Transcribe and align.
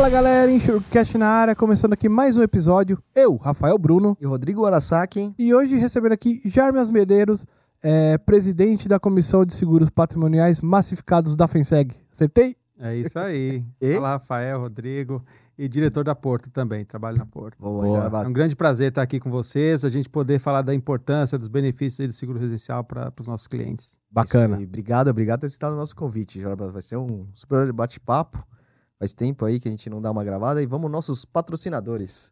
Fala 0.00 0.08
galera, 0.08 0.50
Enxurcast 0.50 1.18
na 1.18 1.26
área, 1.26 1.54
começando 1.54 1.92
aqui 1.92 2.08
mais 2.08 2.38
um 2.38 2.42
episódio. 2.42 3.02
Eu, 3.14 3.36
Rafael 3.36 3.76
Bruno, 3.76 4.16
E 4.18 4.24
Rodrigo 4.24 4.64
Arasaki. 4.64 5.34
e 5.38 5.52
hoje 5.52 5.76
recebendo 5.76 6.12
aqui 6.12 6.40
Jarmias 6.42 6.88
Medeiros, 6.88 7.44
é, 7.82 8.16
presidente 8.16 8.88
da 8.88 8.98
Comissão 8.98 9.44
de 9.44 9.52
Seguros 9.52 9.90
Patrimoniais 9.90 10.62
Massificados 10.62 11.36
da 11.36 11.46
FENSEG. 11.46 11.94
Acertei? 12.10 12.56
É 12.78 12.96
isso 12.96 13.18
aí. 13.18 13.62
E? 13.78 13.92
Fala, 13.96 14.08
Rafael, 14.12 14.60
Rodrigo 14.60 15.22
e 15.58 15.68
diretor 15.68 16.02
da 16.02 16.14
Porto 16.14 16.48
também, 16.48 16.82
trabalho 16.82 17.18
na 17.18 17.26
Porto. 17.26 17.58
Boa, 17.60 18.08
Boa. 18.08 18.24
É 18.24 18.26
um 18.26 18.32
grande 18.32 18.56
prazer 18.56 18.88
estar 18.88 19.02
aqui 19.02 19.20
com 19.20 19.30
vocês, 19.30 19.84
a 19.84 19.90
gente 19.90 20.08
poder 20.08 20.38
falar 20.38 20.62
da 20.62 20.74
importância 20.74 21.36
dos 21.36 21.48
benefícios 21.48 22.00
aí 22.00 22.06
do 22.06 22.14
seguro 22.14 22.38
residencial 22.38 22.82
para 22.82 23.12
os 23.20 23.28
nossos 23.28 23.46
clientes. 23.46 23.98
Bacana. 24.10 24.56
Obrigado, 24.56 25.08
obrigado 25.08 25.40
por 25.40 25.46
ter 25.46 25.50
citado 25.50 25.74
o 25.74 25.78
nosso 25.78 25.94
convite, 25.94 26.40
Jarbas. 26.40 26.72
Vai 26.72 26.80
ser 26.80 26.96
um 26.96 27.28
super 27.34 27.70
bate-papo. 27.70 28.42
Faz 29.00 29.14
tempo 29.14 29.46
aí 29.46 29.58
que 29.58 29.66
a 29.66 29.70
gente 29.70 29.88
não 29.88 30.02
dá 30.02 30.10
uma 30.10 30.22
gravada. 30.22 30.62
E 30.62 30.66
vamos 30.66 30.90
nossos 30.90 31.24
patrocinadores. 31.24 32.30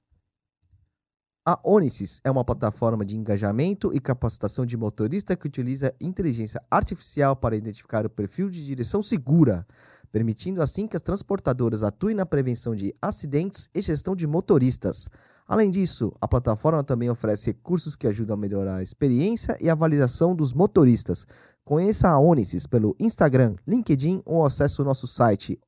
A 1.46 1.58
Onisis 1.64 2.20
é 2.22 2.30
uma 2.30 2.44
plataforma 2.44 3.06
de 3.06 3.16
engajamento 3.16 3.90
e 3.94 3.98
capacitação 3.98 4.66
de 4.66 4.76
motorista 4.76 5.34
que 5.34 5.46
utiliza 5.46 5.94
inteligência 5.98 6.62
artificial 6.70 7.34
para 7.34 7.56
identificar 7.56 8.04
o 8.04 8.10
perfil 8.10 8.50
de 8.50 8.62
direção 8.66 9.02
segura, 9.02 9.66
permitindo 10.12 10.60
assim 10.60 10.86
que 10.86 10.94
as 10.94 11.00
transportadoras 11.00 11.82
atuem 11.82 12.14
na 12.14 12.26
prevenção 12.26 12.74
de 12.74 12.94
acidentes 13.00 13.70
e 13.74 13.80
gestão 13.80 14.14
de 14.14 14.26
motoristas. 14.26 15.08
Além 15.46 15.70
disso, 15.70 16.12
a 16.20 16.28
plataforma 16.28 16.84
também 16.84 17.08
oferece 17.08 17.46
recursos 17.46 17.96
que 17.96 18.06
ajudam 18.06 18.34
a 18.34 18.38
melhorar 18.38 18.76
a 18.76 18.82
experiência 18.82 19.56
e 19.58 19.70
a 19.70 19.74
validação 19.74 20.36
dos 20.36 20.52
motoristas. 20.52 21.26
Conheça 21.64 22.10
a 22.10 22.20
Onisis 22.20 22.66
pelo 22.66 22.94
Instagram, 23.00 23.56
LinkedIn 23.66 24.20
ou 24.26 24.44
acesse 24.44 24.82
o 24.82 24.84
nosso 24.84 25.06
site 25.06 25.58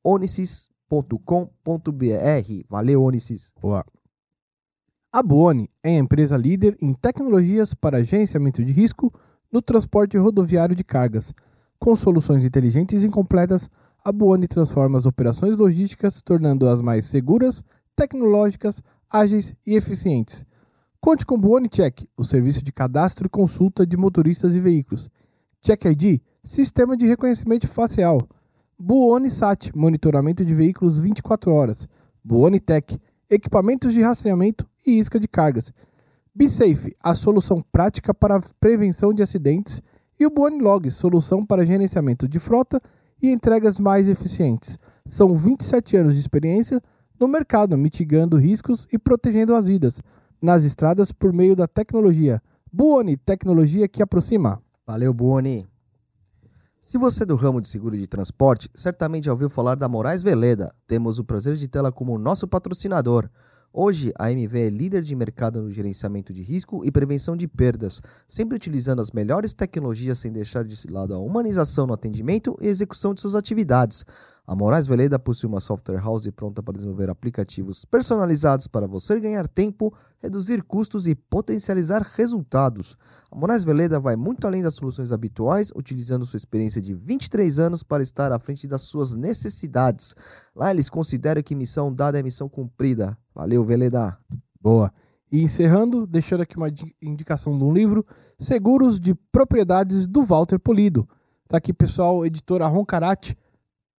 onisis.com.br. 0.91 2.65
Valeu, 2.69 3.03
Onisis! 3.03 3.53
Boa. 3.61 3.85
A 5.11 5.23
Buoni 5.23 5.69
é 5.83 5.89
a 5.89 5.99
empresa 5.99 6.37
líder 6.37 6.77
em 6.81 6.93
tecnologias 6.93 7.73
para 7.73 7.97
agenciamento 7.97 8.63
de 8.63 8.71
risco 8.71 9.13
no 9.51 9.61
transporte 9.61 10.17
rodoviário 10.17 10.75
de 10.75 10.83
cargas. 10.83 11.33
Com 11.79 11.95
soluções 11.95 12.45
inteligentes 12.45 13.03
e 13.03 13.09
completas, 13.09 13.69
a 14.03 14.11
Buoni 14.11 14.47
transforma 14.47 14.97
as 14.97 15.05
operações 15.05 15.55
logísticas, 15.57 16.21
tornando-as 16.21 16.81
mais 16.81 17.05
seguras, 17.05 17.63
tecnológicas, 17.95 18.81
ágeis 19.09 19.55
e 19.65 19.75
eficientes. 19.75 20.45
Conte 20.99 21.25
com 21.25 21.35
o 21.35 21.37
Buoni 21.37 21.67
Check, 21.67 22.07
o 22.15 22.23
serviço 22.23 22.63
de 22.63 22.71
cadastro 22.71 23.25
e 23.25 23.29
consulta 23.29 23.85
de 23.85 23.97
motoristas 23.97 24.55
e 24.55 24.59
veículos. 24.59 25.09
Check 25.61 25.85
ID, 25.85 26.21
sistema 26.43 26.95
de 26.95 27.05
reconhecimento 27.05 27.67
facial. 27.67 28.19
Buoni 28.83 29.29
Sat, 29.29 29.71
monitoramento 29.77 30.43
de 30.43 30.55
veículos 30.55 30.97
24 30.97 31.53
horas. 31.53 31.87
Buoni 32.23 32.59
Tech, 32.59 32.99
equipamentos 33.29 33.93
de 33.93 34.01
rastreamento 34.01 34.67
e 34.83 34.97
isca 34.97 35.19
de 35.19 35.27
cargas. 35.27 35.71
BeSafe, 36.33 36.95
a 36.99 37.13
solução 37.13 37.63
prática 37.71 38.11
para 38.11 38.37
a 38.37 38.41
prevenção 38.59 39.13
de 39.13 39.21
acidentes. 39.21 39.83
E 40.19 40.25
o 40.25 40.31
Buoni 40.31 40.59
Log, 40.59 40.89
solução 40.89 41.45
para 41.45 41.63
gerenciamento 41.63 42.27
de 42.27 42.39
frota 42.39 42.81
e 43.21 43.29
entregas 43.29 43.77
mais 43.77 44.09
eficientes. 44.09 44.79
São 45.05 45.35
27 45.35 45.97
anos 45.97 46.15
de 46.15 46.19
experiência 46.19 46.81
no 47.19 47.27
mercado, 47.27 47.77
mitigando 47.77 48.35
riscos 48.35 48.87
e 48.91 48.97
protegendo 48.97 49.53
as 49.53 49.67
vidas 49.67 50.01
nas 50.41 50.63
estradas 50.63 51.11
por 51.11 51.31
meio 51.31 51.55
da 51.55 51.67
tecnologia. 51.67 52.41
Buoni, 52.73 53.15
tecnologia 53.15 53.87
que 53.87 54.01
aproxima. 54.01 54.59
Valeu, 54.87 55.13
Boni. 55.13 55.70
Se 56.83 56.97
você 56.97 57.21
é 57.21 57.25
do 57.27 57.35
ramo 57.35 57.61
de 57.61 57.69
seguro 57.69 57.95
de 57.95 58.07
transporte, 58.07 58.67
certamente 58.73 59.25
já 59.25 59.31
ouviu 59.31 59.51
falar 59.51 59.75
da 59.75 59.87
Moraes 59.87 60.23
Veleda. 60.23 60.73
Temos 60.87 61.19
o 61.19 61.23
prazer 61.23 61.55
de 61.55 61.67
tê-la 61.67 61.91
como 61.91 62.17
nosso 62.17 62.47
patrocinador. 62.47 63.29
Hoje, 63.71 64.11
a 64.17 64.31
MV 64.31 64.59
é 64.59 64.69
líder 64.71 65.03
de 65.03 65.15
mercado 65.15 65.61
no 65.61 65.69
gerenciamento 65.69 66.33
de 66.33 66.41
risco 66.41 66.83
e 66.83 66.91
prevenção 66.91 67.37
de 67.37 67.47
perdas, 67.47 68.01
sempre 68.27 68.55
utilizando 68.55 68.99
as 68.99 69.11
melhores 69.11 69.53
tecnologias 69.53 70.17
sem 70.17 70.31
deixar 70.31 70.65
de 70.65 70.75
lado 70.91 71.13
a 71.13 71.19
humanização 71.19 71.85
no 71.85 71.93
atendimento 71.93 72.57
e 72.59 72.65
execução 72.65 73.13
de 73.13 73.21
suas 73.21 73.35
atividades. 73.35 74.03
A 74.51 74.55
Moraes 74.55 74.85
Veleda 74.85 75.17
possui 75.17 75.47
uma 75.47 75.61
software 75.61 76.01
house 76.03 76.29
pronta 76.35 76.61
para 76.61 76.73
desenvolver 76.73 77.09
aplicativos 77.09 77.85
personalizados 77.85 78.67
para 78.67 78.85
você 78.85 79.17
ganhar 79.17 79.47
tempo, 79.47 79.93
reduzir 80.21 80.61
custos 80.61 81.07
e 81.07 81.15
potencializar 81.15 82.01
resultados. 82.17 82.97
A 83.31 83.35
Moraes 83.37 83.63
Veleda 83.63 83.97
vai 83.97 84.17
muito 84.17 84.45
além 84.45 84.61
das 84.61 84.73
soluções 84.73 85.13
habituais, 85.13 85.71
utilizando 85.73 86.25
sua 86.25 86.35
experiência 86.35 86.81
de 86.81 86.93
23 86.93 87.59
anos 87.59 87.81
para 87.81 88.03
estar 88.03 88.33
à 88.33 88.39
frente 88.39 88.67
das 88.67 88.81
suas 88.81 89.15
necessidades. 89.15 90.13
Lá 90.53 90.69
eles 90.69 90.89
consideram 90.89 91.41
que 91.41 91.55
missão 91.55 91.93
dada 91.93 92.19
é 92.19 92.21
missão 92.21 92.49
cumprida. 92.49 93.17
Valeu, 93.33 93.63
Veleda! 93.63 94.17
Boa. 94.59 94.91
E 95.31 95.41
encerrando, 95.41 96.05
deixando 96.05 96.41
aqui 96.41 96.57
uma 96.57 96.69
di- 96.69 96.93
indicação 97.01 97.57
de 97.57 97.63
um 97.63 97.71
livro, 97.71 98.05
Seguros 98.37 98.99
de 98.99 99.15
Propriedades 99.31 100.05
do 100.07 100.25
Walter 100.25 100.59
Polido. 100.59 101.07
Tá 101.47 101.55
aqui, 101.55 101.71
pessoal, 101.71 102.25
editora 102.25 102.67
Roncarate. 102.67 103.37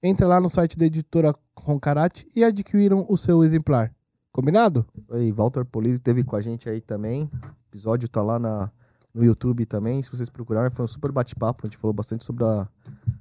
Entra 0.04 0.26
lá 0.26 0.40
no 0.40 0.48
site 0.48 0.76
da 0.76 0.84
editora 0.84 1.32
Roncarate 1.56 2.28
e 2.34 2.42
adquiram 2.42 3.06
o 3.08 3.16
seu 3.16 3.44
exemplar. 3.44 3.94
Combinado? 4.32 4.84
Oi, 5.08 5.30
Walter 5.30 5.64
Polido 5.64 5.94
esteve 5.94 6.24
com 6.24 6.34
a 6.34 6.40
gente 6.40 6.68
aí 6.68 6.80
também. 6.80 7.30
O 7.32 7.68
episódio 7.70 8.08
tá 8.08 8.20
lá 8.20 8.36
na, 8.36 8.68
no 9.14 9.24
YouTube 9.24 9.64
também. 9.64 10.02
Se 10.02 10.10
vocês 10.10 10.28
procurarem, 10.28 10.72
foi 10.72 10.84
um 10.84 10.88
super 10.88 11.12
bate-papo. 11.12 11.62
A 11.62 11.66
gente 11.68 11.78
falou 11.78 11.94
bastante 11.94 12.24
sobre 12.24 12.42
a, 12.42 12.66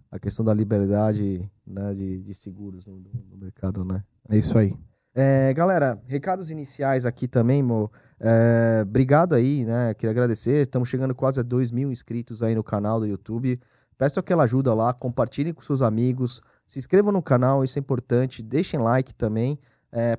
a 0.10 0.18
questão 0.18 0.44
da 0.44 0.56
liberdade 0.56 1.48
né, 1.68 1.94
de, 1.94 2.24
de 2.24 2.34
seguros 2.34 2.88
no, 2.88 2.98
no 3.30 3.38
mercado, 3.38 3.86
né? 3.86 4.04
É 4.28 4.38
isso 4.38 4.58
aí. 4.58 4.76
É, 5.14 5.54
galera, 5.54 6.02
recados 6.08 6.50
iniciais 6.50 7.06
aqui 7.06 7.28
também, 7.28 7.62
Mo. 7.62 7.92
É, 8.20 8.80
obrigado 8.82 9.36
aí, 9.36 9.66
né? 9.66 9.94
Queria 9.94 10.10
agradecer. 10.10 10.62
Estamos 10.62 10.90
chegando 10.90 11.14
quase 11.14 11.40
a 11.40 11.44
2 11.44 11.70
mil 11.72 11.92
inscritos 11.92 12.42
aí 12.42 12.56
no 12.56 12.64
canal 12.64 13.00
do 13.00 13.06
YouTube. 13.06 13.60
Peço 14.02 14.20
aquela 14.20 14.46
ajuda 14.46 14.74
lá, 14.74 14.92
compartilhem 14.96 15.54
com 15.54 15.62
seus 15.62 15.84
amigos, 15.84 16.42
se 16.72 16.80
inscrevam 16.80 17.12
no 17.12 17.22
canal, 17.22 17.66
isso 17.66 17.78
é 17.78 17.82
importante. 17.82 18.42
Deixem 18.42 18.80
like 18.80 19.14
também, 19.14 19.60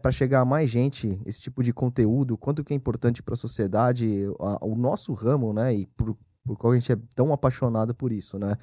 para 0.03 0.13
chegar 0.13 0.41
a 0.41 0.45
mais 0.45 0.69
gente 0.69 1.19
esse 1.25 1.41
tipo 1.41 1.63
de 1.63 1.73
conteúdo, 1.73 2.37
quanto 2.37 2.63
que 2.63 2.75
é 2.75 2.77
importante 2.77 3.23
para 3.23 3.33
a 3.33 3.39
sociedade, 3.39 4.27
o 4.61 4.77
nosso 4.77 5.15
ramo, 5.15 5.55
né? 5.55 5.75
E 5.75 5.87
por, 5.87 6.15
por 6.45 6.59
qual 6.59 6.75
a 6.75 6.77
gente 6.77 6.93
é 6.93 6.97
tão 7.15 7.33
apaixonado 7.33 7.95
por 7.95 8.13
isso, 8.13 8.39
né? 8.39 8.55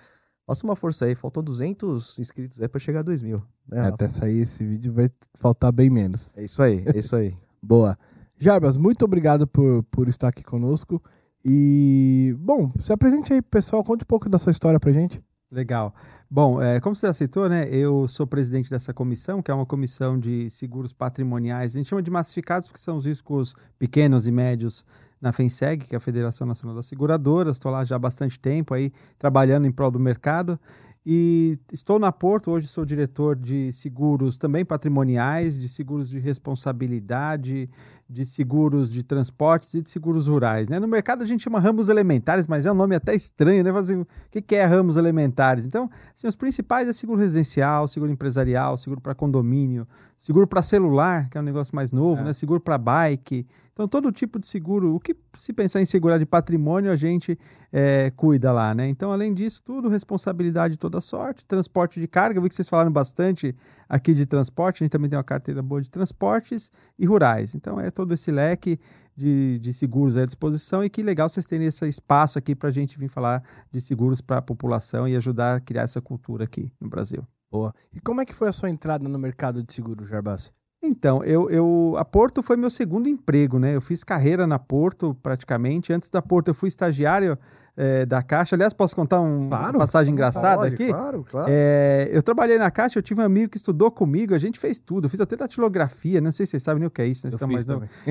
Faça 0.45 0.63
uma 0.67 0.75
força 0.75 1.05
aí, 1.05 1.15
faltam 1.15 1.41
200 1.41 2.19
inscritos 2.19 2.61
aí 2.61 2.67
para 2.67 2.79
chegar 2.79 2.99
a 2.99 3.03
2 3.03 3.23
mil. 3.23 3.41
Né, 3.67 3.81
Rafa? 3.81 3.95
Até 3.95 4.07
sair 4.07 4.41
esse 4.41 4.63
vídeo 4.63 4.93
vai 4.93 5.09
faltar 5.33 5.71
bem 5.71 5.89
menos. 5.89 6.37
É 6.37 6.43
isso 6.43 6.61
aí, 6.61 6.83
é 6.93 6.99
isso 6.99 7.15
aí. 7.15 7.35
Boa. 7.59 7.97
Jarbas, 8.37 8.77
muito 8.77 9.03
obrigado 9.03 9.47
por, 9.47 9.81
por 9.89 10.07
estar 10.07 10.27
aqui 10.27 10.43
conosco. 10.43 11.01
E, 11.43 12.35
bom, 12.37 12.69
se 12.77 12.93
apresente 12.93 13.33
aí, 13.33 13.41
pessoal. 13.41 13.83
Conte 13.83 14.03
um 14.03 14.07
pouco 14.07 14.29
da 14.29 14.37
sua 14.37 14.51
história 14.51 14.79
pra 14.79 14.91
gente. 14.91 15.19
Legal. 15.51 15.95
Bom, 16.29 16.61
é, 16.61 16.79
como 16.79 16.95
você 16.95 17.07
já 17.07 17.13
citou, 17.13 17.49
né, 17.49 17.67
eu 17.69 18.07
sou 18.07 18.27
presidente 18.27 18.69
dessa 18.69 18.93
comissão, 18.93 19.41
que 19.41 19.49
é 19.49 19.53
uma 19.53 19.65
comissão 19.65 20.19
de 20.19 20.47
seguros 20.51 20.93
patrimoniais. 20.93 21.75
A 21.75 21.79
gente 21.79 21.89
chama 21.89 22.03
de 22.03 22.11
massificados 22.11 22.67
porque 22.67 22.79
são 22.79 22.97
os 22.97 23.05
riscos 23.07 23.55
pequenos 23.79 24.27
e 24.27 24.31
médios 24.31 24.85
na 25.19 25.31
FENSEG, 25.31 25.87
que 25.87 25.95
é 25.95 25.97
a 25.97 25.99
Federação 25.99 26.45
Nacional 26.45 26.75
das 26.75 26.85
Seguradoras. 26.85 27.57
Estou 27.57 27.71
lá 27.71 27.83
já 27.83 27.95
há 27.95 27.99
bastante 27.99 28.39
tempo 28.39 28.75
aí, 28.75 28.91
trabalhando 29.17 29.65
em 29.65 29.71
prol 29.71 29.89
do 29.89 29.99
mercado. 29.99 30.59
E 31.03 31.57
estou 31.73 31.97
na 31.97 32.11
Porto, 32.11 32.51
hoje 32.51 32.67
sou 32.67 32.85
diretor 32.85 33.35
de 33.35 33.71
seguros 33.71 34.37
também 34.37 34.63
patrimoniais, 34.63 35.59
de 35.59 35.67
seguros 35.67 36.09
de 36.09 36.19
responsabilidade, 36.19 37.67
de 38.09 38.25
seguros 38.25 38.91
de 38.91 39.03
transportes 39.03 39.73
e 39.75 39.81
de 39.83 39.89
seguros 39.89 40.27
rurais. 40.27 40.67
Né? 40.67 40.79
No 40.79 40.87
mercado 40.87 41.21
a 41.21 41.25
gente 41.25 41.43
chama 41.43 41.59
ramos 41.59 41.89
elementares, 41.89 42.47
mas 42.47 42.65
é 42.65 42.71
um 42.71 42.75
nome 42.75 42.95
até 42.95 43.13
estranho, 43.13 43.63
né? 43.63 43.69
Assim, 43.69 44.01
o 44.01 44.07
que 44.31 44.41
que 44.41 44.55
é 44.55 44.65
ramos 44.65 44.97
elementares? 44.97 45.65
Então, 45.65 45.87
assim, 46.15 46.27
os 46.27 46.35
principais 46.35 46.89
é 46.89 46.93
seguro 46.93 47.21
residencial, 47.21 47.87
seguro 47.87 48.11
empresarial, 48.11 48.77
seguro 48.77 48.99
para 48.99 49.13
condomínio, 49.13 49.87
seguro 50.17 50.47
para 50.47 50.63
celular, 50.63 51.29
que 51.29 51.37
é 51.37 51.41
um 51.41 51.43
negócio 51.43 51.75
mais 51.75 51.91
novo, 51.91 52.21
É. 52.21 52.25
né? 52.25 52.33
Seguro 52.33 52.59
para 52.59 52.77
bike. 52.79 53.45
Então, 53.71 53.87
todo 53.87 54.11
tipo 54.11 54.37
de 54.37 54.45
seguro, 54.45 54.93
o 54.93 54.99
que 54.99 55.15
se 55.37 55.53
pensar 55.53 55.79
em 55.81 55.85
segurar 55.85 56.17
de 56.17 56.25
patrimônio, 56.25 56.91
a 56.91 56.97
gente 56.97 57.39
é, 57.71 58.11
cuida 58.13 58.51
lá, 58.51 58.73
né? 58.75 58.89
Então, 58.89 59.09
além 59.09 59.33
disso, 59.33 59.63
tudo, 59.63 59.87
responsabilidade 59.87 60.73
de 60.73 60.77
toda 60.77 60.99
sorte, 60.99 61.45
transporte 61.45 61.97
de 61.97 62.05
carga, 62.05 62.37
eu 62.39 62.43
vi 62.43 62.49
que 62.49 62.55
vocês 62.55 62.67
falaram 62.67 62.91
bastante 62.91 63.55
aqui 63.87 64.13
de 64.13 64.25
transporte, 64.25 64.83
a 64.83 64.85
gente 64.85 64.91
também 64.91 65.09
tem 65.09 65.15
uma 65.17 65.23
carteira 65.23 65.61
boa 65.61 65.81
de 65.81 65.89
transportes 65.89 66.69
e 66.97 67.05
rurais. 67.05 67.55
Então, 67.55 67.79
é 67.79 67.89
todo 67.99 68.13
esse 68.13 68.31
leque 68.31 68.79
de, 69.13 69.59
de 69.59 69.73
seguros 69.73 70.15
à 70.15 70.25
disposição 70.25 70.81
e 70.81 70.89
que 70.89 71.03
legal 71.03 71.27
vocês 71.27 71.45
terem 71.45 71.67
esse 71.67 71.85
espaço 71.85 72.39
aqui 72.39 72.55
para 72.55 72.69
a 72.69 72.71
gente 72.71 72.97
vir 72.97 73.09
falar 73.09 73.43
de 73.69 73.81
seguros 73.81 74.21
para 74.21 74.37
a 74.37 74.41
população 74.41 75.05
e 75.05 75.17
ajudar 75.17 75.57
a 75.57 75.59
criar 75.59 75.81
essa 75.81 76.01
cultura 76.01 76.45
aqui 76.45 76.71
no 76.79 76.87
Brasil. 76.87 77.27
Boa. 77.51 77.73
E 77.93 77.99
como 77.99 78.21
é 78.21 78.25
que 78.25 78.33
foi 78.33 78.47
a 78.47 78.53
sua 78.53 78.69
entrada 78.69 79.09
no 79.09 79.19
mercado 79.19 79.61
de 79.61 79.73
seguro, 79.73 80.05
Jarbas? 80.05 80.53
Então, 80.81 81.21
eu, 81.25 81.49
eu, 81.49 81.95
a 81.97 82.05
Porto 82.05 82.41
foi 82.41 82.55
meu 82.55 82.69
segundo 82.69 83.09
emprego, 83.09 83.59
né? 83.59 83.75
Eu 83.75 83.81
fiz 83.81 84.01
carreira 84.01 84.47
na 84.47 84.57
Porto 84.57 85.13
praticamente. 85.21 85.91
Antes 85.91 86.09
da 86.09 86.21
Porto, 86.21 86.47
eu 86.47 86.53
fui 86.53 86.69
estagiário 86.69 87.37
é, 87.79 88.05
da 88.05 88.21
Caixa. 88.21 88.57
Aliás, 88.57 88.73
posso 88.73 88.93
contar 88.93 89.21
um, 89.21 89.47
Claro. 89.47 89.77
uma 89.77 89.79
passagem 89.79 90.11
engraçada 90.13 90.63
Pode, 90.63 90.73
aqui? 90.73 90.87
Claro, 90.89 91.25
claro. 91.27 91.47
É, 91.49 92.09
eu 92.11 92.21
trabalhei 92.21 92.57
na 92.57 92.69
Caixa, 92.69 92.99
eu 92.99 93.03
tive 93.03 93.21
um 93.21 93.23
amigo 93.23 93.49
que 93.49 93.57
estudou 93.57 93.89
comigo, 93.89 94.35
a 94.35 94.37
gente 94.37 94.59
fez 94.59 94.79
tudo. 94.81 95.05
Eu 95.05 95.09
fiz 95.09 95.21
até 95.21 95.37
datilografia, 95.37 96.19
não 96.19 96.31
sei 96.31 96.45
se 96.45 96.51
vocês 96.51 96.63
sabem 96.63 96.81
nem 96.81 96.87
o 96.87 96.91
que 96.91 97.01
é 97.01 97.07
isso, 97.07 97.25
né? 97.25 97.33
Eu 97.33 97.47
fiz. 97.47 97.65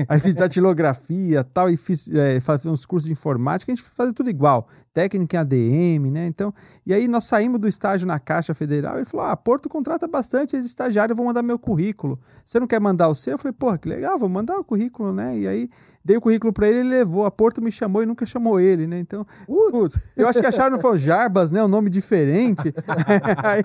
Aí 0.09 0.19
fiz 0.19 0.33
datilografia 0.33 1.43
tal, 1.43 1.69
e 1.69 1.77
fiz 1.77 2.09
é, 2.09 2.39
uns 2.67 2.83
cursos 2.83 3.05
de 3.05 3.11
informática, 3.13 3.71
a 3.71 3.75
gente 3.75 3.85
fazia 3.87 4.13
tudo 4.13 4.29
igual. 4.29 4.67
Técnica 4.99 5.37
em 5.37 5.39
ADM, 5.39 6.11
né? 6.11 6.27
Então, 6.27 6.53
e 6.85 6.93
aí 6.93 7.07
nós 7.07 7.23
saímos 7.23 7.57
do 7.57 7.69
estágio 7.69 8.05
na 8.05 8.19
Caixa 8.19 8.53
Federal 8.53 8.97
ele 8.97 9.05
falou: 9.05 9.25
Ah, 9.25 9.37
Porto 9.37 9.69
contrata 9.69 10.05
bastante 10.09 10.57
eles 10.57 10.65
estagiários, 10.65 11.11
eu 11.11 11.15
vou 11.15 11.25
mandar 11.25 11.41
meu 11.41 11.57
currículo. 11.57 12.19
Você 12.43 12.59
não 12.59 12.67
quer 12.67 12.81
mandar 12.81 13.07
o 13.07 13.15
seu? 13.15 13.33
Eu 13.33 13.37
falei, 13.37 13.53
porra, 13.53 13.77
que 13.77 13.87
legal, 13.87 14.19
vou 14.19 14.27
mandar 14.27 14.57
o 14.57 14.63
currículo, 14.63 15.13
né? 15.13 15.37
E 15.37 15.47
aí 15.47 15.69
dei 16.03 16.17
o 16.17 16.21
currículo 16.21 16.51
pra 16.51 16.67
ele, 16.67 16.79
ele 16.79 16.89
levou. 16.89 17.25
A 17.25 17.29
Porto 17.29 17.61
me 17.61 17.71
chamou 17.71 18.01
e 18.01 18.05
nunca 18.07 18.25
chamou 18.25 18.59
ele, 18.59 18.87
né? 18.87 18.97
Então, 18.99 19.23
putz, 19.45 20.17
eu 20.17 20.27
acho 20.27 20.39
que 20.39 20.47
acharam 20.47 20.77
que 20.77 20.81
foi 20.81 20.95
o 20.95 20.97
Jarbas, 20.97 21.51
né? 21.51 21.63
Um 21.63 21.67
nome 21.67 21.91
diferente. 21.91 22.73
aí, 23.43 23.61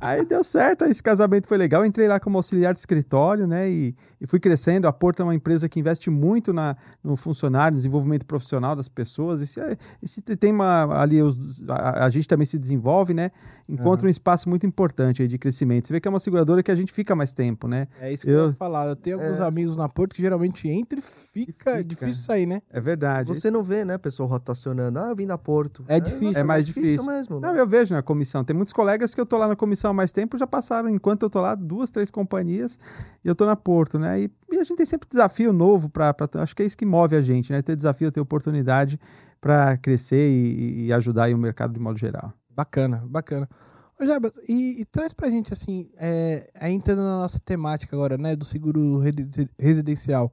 aí 0.00 0.24
deu 0.24 0.42
certo, 0.42 0.86
esse 0.86 1.02
casamento 1.02 1.46
foi 1.46 1.58
legal. 1.58 1.82
Eu 1.82 1.86
entrei 1.86 2.08
lá 2.08 2.18
como 2.18 2.38
auxiliar 2.38 2.72
de 2.72 2.78
escritório, 2.78 3.46
né? 3.46 3.70
E, 3.70 3.94
e 4.18 4.26
fui 4.26 4.40
crescendo. 4.40 4.88
A 4.88 4.92
Porto 4.92 5.20
é 5.20 5.24
uma 5.24 5.34
empresa 5.34 5.68
que 5.68 5.78
investe 5.78 6.08
muito 6.08 6.54
na, 6.54 6.74
no 7.04 7.16
funcionário, 7.16 7.72
no 7.72 7.76
desenvolvimento 7.76 8.24
profissional 8.24 8.74
das 8.74 8.88
pessoas. 8.88 9.42
E 9.42 9.46
se, 9.46 9.60
e 10.02 10.08
se 10.08 10.22
tem 10.22 10.52
uma 10.52 10.71
ali, 10.90 11.22
os, 11.22 11.62
a, 11.68 12.04
a 12.06 12.10
gente 12.10 12.26
também 12.26 12.46
se 12.46 12.58
desenvolve, 12.58 13.14
né? 13.14 13.30
Encontra 13.68 14.06
um 14.06 14.10
espaço 14.10 14.48
muito 14.48 14.66
importante 14.66 15.22
aí 15.22 15.28
de 15.28 15.38
crescimento. 15.38 15.86
Você 15.86 15.94
vê 15.94 16.00
que 16.00 16.06
é 16.06 16.10
uma 16.10 16.20
seguradora 16.20 16.62
que 16.62 16.70
a 16.70 16.74
gente 16.74 16.92
fica 16.92 17.14
mais 17.16 17.32
tempo, 17.32 17.66
né? 17.68 17.86
É 18.00 18.12
isso 18.12 18.24
que 18.24 18.30
eu, 18.30 18.38
Eu- 18.38 18.46
ia 18.50 18.52
falar. 18.56 18.86
Eu 18.88 18.96
tenho 18.96 19.18
alguns 19.20 19.38
É. 19.40 19.44
amigos 19.44 19.76
na 19.76 19.88
Porto 19.88 20.14
que 20.14 20.20
geralmente 20.20 20.68
entra 20.68 20.98
e 20.98 21.02
fica. 21.02 21.70
É 21.70 21.78
fica. 21.78 21.84
difícil 21.84 22.22
sair, 22.24 22.44
né? 22.46 22.60
É 22.70 22.80
verdade. 22.80 23.28
Você 23.28 23.50
não 23.50 23.62
vê, 23.62 23.84
né, 23.84 23.96
pessoa 23.98 24.28
rotacionando. 24.28 24.98
Ah, 24.98 25.08
eu 25.10 25.16
vim 25.16 25.26
da 25.26 25.38
Porto. 25.38 25.84
É 25.88 25.98
difícil. 26.00 26.26
nossa, 26.28 26.40
É 26.40 26.42
mais 26.44 26.66
difícil. 26.66 27.06
mesmo. 27.06 27.40
né? 27.40 27.48
Não, 27.48 27.56
eu 27.56 27.66
vejo 27.66 27.94
na 27.94 28.02
comissão. 28.02 28.44
Tem 28.44 28.54
muitos 28.54 28.72
colegas 28.72 29.14
que 29.14 29.20
eu 29.20 29.26
tô 29.26 29.38
lá 29.38 29.46
na 29.48 29.56
comissão 29.56 29.90
há 29.92 29.94
mais 29.94 30.12
tempo, 30.12 30.36
já 30.36 30.46
passaram, 30.46 30.88
enquanto 30.88 31.22
eu 31.22 31.30
tô 31.30 31.40
lá, 31.40 31.54
duas, 31.54 31.90
três 31.90 32.10
companhias, 32.10 32.78
e 33.24 33.28
eu 33.28 33.34
tô 33.34 33.46
na 33.46 33.56
Porto, 33.56 33.98
né? 33.98 34.22
E, 34.22 34.30
e 34.50 34.56
a 34.58 34.64
gente 34.64 34.76
tem 34.76 34.86
sempre 34.86 35.08
desafio 35.08 35.52
novo 35.52 35.88
para 35.88 36.14
acho 36.34 36.54
que 36.54 36.62
é 36.62 36.66
isso 36.66 36.76
que 36.76 36.84
move 36.84 37.16
a 37.16 37.22
gente, 37.22 37.50
né? 37.52 37.62
Ter 37.62 37.74
desafio, 37.76 38.10
ter 38.12 38.20
oportunidade 38.20 38.98
para 39.42 39.76
crescer 39.76 40.30
e, 40.30 40.86
e 40.86 40.92
ajudar 40.92 41.28
o 41.34 41.36
mercado 41.36 41.74
de 41.74 41.80
modo 41.80 41.98
geral. 41.98 42.32
Bacana, 42.48 43.02
bacana. 43.06 43.48
Ô, 44.00 44.06
Jarbas, 44.06 44.38
e, 44.48 44.80
e 44.80 44.84
traz 44.84 45.12
pra 45.12 45.28
gente, 45.28 45.52
assim, 45.52 45.90
é, 45.96 46.48
entrando 46.70 47.02
na 47.02 47.18
nossa 47.18 47.40
temática 47.40 47.96
agora, 47.96 48.16
né, 48.16 48.36
do 48.36 48.44
seguro 48.44 48.98
resi- 49.00 49.50
residencial. 49.58 50.32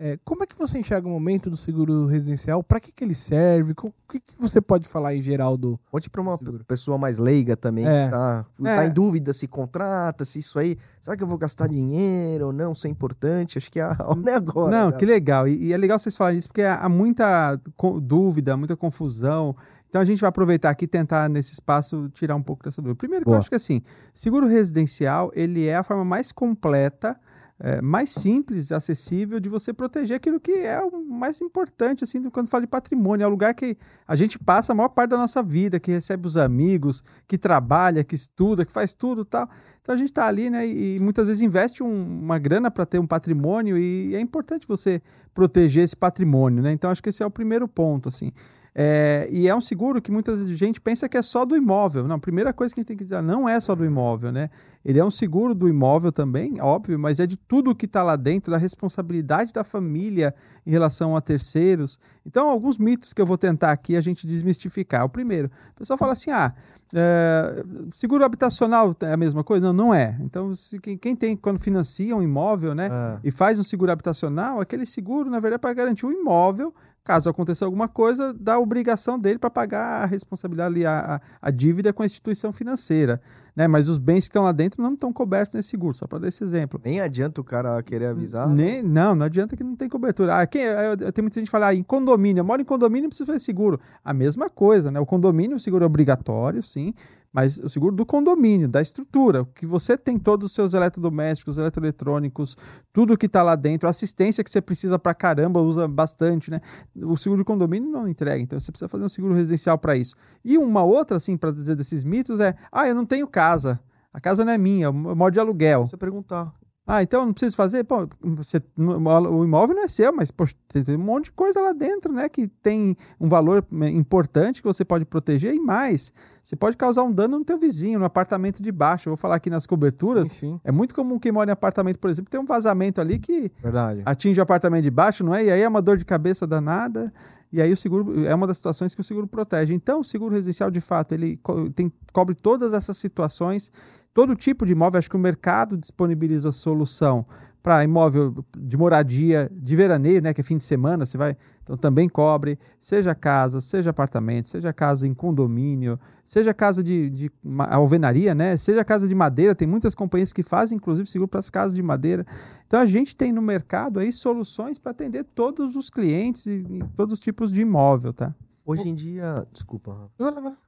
É, 0.00 0.16
como 0.24 0.44
é 0.44 0.46
que 0.46 0.56
você 0.56 0.78
enxerga 0.78 1.08
o 1.08 1.10
momento 1.10 1.50
do 1.50 1.56
seguro 1.56 2.06
residencial? 2.06 2.62
Pra 2.62 2.78
que, 2.78 2.92
que 2.92 3.02
ele 3.02 3.16
serve? 3.16 3.72
O 3.82 3.92
que, 4.08 4.20
que 4.20 4.34
você 4.38 4.60
pode 4.60 4.86
falar 4.86 5.12
em 5.16 5.20
geral 5.20 5.56
do. 5.56 5.78
Conte 5.90 6.08
pra 6.08 6.22
uma 6.22 6.38
Seguro. 6.38 6.64
pessoa 6.64 6.96
mais 6.96 7.18
leiga 7.18 7.56
também, 7.56 7.84
É. 7.84 8.04
que 8.04 8.10
tá, 8.12 8.46
É. 8.64 8.76
tá 8.76 8.86
em 8.86 8.92
dúvida 8.92 9.32
se 9.32 9.48
contrata, 9.48 10.24
se 10.24 10.38
isso 10.38 10.56
aí. 10.56 10.76
Será 11.00 11.16
que 11.16 11.22
eu 11.24 11.26
vou 11.26 11.36
gastar 11.36 11.66
dinheiro 11.66 12.46
ou 12.46 12.52
não? 12.52 12.70
Isso 12.72 12.86
é 12.86 12.90
importante? 12.90 13.58
Acho 13.58 13.72
que 13.72 13.80
é 13.80 13.82
é 14.30 14.34
agora. 14.34 14.70
Não, 14.70 14.90
né? 14.90 14.96
que 14.96 15.04
legal. 15.04 15.48
E, 15.48 15.64
e 15.66 15.72
é 15.72 15.76
legal 15.76 15.98
vocês 15.98 16.16
falarem 16.16 16.38
isso, 16.38 16.46
porque 16.48 16.62
há 16.62 16.88
muita 16.88 17.58
dúvida, 18.00 18.56
muita 18.56 18.76
confusão. 18.76 19.56
Então 19.88 20.00
a 20.00 20.04
gente 20.04 20.20
vai 20.20 20.28
aproveitar 20.28 20.70
aqui 20.70 20.84
e 20.84 20.88
tentar, 20.88 21.28
nesse 21.28 21.54
espaço, 21.54 22.08
tirar 22.10 22.36
um 22.36 22.42
pouco 22.42 22.62
dessa 22.62 22.80
dúvida. 22.80 22.96
Primeiro, 22.98 23.24
que 23.24 23.30
eu 23.32 23.34
acho 23.34 23.48
que 23.48 23.56
assim, 23.56 23.80
seguro 24.14 24.46
residencial, 24.46 25.32
ele 25.34 25.66
é 25.66 25.74
a 25.76 25.82
forma 25.82 26.04
mais 26.04 26.30
completa, 26.30 27.18
eh, 27.60 27.80
mais 27.82 28.10
simples 28.10 28.70
acessível 28.72 29.40
de 29.40 29.48
você 29.48 29.72
proteger 29.72 30.16
aquilo 30.16 30.38
que 30.38 30.52
é 30.52 30.80
o 30.80 31.04
mais 31.04 31.40
importante, 31.40 32.04
assim, 32.04 32.20
do- 32.20 32.30
quando 32.30 32.48
fala 32.48 32.62
de 32.62 32.66
patrimônio. 32.68 33.24
É 33.24 33.26
o 33.26 33.30
lugar 33.30 33.54
que 33.54 33.76
a 34.06 34.14
gente 34.16 34.38
passa 34.38 34.72
a 34.72 34.74
maior 34.74 34.88
parte 34.90 35.10
da 35.10 35.16
nossa 35.18 35.42
vida, 35.42 35.80
que 35.80 35.90
recebe 35.90 36.26
os 36.26 36.36
amigos, 36.36 37.02
que 37.26 37.36
trabalha, 37.38 38.04
que 38.04 38.14
estuda, 38.14 38.64
que 38.64 38.72
faz 38.72 38.94
tudo 38.94 39.24
tal. 39.24 39.48
Então 39.82 39.94
a 39.94 39.98
gente 39.98 40.10
está 40.10 40.26
ali, 40.26 40.50
né, 40.50 40.66
e, 40.66 40.96
e 40.96 41.00
muitas 41.00 41.26
vezes 41.26 41.42
investe 41.42 41.82
um- 41.82 42.20
uma 42.22 42.38
grana 42.38 42.70
para 42.70 42.84
ter 42.86 42.98
um 42.98 43.06
patrimônio 43.06 43.76
e 43.78 44.14
é 44.14 44.20
importante 44.20 44.66
você 44.68 45.00
proteger 45.34 45.84
esse 45.84 45.96
patrimônio, 45.96 46.62
né? 46.62 46.72
Então 46.72 46.90
acho 46.90 47.02
que 47.02 47.08
esse 47.08 47.22
é 47.22 47.26
o 47.26 47.30
primeiro 47.30 47.66
ponto, 47.68 48.08
assim. 48.08 48.32
É, 48.74 49.26
e 49.30 49.48
é 49.48 49.54
um 49.54 49.60
seguro 49.60 50.00
que 50.00 50.10
muita 50.12 50.36
gente 50.54 50.80
pensa 50.80 51.08
que 51.08 51.16
é 51.16 51.22
só 51.22 51.44
do 51.44 51.56
imóvel. 51.56 52.06
Não, 52.06 52.16
a 52.16 52.18
primeira 52.18 52.52
coisa 52.52 52.72
que 52.74 52.80
a 52.80 52.82
gente 52.82 52.88
tem 52.88 52.96
que 52.96 53.04
dizer, 53.04 53.20
não 53.22 53.48
é 53.48 53.58
só 53.58 53.74
do 53.74 53.84
imóvel, 53.84 54.30
né? 54.30 54.50
Ele 54.84 54.98
é 54.98 55.04
um 55.04 55.10
seguro 55.10 55.54
do 55.54 55.68
imóvel 55.68 56.12
também, 56.12 56.60
óbvio, 56.60 56.98
mas 56.98 57.18
é 57.18 57.26
de 57.26 57.36
tudo 57.36 57.74
que 57.74 57.86
está 57.86 58.02
lá 58.02 58.14
dentro, 58.14 58.50
da 58.52 58.56
responsabilidade 58.56 59.52
da 59.52 59.64
família 59.64 60.34
em 60.66 60.70
relação 60.70 61.16
a 61.16 61.20
terceiros. 61.20 61.98
Então, 62.24 62.48
alguns 62.48 62.78
mitos 62.78 63.12
que 63.12 63.20
eu 63.20 63.26
vou 63.26 63.36
tentar 63.36 63.72
aqui 63.72 63.96
a 63.96 64.00
gente 64.00 64.26
desmistificar. 64.26 65.04
O 65.04 65.08
primeiro, 65.08 65.50
o 65.72 65.78
pessoal 65.78 65.98
fala 65.98 66.12
assim, 66.12 66.30
ah, 66.30 66.54
é, 66.94 67.64
seguro 67.92 68.24
habitacional 68.24 68.96
é 69.02 69.12
a 69.12 69.16
mesma 69.16 69.42
coisa? 69.44 69.66
Não, 69.66 69.86
não 69.88 69.94
é. 69.94 70.16
Então, 70.20 70.54
se- 70.54 70.78
quem, 70.78 71.14
tem, 71.16 71.36
quando 71.36 71.58
financia 71.58 72.16
um 72.16 72.22
imóvel, 72.22 72.74
né, 72.74 72.88
Ah, 72.90 73.18
e 73.24 73.30
faz 73.30 73.58
um 73.58 73.62
seguro 73.64 73.90
habitacional, 73.92 74.60
aquele 74.60 74.86
seguro, 74.86 75.28
na 75.28 75.40
verdade, 75.40 75.56
é 75.56 75.58
para 75.58 75.74
garantir 75.74 76.06
o 76.06 76.12
imóvel, 76.12 76.72
caso 77.08 77.30
aconteça 77.30 77.64
alguma 77.64 77.88
coisa, 77.88 78.34
da 78.34 78.58
obrigação 78.58 79.18
dele 79.18 79.38
para 79.38 79.48
pagar 79.48 80.02
a 80.02 80.04
responsabilidade, 80.04 80.74
ali, 80.74 80.84
a, 80.84 81.14
a, 81.14 81.48
a 81.48 81.50
dívida 81.50 81.90
com 81.90 82.02
a 82.02 82.06
instituição 82.06 82.52
financeira. 82.52 83.18
Né? 83.56 83.66
Mas 83.66 83.88
os 83.88 83.96
bens 83.96 84.24
que 84.24 84.28
estão 84.28 84.44
lá 84.44 84.52
dentro 84.52 84.82
não 84.82 84.92
estão 84.92 85.10
cobertos 85.10 85.54
nesse 85.54 85.70
seguro, 85.70 85.94
só 85.94 86.06
para 86.06 86.18
dar 86.18 86.28
esse 86.28 86.44
exemplo. 86.44 86.78
nem 86.84 87.00
adianta 87.00 87.40
o 87.40 87.44
cara 87.44 87.82
querer 87.82 88.08
avisar. 88.08 88.46
Nem, 88.46 88.82
não, 88.82 89.14
não 89.14 89.24
adianta 89.24 89.56
que 89.56 89.64
não 89.64 89.74
tem 89.74 89.88
cobertura. 89.88 90.38
Ah, 90.38 90.46
quem, 90.46 90.64
eu, 90.64 90.98
muita 91.22 91.40
gente 91.40 91.46
que 91.46 91.50
fala, 91.50 91.68
ah, 91.68 91.74
em 91.74 91.82
condomínio, 91.82 92.42
eu 92.42 92.44
moro 92.44 92.60
em 92.60 92.64
condomínio, 92.66 93.08
precisa 93.08 93.24
fazer 93.24 93.40
seguro. 93.40 93.80
A 94.04 94.12
mesma 94.12 94.50
coisa, 94.50 94.90
né? 94.90 95.00
O 95.00 95.06
condomínio, 95.06 95.56
o 95.56 95.60
seguro 95.60 95.84
é 95.84 95.86
obrigatório, 95.86 96.62
sim, 96.62 96.92
mas 97.38 97.56
o 97.58 97.68
seguro 97.68 97.94
do 97.94 98.04
condomínio, 98.04 98.66
da 98.66 98.82
estrutura, 98.82 99.46
que 99.54 99.64
você 99.64 99.96
tem 99.96 100.18
todos 100.18 100.46
os 100.46 100.52
seus 100.52 100.74
eletrodomésticos, 100.74 101.56
eletroeletrônicos, 101.56 102.56
tudo 102.92 103.16
que 103.16 103.26
está 103.26 103.44
lá 103.44 103.54
dentro, 103.54 103.88
assistência 103.88 104.42
que 104.42 104.50
você 104.50 104.60
precisa 104.60 104.98
pra 104.98 105.14
caramba, 105.14 105.60
usa 105.60 105.86
bastante, 105.86 106.50
né? 106.50 106.60
O 106.96 107.16
seguro 107.16 107.40
de 107.40 107.44
condomínio 107.44 107.88
não 107.88 108.08
entrega, 108.08 108.42
então 108.42 108.58
você 108.58 108.72
precisa 108.72 108.88
fazer 108.88 109.04
um 109.04 109.08
seguro 109.08 109.34
residencial 109.34 109.78
para 109.78 109.96
isso. 109.96 110.16
E 110.44 110.58
uma 110.58 110.82
outra, 110.82 111.16
assim, 111.16 111.36
para 111.36 111.52
dizer 111.52 111.76
desses 111.76 112.02
mitos 112.02 112.40
é, 112.40 112.56
ah, 112.72 112.88
eu 112.88 112.94
não 112.94 113.06
tenho 113.06 113.28
casa. 113.28 113.78
A 114.12 114.20
casa 114.20 114.44
não 114.44 114.52
é 114.52 114.58
minha, 114.58 114.86
eu 114.86 114.92
moro 114.92 115.30
de 115.30 115.38
aluguel. 115.38 115.86
Você 115.86 115.96
perguntar. 115.96 116.52
Ah, 116.90 117.02
então 117.02 117.26
não 117.26 117.34
precisa 117.34 117.54
fazer? 117.54 117.84
Pô, 117.84 118.08
você, 118.22 118.62
o 118.78 119.44
imóvel 119.44 119.76
não 119.76 119.84
é 119.84 119.88
seu, 119.88 120.10
mas 120.10 120.30
poxa, 120.30 120.54
tem 120.68 120.96
um 120.96 120.98
monte 120.98 121.26
de 121.26 121.32
coisa 121.32 121.60
lá 121.60 121.74
dentro, 121.74 122.10
né? 122.10 122.30
Que 122.30 122.48
tem 122.48 122.96
um 123.20 123.28
valor 123.28 123.62
importante 123.92 124.62
que 124.62 124.66
você 124.66 124.86
pode 124.86 125.04
proteger 125.04 125.54
e 125.54 125.60
mais. 125.60 126.12
Você 126.42 126.56
pode 126.56 126.78
causar 126.78 127.02
um 127.02 127.12
dano 127.12 127.38
no 127.38 127.44
teu 127.44 127.58
vizinho, 127.58 127.98
no 127.98 128.06
apartamento 128.06 128.62
de 128.62 128.72
baixo. 128.72 129.08
Eu 129.08 129.10
vou 129.10 129.16
falar 129.18 129.36
aqui 129.36 129.50
nas 129.50 129.66
coberturas. 129.66 130.28
Sim, 130.28 130.52
sim. 130.54 130.60
É 130.64 130.72
muito 130.72 130.94
comum 130.94 131.18
quem 131.18 131.30
mora 131.30 131.50
em 131.50 131.52
apartamento, 131.52 131.98
por 131.98 132.08
exemplo, 132.08 132.30
ter 132.30 132.38
um 132.38 132.46
vazamento 132.46 133.02
ali 133.02 133.18
que 133.18 133.52
Verdade. 133.62 134.00
atinge 134.06 134.40
o 134.40 134.42
apartamento 134.42 134.82
de 134.84 134.90
baixo, 134.90 135.22
não 135.22 135.34
é? 135.34 135.44
E 135.44 135.50
aí 135.50 135.60
é 135.60 135.68
uma 135.68 135.82
dor 135.82 135.98
de 135.98 136.06
cabeça 136.06 136.46
danada. 136.46 137.12
E 137.52 137.60
aí 137.62 137.72
o 137.72 137.76
seguro 137.76 138.26
é 138.26 138.34
uma 138.34 138.46
das 138.46 138.56
situações 138.58 138.94
que 138.94 139.00
o 139.00 139.04
seguro 139.04 139.26
protege. 139.26 139.72
Então, 139.74 140.00
o 140.00 140.04
seguro 140.04 140.34
residencial, 140.34 140.70
de 140.70 140.80
fato, 140.82 141.12
ele 141.12 141.38
co- 141.42 141.70
tem, 141.70 141.90
cobre 142.12 142.34
todas 142.34 142.72
essas 142.74 142.96
situações, 142.98 143.72
todo 144.18 144.34
tipo 144.34 144.66
de 144.66 144.72
imóvel. 144.72 144.98
Acho 144.98 145.08
que 145.08 145.14
o 145.14 145.20
mercado 145.20 145.76
disponibiliza 145.76 146.50
solução 146.50 147.24
para 147.62 147.84
imóvel 147.84 148.44
de 148.58 148.76
moradia, 148.76 149.48
de 149.54 149.76
veraneio, 149.76 150.20
né? 150.20 150.34
Que 150.34 150.40
é 150.40 150.44
fim 150.44 150.56
de 150.56 150.64
semana, 150.64 151.06
você 151.06 151.16
vai. 151.16 151.36
Então 151.62 151.76
também 151.76 152.08
cobre, 152.08 152.58
seja 152.80 153.14
casa, 153.14 153.60
seja 153.60 153.90
apartamento, 153.90 154.48
seja 154.48 154.72
casa 154.72 155.06
em 155.06 155.14
condomínio, 155.14 156.00
seja 156.24 156.52
casa 156.52 156.82
de, 156.82 157.08
de 157.10 157.30
alvenaria, 157.70 158.34
né? 158.34 158.56
Seja 158.56 158.84
casa 158.84 159.06
de 159.06 159.14
madeira. 159.14 159.54
Tem 159.54 159.68
muitas 159.68 159.94
companhias 159.94 160.32
que 160.32 160.42
fazem, 160.42 160.74
inclusive, 160.74 161.08
seguro 161.08 161.28
para 161.28 161.38
as 161.38 161.48
casas 161.48 161.76
de 161.76 161.82
madeira. 161.82 162.26
Então 162.66 162.80
a 162.80 162.86
gente 162.86 163.14
tem 163.14 163.30
no 163.30 163.40
mercado 163.40 164.00
aí 164.00 164.12
soluções 164.12 164.80
para 164.80 164.90
atender 164.90 165.22
todos 165.22 165.76
os 165.76 165.88
clientes 165.88 166.46
e, 166.46 166.66
e 166.68 166.84
todos 166.96 167.12
os 167.14 167.20
tipos 167.20 167.52
de 167.52 167.60
imóvel, 167.60 168.12
tá? 168.12 168.34
Hoje 168.66 168.88
em 168.88 168.96
dia. 168.96 169.46
Desculpa. 169.52 170.10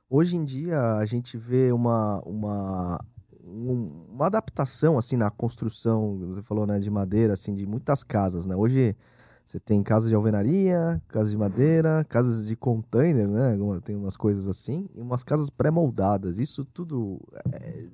Hoje 0.09 0.37
em 0.37 0.45
dia 0.45 0.95
a 0.95 1.04
gente 1.04 1.37
vê 1.37 1.73
uma, 1.73 2.21
uma, 2.25 2.99
um- 3.50 4.07
uma 4.12 4.26
adaptação 4.26 4.97
assim 4.97 5.16
na 5.16 5.30
construção, 5.30 6.19
você 6.19 6.42
falou, 6.42 6.66
né, 6.66 6.78
de 6.78 6.90
madeira, 6.90 7.35
assim, 7.35 7.54
de 7.54 7.66
muitas 7.66 8.02
casas, 8.02 8.47
né? 8.47 8.54
Hoje 8.57 8.97
você 9.45 9.59
tem 9.59 9.83
casas 9.83 10.09
de 10.09 10.14
alvenaria, 10.14 11.02
casas 11.09 11.30
de 11.33 11.37
madeira, 11.37 12.04
casas 12.09 12.47
de 12.47 12.54
container, 12.54 13.26
né? 13.28 13.59
Tem 13.83 13.97
umas 13.97 14.16
coisas 14.16 14.47
assim, 14.47 14.88
e 14.95 15.00
umas 15.00 15.25
casas 15.25 15.50
pré-moldadas. 15.50 16.38
Isso 16.38 16.64
tudo 16.64 17.21
é, 17.52 17.88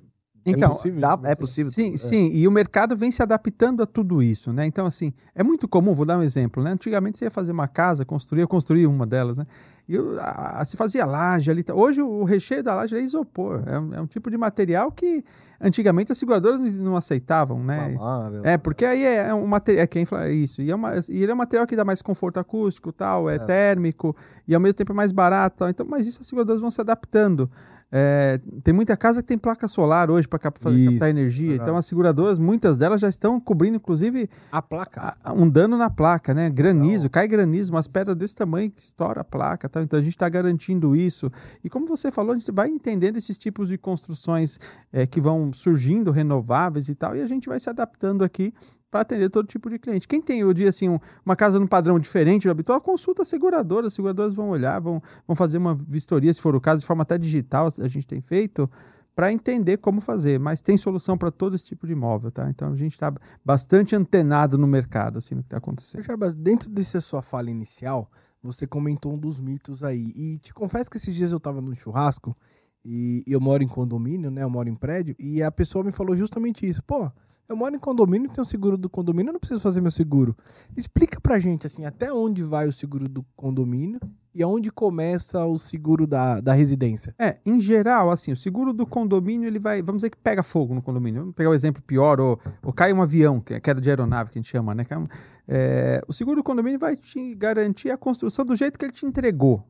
Então, 0.45 0.69
possível? 0.71 1.01
Dá- 1.01 1.19
é 1.23 1.35
possível? 1.35 1.71
Sim, 1.71 1.95
É. 1.95 1.97
sim, 1.97 2.29
e 2.31 2.47
o 2.47 2.51
mercado 2.51 2.95
vem 2.95 3.11
se 3.11 3.21
adaptando 3.21 3.81
a 3.83 3.85
tudo 3.85 4.21
isso, 4.23 4.53
né? 4.53 4.65
Então, 4.65 4.85
assim, 4.85 5.11
é 5.35 5.43
muito 5.43 5.67
comum, 5.67 5.93
vou 5.93 6.05
dar 6.05 6.17
um 6.17 6.21
exemplo, 6.23 6.63
né? 6.63 6.71
Antigamente 6.71 7.17
você 7.17 7.25
ia 7.25 7.31
fazer 7.31 7.51
uma 7.51 7.67
casa, 7.67 8.05
construir, 8.05 8.41
eu 8.41 8.47
construí 8.47 8.87
uma 8.87 9.05
delas, 9.05 9.37
né? 9.39 9.45
E 9.89 9.97
a- 10.19 10.59
a- 10.61 10.65
se 10.65 10.75
fazia 10.75 11.05
laje 11.05 11.49
ali. 11.49 11.63
tá? 11.63 11.73
Hoje 11.73 12.01
o 12.01 12.23
recheio 12.25 12.61
da 12.61 12.75
laje 12.75 12.95
é 12.97 13.01
isopor. 13.01 13.63
É 13.65 13.79
um, 13.79 13.93
é 13.93 14.01
um 14.01 14.05
tipo 14.07 14.29
de 14.29 14.37
material 14.37 14.91
que 14.91 15.23
antigamente 15.61 16.11
as 16.11 16.17
seguradoras 16.17 16.59
não, 16.59 16.85
não 16.91 16.95
aceitavam, 16.97 17.63
né? 17.63 17.93
Mamável. 17.95 18.41
É, 18.43 18.57
porque 18.57 18.83
aí 18.85 19.03
é 19.03 19.33
um 19.33 19.47
material. 19.47 19.83
É 19.83 19.87
quem 19.87 20.03
fala 20.05 20.29
isso. 20.29 20.61
E, 20.61 20.69
é 20.69 20.75
uma, 20.75 20.93
e 21.09 21.23
ele 21.23 21.31
é 21.31 21.33
um 21.33 21.37
material 21.37 21.65
que 21.65 21.75
dá 21.75 21.85
mais 21.85 22.01
conforto 22.01 22.37
acústico 22.39 22.91
tal, 22.91 23.29
é, 23.29 23.35
É. 23.35 23.39
térmico, 23.39 24.15
e 24.47 24.53
ao 24.53 24.59
mesmo 24.59 24.73
tempo 24.75 24.91
é 24.91 24.95
mais 24.95 25.11
barato. 25.13 25.57
Tal. 25.59 25.69
Então, 25.69 25.85
mas 25.89 26.05
isso 26.05 26.19
as 26.21 26.27
seguradoras 26.27 26.59
vão 26.61 26.69
se 26.69 26.81
adaptando. 26.81 27.49
É, 27.89 28.41
tem 28.65 28.73
muita 28.73 28.97
casa 28.97 29.21
que 29.21 29.27
tem 29.29 29.37
placa 29.37 29.65
solar 29.65 30.11
hoje 30.11 30.27
para 30.27 30.37
captar 30.37 30.73
Isso, 30.73 31.01
energia. 31.05 31.47
verdade. 31.51 31.69
Então 31.69 31.77
as 31.77 31.85
seguradoras, 31.85 32.37
muitas 32.37 32.77
delas 32.77 32.99
já 32.99 33.07
estão 33.07 33.39
cobrindo, 33.39 33.77
inclusive, 33.77 34.29
A 34.51 34.61
placa. 34.61 35.15
a- 35.23 35.31
um 35.31 35.47
dano 35.49 35.77
na 35.77 35.89
placa, 35.89 36.33
né? 36.33 36.49
Granizo, 36.49 37.09
cai 37.09 37.29
granizo, 37.29 37.71
umas 37.71 37.87
pedras 37.87 38.17
desse 38.17 38.35
tamanho 38.35 38.69
que 38.69 38.81
estoura 38.81 39.21
a 39.21 39.23
placa, 39.23 39.69
tal. 39.77 39.83
Então 39.83 39.99
a 39.99 40.01
gente 40.01 40.13
está 40.13 40.27
garantindo 40.27 40.95
isso. 40.95 41.31
E 41.63 41.69
como 41.69 41.87
você 41.87 42.11
falou, 42.11 42.33
a 42.33 42.37
gente 42.37 42.51
vai 42.51 42.69
entendendo 42.69 43.17
esses 43.17 43.37
tipos 43.37 43.69
de 43.69 43.77
construções 43.77 44.59
eh, 44.91 45.05
que 45.07 45.21
vão 45.21 45.53
surgindo, 45.53 46.11
renováveis 46.11 46.89
e 46.89 46.95
tal, 46.95 47.15
e 47.15 47.21
a 47.21 47.27
gente 47.27 47.47
vai 47.47 47.59
se 47.59 47.69
adaptando 47.69 48.23
aqui 48.23 48.53
para 48.89 49.01
atender 49.01 49.29
todo 49.29 49.47
tipo 49.47 49.69
de 49.69 49.77
cliente. 49.77 50.07
Quem 50.07 50.21
tem, 50.21 50.39
eu 50.39 50.53
diria 50.53 50.69
assim, 50.69 50.87
um- 50.87 50.99
uma 51.25 51.35
casa 51.35 51.59
num 51.59 51.67
padrão 51.67 51.99
diferente 51.99 52.43
do 52.47 52.51
habitual, 52.51 52.79
consulta 52.79 53.21
a 53.23 53.25
seguradora. 53.25 53.87
As 53.87 53.93
seguradoras 53.93 54.33
vão 54.33 54.49
olhar, 54.49 54.79
vão, 54.79 55.01
vão 55.27 55.35
fazer 55.35 55.57
uma 55.57 55.75
vistoria, 55.75 56.33
se 56.33 56.41
for 56.41 56.55
o 56.55 56.61
caso, 56.61 56.79
de 56.81 56.87
forma 56.87 57.03
até 57.03 57.17
digital, 57.17 57.67
a 57.79 57.87
gente 57.87 58.07
tem 58.07 58.21
feito, 58.21 58.69
para 59.13 59.33
entender 59.33 59.77
como 59.77 59.99
fazer. 59.99 60.39
Mas 60.39 60.61
tem 60.61 60.77
solução 60.77 61.17
para 61.17 61.31
todo 61.31 61.55
esse 61.55 61.65
tipo 61.65 61.85
de 61.85 61.91
imóvel, 61.93 62.31
tá? 62.31 62.49
Então 62.49 62.71
a 62.71 62.75
gente 62.75 62.93
está 62.93 63.13
bastante 63.43 63.93
antenado 63.95 64.57
no 64.57 64.67
mercado, 64.67 65.17
assim, 65.17 65.35
no 65.35 65.41
que 65.41 65.47
está 65.47 65.57
acontecendo. 65.57 66.03
Jarbas, 66.03 66.33
dentro 66.33 66.69
dessa 66.69 67.01
sua 67.01 67.21
fala 67.21 67.49
inicial, 67.51 68.09
você 68.41 68.67
comentou 68.67 69.13
um 69.13 69.17
dos 69.17 69.39
mitos 69.39 69.83
aí. 69.83 70.11
E 70.15 70.37
te 70.39 70.53
confesso 70.53 70.89
que 70.89 70.97
esses 70.97 71.13
dias 71.13 71.31
eu 71.31 71.39
tava 71.39 71.61
num 71.61 71.75
churrasco 71.75 72.35
e 72.83 73.23
eu 73.27 73.41
moro 73.41 73.63
em 73.63 73.67
condomínio, 73.67 74.31
né? 74.31 74.43
Eu 74.43 74.49
moro 74.49 74.69
em 74.69 74.75
prédio, 74.75 75.15
e 75.19 75.43
a 75.43 75.51
pessoa 75.51 75.83
me 75.83 75.91
falou 75.91 76.15
justamente 76.15 76.67
isso. 76.67 76.81
Pô, 76.83 77.11
eu 77.49 77.55
moro 77.55 77.75
em 77.75 77.79
condomínio, 77.79 78.29
tenho 78.29 78.45
seguro 78.45 78.77
do 78.77 78.89
condomínio, 78.89 79.29
eu 79.29 79.33
não 79.33 79.39
preciso 79.39 79.59
fazer 79.59 79.81
meu 79.81 79.91
seguro. 79.91 80.35
Explica 80.75 81.19
pra 81.19 81.39
gente, 81.39 81.67
assim, 81.67 81.85
até 81.85 82.11
onde 82.13 82.43
vai 82.43 82.67
o 82.67 82.71
seguro 82.71 83.09
do 83.09 83.23
condomínio 83.35 83.99
e 84.37 84.43
aonde 84.43 84.71
começa 84.71 85.43
o 85.45 85.57
seguro 85.57 86.05
da, 86.05 86.39
da 86.39 86.53
residência. 86.53 87.15
É, 87.17 87.37
em 87.43 87.59
geral, 87.59 88.11
assim, 88.11 88.31
o 88.31 88.35
seguro 88.37 88.71
do 88.71 88.85
condomínio, 88.85 89.47
ele 89.47 89.57
vai, 89.57 89.81
vamos 89.81 90.01
dizer 90.01 90.11
que 90.11 90.17
pega 90.17 90.43
fogo 90.43 90.75
no 90.75 90.81
condomínio. 90.81 91.21
Vamos 91.21 91.35
pegar 91.35 91.49
o 91.49 91.55
exemplo 91.55 91.81
pior, 91.81 92.21
ou, 92.21 92.39
ou 92.63 92.71
cai 92.71 92.93
um 92.93 93.01
avião, 93.01 93.39
que 93.39 93.55
é 93.55 93.59
queda 93.59 93.81
de 93.81 93.89
aeronave, 93.89 94.29
que 94.29 94.37
a 94.37 94.41
gente 94.41 94.51
chama, 94.51 94.75
né? 94.75 94.85
Um- 94.91 95.07
é, 95.47 96.03
o 96.07 96.13
seguro 96.13 96.35
do 96.37 96.43
condomínio 96.43 96.77
vai 96.77 96.95
te 96.95 97.33
garantir 97.33 97.89
a 97.89 97.97
construção 97.97 98.45
do 98.45 98.55
jeito 98.55 98.77
que 98.77 98.85
ele 98.85 98.91
te 98.93 99.05
entregou. 99.07 99.63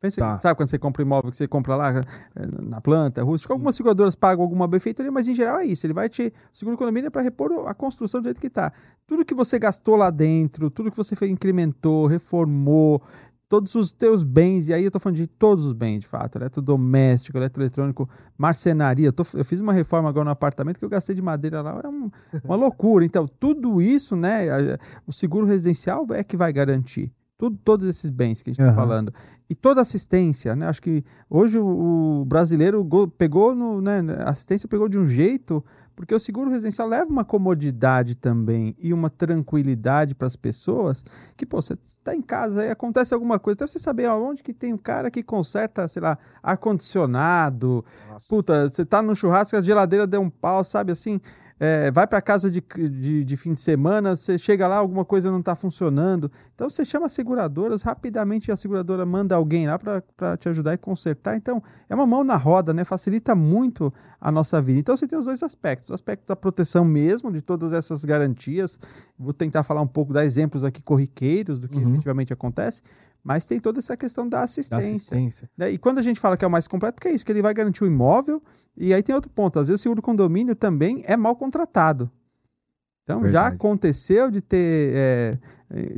Pensa, 0.00 0.20
Tá. 0.20 0.38
Sabe 0.38 0.56
quando 0.56 0.68
você 0.68 0.78
compra 0.78 1.00
imóvel 1.02 1.30
que 1.30 1.36
você 1.36 1.48
compra 1.48 1.76
lá 1.76 1.90
é, 2.00 2.02
na 2.62 2.78
planta, 2.80 3.22
rústica? 3.22 3.54
Algumas 3.54 3.74
seguradoras 3.74 4.14
pagam 4.14 4.42
alguma 4.42 4.66
benfeitoria, 4.68 5.10
mas 5.10 5.28
em 5.28 5.34
geral 5.34 5.58
é 5.58 5.66
isso. 5.66 5.86
Ele 5.86 5.94
vai 5.94 6.08
te. 6.10 6.32
O 6.52 6.56
seguro 6.56 6.76
do 6.76 6.78
condomínio 6.78 7.06
é 7.06 7.10
para 7.10 7.22
repor 7.22 7.66
a 7.66 7.72
construção 7.72 8.20
do 8.20 8.24
jeito 8.24 8.38
que 8.40 8.48
está. 8.48 8.70
Tudo 9.06 9.24
que 9.24 9.32
você 9.34 9.58
gastou 9.58 9.96
lá 9.96 10.10
dentro, 10.10 10.68
tudo 10.68 10.90
que 10.90 10.96
você 10.96 11.16
fez, 11.16 11.30
incrementou, 11.30 12.06
reformou, 12.06 13.00
todos 13.48 13.74
os 13.74 13.92
teus 13.92 14.22
bens, 14.22 14.68
e 14.68 14.72
aí 14.74 14.84
eu 14.84 14.90
tô 14.90 14.98
falando 14.98 15.16
de 15.16 15.26
todos 15.26 15.64
os 15.64 15.72
bens, 15.72 16.00
de 16.00 16.06
fato, 16.06 16.36
eletrodoméstico, 16.38 17.36
eletroeletrônico, 17.38 18.08
marcenaria. 18.36 19.06
Eu, 19.06 19.12
tô- 19.12 19.24
eu 19.34 19.44
fiz 19.44 19.60
uma 19.60 19.72
reforma 19.72 20.08
agora 20.08 20.24
no 20.24 20.30
apartamento 20.30 20.78
que 20.78 20.84
eu 20.84 20.88
gastei 20.88 21.14
de 21.14 21.22
madeira 21.22 21.60
lá, 21.62 21.80
é 21.84 21.88
um- 21.88 22.10
uma 22.44 22.56
loucura. 22.56 23.04
Então, 23.04 23.26
tudo 23.28 23.80
isso, 23.80 24.16
né, 24.16 24.46
o 25.06 25.12
seguro 25.12 25.46
residencial 25.46 26.06
é 26.10 26.24
que 26.24 26.36
vai 26.36 26.52
garantir. 26.52 27.12
Tudo, 27.44 27.58
todos 27.64 27.88
esses 27.88 28.08
bens 28.10 28.40
que 28.40 28.50
a 28.50 28.52
gente 28.52 28.60
está 28.60 28.72
Aham. 28.72 28.80
falando. 28.88 29.14
E 29.50 29.54
toda 29.54 29.80
assistência, 29.82 30.56
né? 30.56 30.66
Acho 30.66 30.80
que 30.80 31.04
hoje 31.28 31.58
o, 31.58 32.20
o 32.20 32.24
brasileiro 32.24 32.82
go- 32.82 33.06
pegou 33.08 33.54
no. 33.54 33.80
Né, 33.80 34.00
a 34.20 34.30
assistência 34.30 34.66
pegou 34.66 34.88
de 34.88 34.98
um 34.98 35.06
jeito, 35.06 35.62
porque 35.94 36.14
o 36.14 36.18
seguro 36.18 36.50
residencial 36.50 36.88
leva 36.88 37.10
uma 37.10 37.24
comodidade 37.24 38.14
também 38.14 38.74
e 38.78 38.94
uma 38.94 39.10
tranquilidade 39.10 40.14
para 40.14 40.26
as 40.26 40.34
pessoas 40.36 41.04
que, 41.36 41.44
pô, 41.44 41.60
você 41.60 41.74
está 41.84 42.16
em 42.16 42.22
casa 42.22 42.62
aí 42.62 42.70
acontece 42.70 43.12
alguma 43.12 43.38
coisa, 43.38 43.56
até 43.56 43.66
você 43.66 43.78
saber 43.78 44.06
aonde 44.06 44.42
que 44.42 44.54
tem 44.54 44.72
um 44.72 44.78
cara 44.78 45.10
que 45.10 45.22
conserta, 45.22 45.86
sei 45.88 46.00
lá, 46.00 46.16
ar-condicionado. 46.42 47.84
Puta, 48.28 48.68
você 48.68 48.84
tá 48.84 49.02
no 49.02 49.14
churrasco, 49.14 49.56
a 49.56 49.60
geladeira 49.60 50.06
deu 50.06 50.20
um 50.22 50.30
pau, 50.30 50.64
sabe 50.64 50.92
assim? 50.92 51.20
É, 51.58 51.88
vai 51.92 52.04
para 52.06 52.20
casa 52.20 52.50
de, 52.50 52.60
de, 52.60 53.22
de 53.24 53.36
fim 53.36 53.54
de 53.54 53.60
semana, 53.60 54.16
você 54.16 54.36
chega 54.36 54.66
lá, 54.66 54.76
alguma 54.76 55.04
coisa 55.04 55.30
não 55.30 55.40
tá 55.40 55.54
funcionando. 55.54 56.30
Então 56.54 56.68
você 56.68 56.84
chama 56.84 57.06
as 57.06 57.12
seguradoras, 57.12 57.82
rapidamente 57.82 58.50
a 58.50 58.56
seguradora 58.56 59.06
manda 59.06 59.36
alguém 59.36 59.66
lá 59.66 59.78
para 59.78 60.36
te 60.36 60.48
ajudar 60.48 60.74
e 60.74 60.78
consertar. 60.78 61.36
Então 61.36 61.62
é 61.88 61.94
uma 61.94 62.06
mão 62.06 62.24
na 62.24 62.36
roda, 62.36 62.74
né? 62.74 62.82
Facilita 62.84 63.34
muito 63.36 63.94
a 64.20 64.32
nossa 64.32 64.60
vida. 64.60 64.80
Então 64.80 64.96
você 64.96 65.06
tem 65.06 65.16
os 65.18 65.26
dois 65.26 65.42
aspectos: 65.44 65.90
o 65.90 65.94
aspecto 65.94 66.26
da 66.26 66.34
proteção 66.34 66.84
mesmo, 66.84 67.30
de 67.30 67.40
todas 67.40 67.72
essas 67.72 68.04
garantias. 68.04 68.78
Vou 69.16 69.32
tentar 69.32 69.62
falar 69.62 69.80
um 69.80 69.86
pouco, 69.86 70.12
dar 70.12 70.24
exemplos 70.24 70.64
aqui 70.64 70.82
corriqueiros 70.82 71.60
do 71.60 71.68
que 71.68 71.78
Uhum. 71.78 71.90
efetivamente 71.92 72.32
acontece, 72.32 72.82
mas 73.24 73.44
tem 73.46 73.58
toda 73.58 73.78
essa 73.78 73.96
questão 73.96 74.28
da 74.28 74.38
Da 74.38 74.44
assistência. 74.44 74.78
assistência. 74.90 75.50
né? 75.56 75.70
E 75.70 75.78
quando 75.78 75.98
a 75.98 76.02
gente 76.02 76.20
fala 76.20 76.36
que 76.36 76.44
é 76.44 76.48
o 76.48 76.50
mais 76.50 76.68
completo, 76.68 76.96
porque 76.96 77.08
é 77.08 77.12
isso, 77.12 77.24
que 77.24 77.32
ele 77.32 77.40
vai 77.42 77.54
garantir 77.54 77.82
o 77.82 77.86
imóvel. 77.86 78.42
E 78.76 78.92
aí 78.92 79.02
tem 79.02 79.14
outro 79.14 79.30
ponto, 79.30 79.58
às 79.58 79.68
vezes 79.68 79.80
o 79.80 79.82
seguro 79.82 80.02
condomínio 80.02 80.54
também 80.54 81.02
é 81.06 81.16
mal 81.16 81.34
contratado. 81.34 82.10
Então 83.02 83.20
já 83.20 83.24
Verdade. 83.42 83.56
aconteceu 83.56 84.30
de 84.30 84.40
ter 84.40 84.92
é, 84.94 85.38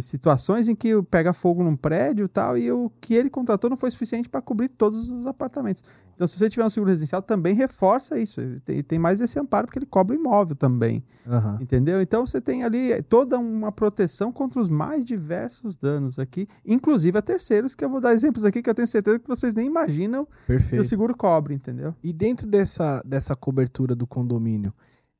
situações 0.00 0.68
em 0.68 0.74
que 0.74 1.02
pega 1.04 1.32
fogo 1.32 1.62
num 1.62 1.76
prédio 1.76 2.24
e 2.24 2.28
tal, 2.28 2.56
e 2.56 2.70
o 2.70 2.90
que 3.00 3.14
ele 3.14 3.30
contratou 3.30 3.68
não 3.68 3.76
foi 3.76 3.90
suficiente 3.90 4.28
para 4.28 4.40
cobrir 4.40 4.68
todos 4.68 5.10
os 5.10 5.26
apartamentos. 5.26 5.82
Então, 6.14 6.26
se 6.26 6.38
você 6.38 6.48
tiver 6.48 6.64
um 6.64 6.70
seguro 6.70 6.90
residencial, 6.90 7.20
também 7.20 7.54
reforça 7.54 8.18
isso. 8.18 8.40
Tem, 8.64 8.82
tem 8.82 8.98
mais 8.98 9.20
esse 9.20 9.38
amparo, 9.38 9.66
porque 9.66 9.78
ele 9.78 9.84
cobre 9.84 10.16
imóvel 10.16 10.56
também. 10.56 11.04
Aham. 11.26 11.58
Entendeu? 11.60 12.00
Então 12.00 12.26
você 12.26 12.40
tem 12.40 12.64
ali 12.64 13.02
toda 13.02 13.38
uma 13.38 13.70
proteção 13.70 14.32
contra 14.32 14.58
os 14.58 14.70
mais 14.70 15.04
diversos 15.04 15.76
danos 15.76 16.18
aqui, 16.18 16.48
inclusive 16.64 17.18
a 17.18 17.22
terceiros, 17.22 17.74
que 17.74 17.84
eu 17.84 17.90
vou 17.90 18.00
dar 18.00 18.14
exemplos 18.14 18.46
aqui 18.46 18.62
que 18.62 18.70
eu 18.70 18.74
tenho 18.74 18.88
certeza 18.88 19.18
que 19.18 19.28
vocês 19.28 19.52
nem 19.52 19.66
imaginam 19.66 20.24
que 20.24 20.30
o 20.30 20.46
Perfeito. 20.46 20.84
seguro 20.84 21.14
cobre, 21.14 21.54
entendeu? 21.54 21.94
E 22.02 22.14
dentro 22.14 22.46
dessa, 22.46 23.02
dessa 23.04 23.36
cobertura 23.36 23.94
do 23.94 24.06
condomínio, 24.06 24.72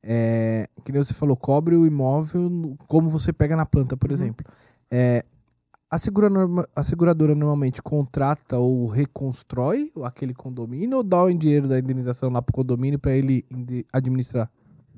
é, 0.09 0.69
que 0.85 0.93
nem 0.93 1.03
você 1.03 1.13
falou, 1.13 1.37
cobre 1.37 1.75
o 1.75 1.85
imóvel 1.85 2.77
como 2.87 3.09
você 3.09 3.33
pega 3.33 3.57
na 3.57 3.67
planta, 3.67 3.97
por 3.97 4.11
Uhum. 4.11 4.17
exemplo. 4.17 4.47
É, 4.89 5.25
a, 5.91 5.99
segura 5.99 6.31
norma- 6.31 6.69
a 6.77 6.83
seguradora 6.85 7.35
normalmente 7.35 7.83
contrata 7.83 8.57
ou 8.57 8.87
reconstrói 8.87 9.91
aquele 10.05 10.33
condomínio 10.33 10.99
ou 10.99 11.03
dá 11.03 11.23
o 11.25 11.33
dinheiro 11.35 11.67
da 11.67 11.79
indenização 11.79 12.31
lá 12.31 12.41
pro 12.41 12.55
condomínio 12.55 12.99
para 12.99 13.13
ele 13.17 13.45
administrar? 13.93 14.49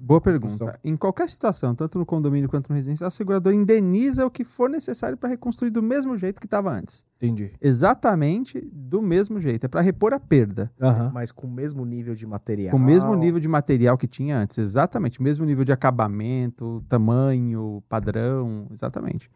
Boa 0.00 0.21
Construção. 0.21 0.59
pergunta. 0.59 0.81
Em 0.85 0.97
qualquer 0.97 1.28
situação, 1.28 1.75
tanto 1.75 1.99
no 1.99 2.07
condomínio 2.07 2.49
quanto 2.49 2.69
no 2.71 2.76
residencial, 2.76 3.09
a 3.09 3.11
seguradora 3.11 3.55
indeniza 3.55 4.25
o 4.25 4.31
que 4.31 4.45
for 4.45 4.71
necessário 4.71 5.17
para 5.17 5.28
reconstruir 5.28 5.71
do 5.71 5.83
mesmo 5.83 6.17
jeito 6.17 6.40
que 6.40 6.47
estava 6.47 6.71
antes. 6.71 7.05
Entendi. 7.17 7.52
Exatamente 7.61 8.61
do 8.73 9.02
mesmo 9.02 9.40
jeito. 9.40 9.64
É 9.64 9.69
para 9.69 9.81
repor 9.81 10.12
a 10.12 10.21
perda. 10.21 10.71
Aham. 10.81 11.11
Mas 11.12 11.33
com 11.33 11.49
o 11.49 11.50
mesmo 11.50 11.85
nível 11.85 12.14
de 12.14 12.26
material. 12.26 12.71
Com 12.71 12.76
o 12.76 12.81
mesmo 12.81 13.14
nível 13.17 13.40
de 13.40 13.49
material 13.49 13.99
que 13.99 14.07
tinha 14.07 14.38
antes. 14.38 14.57
Exatamente. 14.57 15.21
Mesmo 15.21 15.45
nível 15.45 15.64
de 15.64 15.73
acabamento, 15.73 16.85
tamanho, 16.88 17.83
padrão. 17.88 18.69
Exatamente. 18.73 19.28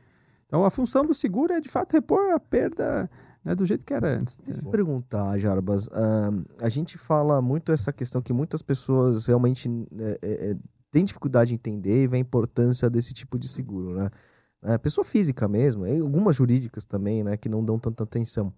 Então 0.46 0.64
a 0.64 0.70
função 0.70 1.02
do 1.02 1.12
seguro 1.12 1.52
é 1.52 1.60
de 1.60 1.68
fato 1.68 1.92
repor 1.94 2.30
a 2.32 2.38
perda 2.38 3.10
né, 3.44 3.54
do 3.54 3.64
jeito 3.64 3.84
que 3.84 3.92
era 3.92 4.18
antes. 4.18 4.40
Deixa 4.44 4.60
eu 4.60 4.70
perguntar, 4.70 5.38
Jarbas. 5.38 5.88
ahn, 5.92 6.44
a 6.60 6.68
gente 6.68 6.96
fala 6.96 7.40
muito 7.40 7.72
essa 7.72 7.92
questão 7.92 8.22
que 8.22 8.32
muitas 8.32 8.62
pessoas 8.62 9.26
realmente 9.26 9.68
é, 9.98 10.18
é, 10.22 10.50
é, 10.50 10.56
têm 10.90 11.04
dificuldade 11.04 11.48
de 11.48 11.54
entender 11.54 12.04
e 12.04 12.06
vê 12.06 12.16
a 12.16 12.20
importância 12.20 12.88
desse 12.88 13.12
tipo 13.12 13.38
de 13.38 13.48
seguro, 13.48 13.94
né? 13.94 14.10
É, 14.64 14.78
pessoa 14.78 15.04
física 15.04 15.48
mesmo, 15.48 15.84
algumas 15.84 16.36
jurídicas 16.36 16.84
também, 16.84 17.24
né, 17.24 17.36
que 17.36 17.48
não 17.48 17.64
dão 17.64 17.80
tanta 17.80 18.04
atenção. 18.04 18.54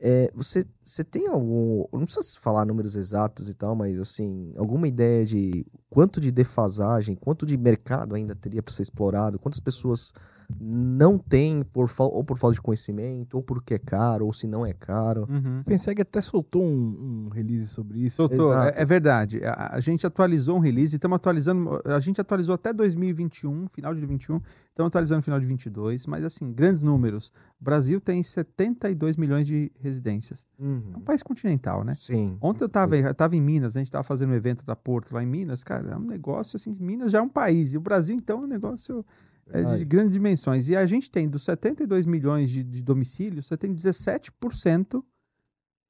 É, 0.00 0.30
você, 0.34 0.64
você 0.82 1.02
tem 1.02 1.28
algum, 1.28 1.84
não 1.92 2.04
precisa 2.04 2.38
falar 2.38 2.64
números 2.66 2.94
exatos 2.94 3.48
e 3.48 3.54
tal, 3.54 3.74
mas 3.74 3.98
assim, 3.98 4.52
alguma 4.56 4.86
ideia 4.86 5.24
de 5.24 5.64
quanto 5.88 6.20
de 6.20 6.30
defasagem, 6.30 7.14
quanto 7.14 7.46
de 7.46 7.56
mercado 7.56 8.14
ainda 8.14 8.34
teria 8.34 8.62
para 8.62 8.74
ser 8.74 8.82
explorado, 8.82 9.38
quantas 9.38 9.60
pessoas 9.60 10.12
não 10.60 11.16
tem, 11.18 11.62
por, 11.62 11.88
fal- 11.88 12.12
ou 12.12 12.22
por 12.22 12.36
falta 12.36 12.54
de 12.54 12.60
conhecimento, 12.60 13.34
ou 13.34 13.42
porque 13.42 13.74
é 13.74 13.78
caro, 13.78 14.26
ou 14.26 14.32
se 14.32 14.46
não 14.46 14.64
é 14.66 14.72
caro. 14.74 15.26
Uhum. 15.28 15.60
O 15.60 15.64
Penseg 15.64 16.00
até 16.02 16.20
soltou 16.20 16.62
um, 16.62 17.26
um 17.26 17.28
release 17.30 17.68
sobre 17.68 18.00
isso. 18.00 18.22
Exato. 18.30 18.76
é, 18.78 18.82
é 18.82 18.84
verdade. 18.84 19.40
A, 19.44 19.76
a 19.76 19.80
gente 19.80 20.06
atualizou 20.06 20.56
um 20.56 20.60
release, 20.60 20.94
estamos 20.96 21.16
atualizando. 21.16 21.80
A 21.86 21.98
gente 22.00 22.20
atualizou 22.20 22.54
até 22.54 22.72
2021, 22.72 23.68
final 23.68 23.94
de 23.94 24.00
2021, 24.00 24.40
estamos 24.68 24.88
atualizando 24.88 25.18
no 25.18 25.22
final 25.22 25.40
de 25.40 25.46
22, 25.46 26.06
mas 26.06 26.24
assim, 26.24 26.52
grandes 26.52 26.82
números. 26.82 27.32
O 27.58 27.64
Brasil 27.64 27.98
tem 28.00 28.22
72 28.22 29.16
milhões 29.16 29.46
de 29.46 29.72
residências. 29.84 30.44
É 30.58 30.62
um 30.62 30.66
Uhum. 30.66 31.00
país 31.04 31.22
continental, 31.22 31.84
né? 31.84 31.94
Sim. 31.94 32.36
Ontem 32.40 32.64
eu 32.64 32.66
estava 32.66 32.96
eu 32.96 33.14
tava 33.14 33.36
em 33.36 33.40
Minas, 33.40 33.76
a 33.76 33.78
gente 33.78 33.88
estava 33.88 34.02
fazendo 34.02 34.30
um 34.30 34.34
evento 34.34 34.64
da 34.66 34.74
Porto 34.74 35.12
lá 35.12 35.22
em 35.22 35.26
Minas, 35.26 35.62
cara, 35.62 35.90
é 35.92 35.96
um 35.96 36.00
negócio 36.04 36.56
assim, 36.56 36.74
Minas 36.80 37.12
já 37.12 37.18
é 37.18 37.22
um 37.22 37.28
país, 37.28 37.72
e 37.74 37.76
o 37.76 37.80
Brasil 37.80 38.16
então 38.16 38.40
é 38.40 38.44
um 38.44 38.48
negócio 38.48 39.04
é, 39.50 39.62
de 39.76 39.84
grandes 39.84 40.12
dimensões. 40.14 40.68
E 40.68 40.74
a 40.74 40.84
gente 40.86 41.10
tem 41.10 41.28
dos 41.28 41.44
72 41.44 42.06
milhões 42.06 42.50
de, 42.50 42.64
de 42.64 42.82
domicílios, 42.82 43.46
você 43.46 43.56
tem 43.56 43.72
17% 43.74 45.02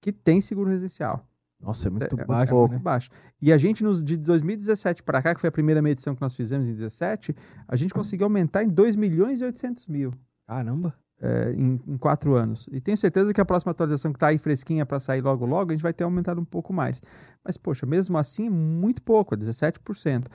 que 0.01 0.13
tem 0.13 0.41
seguro 0.41 0.69
residencial. 0.71 1.27
Nossa, 1.61 1.89
é 1.89 1.91
muito 1.91 2.21
É, 2.21 2.25
baixo, 2.27 2.51
pouco. 2.51 2.75
né? 2.75 2.81
baixo. 2.81 3.09
E 3.41 3.51
a 3.51 3.57
gente, 3.57 3.83
nos, 3.83 4.05
de 4.05 4.19
2017 4.19 5.03
para 5.03 5.23
cá, 5.23 5.35
que 5.35 5.41
foi 5.41 5.49
a 5.49 5.53
primeira 5.53 5.81
medição 5.81 6.15
que 6.15 6.21
nós 6.21 6.35
fizemos 6.35 6.69
em 6.69 6.75
17, 6.75 7.35
a 7.67 7.75
gente 7.77 7.95
conseguiu 7.95 8.27
aumentar 8.27 8.63
em 8.65 8.69
2 8.69 8.97
milhões 8.97 9.41
e 9.41 9.45
800 9.45 9.87
mil 9.87 10.13
Caramba. 10.47 10.95
É, 11.25 11.55
em, 11.57 11.81
em 11.87 11.97
quatro 11.97 12.37
anos. 12.37 12.69
E 12.71 12.81
tenho 12.81 12.99
certeza 12.99 13.33
que 13.33 13.41
a 13.41 13.45
próxima 13.47 13.73
atualização 13.73 14.13
que 14.13 14.17
está 14.17 14.27
aí 14.27 14.37
fresquinha 14.37 14.85
para 14.85 15.01
sair 15.01 15.23
logo 15.23 15.47
logo, 15.47 15.71
a 15.71 15.75
gente 15.75 15.83
vai 15.83 15.95
ter 15.95 16.05
aumentado 16.05 16.39
um 16.39 16.45
pouco 16.45 16.71
mais. 16.71 17.01
Mas, 17.43 17.57
poxa, 17.57 17.87
mesmo 17.87 18.19
assim, 18.19 18.51
muito 18.51 19.03
pouco, 19.03 19.35
é 19.35 19.39
17%. 19.39 20.27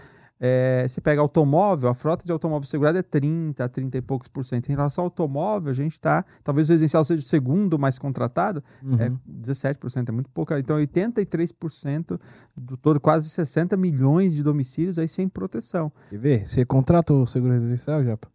É, 0.41 0.85
se 0.87 1.01
pega 1.01 1.19
automóvel, 1.19 1.89
a 1.89 1.93
frota 1.93 2.25
de 2.25 2.31
automóvel 2.31 2.65
segurado 2.65 2.97
é 2.97 3.01
30, 3.03 3.67
30 3.67 3.97
e 3.97 4.01
poucos 4.01 4.29
por 4.29 4.45
cento. 4.45 4.69
Em 4.69 4.71
relação 4.71 5.03
ao 5.03 5.07
automóvel, 5.07 5.69
a 5.69 5.73
gente 5.73 5.91
está, 5.91 6.25
talvez 6.43 6.69
o 6.69 6.71
residencial 6.71 7.03
seja 7.03 7.21
o 7.21 7.25
segundo 7.25 7.77
mais 7.77 7.99
contratado, 7.99 8.63
é 8.97 9.09
Uhum. 9.09 9.19
17%, 9.41 10.07
é 10.07 10.11
muito 10.13 10.29
pouco. 10.29 10.53
Então, 10.53 10.77
83% 10.77 12.19
do 12.55 12.77
todo, 12.77 12.99
quase 13.01 13.29
60 13.29 13.75
milhões 13.75 14.33
de 14.33 14.41
domicílios 14.41 14.97
aí 14.97 15.09
sem 15.09 15.27
proteção. 15.27 15.91
Quer 16.09 16.17
ver? 16.17 16.47
Você 16.47 16.65
contrata 16.65 17.13
o 17.13 17.27
seguro 17.27 17.53
residencial, 17.53 18.01
Japa? 18.03 18.29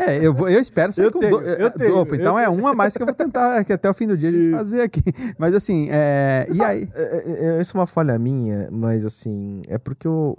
É, 0.00 0.24
eu, 0.24 0.32
vou, 0.32 0.48
eu 0.48 0.60
espero 0.60 0.92
ser 0.92 1.06
Eu 1.06 1.12
com 1.12 1.18
tenho, 1.18 1.38
do- 1.38 1.44
eu 1.44 1.66
é, 1.66 1.70
tenho, 1.70 2.14
então 2.14 2.38
é 2.38 2.48
uma 2.48 2.70
a 2.70 2.74
mais 2.74 2.96
que 2.96 3.02
eu 3.02 3.06
vou 3.06 3.14
tentar 3.14 3.56
aqui 3.58 3.72
até 3.72 3.88
o 3.88 3.94
fim 3.94 4.06
do 4.06 4.16
dia 4.16 4.28
a 4.28 4.32
gente 4.32 4.50
fazer 4.52 4.80
aqui. 4.82 5.02
Mas 5.38 5.54
assim, 5.54 5.88
é, 5.90 6.46
e 6.52 6.62
aí? 6.62 6.88
É, 6.94 7.02
é, 7.02 7.58
é, 7.58 7.60
isso 7.60 7.76
é 7.76 7.80
uma 7.80 7.86
falha 7.86 8.18
minha, 8.18 8.68
mas 8.70 9.04
assim, 9.04 9.62
é 9.68 9.76
porque 9.78 10.06
eu, 10.06 10.36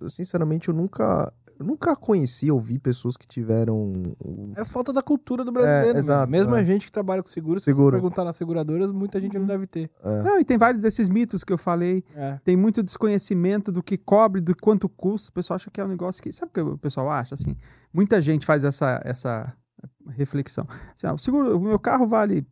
eu, 0.00 0.08
sinceramente, 0.08 0.68
eu 0.68 0.74
nunca, 0.74 1.32
eu 1.58 1.64
nunca 1.66 1.96
conheci, 1.96 2.50
ouvi 2.50 2.78
pessoas 2.78 3.16
que 3.16 3.26
tiveram 3.26 4.14
É 4.56 4.64
falta 4.64 4.92
da 4.92 5.02
cultura 5.02 5.44
do 5.44 5.50
brasileiro. 5.52 5.84
É, 5.84 5.86
mesmo. 5.94 5.98
exato, 5.98 6.30
Mesmo 6.30 6.54
é. 6.54 6.60
a 6.60 6.64
gente 6.64 6.86
que 6.86 6.92
trabalha 6.92 7.22
com 7.22 7.28
seguro, 7.28 7.58
se 7.58 7.64
Seguro. 7.64 7.92
perguntar 7.96 8.24
nas 8.24 8.36
seguradoras, 8.36 8.92
muita 8.92 9.20
gente 9.20 9.38
não 9.38 9.46
deve 9.46 9.66
ter. 9.66 9.90
é, 10.02 10.22
Não, 10.22 10.38
e 10.40 10.44
tem 10.44 10.58
vários 10.58 10.82
desses 10.82 11.08
mitos 11.08 11.42
que 11.42 11.52
eu 11.52 11.58
falei. 11.58 12.04
É. 12.14 12.38
Tem 12.44 12.56
muito 12.56 12.82
desconhecimento 12.82 13.72
do 13.72 13.82
que 13.82 13.96
cobre, 13.96 14.40
do 14.40 14.54
quanto 14.56 14.88
custa. 14.88 15.30
O 15.30 15.32
pessoal 15.32 15.56
acha 15.56 15.70
que 15.70 15.80
é 15.80 15.84
um 15.84 15.88
negócio 15.88 16.22
que. 16.22 16.30
Sabe 16.32 16.50
o 16.50 16.52
que 16.54 16.60
o 16.60 16.78
pessoal 16.78 17.08
acha? 17.10 17.34
Assim, 17.34 17.56
muita 17.92 18.20
gente 18.20 18.44
faz 18.44 18.62
essa, 18.64 19.00
essa 19.04 19.52
reflexão. 20.10 20.66
Assim, 20.94 21.06
ah, 21.06 21.14
o 21.14 21.18
seguro, 21.18 21.56
o 21.56 21.60
meu 21.60 21.78
carro 21.78 22.06
vale 22.06 22.46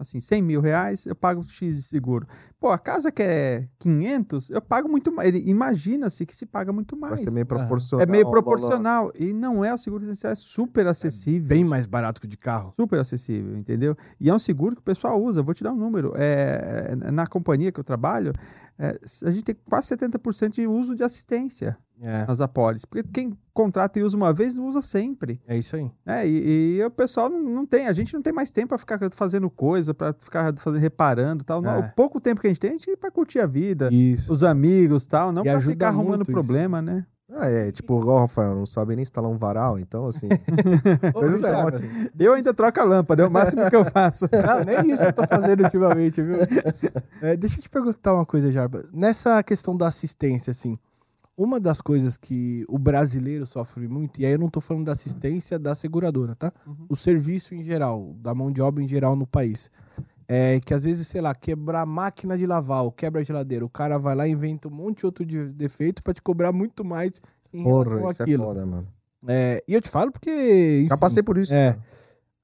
assim, 0.00 0.20
100 0.20 0.42
mil 0.42 0.60
reais, 0.60 1.06
eu 1.06 1.14
pago 1.14 1.42
X 1.42 1.76
de 1.76 1.82
seguro. 1.82 2.26
Pô, 2.60 2.70
a 2.70 2.78
casa 2.78 3.10
que 3.12 3.22
é 3.22 3.68
500, 3.78 4.50
eu 4.50 4.60
pago 4.60 4.88
muito 4.88 5.12
mais. 5.12 5.28
Ele 5.28 5.42
Imagina-se 5.48 6.24
que 6.26 6.34
se 6.34 6.44
paga 6.46 6.72
muito 6.72 6.98
vai 6.98 7.10
mais. 7.10 7.22
ser 7.22 7.30
meio 7.30 7.44
Ah. 7.44 7.46
proporcional. 7.46 8.06
É 8.06 8.10
meio 8.10 8.30
proporcional. 8.30 9.12
E 9.18 9.32
não 9.32 9.64
é 9.64 9.72
o 9.72 9.78
seguro 9.78 10.02
residencial, 10.02 10.32
é 10.32 10.36
super 10.36 10.86
acessível. 10.86 11.48
Bem 11.48 11.64
mais 11.64 11.86
barato 11.86 12.20
que 12.20 12.26
o 12.26 12.30
de 12.30 12.36
carro. 12.36 12.72
Super 12.76 12.98
acessível, 13.00 13.56
entendeu? 13.56 13.96
E 14.20 14.28
é 14.30 14.34
um 14.34 14.38
seguro 14.38 14.74
que 14.74 14.80
o 14.80 14.84
pessoal 14.84 15.22
usa. 15.22 15.42
Vou 15.42 15.54
te 15.54 15.62
dar 15.64 15.72
um 15.72 15.76
número. 15.76 16.12
É, 16.16 16.94
na 17.12 17.26
companhia 17.26 17.70
que 17.72 17.80
eu 17.80 17.84
trabalho, 17.84 18.32
é, 18.78 18.98
a 19.24 19.30
gente 19.30 19.44
tem 19.44 19.56
quase 19.68 19.88
70% 19.88 20.54
de 20.54 20.66
uso 20.66 20.94
de 20.94 21.02
assistência 21.02 21.76
É. 22.00 22.26
nas 22.26 22.40
apólices. 22.40 22.84
Porque 22.84 23.02
quem 23.10 23.32
contrata 23.54 23.98
e 23.98 24.02
usa 24.02 24.16
uma 24.16 24.32
vez, 24.32 24.54
não 24.56 24.66
usa 24.66 24.82
sempre. 24.82 25.40
É 25.46 25.56
isso 25.56 25.76
aí. 25.76 25.90
né? 26.04 26.28
E, 26.28 26.75
e 26.76 26.84
o 26.84 26.90
pessoal 26.90 27.28
não, 27.28 27.42
não 27.42 27.66
tem. 27.66 27.86
A 27.86 27.92
gente 27.92 28.14
não 28.14 28.22
tem 28.22 28.32
mais 28.32 28.50
tempo 28.50 28.68
para 28.68 28.78
ficar 28.78 28.98
fazendo 29.12 29.48
coisa, 29.50 29.94
para 29.94 30.12
ficar 30.12 30.54
fazendo, 30.56 30.80
reparando 30.80 31.44
tal. 31.44 31.60
Não, 31.60 31.76
É. 31.76 31.78
O 31.78 31.92
pouco 31.94 32.20
tempo 32.20 32.40
que 32.40 32.46
a 32.46 32.50
gente 32.50 32.60
tem, 32.60 32.70
a 32.70 32.72
gente 32.74 32.96
para 32.96 33.10
curtir 33.10 33.40
a 33.40 33.46
vida, 33.46 33.88
Isso. 33.92 34.32
os 34.32 34.44
amigos 34.44 35.06
tal. 35.06 35.32
Não 35.32 35.42
para 35.42 35.60
ficar 35.60 35.88
arrumando 35.88 36.18
muito 36.18 36.30
isso. 36.30 36.32
problema, 36.32 36.80
né? 36.80 37.06
Ah, 37.32 37.48
é, 37.48 37.72
tipo, 37.72 37.98
igual 38.00 38.18
o 38.18 38.20
Rafael, 38.20 38.54
não 38.54 38.66
sabe 38.66 38.94
nem 38.94 39.02
instalar 39.02 39.28
um 39.28 39.36
varal, 39.36 39.80
então, 39.80 40.06
assim, 40.06 40.28
isso 41.34 41.44
é 41.44 41.56
ótimo. 41.56 42.10
Eu 42.16 42.34
ainda 42.34 42.54
troco 42.54 42.78
a 42.78 42.84
lâmpada, 42.84 43.24
é 43.24 43.26
o 43.26 43.30
máximo 43.30 43.68
que 43.68 43.74
eu 43.74 43.84
faço. 43.84 44.28
Não, 44.30 44.64
nem 44.64 44.92
isso 44.92 45.02
eu 45.02 45.12
tô 45.12 45.26
fazendo 45.26 45.64
ultimamente, 45.64 46.22
viu? 46.22 46.36
É, 47.20 47.36
deixa 47.36 47.58
eu 47.58 47.62
te 47.62 47.68
perguntar 47.68 48.14
uma 48.14 48.24
coisa, 48.26 48.52
Jarba. 48.52 48.82
Nessa 48.92 49.42
questão 49.42 49.76
da 49.76 49.88
assistência, 49.88 50.50
assim, 50.50 50.78
uma 51.36 51.60
das 51.60 51.80
coisas 51.80 52.16
que 52.16 52.64
o 52.68 52.78
brasileiro 52.78 53.44
sofre 53.46 53.86
muito, 53.86 54.20
e 54.20 54.26
aí 54.26 54.32
eu 54.32 54.38
não 54.38 54.48
tô 54.48 54.60
falando 54.60 54.86
da 54.86 54.92
assistência 54.92 55.58
da 55.58 55.74
seguradora, 55.74 56.34
tá? 56.34 56.52
Uhum. 56.66 56.86
O 56.88 56.96
serviço 56.96 57.54
em 57.54 57.62
geral, 57.62 58.14
da 58.18 58.34
mão 58.34 58.50
de 58.50 58.62
obra 58.62 58.82
em 58.82 58.88
geral 58.88 59.14
no 59.14 59.26
país. 59.26 59.70
É 60.28 60.58
que 60.58 60.74
às 60.74 60.84
vezes, 60.84 61.06
sei 61.06 61.20
lá, 61.20 61.34
quebrar 61.34 61.82
a 61.82 61.86
máquina 61.86 62.36
de 62.36 62.46
lavar 62.46 62.82
ou 62.82 62.90
quebra 62.90 63.20
a 63.20 63.24
geladeira, 63.24 63.64
o 63.64 63.68
cara 63.68 63.96
vai 63.96 64.14
lá 64.14 64.26
e 64.26 64.32
inventa 64.32 64.66
um 64.66 64.72
monte 64.72 64.98
de 64.98 65.06
outro 65.06 65.24
de 65.24 65.52
defeito 65.52 66.02
pra 66.02 66.12
te 66.12 66.20
cobrar 66.20 66.52
muito 66.52 66.84
mais 66.84 67.20
em 67.52 67.62
relação 67.62 67.98
porra, 68.00 68.10
isso 68.10 68.22
é 68.22 68.24
àquilo. 68.24 68.44
foda, 68.44 68.66
mano. 68.66 68.88
É, 69.28 69.62
e 69.68 69.74
eu 69.74 69.80
te 69.80 69.88
falo 69.88 70.10
porque. 70.10 70.30
Já 70.88 70.94
enfim, 70.94 71.00
passei 71.00 71.22
por 71.22 71.38
isso. 71.38 71.54
É. 71.54 71.72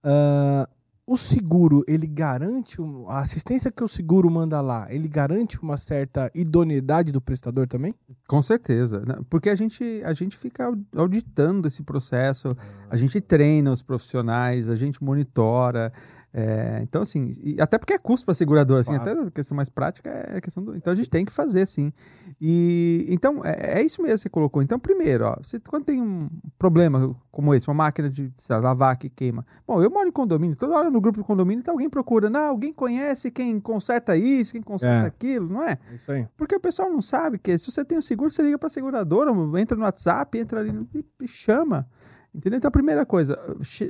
cara. 0.03 0.69
Ah, 1.09 1.13
o 1.13 1.17
seguro, 1.17 1.83
ele 1.89 2.07
garante. 2.07 2.77
a 3.09 3.19
assistência 3.21 3.71
que 3.73 3.83
o 3.83 3.89
seguro 3.89 4.31
manda 4.31 4.61
lá, 4.61 4.87
ele 4.89 5.09
garante 5.09 5.61
uma 5.61 5.77
certa 5.77 6.31
idoneidade 6.35 7.11
do 7.13 7.21
prestador 7.21 7.67
também? 7.67 7.95
Com 8.29 8.41
certeza. 8.41 9.01
né? 9.07 9.17
Porque 9.29 9.51
a 9.51 9.55
gente, 9.55 9.83
a 10.05 10.13
gente 10.15 10.37
fica 10.37 10.67
au- 10.67 10.77
auditando 10.97 11.67
esse 11.67 11.83
processo, 11.83 12.57
a 12.89 12.97
gente 12.97 13.21
treina 13.21 13.73
os 13.73 13.83
profissionais, 13.83 14.69
a 14.69 14.77
gente 14.77 15.03
monitora. 15.03 15.93
É, 16.35 16.81
então, 16.83 17.03
assim, 17.03 17.31
e 17.43 17.61
até 17.61 17.77
porque 17.77 17.93
é 17.93 17.99
custo 17.99 18.25
para 18.25 18.33
a 18.33 18.35
seguradora, 18.35 18.81
assim, 18.81 18.95
Claro. 18.95 19.11
até 19.21 19.29
a 19.29 19.31
questão 19.31 19.55
mais 19.55 19.69
prática 19.69 20.09
é 20.09 20.39
a 20.39 20.41
questão 20.41 20.65
do. 20.65 20.75
Então 20.75 20.93
a 20.93 20.97
gente 20.97 21.11
tem 21.11 21.25
que 21.27 21.33
fazer, 21.33 21.67
sim. 21.67 21.93
E 22.41 23.05
então, 23.09 23.45
é, 23.45 23.81
é 23.81 23.83
isso 23.83 24.01
mesmo 24.03 24.17
que 24.17 24.23
você 24.23 24.29
colocou. 24.31 24.63
Então, 24.63 24.79
primeiro, 24.79 25.27
ó, 25.27 25.37
você, 25.43 25.61
quando 25.61 25.85
tem 25.85 26.01
um 26.01 26.31
problema 26.59 27.15
como 27.31 27.55
esse, 27.55 27.69
uma 27.69 27.75
máquina 27.75 28.09
de 28.09 28.33
lá, 28.49 28.59
lavar 28.59 28.97
que 28.97 29.11
queima. 29.11 29.45
Bom, 29.67 29.83
eu 29.83 29.91
moro 29.91 30.09
em 30.09 30.13
condomínio, 30.13 30.57
toda 30.57 30.75
hora 30.77 30.91
no 30.91 31.01
grupo 31.01 31.19
do 31.19 31.25
condomínio 31.25 31.63
tá 31.63 31.71
alguém 31.71 31.91
procura. 31.91 32.31
Não, 32.31 32.41
alguém 32.49 32.73
conhece 32.73 33.31
quem 33.31 33.61
conserta 33.61 34.17
isso, 34.17 34.53
quem 34.53 34.63
conserta 34.63 35.05
É. 35.05 35.09
aquilo, 35.09 35.49
não 35.49 35.63
é? 35.63 35.79
É 35.91 35.95
isso 35.95 36.11
aí. 36.13 36.27
Porque 36.37 36.55
o 36.57 36.61
pessoal 36.61 36.91
não 36.91 37.03
sabe 37.03 37.39
que 37.39 37.57
se 37.59 37.71
você 37.71 37.85
tem 37.85 37.99
um 37.99 38.03
seguro, 38.03 38.31
você 38.31 38.43
liga 38.43 38.59
para 38.59 38.69
a 38.69 38.71
seguradora, 38.71 39.31
entra 39.61 39.77
no 39.77 39.85
WhatsApp, 39.85 40.39
entra 40.39 40.61
ali 40.61 40.89
e 41.21 41.29
chama. 41.29 41.87
Entendeu? 42.35 42.57
Então, 42.57 42.69
a 42.69 42.73
primeira 42.73 43.05
coisa, 43.05 43.39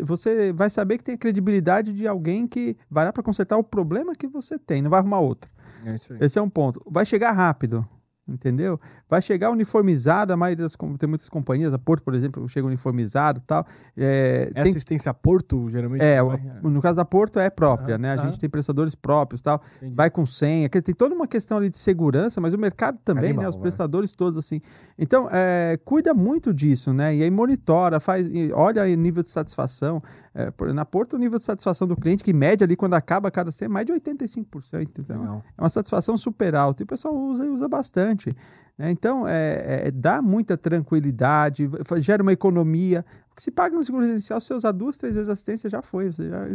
você 0.03 0.53
vai 0.53 0.69
saber 0.69 0.99
que 0.99 1.05
tem 1.05 1.15
a 1.15 1.19
credibilidade 1.19 1.93
de 1.93 2.09
alguém 2.09 2.47
que 2.47 2.77
vai 2.91 3.05
lá 3.05 3.13
para 3.13 3.23
consertar 3.23 3.57
o 3.57 3.63
problema 3.63 4.15
que 4.15 4.27
você 4.27 4.59
tem, 4.59 4.83
não 4.83 4.91
vai 4.91 4.99
arrumar 4.99 5.21
outro. 5.21 5.51
É. 5.85 6.25
Esse 6.25 6.39
é 6.39 6.43
um 6.43 6.51
ponto. 6.51 6.83
Vai 6.87 7.07
chegar 7.07 7.33
rápido, 7.33 7.87
entendeu? 8.35 8.81
Vai 9.09 9.21
chegar 9.23 9.51
uniformizado, 9.51 10.33
a 10.33 10.37
maioria 10.37 10.65
das 10.65 10.77
tem 10.99 11.09
muitas 11.09 11.29
companhias, 11.29 11.73
a 11.73 11.79
Porto, 11.79 12.03
por 12.03 12.15
exemplo, 12.15 12.49
chega 12.49 12.67
uniformizado 12.67 13.39
e 13.39 13.43
tal. 13.47 13.67
É, 13.97 14.51
É 14.55 14.63
tem 14.63 14.71
assistência 14.73 15.11
a 15.11 15.15
Porto, 15.15 15.69
geralmente? 15.71 16.03
é, 16.03 16.23
vai- 16.23 16.41
o- 16.63 16.71
no 16.71 16.81
caso 16.81 16.97
da 16.97 17.05
Porto 17.05 17.39
é 17.39 17.51
própria, 17.51 17.99
né? 17.99 18.13
A 18.13 18.17
gente 18.17 18.39
tem 18.39 18.49
prestadores 18.49 18.95
próprios 18.95 19.41
tal, 19.41 19.63
Entendi. 19.77 19.95
vai 19.95 20.11
com 20.11 20.25
senha, 20.27 20.69
tem 20.69 20.95
toda 20.95 21.15
uma 21.15 21.27
questão 21.27 21.59
ali 21.59 21.69
de 21.71 21.79
segurança, 21.79 22.41
mas 22.41 22.55
o 22.55 22.59
mercado 22.59 22.99
também, 23.05 23.27
Animal, 23.31 23.43
né? 23.45 23.49
Os 23.49 23.55
vai. 23.57 23.63
prestadores 23.63 24.15
todos 24.15 24.39
assim. 24.39 24.61
Então, 24.99 25.29
é, 25.31 25.79
cuida 25.85 26.15
muito 26.15 26.53
disso, 26.55 26.93
né? 26.93 27.15
E 27.15 27.23
aí 27.23 27.31
monitora, 27.31 28.01
faz, 28.01 28.29
olha 28.55 28.83
aí 28.83 28.95
o 28.95 28.99
nível 28.99 29.23
de 29.23 29.29
satisfação. 29.29 30.03
É, 30.35 30.51
na 30.73 30.85
Porto, 30.85 31.15
o 31.15 31.19
nível 31.19 31.39
de 31.39 31.45
satisfação 31.45 31.87
do 31.87 31.95
cliente, 31.95 32.25
que 32.25 32.33
mede 32.33 32.65
ali 32.65 32.75
quando 32.75 32.95
acaba 32.95 33.31
cada 33.31 33.53
senha, 33.53 33.67
é 33.67 33.69
mais 33.69 33.87
de 33.87 33.93
85%. 33.93 34.89
Então, 34.99 35.21
Legal. 35.21 35.45
é 35.57 35.63
uma 35.63 35.69
satisfação 35.69 36.17
super 36.17 36.55
alta 36.55 36.83
e 36.83 36.85
o 36.85 36.87
pessoal 36.87 37.15
usa 37.15 37.45
e 37.45 37.49
usa 37.49 37.69
bastante. 37.69 38.35
né? 38.79 38.91
Então, 38.91 39.29
é, 39.29 39.89
é, 39.89 39.91
dá 39.91 40.23
muita 40.23 40.57
tranquilidade, 40.57 41.69
gera 41.99 42.23
uma 42.23 42.33
economia. 42.33 43.05
Porque 43.29 43.43
se 43.43 43.51
paga 43.51 43.77
no 43.77 43.85
seguro 43.85 44.03
residencial, 44.05 44.41
se 44.41 44.49
você 44.49 44.55
usar 44.55 44.73
duas, 44.73 44.97
três 44.99 45.15
vezes 45.15 45.29
a 45.29 45.33
assistência, 45.33 45.69
já 45.69 45.83
foi. 45.83 46.11
Você 46.11 46.29
já, 46.29 46.47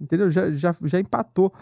entendeu? 0.00 0.28
Já, 0.28 0.50
já, 0.50 0.74
já 0.84 0.98
empatou. 0.98 1.52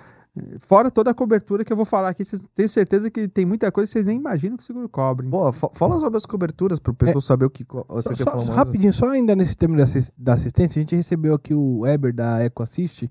Fora 0.59 0.91
toda 0.91 1.11
a 1.11 1.15
cobertura 1.15 1.65
que 1.65 1.73
eu 1.73 1.77
vou 1.77 1.85
falar 1.85 2.09
aqui, 2.11 2.25
vocês- 2.25 2.43
tenho 2.55 2.69
certeza 2.69 3.11
que 3.11 3.29
tem 3.29 3.45
muita 3.47 3.71
coisa 3.73 3.87
que 3.89 3.93
vocês 3.93 4.07
nem 4.07 4.17
imaginam 4.17 4.57
que 4.57 4.63
o 4.63 4.67
seguro 4.67 4.89
cobre. 4.89 5.27
Boa, 5.27 5.53
fa- 5.53 5.71
fala 5.75 5.99
sobre 6.01 6.17
as 6.17 6.27
coberturas 6.27 6.79
pro 6.79 6.95
pessoal 6.95 7.21
saber 7.21 7.45
o 7.47 7.51
que. 7.51 7.65
Você 7.89 8.09
Só, 8.11 8.15
quer 8.15 8.25
só- 8.25 8.31
falar 8.31 8.45
mais? 8.45 8.57
rapidinho, 8.57 8.93
só 8.93 9.09
ainda 9.11 9.35
nesse 9.37 9.57
tema 9.57 9.77
da 9.77 9.85
assis- 9.85 10.13
da 10.19 10.33
assistência, 10.35 10.79
a 10.79 10.83
gente 10.83 10.97
recebeu 10.97 11.35
aqui 11.35 11.53
o 11.55 11.81
Weber 11.81 12.13
da 12.15 12.45
EcoAssist, 12.45 13.11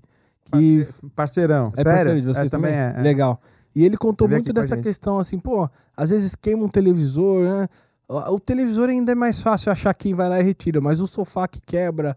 que 0.50 0.86
Parceirão. 1.14 1.72
é 1.72 1.76
Sério? 1.76 1.92
parceiro 1.92 2.20
de 2.20 2.26
vocês 2.26 2.46
É, 2.46 2.50
também? 2.50 2.70
também 2.72 2.86
é, 2.96 3.00
é. 3.00 3.02
Legal. 3.02 3.40
E 3.74 3.84
ele 3.84 3.96
contou 3.96 4.28
muito 4.28 4.52
dessa 4.52 4.76
questão 4.76 5.18
assim, 5.18 5.38
pô, 5.38 5.68
às 5.96 6.10
vezes 6.10 6.34
queima 6.34 6.64
um 6.64 6.68
televisor, 6.68 7.44
né? 7.44 7.68
O 8.10 8.34
o 8.36 8.40
televisor 8.40 8.88
ainda 8.88 9.12
é 9.12 9.14
mais 9.14 9.40
fácil 9.42 9.70
achar 9.70 9.92
quem 9.92 10.14
vai 10.14 10.28
lá 10.30 10.40
e 10.40 10.42
retira, 10.42 10.80
mas 10.80 10.98
o 11.00 11.06
sofá 11.06 11.46
que 11.46 11.60
quebra. 11.60 12.16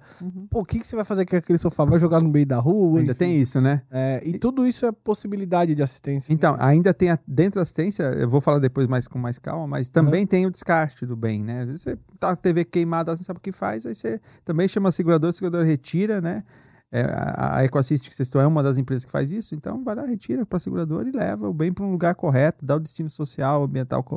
Pô, 0.50 0.62
o 0.62 0.66
que, 0.66 0.80
que 0.80 0.88
você 0.88 0.96
vai 0.96 1.04
fazer 1.04 1.26
com 1.26 1.36
aquele 1.36 1.60
sofá? 1.60 1.84
Vai 1.84 2.00
jogar 2.00 2.22
no 2.22 2.30
meio 2.30 2.46
da 2.46 2.60
rua? 2.60 3.00
Ainda 3.00 3.12
Enfim. 3.12 3.20
tem 3.20 3.36
isso, 3.42 3.60
né? 3.60 3.82
É, 3.92 4.22
e 4.26 4.40
tudo 4.40 4.66
isso 4.66 4.86
é 4.86 4.92
possibilidade 4.94 5.76
de 5.76 5.84
assistência. 5.84 6.32
Então, 6.32 6.56
ainda 6.60 6.94
tem 6.94 7.10
a- 7.10 7.20
dentro 7.28 7.56
da 7.56 7.64
assistência, 7.64 8.04
eu 8.04 8.30
vou 8.30 8.40
falar 8.40 8.60
depois 8.60 8.88
mais 8.88 9.06
com 9.06 9.20
mais 9.20 9.38
calma, 9.38 9.68
mas 9.68 9.90
também 9.90 10.26
tem 10.26 10.46
o 10.46 10.52
descarte 10.52 11.06
do 11.06 11.16
bem, 11.18 11.44
né? 11.44 11.66
Você 11.66 11.98
tá 12.18 12.28
com 12.28 12.34
a 12.34 12.36
TV 12.38 12.64
queimada, 12.64 13.12
você 13.14 13.20
não 13.22 13.26
sabe 13.26 13.40
o 13.40 13.42
que 13.42 13.52
faz, 13.52 13.86
aí 13.86 13.94
você 13.94 14.22
também 14.46 14.70
chama 14.70 14.88
a 14.88 14.92
seguradora, 14.94 15.30
a 15.30 15.34
seguradora 15.34 15.66
retira, 15.66 16.22
né? 16.22 16.44
É, 16.92 17.04
a, 17.04 17.58
a 17.58 17.64
EcoAssist 17.64 18.10
que 18.10 18.14
vocês 18.16 18.28
estão 18.28 18.42
é 18.42 18.46
uma 18.46 18.62
das 18.62 18.78
empresas 18.78 19.06
que 19.06 19.12
faz 19.12 19.32
isso, 19.32 19.56
então 19.56 19.82
vai 19.82 19.96
lá, 19.96 20.06
retira 20.06 20.46
para 20.46 20.58
a 20.58 20.60
seguradora 20.60 21.08
e 21.08 21.12
leva 21.12 21.48
o 21.48 21.54
bem 21.54 21.72
para 21.72 21.86
um 21.86 21.92
lugar 21.92 22.16
correto, 22.16 22.66
dá 22.66 22.76
o 22.76 22.80
destino 22.82 23.10
social, 23.10 23.64
ambiental 23.64 24.04
que 24.04 24.10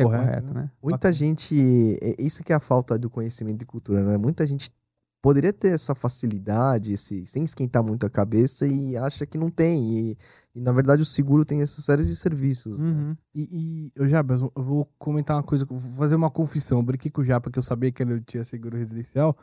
é 0.00 0.26
correto, 0.26 0.54
né? 0.54 0.70
Muita 0.80 0.96
Bacana. 0.98 1.12
gente. 1.12 1.98
é- 2.00 2.14
Isso 2.22 2.44
que 2.44 2.52
é 2.52 2.56
a 2.56 2.60
falta 2.60 2.96
do 2.98 3.10
conhecimento 3.10 3.62
e 3.62 3.66
cultura, 3.66 4.04
né? 4.04 4.16
Muita 4.16 4.46
gente 4.46 4.70
poderia 5.22 5.52
ter 5.52 5.72
essa 5.74 5.94
facilidade, 5.94 6.92
esse, 6.92 7.26
sem 7.26 7.42
esquentar 7.44 7.82
muito 7.82 8.06
a 8.06 8.10
cabeça 8.10 8.66
e 8.66 8.96
acha 8.96 9.26
que 9.26 9.36
não 9.36 9.50
tem. 9.50 9.92
E, 10.10 10.18
e, 10.54 10.60
na 10.60 10.72
verdade 10.72 11.02
o 11.02 11.06
seguro 11.06 11.44
tem 11.44 11.60
essas 11.62 11.84
séries 11.84 12.06
de 12.06 12.16
serviços. 12.16 12.80
né? 12.80 12.86
Uhum. 12.88 13.16
E, 13.34 13.42
e 13.42 13.92
eu, 13.94 14.08
Jabas, 14.08 14.40
eu 14.40 14.52
vou 14.56 14.88
comentar 14.98 15.36
uma 15.36 15.42
coisa, 15.42 15.66
vou 15.66 15.78
fazer 15.78 16.14
uma 16.14 16.30
confissão. 16.30 16.78
Eu 16.78 16.82
brinquei 16.84 17.10
com 17.10 17.20
o 17.20 17.24
Japa 17.24 17.50
que 17.50 17.58
eu 17.58 17.62
sabia 17.62 17.90
que 17.92 18.02
ele 18.02 18.14
não 18.14 18.20
tinha 18.20 18.44
seguro 18.44 18.76
residencial, 18.78 19.36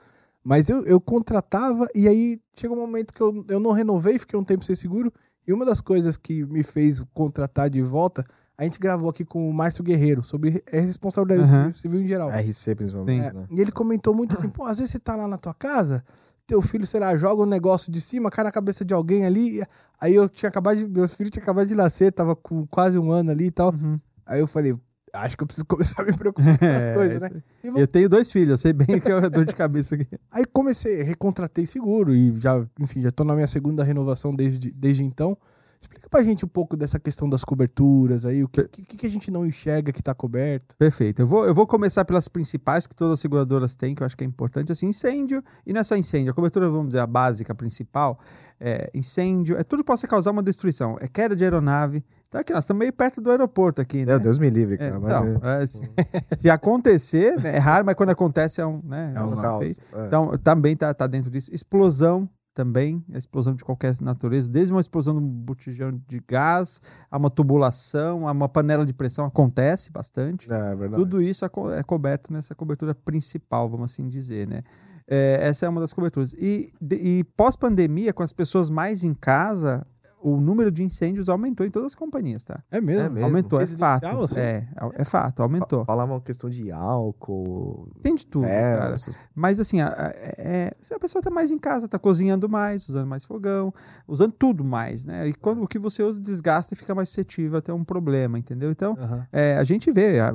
mas 0.47 0.69
eu, 0.69 0.81
eu 0.85 1.01
contratava 1.01 1.89
e 1.93 2.07
aí 2.07 2.39
chegou 2.55 2.77
um 2.77 2.79
momento 2.79 3.13
que 3.13 3.19
eu, 3.19 3.43
eu 3.49 3.59
não 3.59 3.73
renovei, 3.73 4.17
fiquei 4.17 4.39
um 4.39 4.45
tempo 4.45 4.63
sem 4.63 4.77
seguro. 4.77 5.11
E 5.45 5.51
uma 5.51 5.65
das 5.65 5.81
coisas 5.81 6.15
que 6.15 6.45
me 6.45 6.63
fez 6.63 7.03
contratar 7.13 7.69
de 7.69 7.81
volta, 7.81 8.25
a 8.57 8.63
gente 8.63 8.79
gravou 8.79 9.09
aqui 9.09 9.25
com 9.25 9.49
o 9.49 9.53
Márcio 9.53 9.83
Guerreiro 9.83 10.23
sobre 10.23 10.63
é 10.71 10.79
responsabilidade 10.79 11.51
Aham. 11.51 11.73
civil 11.73 12.01
em 12.01 12.07
geral. 12.07 12.29
RC 12.29 12.75
principalmente, 12.75 13.25
É, 13.25 13.33
né? 13.33 13.45
E 13.51 13.59
ele 13.59 13.73
comentou 13.73 14.15
muito 14.15 14.37
assim, 14.37 14.47
pô, 14.47 14.63
às 14.63 14.77
vezes 14.77 14.93
você 14.93 14.99
tá 14.99 15.17
lá 15.17 15.27
na 15.27 15.37
tua 15.37 15.53
casa, 15.53 16.01
teu 16.45 16.61
filho, 16.61 16.87
sei 16.87 17.01
lá, 17.01 17.13
joga 17.17 17.43
um 17.43 17.45
negócio 17.45 17.91
de 17.91 17.99
cima, 17.99 18.31
cai 18.31 18.45
na 18.45 18.51
cabeça 18.51 18.85
de 18.85 18.93
alguém 18.93 19.25
ali. 19.25 19.61
Aí 19.99 20.15
eu 20.15 20.29
tinha 20.29 20.47
acabado 20.47 20.77
de. 20.77 20.87
Meu 20.87 21.09
filho 21.09 21.29
tinha 21.29 21.43
acabado 21.43 21.67
de 21.67 21.75
nascer, 21.75 22.13
tava 22.13 22.37
com 22.37 22.65
quase 22.67 22.97
um 22.97 23.11
ano 23.11 23.31
ali 23.31 23.47
e 23.47 23.51
tal. 23.51 23.73
Uhum. 23.73 23.99
Aí 24.25 24.39
eu 24.39 24.47
falei, 24.47 24.79
acho 25.21 25.37
que 25.37 25.43
eu 25.43 25.47
preciso 25.47 25.65
começar 25.65 26.01
a 26.01 26.05
me 26.05 26.13
preocupar 26.17 26.57
com 26.57 26.65
as 26.65 26.71
É, 26.81 26.93
coisas, 26.93 27.21
né? 27.31 27.41
E 27.63 27.69
vou- 27.69 27.79
Eu 27.79 27.87
tenho 27.87 28.07
dois 28.09 28.31
filhos, 28.31 28.49
eu 28.49 28.57
sei 28.57 28.73
bem 28.73 28.99
que 28.99 29.11
é 29.11 29.15
uma 29.15 29.29
dor 29.29 29.45
de 29.45 29.55
cabeça 29.55 29.95
aqui. 29.95 30.07
Aí 30.31 30.45
comecei, 30.45 31.01
recontratei 31.03 31.65
seguro 31.65 32.13
e 32.15 32.33
já, 32.35 32.65
enfim, 32.79 33.01
já 33.01 33.11
tô 33.11 33.23
na 33.23 33.33
minha 33.35 33.47
segunda 33.47 33.83
renovação 33.83 34.35
desde, 34.35 34.71
desde 34.71 35.03
então. 35.03 35.37
Explica 35.79 36.09
pra 36.09 36.23
gente 36.23 36.43
um 36.43 36.47
pouco 36.47 36.75
dessa 36.75 36.99
questão 36.99 37.29
das 37.29 37.43
coberturas 37.43 38.25
aí, 38.25 38.43
o 38.43 38.47
que, 38.47 38.63
que, 38.67 38.83
que 38.97 39.05
a 39.05 39.09
gente 39.11 39.29
não 39.29 39.45
enxerga 39.45 39.91
que 39.91 40.01
tá 40.01 40.13
coberto. 40.13 40.75
Perfeito. 40.75 41.21
Eu 41.21 41.27
vou, 41.27 41.45
eu 41.45 41.53
vou 41.53 41.67
começar 41.67 42.03
pelas 42.03 42.27
principais 42.27 42.87
que 42.87 42.95
todas 42.95 43.13
as 43.13 43.19
seguradoras 43.19 43.75
têm, 43.75 43.93
que 43.93 44.01
eu 44.01 44.05
acho 44.05 44.17
que 44.17 44.23
é 44.23 44.27
importante. 44.27 44.71
Assim, 44.71 44.87
incêndio, 44.87 45.43
e 45.67 45.71
não 45.71 45.81
é 45.81 45.83
só 45.83 45.95
incêndio, 45.95 46.31
a 46.31 46.33
cobertura, 46.33 46.67
vamos 46.67 46.87
dizer, 46.87 46.99
a 46.99 47.05
básica, 47.07 47.53
a 47.53 47.55
principal, 47.55 48.19
é 48.59 48.89
incêndio, 48.91 49.55
é 49.55 49.63
tudo 49.63 49.83
que 49.83 49.87
possa 49.87 50.07
causar 50.07 50.31
uma 50.31 50.41
destruição. 50.41 50.97
É 50.99 51.07
queda 51.07 51.35
de 51.35 51.43
aeronave. 51.43 52.03
Então 52.27 52.41
aqui, 52.41 52.51
nós 52.53 52.63
estamos 52.65 52.79
meio 52.79 52.91
perto 52.93 53.21
do 53.21 53.31
aeroporto 53.31 53.81
aqui, 53.81 53.99
né? 53.99 54.05
Meu 54.07 54.19
Deus 54.19 54.37
me 54.37 54.49
livre, 54.49 54.75
É, 54.75 54.77
cara. 54.77 54.97
então, 54.97 55.39
mas- 55.41 55.81
é, 55.81 56.35
se, 56.35 56.41
se 56.41 56.49
acontecer, 56.49 57.37
né, 57.41 57.55
é 57.55 57.59
raro, 57.59 57.85
mas 57.85 57.95
quando 57.95 58.09
acontece 58.09 58.59
é 58.59 58.65
um, 58.65 58.81
né, 58.83 59.13
É 59.15 59.21
um 59.21 59.33
caos. 59.35 59.79
É. 59.93 60.07
Então, 60.07 60.37
também 60.37 60.75
tá, 60.75 60.93
tá 60.93 61.07
dentro 61.07 61.31
disso. 61.31 61.49
Explosão 61.53 62.29
também, 62.53 63.03
a 63.13 63.17
explosão 63.19 63.53
de 63.53 63.63
qualquer 63.63 63.93
natureza, 64.01 64.49
desde 64.49 64.73
uma 64.73 64.81
explosão 64.81 65.13
de 65.13 65.21
um 65.23 65.27
botijão 65.27 65.91
de 66.07 66.19
gás, 66.27 66.81
a 67.09 67.15
uma 67.17 67.29
tubulação, 67.29 68.27
a 68.27 68.31
uma 68.31 68.49
panela 68.49 68.83
de 68.85 68.93
pressão, 68.93 69.25
acontece 69.25 69.91
bastante. 69.91 70.51
É, 70.51 70.71
é 70.71 70.75
verdade. 70.75 70.95
Tudo 71.01 71.21
isso 71.21 71.45
é 71.45 71.49
é 71.77 71.83
coberto 71.83 72.33
nessa 72.33 72.55
cobertura 72.55 72.93
principal, 72.95 73.69
vamos 73.69 73.91
assim 73.91 74.09
dizer, 74.09 74.47
né? 74.47 74.63
É, 75.07 75.37
essa 75.41 75.65
é 75.65 75.69
uma 75.69 75.79
das 75.79 75.93
coberturas. 75.93 76.33
E, 76.33 76.73
de- 76.81 76.95
e 76.97 77.23
pós-pandemia, 77.23 78.11
com 78.11 78.23
as 78.23 78.33
pessoas 78.33 78.69
mais 78.69 79.03
em 79.05 79.13
casa, 79.13 79.85
o 80.21 80.39
número 80.41 80.71
de 80.71 80.83
incêndios 80.83 81.29
aumentou 81.29 81.65
em 81.65 81.69
todas 81.69 81.87
as 81.87 81.95
companhias, 81.95 82.43
tá? 82.43 82.63
É 82.71 82.81
mesmo? 82.81 83.01
É 83.01 83.09
mesmo? 83.09 83.25
Aumentou, 83.25 83.59
é 83.59 83.61
Residencial, 83.63 83.99
fato. 83.99 84.23
assim? 84.25 84.39
É, 84.39 84.67
é 84.95 85.05
fato, 85.05 85.41
aumentou. 85.43 85.85
Falava 85.85 86.13
uma 86.13 86.21
questão 86.21 86.49
de 86.49 86.71
álcool. 86.71 87.87
Tem 88.01 88.15
de 88.15 88.25
tudo, 88.25 88.45
é, 88.45 88.77
cara. 88.77 88.93
essas- 88.95 89.15
Mas 89.35 89.59
assim, 89.59 89.79
a, 89.81 89.87
a- 89.89 90.11
é- 90.15 90.75
se 90.81 90.93
a 90.93 90.99
pessoa 90.99 91.21
tá 91.21 91.29
mais 91.29 91.51
em 91.51 91.57
casa, 91.57 91.87
tá 91.87 91.99
cozinhando 91.99 92.49
mais, 92.49 92.87
usando 92.89 93.07
mais 93.07 93.25
fogão, 93.25 93.73
usando 94.07 94.31
tudo 94.33 94.63
mais, 94.63 95.05
né? 95.05 95.27
E 95.27 95.33
quando 95.33 95.63
o 95.63 95.67
que 95.67 95.79
você 95.79 96.03
usa 96.03 96.19
desgasta 96.21 96.73
e 96.73 96.77
fica 96.77 96.93
mais 96.95 97.09
suscetível 97.09 97.57
a 97.57 97.61
ter 97.61 97.71
um 97.71 97.83
problema, 97.83 98.37
entendeu? 98.39 98.71
Então, 98.71 98.97
é, 99.31 99.57
a 99.57 99.63
gente 99.63 99.91
vê 99.91 100.19
a- 100.19 100.31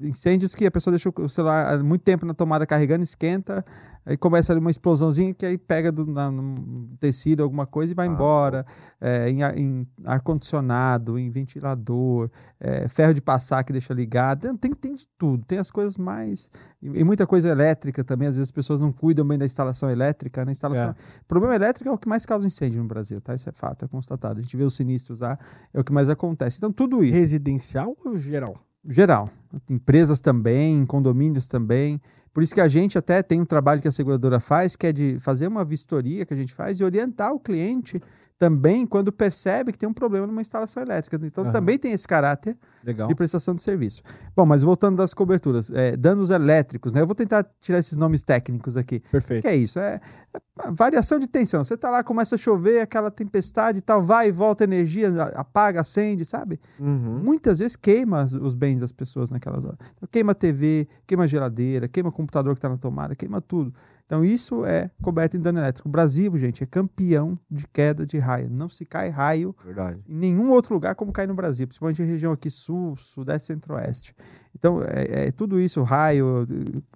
incêndios 0.00 0.54
que 0.54 0.66
a 0.66 0.70
pessoa 0.70 0.92
deixa 0.92 1.10
o 1.16 1.28
celular 1.28 1.82
muito 1.82 2.02
tempo 2.02 2.24
na 2.26 2.34
tomada 2.34 2.66
carregando, 2.66 3.02
esquenta, 3.02 3.64
aí 4.04 4.16
começa 4.16 4.52
ali 4.52 4.60
uma 4.60 4.70
explosãozinha 4.70 5.34
que 5.34 5.44
aí 5.44 5.56
pega 5.58 5.90
do, 5.92 6.06
na- 6.06 6.30
no 6.30 6.86
tecido 6.98 7.42
alguma 7.42 7.66
coisa 7.66 7.92
e 7.92 7.94
vai 7.94 8.08
Ah, 8.08 8.12
embora. 8.12 8.66
É, 9.00 9.28
em, 9.30 9.42
ar- 9.42 9.56
em 9.58 9.86
ar-condicionado, 10.04 11.18
em 11.18 11.30
ventilador, 11.30 12.30
é, 12.60 12.88
ferro 12.88 13.12
de 13.14 13.20
passar 13.20 13.62
que 13.64 13.72
deixa 13.72 13.92
ligado. 13.94 14.56
Tem, 14.58 14.72
tem, 14.72 14.94
de 14.94 15.06
tudo. 15.18 15.44
Tem 15.44 15.58
as 15.58 15.70
coisas 15.70 15.96
mais. 15.96 16.50
E, 16.82 16.86
e 17.00 17.04
muita 17.04 17.26
coisa 17.26 17.48
elétrica 17.48 18.02
também. 18.04 18.28
Às 18.28 18.36
vezes 18.36 18.48
as 18.48 18.52
pessoas 18.52 18.80
não 18.80 18.92
cuidam 18.92 19.26
bem 19.26 19.38
da 19.38 19.44
instalação 19.44 19.90
elétrica. 19.90 20.44
Né? 20.44 20.52
Instalação... 20.52 20.94
Problema 21.26 21.54
elétrico 21.54 21.88
é 21.88 21.92
o 21.92 21.98
que 21.98 22.08
mais 22.08 22.24
causa 22.24 22.46
incêndio 22.46 22.80
no 22.82 22.88
Brasil, 22.88 23.20
tá? 23.20 23.34
Isso 23.34 23.48
é 23.48 23.52
fato, 23.52 23.84
é 23.84 23.88
constatado. 23.88 24.38
A 24.38 24.42
gente 24.42 24.56
vê 24.56 24.64
os 24.64 24.74
sinistros 24.74 25.20
lá, 25.20 25.38
é 25.72 25.80
o 25.80 25.84
que 25.84 25.92
mais 25.92 26.08
acontece. 26.08 26.56
Então, 26.58 26.72
tudo 26.72 27.02
isso 27.04 27.14
Residencial 27.14 27.94
ou 28.04 28.18
geral? 28.18 28.56
Geral. 28.86 29.30
Empresas 29.68 30.20
também, 30.20 30.84
condomínios 30.84 31.46
também. 31.46 32.00
Por 32.32 32.42
isso 32.42 32.54
que 32.54 32.60
a 32.60 32.68
gente 32.68 32.98
até 32.98 33.22
tem 33.22 33.40
um 33.40 33.44
trabalho 33.44 33.80
que 33.80 33.88
a 33.88 33.92
seguradora 33.92 34.38
faz, 34.38 34.76
que 34.76 34.86
é 34.86 34.92
de 34.92 35.18
fazer 35.18 35.46
uma 35.46 35.64
vistoria 35.64 36.24
que 36.24 36.34
a 36.34 36.36
gente 36.36 36.52
faz 36.52 36.78
e 36.78 36.84
orientar 36.84 37.32
o 37.32 37.40
cliente 37.40 38.00
também 38.38 38.86
quando 38.86 39.10
percebe 39.10 39.72
que 39.72 39.78
tem 39.78 39.88
um 39.88 39.92
problema 39.92 40.26
numa 40.26 40.40
instalação 40.40 40.82
elétrica. 40.82 41.18
Então 41.22 41.44
Aham. 41.44 41.52
também 41.52 41.76
tem 41.76 41.92
esse 41.92 42.06
caráter 42.06 42.56
Legal. 42.84 43.08
de 43.08 43.14
prestação 43.14 43.54
de 43.54 43.62
serviço. 43.62 44.00
Bom, 44.36 44.46
mas 44.46 44.62
voltando 44.62 44.96
das 44.96 45.12
coberturas, 45.12 45.70
é, 45.72 45.96
danos 45.96 46.30
elétricos, 46.30 46.92
né? 46.92 47.00
Eu 47.00 47.06
vou 47.06 47.16
tentar 47.16 47.44
tirar 47.60 47.80
esses 47.80 47.96
nomes 47.96 48.22
técnicos 48.22 48.76
aqui. 48.76 49.00
Perfeito. 49.10 49.42
que 49.42 49.48
é 49.48 49.56
isso? 49.56 49.80
É, 49.80 50.00
é 50.32 50.70
variação 50.70 51.18
de 51.18 51.26
tensão. 51.26 51.64
Você 51.64 51.76
tá 51.76 51.90
lá, 51.90 52.04
começa 52.04 52.36
a 52.36 52.38
chover, 52.38 52.80
aquela 52.80 53.10
tempestade 53.10 53.78
e 53.78 53.82
tal, 53.82 54.00
vai 54.00 54.28
e 54.28 54.32
volta 54.32 54.62
energia, 54.62 55.10
apaga, 55.34 55.80
acende, 55.80 56.24
sabe? 56.24 56.60
Uhum. 56.78 57.18
muitas 57.18 57.58
vezes 57.58 57.74
queima 57.74 58.24
os 58.40 58.54
bens 58.54 58.80
das 58.80 58.92
pessoas 58.92 59.30
naquelas 59.30 59.64
horas. 59.64 59.78
Então, 59.96 60.08
queima 60.10 60.34
TV, 60.34 60.86
queima 61.06 61.26
geladeira, 61.26 61.88
queima 61.88 62.12
computador 62.12 62.54
que 62.54 62.58
está 62.58 62.68
na 62.68 62.76
tomada, 62.78 63.16
queima 63.16 63.40
tudo. 63.40 63.74
Então, 64.08 64.24
isso 64.24 64.64
é 64.64 64.90
coberto 65.02 65.36
em 65.36 65.40
dano 65.40 65.58
elétrico. 65.58 65.86
O 65.86 65.92
Brasil, 65.92 66.34
gente, 66.38 66.62
é 66.62 66.66
campeão 66.66 67.38
de 67.50 67.66
queda 67.70 68.06
de 68.06 68.16
raio. 68.18 68.48
Não 68.48 68.66
se 68.66 68.86
cai 68.86 69.10
raio 69.10 69.54
Verdade. 69.62 70.00
em 70.08 70.14
nenhum 70.16 70.50
outro 70.50 70.72
lugar 70.72 70.94
como 70.94 71.12
cai 71.12 71.26
no 71.26 71.34
Brasil, 71.34 71.66
principalmente 71.66 72.00
a 72.00 72.06
região 72.06 72.32
aqui 72.32 72.48
sul, 72.48 72.96
sudeste, 72.96 73.48
centro-oeste. 73.48 74.14
Então, 74.58 74.82
é, 74.82 75.26
é 75.26 75.30
tudo 75.30 75.60
isso, 75.60 75.82
raio, 75.82 76.46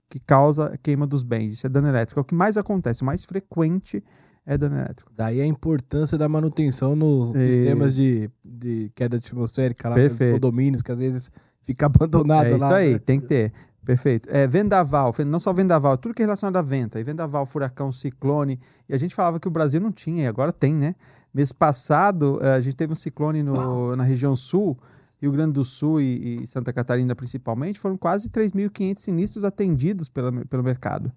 que 0.08 0.18
causa 0.18 0.74
queima 0.82 1.06
dos 1.06 1.22
bens. 1.22 1.52
Isso 1.52 1.66
é 1.66 1.68
dano 1.68 1.86
elétrico. 1.88 2.18
É 2.18 2.22
o 2.22 2.24
que 2.24 2.34
mais 2.34 2.56
acontece. 2.56 3.02
O 3.02 3.04
mais 3.04 3.26
frequente 3.26 4.02
é 4.46 4.56
dano 4.56 4.76
elétrico. 4.76 5.12
Daí 5.14 5.38
a 5.42 5.46
importância 5.46 6.16
da 6.16 6.30
manutenção 6.30 6.96
nos 6.96 7.34
E- 7.34 7.38
sistemas 7.52 7.94
de, 7.94 8.30
de 8.42 8.90
queda 8.94 9.18
atmosférica 9.18 9.90
lá 9.90 9.96
nos 9.96 10.04
Perfeito. 10.04 10.32
condomínios, 10.32 10.80
que 10.80 10.90
às 10.90 10.98
vezes 10.98 11.30
fica 11.60 11.84
abandonado 11.84 12.46
É 12.46 12.56
isso 12.56 12.64
lá. 12.64 12.76
aí, 12.76 12.92
né? 12.94 12.98
tem 12.98 13.20
que 13.20 13.26
ter. 13.26 13.52
Perfeito. 13.84 14.28
É, 14.30 14.46
vendaval, 14.46 15.12
não 15.26 15.40
só 15.40 15.52
vendaval, 15.52 15.96
tudo 15.96 16.14
que 16.14 16.22
é 16.22 16.24
relacionado 16.24 16.56
à 16.56 16.62
venta. 16.62 17.00
E 17.00 17.02
vendaval, 17.02 17.44
furacão, 17.46 17.90
ciclone. 17.90 18.60
E 18.88 18.94
a 18.94 18.98
gente 18.98 19.14
falava 19.14 19.40
que 19.40 19.48
o 19.48 19.50
Brasil 19.50 19.80
não 19.80 19.90
tinha, 19.90 20.24
e 20.24 20.26
agora 20.26 20.52
tem, 20.52 20.72
né? 20.74 20.94
Mês 21.34 21.50
passado, 21.52 22.38
eh, 22.42 22.54
a 22.54 22.60
gente 22.60 22.76
teve 22.76 22.92
um 22.92 22.96
ciclone 22.96 23.42
no- 23.42 23.96
na 23.96 24.04
região 24.04 24.36
sul, 24.36 24.78
Rio 25.20 25.32
Grande 25.32 25.52
do 25.54 25.64
Sul 25.64 26.00
e, 26.00 26.42
e 26.42 26.46
Santa 26.46 26.72
Catarina 26.72 27.14
principalmente, 27.14 27.78
foram 27.78 27.96
quase 27.96 28.28
3.500 28.28 28.98
sinistros 29.00 29.44
atendidos 29.44 30.08
pela, 30.08 30.30
pelo 30.46 30.62
mercado. 30.62 31.10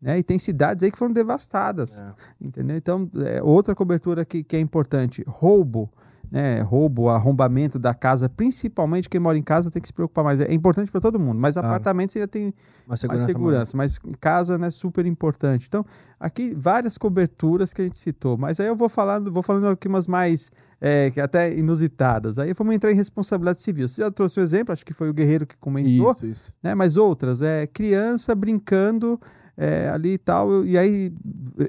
Né? 0.00 0.18
E 0.18 0.22
tem 0.22 0.38
cidades 0.38 0.84
aí 0.84 0.90
que 0.90 0.98
foram 0.98 1.12
devastadas. 1.12 2.00
É. 2.00 2.12
Entendeu? 2.40 2.76
Então, 2.76 3.10
é, 3.16 3.42
outra 3.42 3.74
cobertura 3.74 4.24
que, 4.24 4.44
que 4.44 4.56
é 4.56 4.60
importante: 4.60 5.24
roubo. 5.26 5.90
Né, 6.30 6.60
roubo, 6.60 7.08
arrombamento 7.08 7.78
da 7.78 7.94
casa, 7.94 8.28
principalmente 8.28 9.08
quem 9.08 9.18
mora 9.18 9.38
em 9.38 9.42
casa 9.42 9.70
tem 9.70 9.80
que 9.80 9.88
se 9.88 9.94
preocupar 9.94 10.22
mais. 10.22 10.38
É 10.38 10.52
importante 10.52 10.90
para 10.90 11.00
todo 11.00 11.18
mundo, 11.18 11.40
mas 11.40 11.54
Claro. 11.54 11.68
apartamentos 11.68 12.14
ainda 12.16 12.28
tem 12.28 12.52
Uma 12.86 12.96
mais 13.08 13.22
segurança, 13.22 13.74
mas 13.74 13.98
casa 14.20 14.58
né, 14.58 14.70
super 14.70 15.06
importante. 15.06 15.64
Então, 15.66 15.86
aqui 16.20 16.54
várias 16.54 16.98
coberturas 16.98 17.72
que 17.72 17.80
a 17.80 17.84
gente 17.86 17.98
citou, 17.98 18.36
mas 18.36 18.60
aí 18.60 18.66
eu 18.66 18.76
vou 18.76 18.90
falando, 18.90 19.32
vou 19.32 19.42
falando 19.42 19.68
aqui 19.68 19.88
umas 19.88 20.06
mais 20.06 20.50
é, 20.80 21.10
que 21.10 21.18
até 21.18 21.56
inusitadas. 21.56 22.38
Aí 22.38 22.52
vamos 22.52 22.74
entrar 22.74 22.92
em 22.92 22.94
responsabilidade 22.94 23.60
civil. 23.60 23.88
Você 23.88 24.02
já 24.02 24.10
trouxe 24.10 24.38
um 24.38 24.42
exemplo, 24.42 24.72
acho 24.74 24.84
que 24.84 24.92
foi 24.92 25.08
o 25.08 25.14
Guerreiro 25.14 25.46
que 25.46 25.56
comentou, 25.56 26.12
Isso, 26.12 26.26
isso. 26.26 26.52
né? 26.62 26.74
Mas 26.74 26.98
outras, 26.98 27.40
é 27.40 27.66
criança 27.66 28.34
brincando 28.34 29.18
é, 29.58 29.88
ali 29.88 30.12
e 30.14 30.18
tal. 30.18 30.50
eu- 30.50 30.64
e 30.64 30.78
aí 30.78 31.12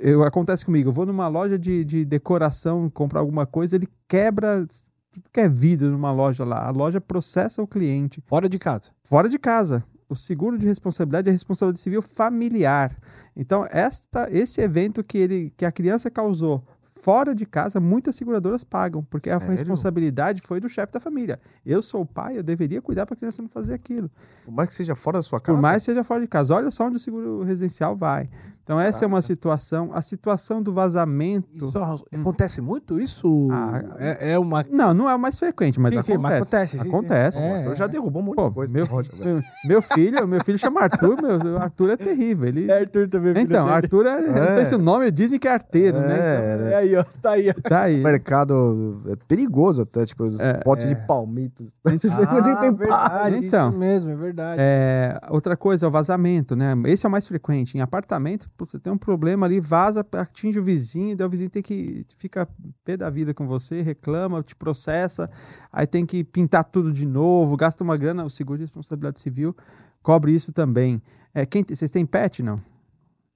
eu, 0.02 0.24
acontece 0.24 0.64
comigo, 0.64 0.90
eu 0.90 0.94
vou 0.94 1.06
numa 1.06 1.28
loja 1.28 1.58
de, 1.58 1.84
de 1.84 2.06
decoração 2.06 2.90
comprar 2.90 3.20
alguma 3.20 3.46
coisa, 3.48 3.76
ele 3.76 3.90
quebra 4.08 4.66
tudo 5.12 5.26
que 5.34 5.40
é 5.40 5.50
vidro 5.50 5.90
numa 5.90 6.12
loja 6.12 6.46
lá. 6.46 6.68
A 6.68 6.70
loja 6.72 7.02
processa 7.02 7.62
o 7.64 7.68
cliente 7.68 8.24
Fora 8.28 8.48
de 8.48 8.60
casa. 8.60 8.92
fora 9.04 9.28
de 9.28 9.40
casa. 9.40 9.84
o 10.08 10.16
seguro 10.16 10.58
de 10.58 10.68
responsabilidade 10.68 11.30
é 11.30 11.32
responsabilidade 11.32 11.80
civil 11.82 12.02
familiar. 12.02 12.96
Então, 13.36 13.66
esta, 13.72 14.28
esse 14.32 14.62
evento 14.62 15.04
que, 15.04 15.18
ele, 15.18 15.54
que 15.58 15.66
a 15.66 15.72
criança 15.72 16.10
causou 16.12 16.64
fora 17.02 17.34
de 17.34 17.46
casa, 17.46 17.80
muitas 17.80 18.16
seguradoras 18.16 18.64
pagam, 18.64 19.04
porque 19.10 19.30
a 19.30 19.40
Sério? 19.40 19.56
responsabilidade 19.56 20.42
foi 20.42 20.60
do 20.60 20.68
chefe 20.70 20.92
da 20.94 21.00
família. 21.00 21.40
Eu 21.66 21.82
sou 21.82 22.02
o 22.02 22.06
pai, 22.06 22.38
eu 22.38 22.44
deveria 22.44 22.82
cuidar 22.82 23.06
para 23.06 23.14
a 23.16 23.18
criança 23.18 23.42
não 23.42 23.50
fazer 23.50 23.74
aquilo. 23.74 24.10
Por 24.46 24.52
mais 24.54 24.70
que 24.70 24.76
seja 24.76 24.96
fora 24.96 25.18
da 25.20 25.24
sua 25.24 25.40
casa. 25.40 25.56
Por 25.58 25.62
mais 25.62 25.84
que 25.84 25.86
seja 25.92 26.04
fora 26.04 26.22
de 26.22 26.28
casa. 26.28 26.54
Olha 26.56 26.72
só 26.72 26.86
onde 26.88 26.98
o 26.98 27.00
seguro 27.00 27.44
residencial 27.44 27.96
vai. 27.96 28.30
Então, 28.64 28.80
essa 28.80 29.04
é 29.04 29.08
uma 29.08 29.22
situação. 29.24 29.90
A 29.96 30.02
situação 30.02 30.62
do 30.62 30.72
vazamento. 30.72 31.48
Isso 31.70 32.06
acontece 32.20 32.62
muito? 32.62 33.00
Isso 33.00 33.48
Ah, 33.52 33.82
é, 33.98 34.34
é 34.34 34.40
uma. 34.40 34.64
Não, 34.70 34.94
não 34.94 35.10
é 35.10 35.16
o 35.16 35.20
mais 35.20 35.40
frequente, 35.40 35.80
mas 35.80 35.92
Sim, 35.96 36.02
sim, 36.04 36.12
acontece. 36.14 36.22
mas 36.22 36.34
acontece, 36.42 36.78
sim, 36.78 36.84
sim. 36.84 36.88
Acontece. 36.90 37.40
É, 37.40 37.66
Eu 37.66 37.76
já 37.76 37.88
derrubou 37.88 38.22
um 38.22 38.26
monte 38.26 38.36
Pô, 38.36 38.48
de 38.50 38.54
coisa. 38.54 38.72
meu, 38.74 38.86
velho. 38.86 39.10
meu, 39.18 39.42
meu 39.66 39.82
filho, 39.82 40.28
meu 40.28 40.44
filho 40.44 40.60
chama 40.60 40.82
Arthur, 40.82 41.18
meu, 41.20 41.54
o 41.54 41.58
Arthur 41.58 41.90
é 41.90 41.98
terrível. 41.98 42.48
Ele... 42.48 42.72
Arthur 42.72 43.08
também. 43.08 43.42
Então, 43.42 43.66
Arthur 43.66 44.06
é, 44.06 44.22
não 44.22 44.54
sei 44.54 44.66
se 44.66 44.76
o 44.76 44.80
nome 44.80 45.10
dizem 45.10 45.40
que 45.40 45.48
é 45.48 45.52
arteiro, 45.52 46.00
né? 46.00 46.20
É, 46.20 46.54
Então, 46.54 46.66
né? 46.66 46.88
Aí, 46.90 46.98
ó. 46.98 47.04
Tá 47.22 47.32
aí, 47.32 47.50
ó. 47.50 47.54
tá 47.62 47.82
aí. 47.84 48.00
O 48.00 48.04
mercado 48.04 49.02
é 49.08 49.16
perigoso 49.28 49.82
até, 49.84 50.06
tipo, 50.06 50.24
os 50.24 50.40
É, 50.40 50.54
potes 50.60 50.86
é. 50.86 50.94
de 50.94 51.08
palmitos. 51.08 51.76
Ah, 51.86 51.92
tem 52.62 52.74
verdade, 52.74 53.46
Então. 53.46 53.70
isso 53.70 53.78
mesmo, 53.78 54.12
é 54.12 54.16
verdade. 54.16 54.62
É, 54.62 55.20
outra 55.30 55.56
coisa 55.56 55.86
é 55.86 55.90
o 55.90 55.92
vazamento, 55.92 56.56
né? 56.56 56.74
Esse 56.86 57.06
é 57.06 57.10
o 57.10 57.12
mais 57.12 57.28
frequente. 57.28 57.78
Em 57.78 57.82
apartamento, 57.82 58.50
você 58.58 58.80
tem 58.80 58.92
um 58.92 58.98
problema 58.98 59.46
ali, 59.46 59.60
vaza, 59.60 60.06
atinge 60.14 60.60
o 60.60 60.64
vizinho, 60.64 61.16
daí 61.16 61.28
o 61.28 61.30
vizinho 61.30 61.50
tem 61.50 61.62
que 61.62 62.06
fica 62.18 62.48
pé 62.84 62.98
da 62.98 63.10
vida 63.10 63.34
com 63.34 63.48
você, 63.48 63.82
reclama, 63.82 64.42
te 64.44 64.56
processa, 64.56 65.30
aí 65.72 65.88
tem 65.88 66.06
que 66.06 66.24
pintar 66.24 66.64
tudo 66.64 66.92
de 66.92 67.06
novo, 67.06 67.56
gasta 67.56 67.84
uma 67.84 67.96
grana, 67.98 68.26
o 68.26 68.30
seguro 68.30 68.58
de 68.58 68.64
responsabilidade 68.64 69.20
civil 69.20 69.56
cobre 70.02 70.34
isso 70.34 70.52
também. 70.52 71.02
É, 71.34 71.46
quem, 71.46 71.64
vocês 71.68 71.92
têm 71.92 72.06
pet, 72.06 72.42
não? 72.42 72.60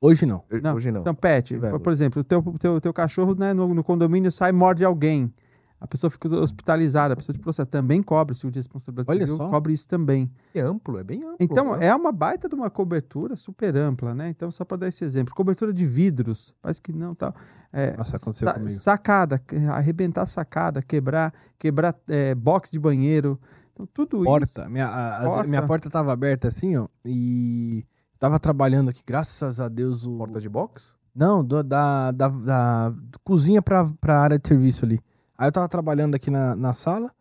Hoje 0.04 0.26
não. 0.26 0.44
Não, 0.62 0.76
Hoje 0.76 0.92
não. 0.92 1.00
Então, 1.02 1.16
pet, 1.16 1.58
por, 1.82 1.94
exemplo, 1.94 2.20
o 2.20 2.24
teu, 2.24 2.42
teu, 2.60 2.82
teu 2.82 2.94
cachorro 2.94 3.34
né, 3.36 3.54
no, 3.54 3.74
no 3.74 3.84
condomínio 3.84 4.30
sai 4.32 4.50
e 4.50 4.54
morde 4.54 4.84
alguém. 4.84 5.34
A 5.80 5.88
pessoa 5.88 6.10
fica 6.10 6.28
hospitalizada, 6.34 7.14
a 7.14 7.18
pessoa 7.18 7.34
te 7.34 7.40
processa. 7.40 7.66
Também 7.66 8.02
cobre 8.04 8.32
o 8.34 8.36
seguro 8.36 8.54
de 8.54 8.60
responsabilidade 8.60 9.10
Olha 9.10 9.28
civil, 9.28 9.36
só. 9.38 9.50
cobre 9.50 9.74
isso 9.74 9.88
também. 9.88 10.32
É 10.54 10.62
amplo, 10.62 10.98
é 10.98 11.04
bem 11.04 11.24
amplo. 11.24 11.38
Então, 11.40 11.78
né? 11.78 11.88
é 11.88 11.96
uma 11.96 12.12
baita 12.12 12.48
de 12.48 12.56
uma 12.56 12.70
cobertura 12.70 13.36
super 13.36 13.76
ampla, 13.76 14.14
né? 14.14 14.30
Então, 14.30 14.50
só 14.52 14.64
para 14.64 14.78
dar 14.78 14.88
esse 14.88 15.04
exemplo. 15.04 15.34
Cobertura 15.34 15.74
de 15.74 15.86
vidros, 15.86 16.54
parece 16.62 16.82
que 16.82 16.94
não 16.94 17.14
tal. 17.16 17.34
É, 17.72 17.98
Nossa, 17.98 18.16
aconteceu 18.18 18.48
sa- 18.48 18.54
comigo. 18.54 18.72
Sacada, 18.72 19.42
arrebentar 19.72 20.26
sacada, 20.26 20.82
quebrar, 20.82 21.34
quebrar 21.60 21.96
é, 22.08 22.34
box 22.36 22.72
de 22.72 22.80
banheiro. 22.80 23.38
Então, 23.74 23.86
tudo 23.94 24.18
isso. 24.18 24.26
Porta. 24.26 24.70
Minha, 24.70 24.88
a- 24.88 25.18
a- 25.18 25.24
Porta. 25.26 25.50
minha 25.50 25.64
porta 25.64 25.90
tava 25.90 26.14
aberta 26.14 26.48
assim, 26.48 26.78
ó. 26.78 26.88
E 27.04 27.86
tava 28.24 28.40
trabalhando 28.40 28.90
aqui, 28.90 29.04
graças 29.06 29.60
a 29.60 29.68
Deus. 29.68 30.06
O... 30.08 30.18
Porta 30.18 30.40
de 30.40 30.48
box? 30.48 30.94
Não, 31.14 31.44
do- 31.44 31.62
da, 31.62 32.10
da, 32.12 32.30
da 32.30 32.94
cozinha 33.22 33.62
pra, 33.62 33.86
pra 34.00 34.18
área 34.22 34.40
de 34.40 34.48
serviço 34.48 34.86
ali. 34.86 34.98
Aí 35.38 35.50
eu 35.50 35.52
tava 35.52 35.68
trabalhando 35.68 36.16
aqui 36.16 36.32
na, 36.32 36.56
na 36.56 36.74
sala. 36.74 37.12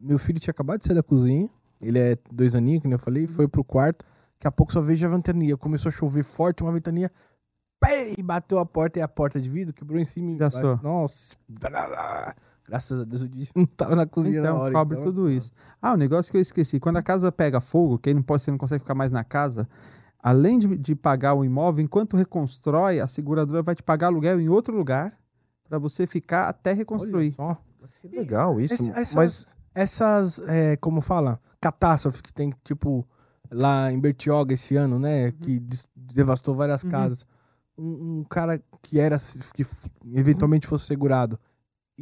Meu 0.00 0.20
filho 0.20 0.38
tinha 0.38 0.52
acabado 0.52 0.78
de 0.78 0.86
sair 0.86 0.94
da 0.94 1.02
cozinha. 1.02 1.48
Ele 1.80 1.98
é 1.98 2.16
dois 2.30 2.54
aninhos, 2.54 2.80
que 2.82 2.86
nem 2.86 2.94
eu 2.94 2.98
falei. 3.00 3.26
Foi 3.26 3.48
pro 3.48 3.64
quarto. 3.64 4.04
Daqui 4.36 4.46
a 4.46 4.52
pouco 4.52 4.72
só 4.72 4.80
vejo 4.80 5.04
a 5.04 5.10
ventania. 5.10 5.56
Começou 5.56 5.88
a 5.88 5.92
chover 5.92 6.22
forte, 6.22 6.62
uma 6.62 6.70
ventania. 6.72 7.10
Pei, 7.80 8.14
bateu 8.22 8.58
a 8.60 8.64
porta 8.66 9.00
e 9.00 9.02
a 9.02 9.08
porta 9.08 9.40
de 9.40 9.50
vidro 9.50 9.74
quebrou 9.74 9.98
em 9.98 10.04
cima. 10.04 10.30
e- 10.30 10.36
Gastou. 10.36 10.78
Nossa. 10.80 11.34
Graças 12.68 13.00
a 13.00 13.04
Deus 13.04 13.22
o 13.22 13.28
dia 13.28 13.46
não 13.56 13.66
tava 13.66 13.96
na 13.96 14.06
cozinha 14.06 14.38
Então, 14.38 14.54
na 14.54 14.60
hora. 14.62 14.72
cobre 14.72 14.96
então, 14.98 15.12
tudo 15.12 15.28
isso. 15.28 15.50
Ah, 15.82 15.92
o 15.94 15.96
negócio 15.96 16.30
que 16.30 16.38
eu 16.38 16.40
esqueci. 16.42 16.78
Quando 16.78 16.98
a 16.98 17.02
casa 17.02 17.32
pega 17.32 17.60
fogo, 17.60 17.98
que 17.98 18.10
aí 18.10 18.14
não 18.14 18.22
pode, 18.22 18.42
você 18.42 18.50
não 18.52 18.58
consegue 18.58 18.80
ficar 18.80 18.94
mais 18.94 19.10
na 19.10 19.24
casa, 19.24 19.68
além 20.22 20.58
de, 20.58 20.76
de 20.76 20.94
pagar 20.94 21.34
o 21.34 21.44
imóvel, 21.44 21.84
enquanto 21.84 22.16
reconstrói, 22.16 23.00
a 23.00 23.06
seguradora 23.06 23.62
vai 23.62 23.74
te 23.74 23.82
pagar 23.82 24.08
aluguel 24.08 24.40
em 24.40 24.48
outro 24.48 24.76
lugar 24.76 25.18
para 25.68 25.78
você 25.78 26.06
ficar 26.06 26.48
até 26.48 26.70
Olha 26.70 26.78
reconstruir. 26.78 27.32
só. 27.34 27.56
Que 28.02 28.08
legal 28.08 28.60
isso. 28.60 28.74
Esse- 28.74 28.90
essas, 28.90 29.14
Mas 29.14 29.56
essas 29.74 30.38
é, 30.48 30.76
como 30.76 31.00
fala, 31.00 31.40
catástrofes 31.60 32.20
que 32.20 32.32
tem, 32.32 32.52
tipo, 32.64 33.06
lá 33.50 33.90
em 33.92 33.98
Bertioga 33.98 34.52
esse 34.54 34.76
ano, 34.76 34.98
né? 34.98 35.32
Que 35.32 35.58
des- 35.60 35.88
devastou 35.96 36.54
várias 36.54 36.82
Uhum. 36.82 36.90
casas. 36.90 37.26
Um, 37.78 38.18
um 38.20 38.24
cara 38.28 38.60
que 38.82 38.98
era, 39.00 39.16
que 39.54 39.64
eventualmente 40.14 40.66
fosse 40.66 40.86
segurado. 40.86 41.38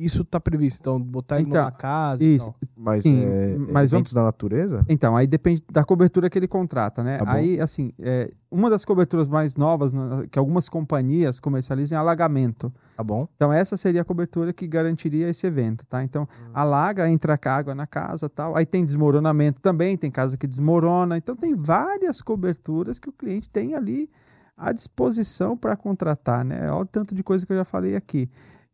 Isso 0.04 0.24
tá 0.24 0.38
previsto, 0.38 0.80
então, 0.80 1.00
botar 1.00 1.36
ele 1.40 1.48
Então, 1.48 1.60
numa 1.60 1.72
casa 1.72 2.24
Isso. 2.24 2.54
mas 2.76 3.02
Sim, 3.02 3.24
é, 3.24 3.58
mas 3.58 3.92
eventos 3.92 4.12
da 4.12 4.22
natureza? 4.22 4.84
Então, 4.88 5.16
aí 5.16 5.26
depende 5.26 5.62
da 5.70 5.84
cobertura 5.84 6.30
que 6.30 6.38
ele 6.38 6.48
contrata, 6.48 7.02
né? 7.02 7.18
Tá 7.18 7.32
aí, 7.32 7.60
assim, 7.60 7.92
é, 7.98 8.30
uma 8.50 8.70
das 8.70 8.84
coberturas 8.84 9.26
mais 9.26 9.56
novas 9.56 9.92
né, 9.92 10.26
que 10.30 10.38
algumas 10.38 10.68
companhias 10.68 11.40
comercializam 11.40 11.96
é 11.96 12.00
alagamento. 12.00 12.72
Tá 12.96 13.02
bom? 13.02 13.28
Então, 13.36 13.52
essa 13.52 13.76
seria 13.76 14.02
a 14.02 14.04
cobertura 14.04 14.52
que 14.52 14.66
garantiria 14.66 15.28
esse 15.28 15.46
evento, 15.46 15.84
tá? 15.86 16.02
Então, 16.02 16.28
alaga, 16.54 17.10
entra 17.10 17.38
água 17.44 17.74
na 17.74 17.86
casa 17.86 18.28
tal. 18.28 18.56
Aí 18.56 18.66
tem 18.66 18.84
desmoronamento 18.84 19.60
também, 19.60 19.96
tem 19.96 20.10
casa 20.10 20.36
que 20.36 20.46
desmorona. 20.46 21.16
Então, 21.16 21.34
tem 21.36 21.54
várias 21.54 22.20
coberturas 22.20 22.98
que 22.98 23.08
o 23.08 23.12
cliente 23.12 23.48
tem 23.48 23.74
ali 23.74 24.10
à 24.56 24.72
disposição 24.72 25.56
para 25.56 25.76
contratar, 25.76 26.44
né? 26.44 26.70
Olha 26.70 26.82
o 26.82 26.86
tanto 26.86 27.14
de 27.14 27.22
coisa 27.22 27.46
que 27.46 27.52
eu 27.52 27.56
já 27.56 27.64
falei 27.64 27.94
aqui. 27.94 28.28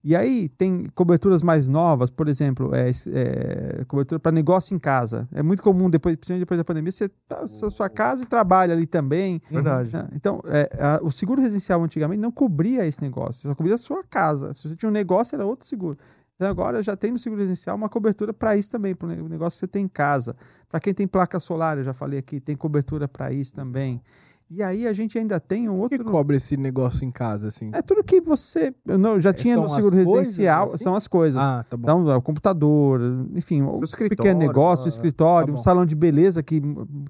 E 0.06 0.14
aí 0.14 0.50
tem 0.50 0.84
coberturas 0.94 1.42
mais 1.42 1.66
novas, 1.66 2.10
por 2.10 2.28
exemplo, 2.28 2.74
é, 2.74 2.90
é, 2.90 3.84
cobertura 3.86 4.18
para 4.20 4.30
negócio 4.30 4.74
em 4.74 4.78
casa. 4.78 5.26
É 5.32 5.42
muito 5.42 5.62
comum, 5.62 5.88
depois, 5.88 6.14
principalmente 6.16 6.42
depois 6.42 6.58
da 6.58 6.64
pandemia, 6.64 6.92
você 6.92 7.08
tá 7.26 7.40
na 7.40 7.70
sua 7.70 7.88
casa 7.88 8.22
e 8.22 8.26
trabalha 8.26 8.74
ali 8.74 8.86
também. 8.86 9.40
Verdade. 9.50 9.90
né? 9.90 10.06
Então, 10.14 10.42
é, 10.44 10.68
a- 10.78 11.00
o 11.02 11.10
seguro 11.10 11.40
residencial 11.40 11.82
antigamente 11.82 12.20
não 12.20 12.30
cobria 12.30 12.84
esse 12.86 13.00
negócio, 13.00 13.48
só 13.48 13.54
cobria 13.54 13.76
a 13.76 13.78
sua 13.78 14.04
casa. 14.04 14.52
Se 14.52 14.68
você 14.68 14.76
tinha 14.76 14.90
um 14.90 14.92
negócio, 14.92 15.34
era 15.36 15.46
outro 15.46 15.66
seguro. 15.66 15.96
Então, 16.36 16.48
agora 16.50 16.82
já 16.82 16.94
tem 16.96 17.10
no 17.10 17.18
seguro 17.18 17.40
residencial 17.40 17.74
uma 17.74 17.88
cobertura 17.88 18.34
para 18.34 18.56
isso 18.58 18.70
também, 18.70 18.94
para 18.94 19.08
o 19.08 19.28
negócio 19.28 19.56
que 19.56 19.60
você 19.60 19.68
tem 19.68 19.84
em 19.84 19.88
casa. 19.88 20.36
Para 20.68 20.80
quem 20.80 20.92
tem 20.92 21.06
placa 21.06 21.40
solar, 21.40 21.78
eu 21.78 21.84
já 21.84 21.94
falei 21.94 22.18
aqui, 22.18 22.40
tem 22.40 22.54
cobertura 22.56 23.08
para 23.08 23.32
isso 23.32 23.54
também. 23.54 24.02
E 24.50 24.62
aí 24.62 24.86
a 24.86 24.92
gente 24.92 25.18
ainda 25.18 25.40
tem 25.40 25.68
um 25.68 25.82
O 25.82 25.88
que 25.88 25.96
outro. 25.96 26.04
cobre 26.12 26.36
esse 26.36 26.56
negócio 26.56 27.04
em 27.04 27.10
casa, 27.10 27.48
assim? 27.48 27.70
É 27.72 27.80
tudo 27.80 28.04
que 28.04 28.20
você. 28.20 28.74
Eu 28.86 28.98
não, 28.98 29.20
já 29.20 29.30
É, 29.30 29.32
tinha 29.32 29.56
no 29.56 29.68
seguro 29.68 29.96
coisas, 29.96 30.26
residencial, 30.26 30.64
assim? 30.66 30.84
são 30.84 30.94
as 30.94 31.08
coisas. 31.08 31.40
Ah, 31.40 31.64
tá 31.68 31.76
bom. 31.76 31.82
Então, 31.84 32.10
é 32.12 32.16
o 32.16 32.22
computador, 32.22 33.00
enfim, 33.34 33.62
o 33.62 33.82
escritório, 33.82 34.16
pequeno 34.16 34.38
negócio, 34.38 34.84
ah, 34.84 34.86
o 34.86 34.88
escritório, 34.88 35.54
tá 35.54 35.60
um 35.60 35.62
salão 35.62 35.86
de 35.86 35.94
beleza 35.94 36.42
que 36.42 36.62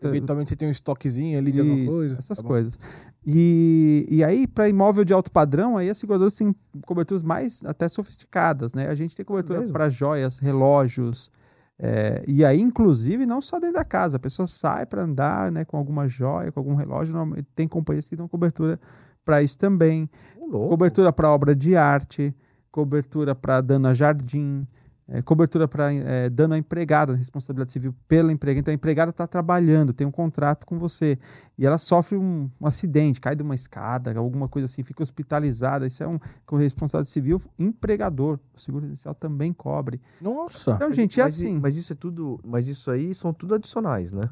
Eventualmente 0.03 0.51
você 0.51 0.57
tem 0.57 0.69
um 0.69 0.71
estoquezinho 0.71 1.37
ali 1.39 1.51
de 1.51 1.61
alguma 1.61 1.79
Isso, 1.81 1.91
coisa. 1.91 2.17
essas 2.19 2.39
tá 2.39 2.45
coisas. 2.45 2.79
E, 3.27 4.07
e 4.09 4.23
aí, 4.23 4.47
para 4.47 4.69
imóvel 4.69 5.05
de 5.05 5.13
alto 5.13 5.33
padrão, 5.33 5.77
aí 5.77 5.91
as 5.91 5.99
seguradoras 5.99 6.37
têm 6.37 6.55
coberturas 6.87 7.23
mais 7.23 7.65
até 7.65 7.89
sofisticadas, 7.89 8.75
né? 8.75 8.87
A 8.89 8.95
gente 8.95 9.15
tem 9.17 9.25
cobertura 9.25 9.67
para 9.71 9.89
joias, 9.89 10.39
relógios. 10.39 11.31
É, 11.79 12.25
e 12.27 12.45
aí, 12.45 12.61
inclusive, 12.61 13.27
não 13.27 13.41
só 13.41 13.59
dentro 13.59 13.75
da 13.75 13.85
casa, 13.85 14.17
a 14.17 14.21
pessoa 14.21 14.47
sai 14.47 14.87
para 14.87 15.03
andar 15.03 15.51
né, 15.51 15.65
com 15.65 15.77
alguma 15.77 16.07
joia, 16.07 16.53
com 16.53 16.61
algum 16.61 16.75
relógio. 16.75 17.15
Tem 17.55 17.67
companhias 17.67 18.09
que 18.09 18.17
dão 18.17 18.29
cobertura 18.29 18.79
para 19.25 19.43
isso 19.43 19.59
também. 19.59 20.09
Cobertura 20.51 21.13
para 21.13 21.31
obra 21.31 21.55
de 21.55 21.75
arte, 21.75 22.35
cobertura 22.71 23.35
para 23.35 23.61
dano 23.61 23.89
a 23.89 23.93
jardim, 23.93 24.67
é, 25.09 25.21
cobertura 25.21 25.69
para 25.69 25.89
dano 26.33 26.55
a 26.55 26.59
empregada, 26.59 27.15
responsabilidade 27.15 27.73
civil 27.73 27.95
pela 28.09 28.33
empregada. 28.33 28.61
Então 28.61 28.73
a 28.73 28.75
empregada 28.75 29.11
está 29.11 29.27
trabalhando, 29.27 29.93
tem 29.93 30.07
um 30.07 30.11
contrato 30.11 30.65
com 30.65 30.79
você 30.79 31.19
e 31.59 31.67
ela 31.67 31.77
sofre 31.79 32.17
um, 32.17 32.51
um 32.61 32.67
acidente, 32.67 33.21
cai 33.21 33.37
de 33.37 33.43
uma 33.43 33.55
escada, 33.55 34.17
alguma 34.19 34.49
coisa 34.49 34.67
assim, 34.67 34.83
fica 34.83 35.03
hospitalizada. 35.03 35.87
Isso 35.87 36.03
é 36.03 36.09
um 36.09 36.19
com 36.47 36.57
responsabilidade 36.57 37.13
civil 37.13 37.41
empregador. 37.59 38.39
O 38.57 38.61
seguro 38.61 38.87
essencial 38.87 39.15
também 39.15 39.53
cobre. 39.53 40.01
Nossa. 40.21 40.73
Então, 40.73 40.93
gente, 40.93 41.21
é 41.21 41.25
mas, 41.25 41.41
i- 41.43 41.47
assim. 41.47 41.61
mas 41.61 41.77
isso 41.77 41.93
é 41.93 41.97
tudo. 41.97 42.41
Mas 42.45 42.67
isso 42.69 42.91
aí 42.91 43.15
são 43.15 43.33
tudo 43.33 43.55
adicionais, 43.55 44.11
né? 44.13 44.29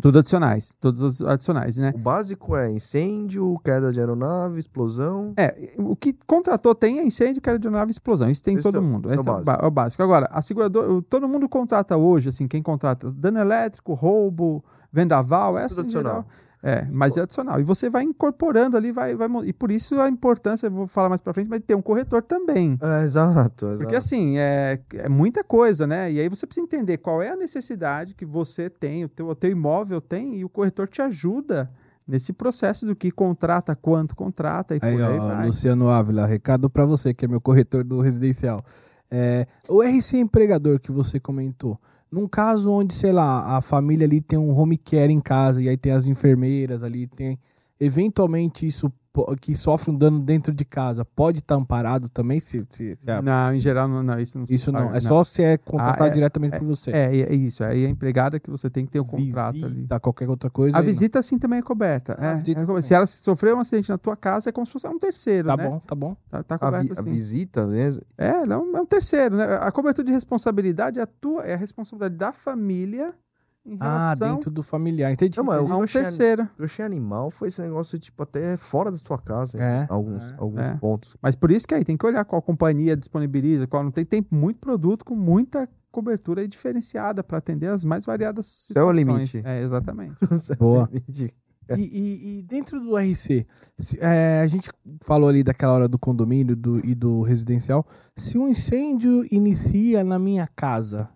Tudo 0.00 0.18
adicionais, 0.20 0.74
todos 0.80 1.00
os 1.02 1.22
adicionais, 1.22 1.76
né? 1.78 1.92
O 1.94 1.98
básico 1.98 2.56
é 2.56 2.70
incêndio, 2.70 3.58
queda 3.64 3.92
de 3.92 4.00
aeronave, 4.00 4.58
explosão. 4.58 5.32
É, 5.36 5.72
o 5.78 5.94
que 5.94 6.16
contratou 6.26 6.74
tem 6.74 6.98
é 6.98 7.04
incêndio, 7.04 7.40
queda 7.42 7.58
de 7.58 7.68
nave, 7.70 7.90
explosão. 7.90 8.30
Isso 8.30 8.42
tem 8.42 8.54
em 8.54 8.58
Esse 8.58 8.62
todo 8.70 8.78
é 8.78 8.80
mundo. 8.80 9.08
é 9.10 9.12
o 9.12 9.16
é 9.16 9.20
o, 9.20 9.24
ba- 9.44 9.58
é 9.62 9.66
o 9.66 9.70
básico. 9.70 10.02
Agora, 10.02 10.28
a 10.32 10.40
seguradora, 10.42 11.02
todo 11.08 11.28
mundo 11.28 11.48
contrata 11.48 11.96
hoje, 11.96 12.28
assim, 12.28 12.46
quem 12.48 12.62
contrata 12.62 13.10
dano 13.10 13.38
elétrico, 13.38 13.94
roubo, 13.94 14.64
vendaval, 14.92 15.54
Isso 15.56 15.64
essa 15.66 15.74
tudo 15.76 15.86
em 15.88 15.90
geral. 15.90 16.24
É, 16.62 16.86
mas 16.90 17.16
é 17.16 17.22
adicional. 17.22 17.58
E 17.58 17.62
você 17.62 17.88
vai 17.88 18.02
incorporando 18.02 18.76
ali, 18.76 18.92
vai, 18.92 19.14
vai 19.14 19.28
e 19.44 19.52
por 19.52 19.70
isso 19.70 19.98
a 19.98 20.08
importância, 20.08 20.68
vou 20.68 20.86
falar 20.86 21.08
mais 21.08 21.20
pra 21.20 21.32
frente, 21.32 21.48
mas 21.48 21.60
ter 21.66 21.74
um 21.74 21.80
corretor 21.80 22.22
também. 22.22 22.78
É, 22.82 23.02
exato, 23.02 23.66
exato. 23.66 23.78
Porque 23.78 23.96
assim, 23.96 24.36
é, 24.36 24.78
é 24.94 25.08
muita 25.08 25.42
coisa, 25.42 25.86
né? 25.86 26.12
E 26.12 26.20
aí 26.20 26.28
você 26.28 26.46
precisa 26.46 26.64
entender 26.64 26.98
qual 26.98 27.22
é 27.22 27.30
a 27.30 27.36
necessidade 27.36 28.14
que 28.14 28.26
você 28.26 28.68
tem, 28.68 29.04
o 29.04 29.08
teu, 29.08 29.28
o 29.28 29.34
teu 29.34 29.50
imóvel 29.50 30.02
tem, 30.02 30.36
e 30.36 30.44
o 30.44 30.50
corretor 30.50 30.86
te 30.86 31.00
ajuda 31.00 31.70
nesse 32.06 32.32
processo 32.32 32.84
do 32.84 32.94
que 32.94 33.10
contrata, 33.10 33.74
quanto 33.74 34.14
contrata 34.14 34.74
e 34.74 34.80
Aí, 34.82 34.92
por 34.92 35.02
aí 35.02 35.18
ó, 35.18 35.28
vai. 35.28 35.46
Luciano 35.46 35.88
Ávila, 35.88 36.26
recado 36.26 36.68
pra 36.68 36.84
você, 36.84 37.14
que 37.14 37.24
é 37.24 37.28
meu 37.28 37.40
corretor 37.40 37.84
do 37.84 38.00
residencial. 38.00 38.62
É, 39.10 39.46
o 39.68 39.82
RC 39.82 40.18
empregador 40.18 40.78
que 40.78 40.92
você 40.92 41.18
comentou, 41.18 41.80
Num 42.10 42.26
caso 42.26 42.72
onde, 42.72 42.92
sei 42.92 43.12
lá, 43.12 43.56
a 43.56 43.62
família 43.62 44.06
ali 44.06 44.20
tem 44.20 44.38
um 44.38 44.50
home 44.50 44.76
care 44.76 45.12
em 45.12 45.20
casa 45.20 45.62
e 45.62 45.68
aí 45.68 45.76
tem 45.76 45.92
as 45.92 46.06
enfermeiras 46.06 46.82
ali, 46.82 47.06
tem 47.06 47.38
eventualmente 47.78 48.66
isso 48.66 48.92
que 49.40 49.56
sofre 49.56 49.90
um 49.90 49.96
dano 49.96 50.20
dentro 50.20 50.52
de 50.54 50.64
casa, 50.64 51.04
pode 51.04 51.40
estar 51.40 51.56
amparado 51.56 52.08
também 52.08 52.38
se, 52.38 52.64
se, 52.70 52.94
se 52.94 53.10
a- 53.10 53.20
Não, 53.20 53.52
em 53.52 53.58
geral, 53.58 53.88
não, 53.88 54.02
não, 54.02 54.18
isso 54.20 54.38
não 54.38 54.44
isso 54.48 54.70
não, 54.70 54.86
paga, 54.86 54.96
é 54.98 55.00
só 55.00 55.24
se 55.24 55.42
é 55.42 55.58
contratado 55.58 56.04
Ah, 56.04 56.06
é- 56.06 56.10
diretamente 56.10 56.58
por 56.58 56.66
você. 56.68 56.92
É, 56.92 57.16
é 57.16 57.34
isso. 57.34 57.64
Aí 57.64 57.84
a 57.84 57.88
empregada 57.88 58.38
que 58.38 58.48
você 58.48 58.70
tem 58.70 58.86
que 58.86 58.92
ter 58.92 59.00
o 59.00 59.04
contrato 59.04 59.56
ali. 59.56 59.74
Visita, 59.74 59.98
qualquer 59.98 60.28
outra 60.28 60.48
coisa. 60.48 60.76
A 60.76 60.80
aí 60.80 60.86
não. 60.86 60.92
visita, 60.92 61.20
sim, 61.22 61.38
também 61.38 61.58
é 61.58 61.62
coberta. 61.62 62.16
Ah, 62.18 62.28
a 62.28 62.30
É, 62.32 62.34
visita 62.36 62.60
é 62.60 62.64
coberta. 62.66 62.86
Se 62.86 62.94
ela 62.94 63.06
sofreu 63.06 63.56
um 63.56 63.60
acidente 63.60 63.88
na 63.90 63.98
tua 63.98 64.16
casa, 64.16 64.48
é 64.50 64.52
como 64.52 64.64
se 64.64 64.72
fosse 64.72 64.86
um 64.86 64.98
terceiro, 64.98 65.48
Tá 65.48 65.56
né? 65.56 65.68
bom, 65.68 65.80
tá 65.80 65.94
bom. 65.94 66.16
Tá, 66.30 66.42
tá 66.44 66.54
A, 66.54 66.58
coberto 66.58 66.84
vi- 66.84 66.90
a 66.90 67.00
assim. 67.00 67.10
visita 67.10 67.66
mesmo. 67.66 68.02
É, 68.16 68.46
não, 68.46 68.76
é 68.76 68.80
um 68.80 68.86
terceiro, 68.86 69.36
né? 69.36 69.44
A 69.60 69.72
cobertura 69.72 70.06
de 70.06 70.12
responsabilidade 70.12 70.98
é 71.00 71.02
a 71.02 71.06
tua, 71.06 71.42
é 71.42 71.54
a 71.54 71.56
responsabilidade 71.56 72.14
da 72.16 72.32
família 72.32 73.12
Ah, 73.78 74.14
dentro 74.18 74.50
do 74.50 74.62
familiar. 74.62 75.12
Entendi. 75.12 75.36
Não, 75.36 75.44
mas 75.44 75.56
eu 75.58 75.64
um 75.66 75.82
achei- 75.82 76.02
terceiro. 76.02 76.48
Eu 76.58 76.64
achei 76.64 76.84
animal, 76.84 77.30
foi 77.30 77.48
esse 77.48 77.60
negócio, 77.60 77.98
tipo, 77.98 78.22
até 78.22 78.56
fora 78.56 78.90
da 78.90 78.98
sua 78.98 79.18
casa. 79.18 79.58
em 79.58 79.60
É, 79.60 79.86
alguns, 79.88 80.24
é, 80.24 80.34
alguns 80.38 80.60
é. 80.60 80.74
pontos. 80.76 81.16
Mas 81.22 81.36
por 81.36 81.50
isso 81.50 81.68
que 81.68 81.74
aí 81.74 81.84
tem 81.84 81.96
que 81.96 82.06
olhar 82.06 82.24
qual 82.24 82.40
companhia 82.40 82.96
disponibiliza, 82.96 83.66
qual 83.66 83.84
não 83.84 83.90
tem. 83.90 84.04
Tem 84.04 84.26
muito 84.30 84.58
produto 84.60 85.04
com 85.04 85.14
muita 85.14 85.68
cobertura 85.92 86.46
diferenciada 86.48 87.22
para 87.22 87.38
atender 87.38 87.66
as 87.68 87.84
mais 87.84 88.04
variadas 88.06 88.46
Isso 88.46 88.78
é 88.78 88.82
o 88.82 88.88
situações. 88.92 88.96
limite. 89.34 89.42
É, 89.44 89.60
exatamente. 89.62 90.16
Boa. 90.58 90.88
Entendi. 90.92 91.32
E, 91.76 91.82
e- 91.82 92.38
e 92.38 92.42
dentro 92.42 92.80
do 92.80 92.96
RC, 92.98 93.46
se- 93.78 93.96
é, 94.00 94.40
a 94.40 94.46
gente 94.48 94.68
falou 95.02 95.28
ali 95.28 95.44
daquela 95.44 95.72
hora 95.74 95.88
do 95.88 95.98
condomínio 95.98 96.56
do- 96.56 96.84
e 96.84 96.94
do 96.96 97.22
residencial. 97.22 97.86
Se 98.16 98.36
um 98.36 98.48
incêndio 98.48 99.24
inicia 99.30 100.02
na 100.02 100.18
minha 100.18 100.48
casa 100.56 101.08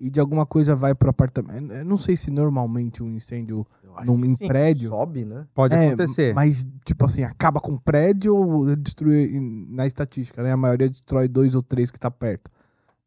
e 0.00 0.08
de 0.10 0.20
alguma 0.20 0.46
coisa 0.46 0.76
vai 0.76 0.94
pro 0.94 1.10
apartamento, 1.10 1.72
eu 1.72 1.84
não 1.84 1.96
sei 1.98 2.16
se 2.16 2.30
normalmente 2.30 3.02
um 3.02 3.08
incêndio 3.14 3.66
Eu 3.82 3.96
acho 3.98 4.12
Num- 4.16 4.36
prédio? 4.36 4.88
Sobe, 4.88 5.24
né? 5.24 5.46
Pode 5.54 5.74
é, 5.74 5.88
acontecer. 5.88 6.32
mas 6.34 6.64
tipo 6.84 7.04
assim 7.04 7.22
acaba 7.24 7.60
com 7.60 7.72
o 7.74 7.80
prédio 7.80 8.36
ou 8.36 8.76
destrui 8.76 9.40
na 9.70 9.86
estatística, 9.86 10.42
né? 10.42 10.52
A 10.52 10.56
maioria 10.56 10.88
destrói 10.88 11.26
dois 11.28 11.54
ou 11.54 11.62
três 11.62 11.90
que 11.90 11.98
tá 11.98 12.10
perto. 12.10 12.50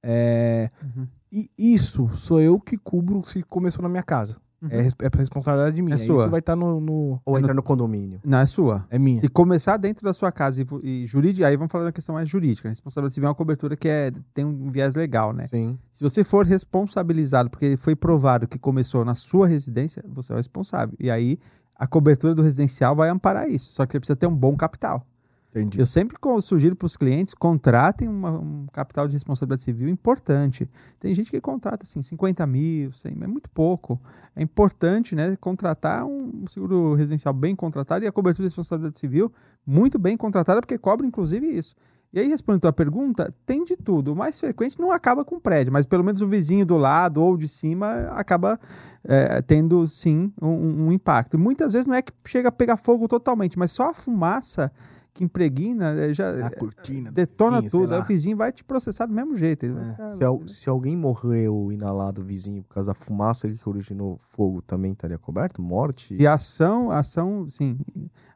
É, 0.04 0.70
Uhum. 0.84 1.08
e 1.32 1.50
isso 1.58 2.10
sou 2.14 2.42
eu 2.42 2.60
que 2.60 2.78
cubro 2.78 3.24
se 3.24 3.42
começou 3.44 3.82
na 3.84 3.90
minha 3.90 4.04
casa. 4.04 4.38
Uhum. 4.62 4.70
É, 4.72 4.78
é 4.80 5.10
responsabilidade 5.18 5.82
minha. 5.82 5.96
É 5.96 5.98
sua. 5.98 6.22
Isso 6.24 6.30
vai 6.30 6.40
estar 6.40 6.56
no, 6.56 6.80
no- 6.80 7.20
Ou 7.26 7.36
É 7.36 7.40
entra 7.40 7.54
no 7.54 7.64
condomínio. 7.64 8.20
Não, 8.24 8.38
é 8.38 8.46
sua. 8.46 8.86
é 8.90 9.00
minha. 9.00 9.20
Se 9.20 9.28
começar 9.28 9.78
dentro 9.78 10.04
da 10.04 10.14
sua 10.14 10.32
casa 10.32 10.62
e, 10.62 10.66
e 10.84 11.06
jurídica, 11.08 11.48
aí 11.48 11.58
vamos 11.58 11.72
falar 11.72 11.86
da 11.86 11.92
questão 11.92 12.14
mais 12.14 12.30
jurídica. 12.30 12.68
A 12.68 12.72
responsabilidade 12.72 13.14
civil 13.16 13.28
é 13.28 13.30
uma 13.30 13.36
cobertura 13.36 13.76
que 13.76 13.88
é, 13.90 14.12
tem 14.34 14.46
um 14.46 14.68
viés 14.68 14.94
legal, 14.94 15.34
né? 15.34 15.48
Sim. 15.48 15.80
Se 15.92 16.04
você 16.04 16.24
for 16.24 16.46
responsabilizado 16.46 17.50
porque 17.50 17.76
foi 17.78 17.96
provado 17.96 18.48
que 18.48 18.60
começou 18.60 19.04
na 19.04 19.16
sua 19.16 19.48
residência, 19.48 20.04
você 20.08 20.32
é 20.32 20.36
o 20.36 20.38
responsável. 20.38 20.96
E 21.00 21.10
aí 21.10 21.40
a 21.76 21.88
cobertura 21.88 22.36
do 22.36 22.44
residencial 22.44 22.96
vai 22.96 23.10
amparar 23.10 23.50
isso. 23.50 23.72
Só 23.74 23.86
que 23.86 23.92
você 23.94 24.00
precisa 24.00 24.16
ter 24.16 24.28
um 24.28 24.36
bom 24.36 24.56
capital. 24.56 25.06
Entendi. 25.54 25.80
Eu 25.80 25.86
sempre 25.86 26.18
sugiro 26.42 26.78
para 26.78 26.86
os 26.86 26.96
clientes 26.96 27.34
contratem 27.34 28.08
uma- 28.08 28.40
um 28.40 28.68
capital 28.72 29.06
de 29.06 29.14
responsabilidade 29.14 29.62
civil 29.62 29.90
importante. 29.90 30.70
Tem 30.98 31.14
gente 31.14 31.30
que 31.30 31.42
contrata 31.42 31.84
assim 31.84 32.02
50 32.02 32.48
mil, 32.48 32.92
100, 32.94 33.18
é 33.22 33.28
muito 33.28 33.50
pouco. 33.50 34.00
É 34.34 34.42
importante, 34.42 35.14
né, 35.14 35.36
contratar 35.36 36.06
um 36.06 36.46
seguro 36.48 36.94
residencial 36.94 37.34
bem 37.34 37.54
contratado 37.54 38.06
e 38.06 38.08
a 38.08 38.12
cobertura 38.14 38.48
de 38.48 38.52
responsabilidade 38.52 38.98
civil 38.98 39.32
muito 39.68 40.00
bem 40.00 40.16
contratada 40.16 40.62
porque 40.62 40.78
cobre 40.78 41.06
inclusive 41.06 41.46
isso. 41.46 41.76
E 42.14 42.20
aí 42.20 42.28
respondendo 42.28 42.68
a 42.68 42.74
pergunta, 42.74 43.34
tem 43.46 43.64
de 43.64 43.76
tudo. 43.76 44.12
O 44.14 44.16
mais 44.16 44.40
frequente 44.40 44.80
não 44.80 44.92
acaba 44.92 45.24
com 45.24 45.36
o 45.36 45.40
prédio, 45.40 45.72
mas 45.72 45.86
pelo 45.86 46.04
menos 46.04 46.22
o 46.22 46.28
vizinho 46.28 46.66
do 46.66 46.78
lado 46.78 47.22
ou 47.22 47.36
de 47.38 47.48
cima 47.48 48.08
acaba 48.12 48.58
é, 49.04 49.42
tendo 49.42 49.86
sim 49.88 50.32
um, 50.42 50.88
um 50.88 50.92
impacto. 50.94 51.38
Muitas 51.38 51.74
vezes 51.74 51.88
não 51.88 51.96
é 51.96 52.02
que 52.02 52.12
chega 52.26 52.50
a 52.50 52.52
pegar 52.52 52.78
fogo 52.78 53.08
totalmente, 53.08 53.58
mas 53.60 53.72
só 53.72 53.90
a 53.90 53.94
fumaça 53.94 54.72
que 55.14 55.24
impregna 55.24 55.92
eh, 55.94 56.14
já 56.14 56.48
A 56.48 56.50
cortina. 56.56 57.12
do 57.12 57.16
detona 57.16 57.62
vizinho, 57.62 57.82
tudo. 57.84 57.94
Aí 57.96 58.00
o 58.00 58.04
vizinho 58.04 58.38
vai 58.38 58.52
te 58.52 58.64
processar 58.64 59.06
do 59.06 59.14
mesmo 59.14 59.36
jeito. 59.36 59.66
É. 59.66 59.92
ficar- 59.92 60.16
Se, 60.16 60.24
al- 60.24 60.48
se 60.48 60.70
alguém 60.70 60.96
morreu 60.96 61.70
inalado 61.72 62.24
vizinho 62.24 62.64
por 62.64 62.76
causa 62.76 62.94
da 62.94 62.96
fumaça 62.96 63.50
que 63.50 63.68
originou 63.70 64.20
fogo, 64.30 64.62
também 64.62 64.94
estaria 64.94 65.18
coberto? 65.18 65.62
Morte? 65.62 66.16
Se 66.18 66.26
a 66.28 66.36
ação, 66.36 66.90
ação, 66.92 67.48
sim. 67.50 67.78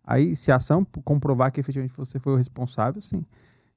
Aí, 0.03 0.35
se 0.35 0.51
a 0.51 0.57
ação 0.57 0.85
comprovar 1.03 1.51
que 1.51 1.59
efetivamente 1.59 1.95
você 1.95 2.19
foi 2.19 2.33
o 2.33 2.35
responsável, 2.35 3.01
sim. 3.01 3.25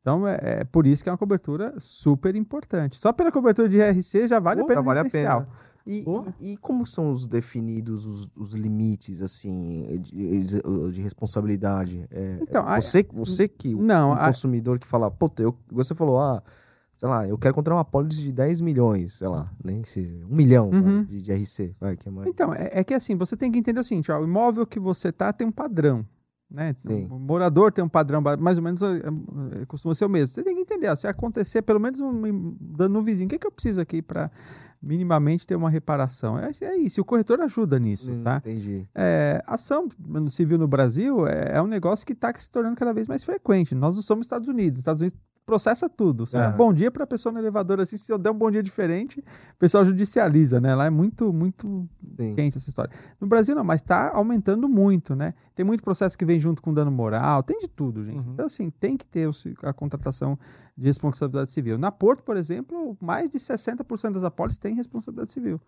Então, 0.00 0.26
é, 0.26 0.38
é 0.60 0.64
por 0.64 0.86
isso 0.86 1.02
que 1.02 1.08
é 1.08 1.12
uma 1.12 1.18
cobertura 1.18 1.74
super 1.78 2.34
importante. 2.34 2.96
Só 2.96 3.12
pela 3.12 3.30
cobertura 3.30 3.68
de 3.68 3.78
RC 3.80 4.26
já 4.28 4.38
vale 4.40 4.60
Pô, 4.60 4.64
a 4.64 4.68
pena. 4.68 4.80
já 4.80 4.84
vale 4.86 5.00
a 5.00 5.04
pena. 5.04 5.48
E, 5.90 6.04
e, 6.38 6.52
e 6.52 6.56
como 6.58 6.86
são 6.86 7.10
os 7.10 7.26
definidos 7.26 8.04
os, 8.04 8.28
os 8.36 8.52
limites, 8.52 9.22
assim, 9.22 9.98
de, 10.02 10.44
de 10.92 11.00
responsabilidade? 11.00 12.06
É, 12.10 12.38
Então, 12.42 12.62
a- 12.68 12.78
você, 12.78 13.06
você 13.10 13.48
que, 13.48 13.74
o 13.74 13.80
Não, 13.82 14.10
um 14.10 14.12
a- 14.12 14.26
consumidor 14.26 14.78
que 14.78 14.86
fala, 14.86 15.10
puta, 15.10 15.42
eu, 15.42 15.56
você 15.72 15.94
falou, 15.94 16.20
ah, 16.20 16.42
sei 16.94 17.08
lá, 17.08 17.26
eu 17.26 17.38
quero 17.38 17.54
comprar 17.54 17.74
uma 17.74 17.84
pólice 17.86 18.20
de 18.20 18.32
10 18.32 18.60
milhões, 18.60 19.14
sei 19.14 19.28
lá, 19.28 19.50
nem 19.64 19.82
sei, 19.84 20.22
um 20.24 20.34
milhão 20.36 20.68
Uhum. 20.70 21.04
de, 21.04 21.22
de 21.22 21.32
RC, 21.32 21.74
vai, 21.80 21.96
que 21.96 22.06
é 22.06 22.10
mais. 22.12 22.28
Então, 22.28 22.52
é, 22.52 22.68
é 22.80 22.84
que 22.84 22.92
assim, 22.92 23.16
você 23.16 23.34
tem 23.36 23.50
que 23.50 23.58
entender 23.58 23.80
o 23.80 23.84
seguinte, 23.84 24.12
ó, 24.12 24.20
o 24.20 24.24
imóvel 24.24 24.66
que 24.66 24.78
você 24.78 25.10
tá 25.10 25.32
tem 25.32 25.46
um 25.46 25.52
padrão, 25.52 26.04
né? 26.50 26.74
Sim. 26.86 27.06
O 27.10 27.18
morador 27.18 27.72
tem 27.72 27.82
um 27.84 27.88
padrão, 27.88 28.20
mais 28.38 28.58
ou 28.58 28.64
menos 28.64 28.82
é, 28.82 28.96
é, 29.62 29.64
costuma 29.66 29.94
ser 29.94 30.04
o 30.04 30.08
mesmo. 30.08 30.34
Você 30.34 30.42
tem 30.42 30.54
que 30.54 30.60
entender, 30.62 30.88
ó, 30.88 30.96
se 30.96 31.06
acontecer 31.06 31.62
pelo 31.62 31.78
menos 31.80 31.98
um 32.00 32.54
dano 32.60 32.94
no 32.94 33.02
vizinho, 33.02 33.26
o 33.26 33.30
que, 33.30 33.38
que 33.38 33.46
eu 33.46 33.52
preciso 33.52 33.80
aqui 33.80 34.02
para 34.02 34.30
minimamente 34.82 35.46
ter 35.46 35.56
uma 35.56 35.70
reparação? 35.70 36.38
É, 36.38 36.50
é 36.62 36.76
isso, 36.76 37.00
e 37.00 37.02
o 37.02 37.04
corretor 37.04 37.40
ajuda 37.40 37.78
nisso, 37.78 38.10
Hum, 38.10 38.22
tá? 38.22 38.38
Entendi. 38.38 38.88
É, 38.94 39.42
ação 39.46 39.88
civil 40.28 40.58
no 40.58 40.68
Brasil 40.68 41.26
é, 41.26 41.56
é 41.56 41.62
um 41.62 41.66
negócio 41.66 42.06
que 42.06 42.12
está 42.12 42.32
se 42.34 42.50
tornando 42.50 42.76
cada 42.76 42.92
vez 42.92 43.06
mais 43.06 43.24
frequente. 43.24 43.74
Nós 43.74 43.94
não 43.94 44.02
somos 44.02 44.26
Estados 44.26 44.48
Unidos. 44.48 44.78
Os 44.78 44.82
Estados 44.82 45.00
Unidos 45.02 45.18
processa 45.48 45.88
tudo. 45.88 46.26
Você 46.26 46.36
dá 46.36 46.44
É. 46.44 46.48
um 46.50 46.56
bom 46.56 46.72
dia 46.74 46.90
para 46.90 47.04
a 47.04 47.06
pessoa 47.06 47.32
no 47.32 47.38
elevador 47.38 47.80
assim, 47.80 47.96
se 47.96 48.12
eu 48.12 48.18
der 48.18 48.30
um 48.30 48.34
bom 48.34 48.50
dia 48.50 48.62
diferente, 48.62 49.20
o 49.20 49.58
pessoal 49.58 49.82
judicializa, 49.82 50.60
né? 50.60 50.74
Lá 50.74 50.84
é 50.84 50.90
muito, 50.90 51.32
muito 51.32 51.88
Sim. 52.20 52.34
quente 52.34 52.58
essa 52.58 52.68
história. 52.68 52.92
No 53.18 53.26
Brasil 53.26 53.54
não, 53.56 53.64
mas 53.64 53.80
está 53.80 54.10
aumentando 54.14 54.68
muito, 54.68 55.16
né? 55.16 55.32
Tem 55.54 55.64
muito 55.64 55.82
processo 55.82 56.18
que 56.18 56.24
vem 56.26 56.38
junto 56.38 56.60
com 56.60 56.74
dano 56.74 56.90
moral, 56.90 57.42
tem 57.42 57.58
de 57.58 57.66
tudo, 57.68 58.04
gente. 58.04 58.18
Uhum. 58.26 58.32
Então, 58.34 58.44
assim, 58.44 58.68
tem 58.68 58.94
que 58.94 59.06
ter 59.06 59.26
a 59.62 59.72
contratação 59.72 60.38
de 60.76 60.84
responsabilidade 60.84 61.50
civil. 61.50 61.78
Na 61.78 61.90
Porto, 61.90 62.22
por 62.22 62.36
exemplo, 62.36 62.94
mais 63.00 63.30
de 63.30 63.38
60% 63.38 64.12
das 64.12 64.24
apólices 64.24 64.58
têm 64.58 64.74
responsabilidade 64.74 65.32
civil. 65.32 65.58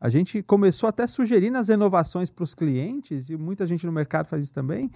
A 0.00 0.08
gente 0.08 0.42
começou 0.42 0.88
até 0.88 1.02
a 1.04 1.08
sugerir 1.08 1.50
nas 1.50 1.68
renovações 1.68 2.28
para 2.30 2.44
os 2.44 2.54
clientes, 2.54 3.30
e 3.30 3.36
muita 3.36 3.66
gente 3.66 3.84
no 3.86 3.92
mercado 3.92 4.26
faz 4.26 4.44
isso 4.44 4.52
também, 4.52 4.90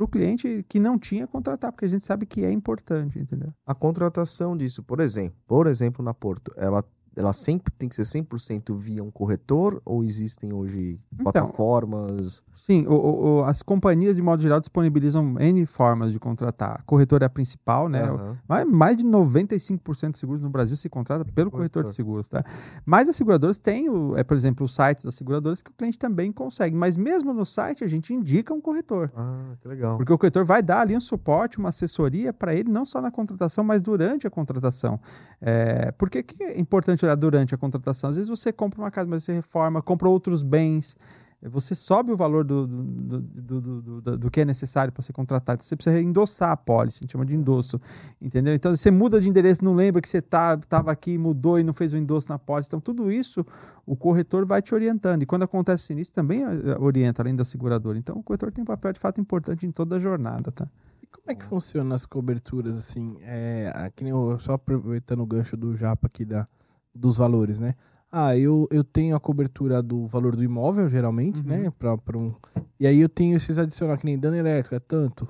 para 0.00 0.04
o 0.04 0.08
cliente 0.08 0.64
que 0.66 0.80
não 0.80 0.98
tinha 0.98 1.26
contratar, 1.26 1.70
porque 1.70 1.84
a 1.84 1.88
gente 1.88 2.06
sabe 2.06 2.24
que 2.24 2.42
é 2.42 2.50
importante, 2.50 3.18
entendeu? 3.18 3.52
A 3.66 3.74
contratação 3.74 4.56
disso, 4.56 4.82
por 4.82 4.98
exemplo, 4.98 5.36
por 5.46 5.66
exemplo, 5.66 6.02
na 6.02 6.14
Porto, 6.14 6.52
ela, 6.56 6.82
ela 7.16 7.32
sempre 7.32 7.72
tem 7.78 7.88
que 7.88 7.94
ser 7.94 8.04
100% 8.04 8.74
via 8.76 9.02
um 9.02 9.10
corretor 9.10 9.80
ou 9.84 10.04
existem 10.04 10.52
hoje 10.52 10.98
Então, 11.12 11.24
plataformas? 11.24 12.42
Sim, 12.52 12.86
o- 12.86 13.38
o- 13.40 13.44
as 13.44 13.62
companhias, 13.62 14.16
de 14.16 14.22
modo 14.22 14.42
geral, 14.42 14.60
disponibilizam 14.60 15.38
N 15.40 15.66
formas 15.66 16.12
de 16.12 16.18
contratar. 16.18 16.80
A 16.80 16.82
corretora 16.82 17.24
é 17.24 17.26
a 17.26 17.30
principal, 17.30 17.88
né? 17.88 18.02
Aham. 18.02 18.38
Mais, 18.48 18.66
mais 18.68 18.96
de 18.96 19.04
95% 19.04 20.12
de 20.12 20.18
seguros 20.18 20.42
no 20.42 20.50
Brasil 20.50 20.76
se 20.76 20.88
contrata 20.88 21.24
pelo 21.24 21.50
corretor 21.50 21.82
de 21.82 21.88
Corretor. 21.88 21.94
seguros, 21.94 22.28
tá? 22.28 22.44
Mas 22.84 23.08
as 23.08 23.16
seguradoras 23.16 23.58
têm, 23.58 23.88
o- 23.88 24.16
é, 24.16 24.22
por 24.24 24.36
exemplo, 24.36 24.64
os 24.64 24.74
sites 24.74 25.04
das 25.04 25.14
seguradoras 25.14 25.62
que 25.62 25.70
o 25.70 25.74
cliente 25.74 25.98
também 25.98 26.32
consegue. 26.32 26.74
Mas 26.76 26.96
mesmo 26.96 27.32
no 27.32 27.44
site, 27.44 27.84
a 27.84 27.86
gente 27.86 28.12
indica 28.14 28.52
um 28.54 28.60
corretor. 28.60 29.10
Ah, 29.16 29.54
que 29.60 29.68
legal. 29.68 29.96
Porque 29.96 30.12
o 30.12 30.18
corretor 30.18 30.44
vai 30.44 30.62
dar 30.62 30.80
ali 30.82 30.96
um 30.96 31.00
suporte, 31.00 31.58
uma 31.58 31.68
assessoria 31.70 32.32
para 32.32 32.54
ele, 32.54 32.70
não 32.70 32.84
só 32.84 33.00
na 33.00 33.10
contratação, 33.10 33.64
mas 33.64 33.82
durante 33.82 34.26
a 34.26 34.30
contratação. 34.30 35.00
É, 35.40 35.90
por 35.92 36.08
que, 36.10 36.22
que 36.22 36.42
é 36.42 36.58
importante 36.58 36.99
olhar 37.04 37.14
durante 37.16 37.54
a 37.54 37.58
contratação? 37.58 38.10
Às 38.10 38.16
vezes 38.16 38.28
você 38.28 38.52
compra 38.52 38.80
uma 38.80 38.90
casa, 38.90 39.08
mas 39.08 39.24
você 39.24 39.32
reforma, 39.32 39.80
compra 39.82 40.08
outros 40.08 40.42
bens, 40.42 40.96
você 41.42 41.74
sobe 41.74 42.12
o 42.12 42.16
valor 42.16 42.44
do, 42.44 42.66
do, 42.66 42.82
do, 43.20 43.60
do, 43.60 44.00
do- 44.02 44.18
do- 44.18 44.30
que 44.30 44.42
é 44.42 44.44
necessário 44.44 44.92
para 44.92 45.02
ser 45.02 45.14
contratado. 45.14 45.64
Você 45.64 45.74
precisa 45.74 45.98
endossar 45.98 46.50
a 46.50 46.56
pólice, 46.56 46.98
a 46.98 47.00
gente 47.02 47.12
chama 47.12 47.24
de 47.24 47.34
endosso, 47.34 47.80
entendeu? 48.20 48.52
Então 48.54 48.76
você 48.76 48.90
muda 48.90 49.18
de 49.18 49.26
endereço, 49.28 49.64
não 49.64 49.74
lembra 49.74 50.02
que 50.02 50.08
você 50.08 50.18
estava 50.18 50.60
tá, 50.68 50.78
aqui, 50.90 51.16
mudou 51.16 51.58
e 51.58 51.62
não 51.64 51.72
fez 51.72 51.94
o 51.94 51.96
endosso 51.96 52.28
na 52.28 52.38
pólice. 52.38 52.68
Então 52.68 52.78
tudo 52.78 53.10
isso 53.10 53.44
o 53.86 53.96
corretor 53.96 54.44
vai 54.44 54.60
te 54.60 54.74
orientando. 54.74 55.22
E 55.22 55.26
quando 55.26 55.42
acontece 55.44 55.84
sinistro, 55.84 56.16
também 56.16 56.42
eh, 56.42 56.76
orienta, 56.78 57.22
além 57.22 57.34
da 57.34 57.44
seguradora. 57.44 57.96
Então 57.96 58.18
o 58.18 58.22
corretor 58.22 58.52
tem 58.52 58.60
um 58.60 58.66
papel 58.66 58.92
de 58.92 59.00
fato 59.00 59.18
importante 59.18 59.66
em 59.66 59.70
toda 59.70 59.96
a 59.96 59.98
jornada, 59.98 60.52
tá? 60.52 60.68
E 61.02 61.06
como 61.06 61.24
é 61.28 61.34
que 61.34 61.46
funciona 61.46 61.94
as 61.94 62.04
coberturas, 62.04 62.76
assim? 62.76 63.16
É, 63.22 63.90
eu- 64.02 64.38
só 64.38 64.52
aproveitando 64.52 65.20
o 65.22 65.26
gancho 65.26 65.56
do 65.56 65.74
Japa 65.74 66.06
aqui 66.06 66.26
da, 66.26 66.46
dos 66.94 67.16
valores, 67.16 67.58
né? 67.58 67.74
Ah, 68.12 68.36
eu, 68.36 68.66
eu 68.72 68.82
tenho 68.82 69.14
a 69.14 69.20
cobertura 69.20 69.80
do 69.82 70.06
valor 70.06 70.34
do 70.34 70.42
imóvel, 70.42 70.88
geralmente, 70.88 71.40
Uhum. 71.42 71.46
né? 71.46 71.70
Pra, 71.78 71.96
pra 71.96 72.18
um... 72.18 72.34
E 72.78 72.86
aí 72.86 73.00
eu 73.00 73.08
tenho 73.08 73.36
esses 73.36 73.56
adicionais, 73.56 74.00
que 74.00 74.06
nem 74.06 74.18
dano 74.18 74.36
elétrico, 74.36 74.74
é 74.74 74.80
tanto. 74.80 75.28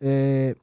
É, 0.00 0.56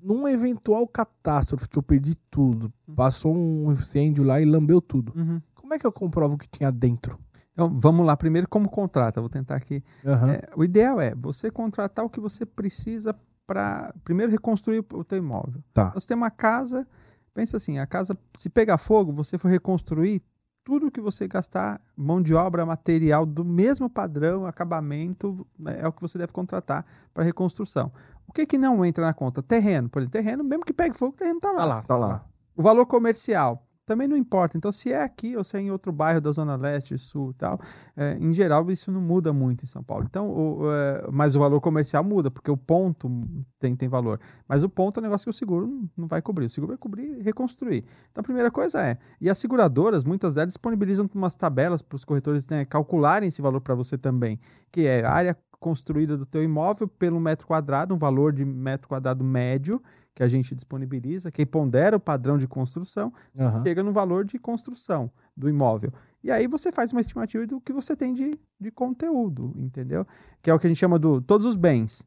num 0.00 0.26
eventual 0.28 0.86
catástrofe 0.86 1.68
que 1.68 1.76
eu 1.76 1.82
perdi 1.82 2.14
tudo, 2.30 2.72
Uhum. 2.88 2.94
passou 2.94 3.34
um 3.36 3.72
incêndio 3.72 4.24
lá 4.24 4.40
e 4.40 4.44
lambeu 4.44 4.80
tudo. 4.80 5.12
Como 5.54 5.74
é 5.74 5.78
que 5.78 5.86
eu 5.86 5.92
comprovo 5.92 6.38
que 6.38 6.48
tinha 6.48 6.70
dentro? 6.70 7.18
Então, 7.52 7.78
vamos 7.78 8.04
lá. 8.04 8.16
Primeiro, 8.16 8.48
como 8.48 8.68
contrata? 8.68 9.20
Vou 9.20 9.30
tentar 9.30 9.56
aqui. 9.56 9.82
É, 10.04 10.48
o 10.56 10.64
ideal 10.64 11.00
é 11.00 11.14
você 11.14 11.50
contratar 11.50 12.04
o 12.04 12.10
que 12.10 12.20
você 12.20 12.44
precisa 12.44 13.14
para, 13.46 13.94
primeiro, 14.02 14.32
reconstruir 14.32 14.84
o 14.92 15.04
teu 15.04 15.18
imóvel. 15.18 15.62
Tá. 15.72 15.90
Você 15.90 16.08
tem 16.08 16.16
uma 16.16 16.30
casa, 16.30 16.86
pensa 17.34 17.56
assim, 17.56 17.78
a 17.78 17.86
casa, 17.86 18.16
se 18.38 18.48
pegar 18.48 18.78
fogo, 18.78 19.12
você 19.12 19.36
for 19.36 19.48
reconstruir, 19.48 20.22
tudo 20.64 20.90
que 20.90 21.00
você 21.00 21.28
gastar, 21.28 21.78
mão 21.94 22.22
de 22.22 22.32
obra, 22.32 22.64
material 22.64 23.26
do 23.26 23.44
mesmo 23.44 23.90
padrão, 23.90 24.46
acabamento, 24.46 25.46
né, 25.58 25.78
é 25.80 25.86
o 25.86 25.92
que 25.92 26.00
você 26.00 26.16
deve 26.16 26.32
contratar 26.32 26.86
para 27.12 27.22
reconstrução. 27.22 27.92
O 28.26 28.32
que 28.32 28.46
que 28.46 28.56
não 28.56 28.82
entra 28.82 29.04
na 29.04 29.12
conta? 29.12 29.42
Terreno. 29.42 29.90
Por 29.90 29.98
exemplo, 30.00 30.12
terreno, 30.12 30.42
mesmo 30.42 30.64
que 30.64 30.72
pegue 30.72 30.96
fogo, 30.96 31.12
o 31.12 31.16
terreno 31.16 31.36
está 31.36 31.52
lá. 31.52 31.58
Tá 31.58 31.64
lá. 31.66 31.82
Tá 31.82 31.96
lá. 31.96 32.26
O 32.56 32.62
valor 32.62 32.86
comercial 32.86 33.66
também 33.86 34.08
não 34.08 34.16
importa. 34.16 34.56
Então, 34.56 34.72
se 34.72 34.92
é 34.92 35.02
aqui 35.02 35.36
ou 35.36 35.44
se 35.44 35.56
é 35.56 35.60
em 35.60 35.70
outro 35.70 35.92
bairro 35.92 36.20
da 36.20 36.32
Zona 36.32 36.56
Leste, 36.56 36.96
Sul 36.96 37.30
e 37.30 37.34
tal, 37.34 37.60
é, 37.96 38.16
em 38.18 38.32
geral 38.32 38.70
isso 38.70 38.90
não 38.90 39.00
muda 39.00 39.32
muito 39.32 39.64
em 39.64 39.66
São 39.66 39.82
Paulo. 39.82 40.04
Então, 40.08 40.28
o, 40.28 40.72
é, 40.72 41.06
mas 41.12 41.34
o 41.34 41.38
valor 41.38 41.60
comercial 41.60 42.02
muda, 42.02 42.30
porque 42.30 42.50
o 42.50 42.56
ponto 42.56 43.10
tem, 43.58 43.76
tem 43.76 43.88
valor. 43.88 44.18
Mas 44.48 44.62
o 44.62 44.68
ponto 44.68 44.98
é 44.98 45.00
um 45.00 45.04
negócio 45.04 45.24
que 45.24 45.30
o 45.30 45.32
seguro 45.32 45.88
não, 45.96 46.06
vai 46.06 46.22
cobrir. 46.22 46.46
O 46.46 46.50
seguro 46.50 46.72
vai 46.72 46.78
cobrir 46.78 47.18
e 47.18 47.22
reconstruir. 47.22 47.84
Então, 48.10 48.20
a 48.20 48.24
primeira 48.24 48.50
coisa 48.50 48.82
é. 48.82 48.98
E 49.20 49.28
as 49.28 49.38
seguradoras, 49.38 50.04
muitas 50.04 50.34
delas 50.34 50.48
disponibilizam 50.48 51.08
umas 51.14 51.34
tabelas 51.34 51.82
para 51.82 51.96
os 51.96 52.04
corretores 52.04 52.48
né, 52.48 52.64
calcularem 52.64 53.28
esse 53.28 53.42
valor 53.42 53.60
para 53.60 53.74
você 53.74 53.98
também, 53.98 54.38
que 54.70 54.86
é 54.86 55.04
a 55.04 55.12
área 55.12 55.38
construída 55.60 56.14
do 56.14 56.26
teu 56.26 56.42
imóvel 56.42 56.86
pelo 56.86 57.18
metro 57.18 57.46
quadrado, 57.46 57.94
um 57.94 57.96
valor 57.96 58.34
de 58.34 58.44
metro 58.44 58.86
quadrado 58.86 59.24
médio 59.24 59.80
que 60.14 60.22
a 60.22 60.28
gente 60.28 60.54
disponibiliza, 60.54 61.30
que 61.30 61.44
pondera 61.44 61.96
o 61.96 62.00
padrão 62.00 62.38
de 62.38 62.46
construção, 62.46 63.12
Aham. 63.38 63.62
chega 63.62 63.82
no 63.82 63.92
valor 63.92 64.24
de 64.24 64.38
construção 64.38 65.10
do 65.36 65.48
imóvel. 65.48 65.92
E 66.22 66.30
aí 66.30 66.46
você 66.46 66.70
faz 66.70 66.92
uma 66.92 67.00
estimativa 67.00 67.46
do 67.46 67.60
que 67.60 67.72
você 67.72 67.94
tem 67.96 68.14
de, 68.14 68.38
de 68.58 68.70
conteúdo, 68.70 69.52
entendeu? 69.56 70.06
Que 70.40 70.50
é 70.50 70.54
o 70.54 70.58
que 70.58 70.66
a 70.66 70.70
gente 70.70 70.78
chama 70.78 70.98
do 70.98 71.20
todos 71.20 71.44
os 71.44 71.56
bens. 71.56 72.06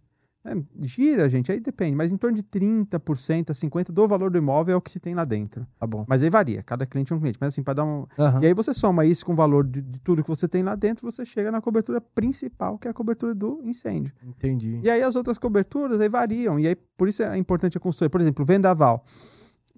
É, 0.49 0.55
gira, 0.79 1.27
gente, 1.27 1.51
aí 1.51 1.59
depende, 1.59 1.95
mas 1.95 2.11
em 2.11 2.17
torno 2.17 2.35
de 2.35 2.43
30% 2.43 3.49
a 3.49 3.53
50% 3.53 3.91
do 3.91 4.07
valor 4.07 4.31
do 4.31 4.37
imóvel 4.37 4.73
é 4.73 4.77
o 4.77 4.81
que 4.81 4.89
se 4.89 4.99
tem 4.99 5.13
lá 5.13 5.25
dentro. 5.25 5.67
Tá 5.79 5.85
bom. 5.85 6.05
Mas 6.07 6.23
aí 6.23 6.29
varia, 6.29 6.63
cada 6.63 6.85
cliente 6.85 7.11
é 7.11 7.15
um 7.15 7.19
cliente. 7.19 7.37
Mas 7.41 7.49
assim, 7.49 7.61
para 7.63 7.73
dar 7.75 7.85
um. 7.85 8.05
Aham. 8.17 8.41
E 8.41 8.45
aí 8.47 8.53
você 8.53 8.73
soma 8.73 9.05
isso 9.05 9.25
com 9.25 9.33
o 9.33 9.35
valor 9.35 9.65
de, 9.67 9.81
de 9.81 9.99
tudo 9.99 10.23
que 10.23 10.29
você 10.29 10.47
tem 10.47 10.63
lá 10.63 10.75
dentro, 10.75 11.09
você 11.09 11.25
chega 11.25 11.51
na 11.51 11.59
cobertura 11.61 11.99
principal, 11.99 12.77
que 12.77 12.87
é 12.87 12.91
a 12.91 12.93
cobertura 12.93 13.35
do 13.35 13.61
incêndio. 13.63 14.13
Entendi. 14.25 14.79
E 14.83 14.89
aí 14.89 15.01
as 15.01 15.15
outras 15.15 15.37
coberturas 15.37 15.99
aí 15.99 16.07
variam. 16.09 16.59
E 16.59 16.67
aí 16.67 16.75
por 16.75 17.07
isso 17.09 17.21
é 17.23 17.37
importante 17.37 17.77
a 17.77 17.79
construir. 17.81 18.09
Por 18.09 18.21
exemplo, 18.21 18.45
vendaval. 18.45 19.03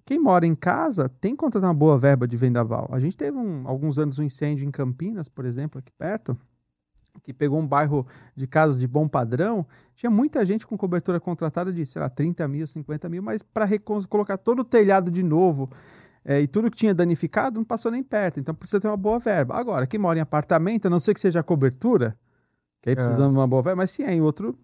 Quem 0.06 0.18
mora 0.20 0.46
em 0.46 0.56
casa 0.56 1.08
tem 1.22 1.32
que 1.32 1.38
contratar 1.38 1.68
uma 1.70 1.74
boa 1.74 1.96
verba 1.98 2.28
de 2.28 2.36
vendaval. 2.36 2.90
A 2.92 2.98
gente 3.00 3.16
teve 3.16 3.38
um- 3.38 3.68
alguns 3.68 4.00
anos 4.00 4.18
um 4.18 4.24
incêndio 4.24 4.68
em 4.68 4.72
Campinas, 4.72 5.30
por 5.30 5.46
exemplo, 5.46 5.78
aqui 5.78 5.92
perto, 5.92 6.36
que 7.24 7.34
pegou 7.34 7.60
um 7.60 7.68
bairro 7.68 8.06
de 8.36 8.48
casas 8.48 8.80
de 8.80 8.88
bom 8.88 9.08
padrão. 9.08 9.66
Tinha 9.96 10.10
muita 10.10 10.46
gente 10.46 10.66
com 10.66 10.78
cobertura 10.78 11.20
contratada 11.20 11.72
de, 11.72 11.86
sei 11.86 12.02
lá, 12.02 12.10
30 12.10 12.48
mil, 12.48 12.66
50 12.66 13.10
mil, 13.10 13.22
mas 13.22 13.42
para 13.42 13.68
colocar 14.08 14.38
todo 14.38 14.60
o 14.60 14.64
telhado 14.64 15.12
de 15.12 15.24
novo 15.24 15.70
é, 16.24 16.42
e 16.42 16.48
tudo 16.48 16.70
que 16.70 16.78
tinha 16.78 16.94
danificado 16.94 17.58
não 17.58 17.66
passou 17.66 17.92
nem 17.92 18.04
perto. 18.04 18.40
Então 18.40 18.54
precisa 18.54 18.80
ter 18.80 18.88
uma 18.88 18.98
boa 18.98 19.20
verba. 19.20 19.56
Agora, 19.56 19.88
quem 19.88 20.00
mora 20.00 20.20
em 20.20 20.22
apartamento, 20.22 20.86
a 20.86 20.90
não 20.90 21.00
ser 21.00 21.14
que 21.14 21.20
seja 21.20 21.42
cobertura, 21.44 22.18
que 22.82 22.90
aí 22.90 22.96
precisa 22.96 23.18
de 23.18 23.28
uma 23.28 23.48
boa 23.48 23.62
verba, 23.62 23.82
mas 23.82 23.92
se 23.92 24.04
é 24.04 24.14
em 24.14 24.22
outro 24.22 24.58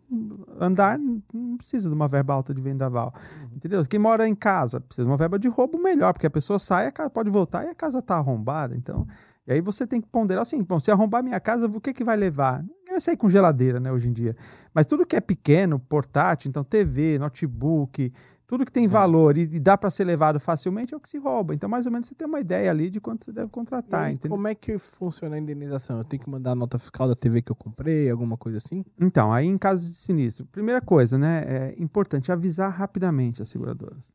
andar, 0.59 0.97
não 0.97 1.57
precisa 1.57 1.89
de 1.89 1.95
uma 1.95 2.07
verba 2.07 2.33
alta 2.33 2.53
de 2.53 2.61
vendaval. 2.61 3.13
Entendeu? 3.53 3.83
Quem 3.85 3.99
mora 3.99 4.27
em 4.27 4.35
casa 4.35 4.79
precisa 4.79 5.05
de 5.05 5.11
uma 5.11 5.17
verba 5.17 5.37
de 5.37 5.49
roubo 5.49 5.77
melhor, 5.77 6.13
porque 6.13 6.27
a 6.27 6.29
pessoa 6.29 6.57
sai, 6.57 6.91
pode 7.13 7.29
voltar 7.29 7.65
e 7.65 7.69
a 7.69 7.75
casa 7.75 7.99
está 7.99 8.15
arrombada. 8.15 8.75
Então, 8.75 9.05
e 9.47 9.53
aí 9.53 9.61
você 9.61 9.85
tem 9.85 10.01
que 10.01 10.07
ponderar 10.07 10.41
assim, 10.41 10.61
bom, 10.63 10.79
se 10.79 10.89
arrombar 10.89 11.23
minha 11.23 11.39
casa, 11.39 11.67
o 11.67 11.81
que 11.81 11.93
que 11.93 12.03
vai 12.03 12.17
levar? 12.17 12.65
Eu 12.87 12.99
sei 12.99 13.15
com 13.15 13.29
geladeira, 13.29 13.79
né, 13.79 13.91
hoje 13.91 14.09
em 14.09 14.13
dia. 14.13 14.35
Mas 14.73 14.85
tudo 14.85 15.05
que 15.05 15.15
é 15.15 15.21
pequeno, 15.21 15.79
portátil, 15.79 16.49
então 16.49 16.63
TV, 16.63 17.19
notebook, 17.19 18.11
tudo 18.47 18.65
que 18.65 18.71
tem 18.71 18.87
valor 18.87 19.37
e, 19.37 19.41
e 19.41 19.59
dá 19.59 19.77
para 19.77 19.89
ser 19.89 20.03
levado 20.03 20.39
facilmente 20.39 20.93
é 20.93 20.97
o 20.97 20.99
que 20.99 21.09
se 21.09 21.17
rouba. 21.17 21.53
Então, 21.53 21.69
mais 21.69 21.85
ou 21.85 21.91
menos, 21.91 22.07
você 22.07 22.15
tem 22.15 22.27
uma 22.27 22.39
ideia 22.39 22.69
ali 22.69 22.89
de 22.89 22.99
quanto 22.99 23.25
você 23.25 23.31
deve 23.31 23.47
E 23.47 23.51
contratar, 23.51 24.11
entendeu? 24.11 24.35
como 24.35 24.47
é 24.47 24.55
que 24.55 24.77
funciona 24.77 25.35
a 25.35 25.39
indenização? 25.39 25.97
Eu 25.97 26.03
tenho 26.03 26.23
que 26.23 26.29
mandar 26.29 26.51
a 26.51 26.55
nota 26.55 26.77
fiscal 26.77 27.07
da 27.07 27.15
TV 27.15 27.41
que 27.41 27.51
eu 27.51 27.55
comprei, 27.55 28.09
alguma 28.09 28.37
coisa 28.37 28.57
assim? 28.57 28.83
Então, 28.99 29.31
aí 29.31 29.47
em 29.47 29.57
caso 29.57 29.87
de 29.87 29.93
sinistro, 29.93 30.45
primeira 30.47 30.81
coisa, 30.81 31.17
né, 31.17 31.43
é 31.47 31.75
importante 31.77 32.31
avisar 32.31 32.71
rapidamente 32.71 33.41
as 33.41 33.49
seguradoras. 33.49 34.13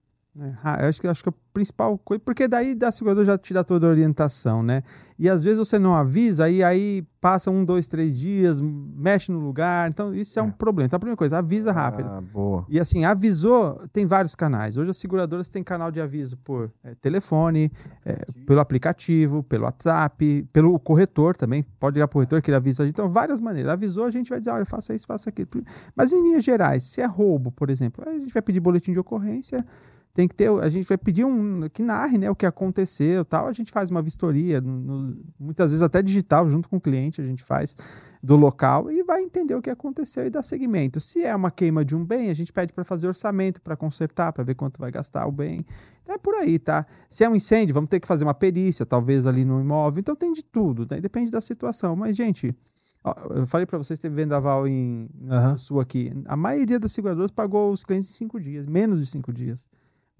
Ra- 0.62 0.78
eu 0.83 0.89
acho 0.89 1.01
que, 1.01 1.09
acho 1.09 1.22
que 1.24 1.28
a 1.28 1.35
principal 1.53 1.99
coisa, 1.99 2.22
porque 2.24 2.47
daí 2.47 2.74
da 2.76 2.93
seguradora 2.93 3.26
já 3.26 3.37
te 3.37 3.53
dá 3.53 3.64
toda 3.64 3.89
a 3.89 3.91
orientação, 3.91 4.62
né? 4.62 4.85
E 5.18 5.28
às 5.28 5.43
vezes 5.43 5.59
você 5.59 5.76
não 5.78 5.93
avisa, 5.93 6.45
aí, 6.45 6.62
aí 6.62 7.03
passa 7.20 7.51
um, 7.51 7.64
dois, 7.64 7.89
três 7.89 8.16
dias, 8.16 8.61
mexe 8.61 9.31
no 9.33 9.41
lugar, 9.41 9.89
então 9.91 10.14
isso 10.14 10.39
é, 10.39 10.43
um 10.43 10.49
É. 10.49 10.53
problema. 10.53 10.87
Então 10.87 10.97
a 10.97 11.01
primeira 11.01 11.16
coisa, 11.16 11.39
avisa 11.39 11.72
rápido. 11.72 12.09
Ah, 12.09 12.20
boa. 12.20 12.64
E 12.70 12.78
assim, 12.78 13.05
avisou, 13.05 13.83
tem 13.93 14.07
vários 14.07 14.35
canais. 14.37 14.78
Hoje 14.78 14.91
as 14.91 14.97
seguradoras 14.99 15.49
têm 15.49 15.64
canal 15.64 15.91
de 15.91 16.01
aviso 16.01 16.37
por 16.39 16.70
eh, 16.85 16.95
telefone, 17.01 17.70
eh, 18.07 18.24
pelo 18.47 18.61
aplicativo, 18.61 19.43
pelo 19.43 19.64
WhatsApp, 19.64 20.49
pelo 20.53 20.78
corretor 20.78 21.37
também. 21.37 21.64
Pode 21.81 21.95
ligar 21.95 22.07
para 22.07 22.12
o 22.12 22.18
corretor 22.18 22.41
que 22.41 22.51
ele 22.51 22.57
avisa 22.57 22.85
a 22.85 22.87
gente. 22.87 22.95
Então, 22.95 23.11
várias 23.11 23.41
maneiras. 23.41 23.72
Avisou, 23.72 24.05
a 24.05 24.11
gente 24.12 24.31
vai 24.31 24.39
dizer, 24.39 24.53
olha, 24.53 24.64
faça 24.64 24.95
isso, 24.95 25.07
faça 25.09 25.28
aquilo. 25.28 25.49
Mas 25.95 26.12
em 26.12 26.22
linhas 26.22 26.45
gerais, 26.45 26.85
se 26.85 27.01
é 27.01 27.05
roubo, 27.07 27.51
por 27.51 27.68
exemplo, 27.68 28.09
a 28.09 28.12
gente 28.12 28.33
vai 28.33 28.41
pedir 28.41 28.61
boletim 28.61 28.93
de 28.93 28.99
ocorrência, 29.01 29.66
tem 30.13 30.27
que 30.27 30.35
ter, 30.35 30.51
a 30.51 30.69
gente 30.69 30.87
vai 30.89 30.99
pedir 30.99 31.25
um 31.25 31.69
que 31.69 31.83
narre, 31.83 32.19
né, 32.19 32.31
o 32.31 32.35
que 32.35 32.45
aconteceu, 32.45 33.25
tal. 33.25 33.47
A 33.47 33.53
gente 33.53 33.71
faz 33.71 33.91
uma 33.91 34.03
vistoria, 34.03 34.61
no- 34.61 35.17
muitas 35.39 35.71
vezes 35.71 35.83
até 35.83 36.03
digital, 36.03 36.51
junto 36.51 36.69
com 36.69 36.77
o 36.77 36.81
cliente, 36.81 37.21
a 37.21 37.25
gente 37.27 37.43
faz 37.43 37.77
do 38.23 38.37
local 38.37 38.91
e 38.91 39.03
vai 39.03 39.23
entender 39.23 39.55
o 39.55 39.63
que 39.63 39.71
aconteceu 39.71 40.27
e 40.27 40.31
dar 40.31 40.43
seguimento. 40.43 41.01
Se 41.01 41.23
é 41.23 41.35
uma 41.35 41.51
queima 41.51 41.85
de 41.85 41.95
um 41.97 42.05
bem, 42.05 42.29
a 42.29 42.35
gente 42.35 42.53
pede 42.53 42.73
para 42.73 42.85
fazer 42.85 43.07
orçamento 43.07 43.61
para 43.63 43.77
consertar, 43.77 44.33
para 44.33 44.45
ver 44.45 44.55
quanto 44.55 44.79
vai 44.79 44.91
gastar 44.91 45.27
o 45.27 45.33
bem. 45.33 45.65
Então 46.03 46.15
é 46.15 46.19
por 46.19 46.35
aí, 46.35 46.59
tá? 46.59 46.87
Se 47.09 47.25
é 47.25 47.29
um 47.29 47.37
incêndio, 47.37 47.73
vamos 47.73 47.89
ter 47.89 48.01
que 48.01 48.07
fazer 48.07 48.25
uma 48.25 48.35
perícia, 48.35 48.85
talvez 48.85 49.27
ali 49.27 49.45
no 49.45 49.61
imóvel. 49.61 50.01
Então 50.01 50.15
tem 50.17 50.33
de 50.33 50.43
tudo, 50.45 50.87
né? 50.91 51.01
depende 51.01 51.31
da 51.31 51.41
situação. 51.41 51.97
Mas, 51.97 52.17
gente, 52.17 52.55
ó, 53.03 53.15
eu 53.31 53.47
falei 53.47 53.65
para 53.65 53.79
vocês, 53.79 53.99
teve 53.99 54.15
vendaval 54.15 54.67
em 54.69 55.09
no 55.15 55.59
sul 55.59 55.81
aqui. 55.81 56.13
A 56.27 56.37
maioria 56.37 56.79
das 56.79 56.93
seguradoras 56.93 57.31
pagou 57.31 57.73
os 57.73 57.85
clientes 57.85 58.11
em 58.11 58.15
cinco 58.15 58.39
dias, 58.41 58.67
menos 58.67 59.01
de 59.01 59.07
cinco 59.07 59.33
dias. 59.33 59.67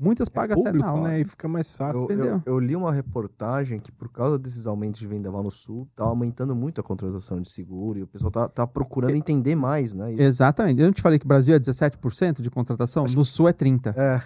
Muitas 0.03 0.31
pagam 0.31 0.59
até 0.59 0.71
Público, 0.71 0.89
hora. 0.89 1.03
né? 1.03 1.21
E 1.21 1.25
fica 1.27 1.47
mais 1.47 1.77
fácil. 1.77 2.01
Eu, 2.01 2.05
entendeu? 2.05 2.27
eu, 2.47 2.55
eu 2.55 2.59
li 2.59 2.75
uma 2.75 2.91
reportagem 2.91 3.79
que 3.79 3.93
por 3.93 4.09
causa 4.09 4.39
desses 4.39 4.67
aumentos 4.67 4.99
de 4.99 5.07
vendaval 5.07 5.43
no 5.43 5.51
sul, 5.51 5.87
tá 5.95 6.05
aumentando 6.05 6.55
muito 6.55 6.81
a 6.81 6.85
contratação 6.85 7.39
de 7.41 7.51
seguro 7.51 7.99
e 7.99 8.03
o 8.03 8.07
pessoal 8.07 8.31
tá, 8.31 8.49
tá 8.49 8.67
procurando 8.67 9.15
entender 9.15 9.55
mais, 9.55 9.93
né? 9.93 10.11
Exatamente. 10.15 10.81
Eu 10.81 10.87
não 10.87 10.93
te 10.95 11.03
falei 11.03 11.19
que 11.19 11.27
o 11.27 11.29
Brasil 11.29 11.55
é 11.55 11.59
17% 11.61 12.41
de 12.41 12.51
contratação? 12.51 13.05
No 13.05 13.25
sul 13.27 13.47
é 13.49 13.53
30%. 13.53 13.95
É, 13.95 14.23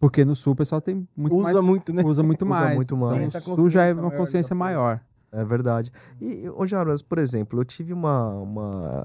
Porque 0.00 0.24
no 0.24 0.34
sul 0.34 0.52
o 0.54 0.56
pessoal 0.56 0.80
tem 0.80 1.06
muito 1.16 1.36
Usa 1.36 1.52
mais, 1.52 1.64
muito, 1.64 1.92
né? 1.92 2.02
usa 2.04 2.22
muito 2.24 2.42
Usa 2.44 2.60
mais. 2.60 2.76
muito 2.76 2.96
mais. 2.96 3.34
Então, 3.34 3.54
sul 3.54 3.70
já 3.70 3.84
é 3.84 3.94
uma 3.94 4.10
consciência 4.10 4.54
maior. 4.56 5.00
é 5.32 5.44
verdade. 5.44 5.92
E, 6.20 6.48
ô 6.50 6.66
Jarbas, 6.66 7.02
por 7.02 7.18
exemplo, 7.18 7.60
eu 7.60 7.64
tive 7.64 7.92
uma, 7.92 8.34
uma, 8.34 9.04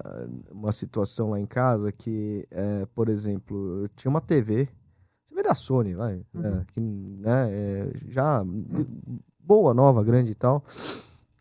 uma 0.52 0.72
situação 0.72 1.30
lá 1.30 1.40
em 1.40 1.46
casa 1.46 1.92
que, 1.92 2.48
é, 2.50 2.88
por 2.96 3.10
exemplo, 3.10 3.84
eu 3.84 3.90
tinha 3.96 4.10
uma 4.10 4.20
TV, 4.22 4.68
TV 5.40 5.44
da 5.44 5.54
Sony, 5.56 5.94
vai, 5.96 6.22
Uhum. 6.34 6.42
é, 6.46 6.66
que, 6.72 6.80
né, 6.80 7.48
é, 7.50 7.92
já 8.10 8.44
boa, 9.44 9.74
nova, 9.74 10.04
grande 10.04 10.32
e 10.32 10.36
tal. 10.36 10.64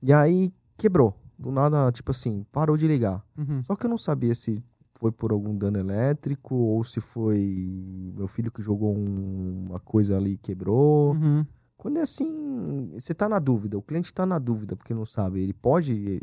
E 0.02 0.12
aí 0.12 0.52
quebrou. 0.76 1.14
Do 1.38 1.50
nada, 1.52 1.90
tipo 1.92 2.10
assim, 2.10 2.44
parou 2.50 2.76
de 2.76 2.86
ligar. 2.88 3.24
Uhum. 3.36 3.62
Só 3.64 3.76
que 3.76 3.86
eu 3.86 3.90
não 3.90 3.98
sabia 3.98 4.34
se 4.34 4.62
foi 4.98 5.12
por 5.12 5.30
algum 5.30 5.56
dano 5.56 5.78
elétrico 5.78 6.54
ou 6.56 6.82
se 6.82 7.00
foi 7.00 7.68
meu 8.16 8.26
filho 8.26 8.50
que 8.50 8.60
jogou 8.60 8.92
um- 8.96 9.66
uma 9.68 9.78
coisa 9.78 10.16
ali 10.16 10.32
e 10.32 10.36
quebrou. 10.36 11.12
Uhum. 11.14 11.46
Quando 11.76 11.98
é 11.98 12.02
assim, 12.02 12.90
você 12.94 13.14
tá 13.14 13.28
na 13.28 13.38
dúvida, 13.38 13.78
o 13.78 13.82
cliente 13.82 14.12
tá 14.12 14.26
na 14.26 14.40
dúvida 14.40 14.74
porque 14.74 14.92
não 14.92 15.04
sabe, 15.04 15.40
ele 15.40 15.52
pode. 15.52 16.20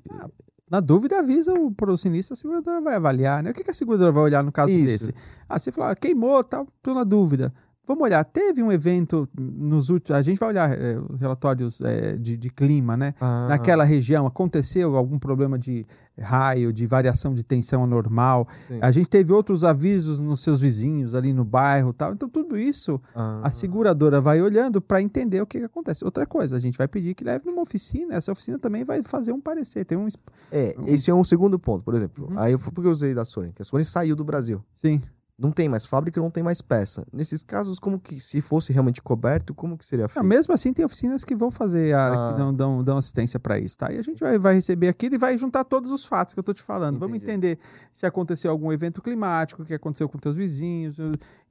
Na 0.69 0.82
dúvida, 0.82 1.19
avisa 1.19 1.53
o 1.53 1.71
pro 1.71 1.95
sinistro, 1.95 2.34
a 2.34 2.36
seguradora 2.36 2.82
vai 2.82 2.95
avaliar, 2.95 3.41
né? 3.41 3.51
O 3.51 3.53
que, 3.53 3.63
que 3.63 3.71
a 3.71 3.73
seguradora 3.73 4.11
vai 4.11 4.23
olhar 4.23 4.43
no 4.43 4.51
caso 4.51 4.73
Isso. 4.73 4.86
desse? 4.86 5.15
Ah, 5.47 5.57
você 5.59 5.71
fala, 5.71 5.91
ah, 5.91 5.95
queimou, 5.95 6.43
tal, 6.43 6.67
tô 6.82 6.93
na 6.93 7.03
dúvida. 7.05 7.53
Vamos 7.88 8.04
olhar, 8.04 8.24
teve 8.24 8.64
um 8.64 8.72
evento 8.72 9.28
nos 9.38 9.90
últimos. 9.90 10.18
A 10.18 10.22
gente 10.22 10.40
vai 10.40 10.50
olhar 10.50 10.78
os 11.10 11.20
relatórios 11.20 11.82
eh, 11.82 12.18
de, 12.18 12.36
de 12.36 12.50
clima, 12.50 12.98
né? 12.98 13.14
Ah, 13.20 13.48
Naquela 13.50 13.84
região 13.84 14.26
aconteceu 14.26 14.96
algum 14.96 15.20
problema 15.20 15.58
de 15.60 15.86
raio, 16.20 16.72
de 16.72 16.88
variação 16.88 17.34
de 17.34 17.44
tensão 17.44 17.84
anormal. 17.84 18.48
Sim. 18.68 18.80
A 18.82 18.92
gente 18.92 19.10
teve 19.10 19.34
outros 19.34 19.64
avisos 19.64 20.20
nos 20.20 20.40
seus 20.40 20.60
vizinhos 20.60 21.14
ali 21.14 21.34
no 21.34 21.44
bairro, 21.44 21.94
tal. 21.94 22.14
Então 22.14 22.30
tudo 22.30 22.58
isso 22.58 23.02
ah, 23.14 23.42
a 23.44 23.50
seguradora 23.50 24.22
vai 24.22 24.42
olhando 24.42 24.82
para 24.82 25.02
entender 25.02 25.42
o 25.42 25.46
que, 25.46 25.60
que 25.60 25.66
acontece. 25.66 26.04
Outra 26.06 26.26
coisa, 26.26 26.56
a 26.56 26.60
gente 26.60 26.78
vai 26.78 26.88
pedir 26.88 27.14
que 27.14 27.24
leve 27.24 27.46
numa 27.46 27.62
oficina. 27.62 28.16
Essa 28.16 28.32
oficina 28.32 28.58
também 28.58 28.84
vai 28.84 29.04
fazer 29.04 29.32
um 29.32 29.42
parecer. 29.42 29.86
Tem 29.86 29.98
um, 29.98 30.08
É, 30.52 30.76
esse 30.88 31.12
é 31.12 31.14
um 31.14 31.24
segundo 31.24 31.60
ponto, 31.60 31.84
por 31.84 31.94
exemplo. 31.94 32.30
Uhum. 32.32 32.40
Aí 32.40 32.54
eu 32.54 32.60
fui 32.60 32.72
porque 32.72 32.88
eu 32.88 32.92
usei 32.92 33.14
da 33.14 33.26
Sony, 33.26 33.52
que 33.54 33.62
a 33.62 33.66
Sony 33.66 33.84
saiu 33.84 34.16
do 34.16 34.24
Brasil. 34.24 34.64
sim. 34.74 35.02
Não 35.38 35.52
tem 35.52 35.68
mais 35.68 35.86
fábrica, 35.86 36.22
não 36.22 36.32
tem 36.32 36.42
mais 36.42 36.62
peça. 36.62 37.06
Nesses 37.12 37.44
casos, 37.44 37.78
como 37.78 38.00
que, 38.00 38.22
se 38.22 38.40
fosse 38.40 38.72
realmente 38.72 39.02
coberto, 39.02 39.54
como 39.54 39.78
que 39.78 39.86
seria 39.86 40.04
Não, 40.04 40.10
feito? 40.10 40.26
mesmo 40.26 40.54
assim, 40.54 40.72
tem 40.72 40.86
oficinas 40.86 41.26
que 41.26 41.36
vão 41.36 41.52
fazer, 41.52 41.94
a, 41.94 42.08
Ah. 42.30 42.32
que 42.32 42.38
dão, 42.38 42.54
dão, 42.54 42.82
dão 42.84 42.98
assistência 42.98 43.38
para 43.38 43.60
isso, 43.60 43.78
tá? 43.78 43.92
E 43.92 43.98
a 43.98 44.02
gente 44.02 44.18
vai, 44.24 44.38
vai 44.40 44.56
receber 44.56 44.88
aquilo 44.88 45.16
e 45.16 45.18
vai 45.18 45.38
juntar 45.38 45.66
todos 45.66 45.92
os 45.92 46.06
fatos 46.06 46.34
que 46.34 46.40
eu 46.40 46.44
tô 46.44 46.54
te 46.54 46.64
falando. 46.64 46.98
Vamos 46.98 47.18
Entendi. 47.18 47.32
entender 47.32 47.60
se 47.92 48.06
aconteceu 48.06 48.50
algum 48.50 48.72
evento 48.72 49.02
climático, 49.02 49.62
o 49.64 49.66
que 49.66 49.74
aconteceu 49.74 50.08
com 50.08 50.18
teus 50.18 50.38
vizinhos, 50.38 51.00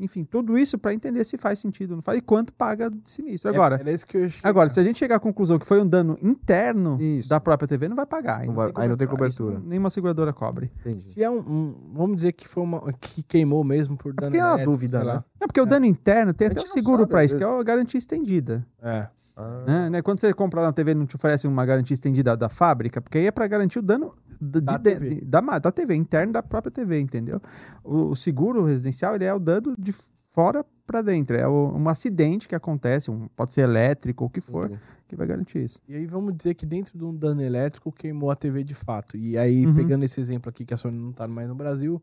enfim, 0.00 0.24
tudo 0.24 0.56
isso 0.56 0.78
para 0.78 0.94
entender 0.94 1.22
se 1.24 1.36
faz 1.36 1.58
sentido 1.58 1.94
não 1.94 2.00
faz 2.02 2.16
e 2.18 2.22
quanto 2.22 2.54
paga 2.54 2.88
de 2.90 3.10
sinistro. 3.10 3.50
Agora, 3.50 3.76
É, 3.76 3.80
era 3.80 3.92
isso 3.92 4.06
que 4.06 4.16
eu 4.16 4.22
ia 4.22 4.30
chegar. 4.30 4.48
agora, 4.48 4.68
se 4.70 4.80
a 4.80 4.84
gente 4.84 4.98
chegar 4.98 5.16
à 5.16 5.20
conclusão 5.20 5.58
que 5.58 5.66
foi 5.66 5.82
um 5.82 5.86
dano 5.86 6.18
interno 6.22 6.96
Isso. 6.98 7.28
da 7.28 7.38
própria 7.38 7.68
TV, 7.68 7.86
não 7.88 7.96
vai 7.96 8.06
pagar. 8.06 8.40
Aí 8.40 8.46
Não 8.46 8.54
vai- 8.54 8.72
aí 8.76 8.88
não 8.88 8.96
tem 8.96 9.06
cobertura. 9.06 9.58
Isso 9.58 9.66
nenhuma 9.68 9.90
seguradora 9.90 10.32
cobre. 10.32 10.72
Entendi. 10.80 11.12
Se 11.12 11.22
é 11.22 11.28
um, 11.28 11.38
um- 11.38 11.74
vamos 11.92 12.16
dizer 12.16 12.32
que 12.32 12.48
foi 12.48 12.62
uma 12.62 12.90
que 12.94 13.22
queimou 13.22 13.62
mesmo 13.62 13.73
por 13.96 14.12
dano 14.12 14.32
Tem 14.32 14.40
uma 14.42 14.58
dúvida, 14.64 14.98
sei 14.98 15.06
lá. 15.06 15.14
né? 15.16 15.24
É 15.40 15.46
porque 15.46 15.60
o 15.60 15.66
dano 15.66 15.86
interno 15.86 16.32
tem 16.34 16.48
até 16.48 16.60
um 16.60 16.66
seguro 16.68 17.06
para 17.06 17.24
isso, 17.24 17.36
que 17.36 17.42
é 17.44 17.46
a 17.46 17.62
garantia 17.62 17.98
estendida. 17.98 18.66
É. 18.82 19.08
Ah, 19.36 19.64
né? 19.66 19.90
Né? 19.90 20.02
Quando 20.02 20.20
você 20.20 20.32
compra 20.32 20.62
na 20.62 20.72
TV 20.72 20.94
não 20.94 21.06
te 21.06 21.16
oferece 21.16 21.48
uma 21.48 21.66
garantia 21.66 21.94
estendida 21.94 22.36
da 22.36 22.48
fábrica, 22.48 23.00
porque 23.00 23.18
aí 23.18 23.26
é 23.26 23.30
para 23.32 23.46
garantir 23.48 23.80
o 23.80 23.82
dano 23.82 24.14
de 24.40 24.60
Da 24.60 24.76
de- 24.76 24.82
TV. 24.94 25.14
de- 25.16 25.20
da, 25.24 25.40
da 25.40 25.72
TV, 25.72 25.94
interno 25.96 26.32
da 26.32 26.42
própria 26.42 26.70
TV, 26.70 27.00
entendeu? 27.00 27.40
O, 27.82 28.10
o 28.10 28.16
seguro 28.16 28.62
residencial 28.64 29.14
ele 29.16 29.24
é 29.24 29.34
o 29.34 29.40
dano 29.40 29.74
de 29.78 29.92
fora 30.30 30.64
para 30.86 31.00
dentro, 31.02 31.36
é 31.36 31.48
o- 31.48 31.72
um 31.74 31.88
acidente 31.88 32.46
que 32.48 32.54
acontece, 32.54 33.10
um- 33.10 33.26
pode 33.34 33.50
ser 33.52 33.62
elétrico 33.62 34.22
ou 34.24 34.28
o 34.28 34.30
que 34.30 34.40
for, 34.40 34.66
entendi. 34.66 34.80
que 35.08 35.16
vai 35.16 35.26
garantir 35.26 35.64
isso. 35.64 35.80
E 35.88 35.96
aí 35.96 36.06
vamos 36.06 36.32
dizer 36.36 36.54
que 36.54 36.64
dentro 36.66 36.96
de 36.96 37.04
um 37.04 37.12
dano 37.14 37.42
elétrico 37.42 37.90
queimou 37.90 38.30
a 38.30 38.36
TV 38.36 38.62
de 38.62 38.74
fato. 38.74 39.16
E 39.16 39.36
aí, 39.38 39.66
Uhum. 39.66 39.74
pegando 39.74 40.04
esse 40.04 40.20
exemplo 40.20 40.48
aqui 40.48 40.64
que 40.64 40.74
a 40.74 40.76
Sony 40.76 40.96
não 40.98 41.12
tá 41.12 41.26
mais 41.26 41.48
no 41.48 41.54
Brasil, 41.56 42.00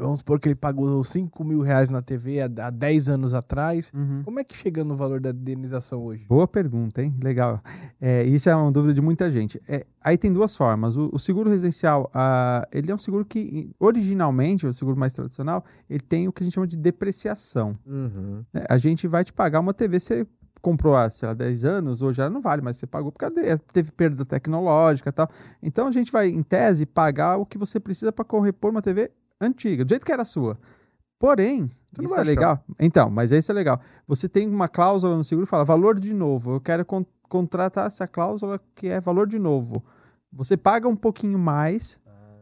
vamos 0.00 0.18
supor 0.20 0.40
que 0.40 0.48
ele 0.48 0.56
pagou 0.56 1.04
5 1.04 1.44
mil 1.44 1.60
reais 1.60 1.88
na 1.88 2.02
TV 2.02 2.40
há, 2.40 2.46
há 2.66 2.70
10 2.70 3.08
anos 3.08 3.32
atrás. 3.32 3.92
Uhum. 3.94 4.22
Como 4.24 4.40
é 4.40 4.44
que 4.44 4.56
chega 4.56 4.82
no 4.82 4.96
valor 4.96 5.20
da 5.20 5.30
indenização 5.30 6.02
hoje? 6.04 6.24
Boa 6.28 6.48
pergunta, 6.48 7.02
hein? 7.02 7.14
Legal. 7.22 7.62
É, 8.00 8.24
isso 8.24 8.48
é 8.48 8.56
uma 8.56 8.72
dúvida 8.72 8.92
de 8.92 9.00
muita 9.00 9.30
gente. 9.30 9.62
É, 9.68 9.86
aí 10.02 10.18
tem 10.18 10.32
duas 10.32 10.56
formas. 10.56 10.96
O, 10.96 11.10
o 11.12 11.18
seguro 11.18 11.48
residencial, 11.48 12.10
ah, 12.12 12.66
ele 12.72 12.90
é 12.90 12.94
um 12.94 12.98
seguro 12.98 13.24
que, 13.24 13.70
originalmente, 13.78 14.66
o 14.66 14.72
seguro 14.72 14.98
mais 14.98 15.12
tradicional, 15.12 15.64
ele 15.88 16.00
tem 16.00 16.26
o 16.26 16.32
que 16.32 16.42
a 16.42 16.44
gente 16.44 16.54
chama 16.54 16.66
de 16.66 16.76
depreciação. 16.76 17.78
Uhum. 17.86 18.44
né? 18.52 18.64
A 18.68 18.78
gente 18.78 19.06
vai 19.06 19.22
te 19.22 19.32
pagar 19.32 19.60
uma 19.60 19.72
TV, 19.72 20.00
você 20.00 20.26
comprou 20.60 20.96
há, 20.96 21.08
sei 21.08 21.28
lá, 21.28 21.34
10 21.34 21.64
anos, 21.64 22.02
hoje 22.02 22.20
ela 22.20 22.30
não 22.30 22.40
vale, 22.40 22.60
mas 22.60 22.76
você 22.76 22.88
pagou 22.88 23.12
porque 23.12 23.24
teve 23.72 23.92
perda 23.92 24.24
tecnológica 24.24 25.10
e 25.10 25.12
tal. 25.12 25.28
Então 25.62 25.86
a 25.86 25.92
gente 25.92 26.10
vai, 26.10 26.26
em 26.26 26.42
tese, 26.42 26.84
pagar 26.84 27.36
o 27.36 27.46
que 27.46 27.56
você 27.56 27.78
precisa 27.78 28.10
para 28.10 28.26
repor 28.42 28.72
uma 28.72 28.82
TV 28.82 29.12
antiga, 29.40 29.84
do 29.84 29.88
jeito 29.90 30.04
que 30.06 30.12
era 30.12 30.22
a 30.22 30.26
sua. 30.26 30.58
Porém, 31.18 31.60
não 31.96 32.04
isso 32.04 32.14
é 32.14 32.18
legal. 32.24 32.64
Então, 32.78 33.08
mas 33.10 33.30
isso 33.32 33.50
é 33.50 33.54
legal. 33.54 33.80
Você 34.06 34.28
tem 34.28 34.48
uma 34.48 34.68
cláusula 34.68 35.16
no 35.16 35.24
seguro 35.24 35.46
que 35.46 35.50
fala 35.50 35.64
valor 35.64 35.98
de 35.98 36.12
novo. 36.14 36.54
Eu 36.54 36.60
quero 36.60 36.84
con- 36.84 37.06
contratar 37.28 37.86
essa 37.86 38.06
cláusula 38.06 38.60
que 38.74 38.88
é 38.88 39.00
valor 39.00 39.26
de 39.26 39.38
novo. 39.38 39.82
Você 40.32 40.56
paga 40.56 40.86
um 40.88 40.96
pouquinho 40.96 41.38
mais 41.38 41.98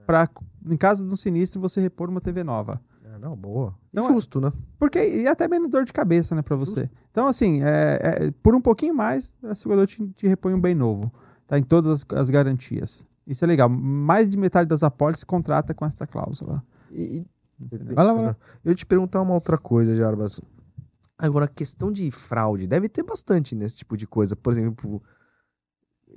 para, 0.07 0.29
em 0.67 0.77
caso 0.77 1.07
de 1.07 1.13
um 1.13 1.17
sinistro, 1.17 1.61
você 1.61 1.81
repor 1.81 2.09
uma 2.11 2.21
TV 2.21 2.43
nova. 2.43 2.81
Ah, 3.05 3.19
não, 3.19 3.37
boa. 3.37 3.75
Não 3.93 4.07
é- 4.07 4.13
Justo, 4.13 4.41
né? 4.41 4.51
Porque 4.77 4.99
e 5.23 5.29
até 5.29 5.47
menos 5.47 5.71
dor 5.71 5.85
de 5.85 5.93
cabeça, 5.93 6.35
né, 6.35 6.43
pra 6.43 6.57
você. 6.57 6.91
Então, 7.13 7.29
assim, 7.29 7.63
é, 7.63 8.01
é, 8.27 8.31
por 8.43 8.57
um 8.57 8.61
pouquinho 8.61 8.93
mais, 8.95 9.37
a 9.45 9.55
seguradora 9.55 9.87
te, 9.87 10.05
te 10.17 10.27
repõe 10.27 10.53
um 10.53 10.61
bem 10.61 10.75
novo. 10.75 11.13
Tá 11.47 11.57
em 11.57 11.63
todas 11.63 11.91
as, 12.11 12.19
as 12.19 12.29
garantias. 12.29 13.07
Isso 13.25 13.45
é 13.45 13.47
legal. 13.47 13.69
Mais 13.69 14.29
de 14.29 14.37
metade 14.37 14.69
das 14.69 14.83
apólices 14.83 15.23
contrata 15.23 15.73
com 15.73 15.87
essa 15.87 16.09
cláusula. 16.09 16.61
E, 16.95 17.19
e- 17.19 17.27
Vai 17.95 18.05
lá, 18.05 18.13
vai 18.15 18.25
lá. 18.25 18.37
Eu 18.65 18.75
te 18.75 18.85
perguntar 18.87 19.21
uma 19.23 19.35
outra 19.35 19.57
coisa, 19.59 19.95
Jarbas. 19.95 20.41
Agora, 21.17 21.47
questão 21.47 21.93
de 21.93 22.11
fraude, 22.11 22.67
deve 22.67 22.89
ter 22.89 23.03
bastante 23.03 23.55
nesse 23.55 23.77
tipo 23.77 23.97
de 23.97 24.07
coisa. 24.07 24.35
Por 24.35 24.53
exemplo, 24.53 25.01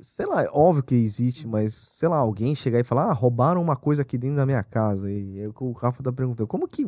sei 0.02 0.26
lá, 0.26 0.44
é 0.44 0.50
óbvio 0.52 0.84
que 0.84 0.96
existe, 0.96 1.48
mas 1.48 1.74
sei 1.74 2.10
lá, 2.10 2.18
alguém 2.18 2.56
chegar 2.56 2.80
e 2.80 2.84
falar, 2.84 3.06
ah, 3.10 3.14
roubaram 3.14 3.62
uma 3.62 3.76
coisa 3.76 4.02
aqui 4.02 4.18
dentro 4.18 4.38
da 4.38 4.46
minha 4.46 4.64
casa. 4.64 5.12
E 5.12 5.40
aí 5.42 5.48
o 5.48 5.72
Rafa 5.72 6.02
tá 6.04 6.12
perguntando, 6.12 6.48
como 6.48 6.68
que. 6.68 6.86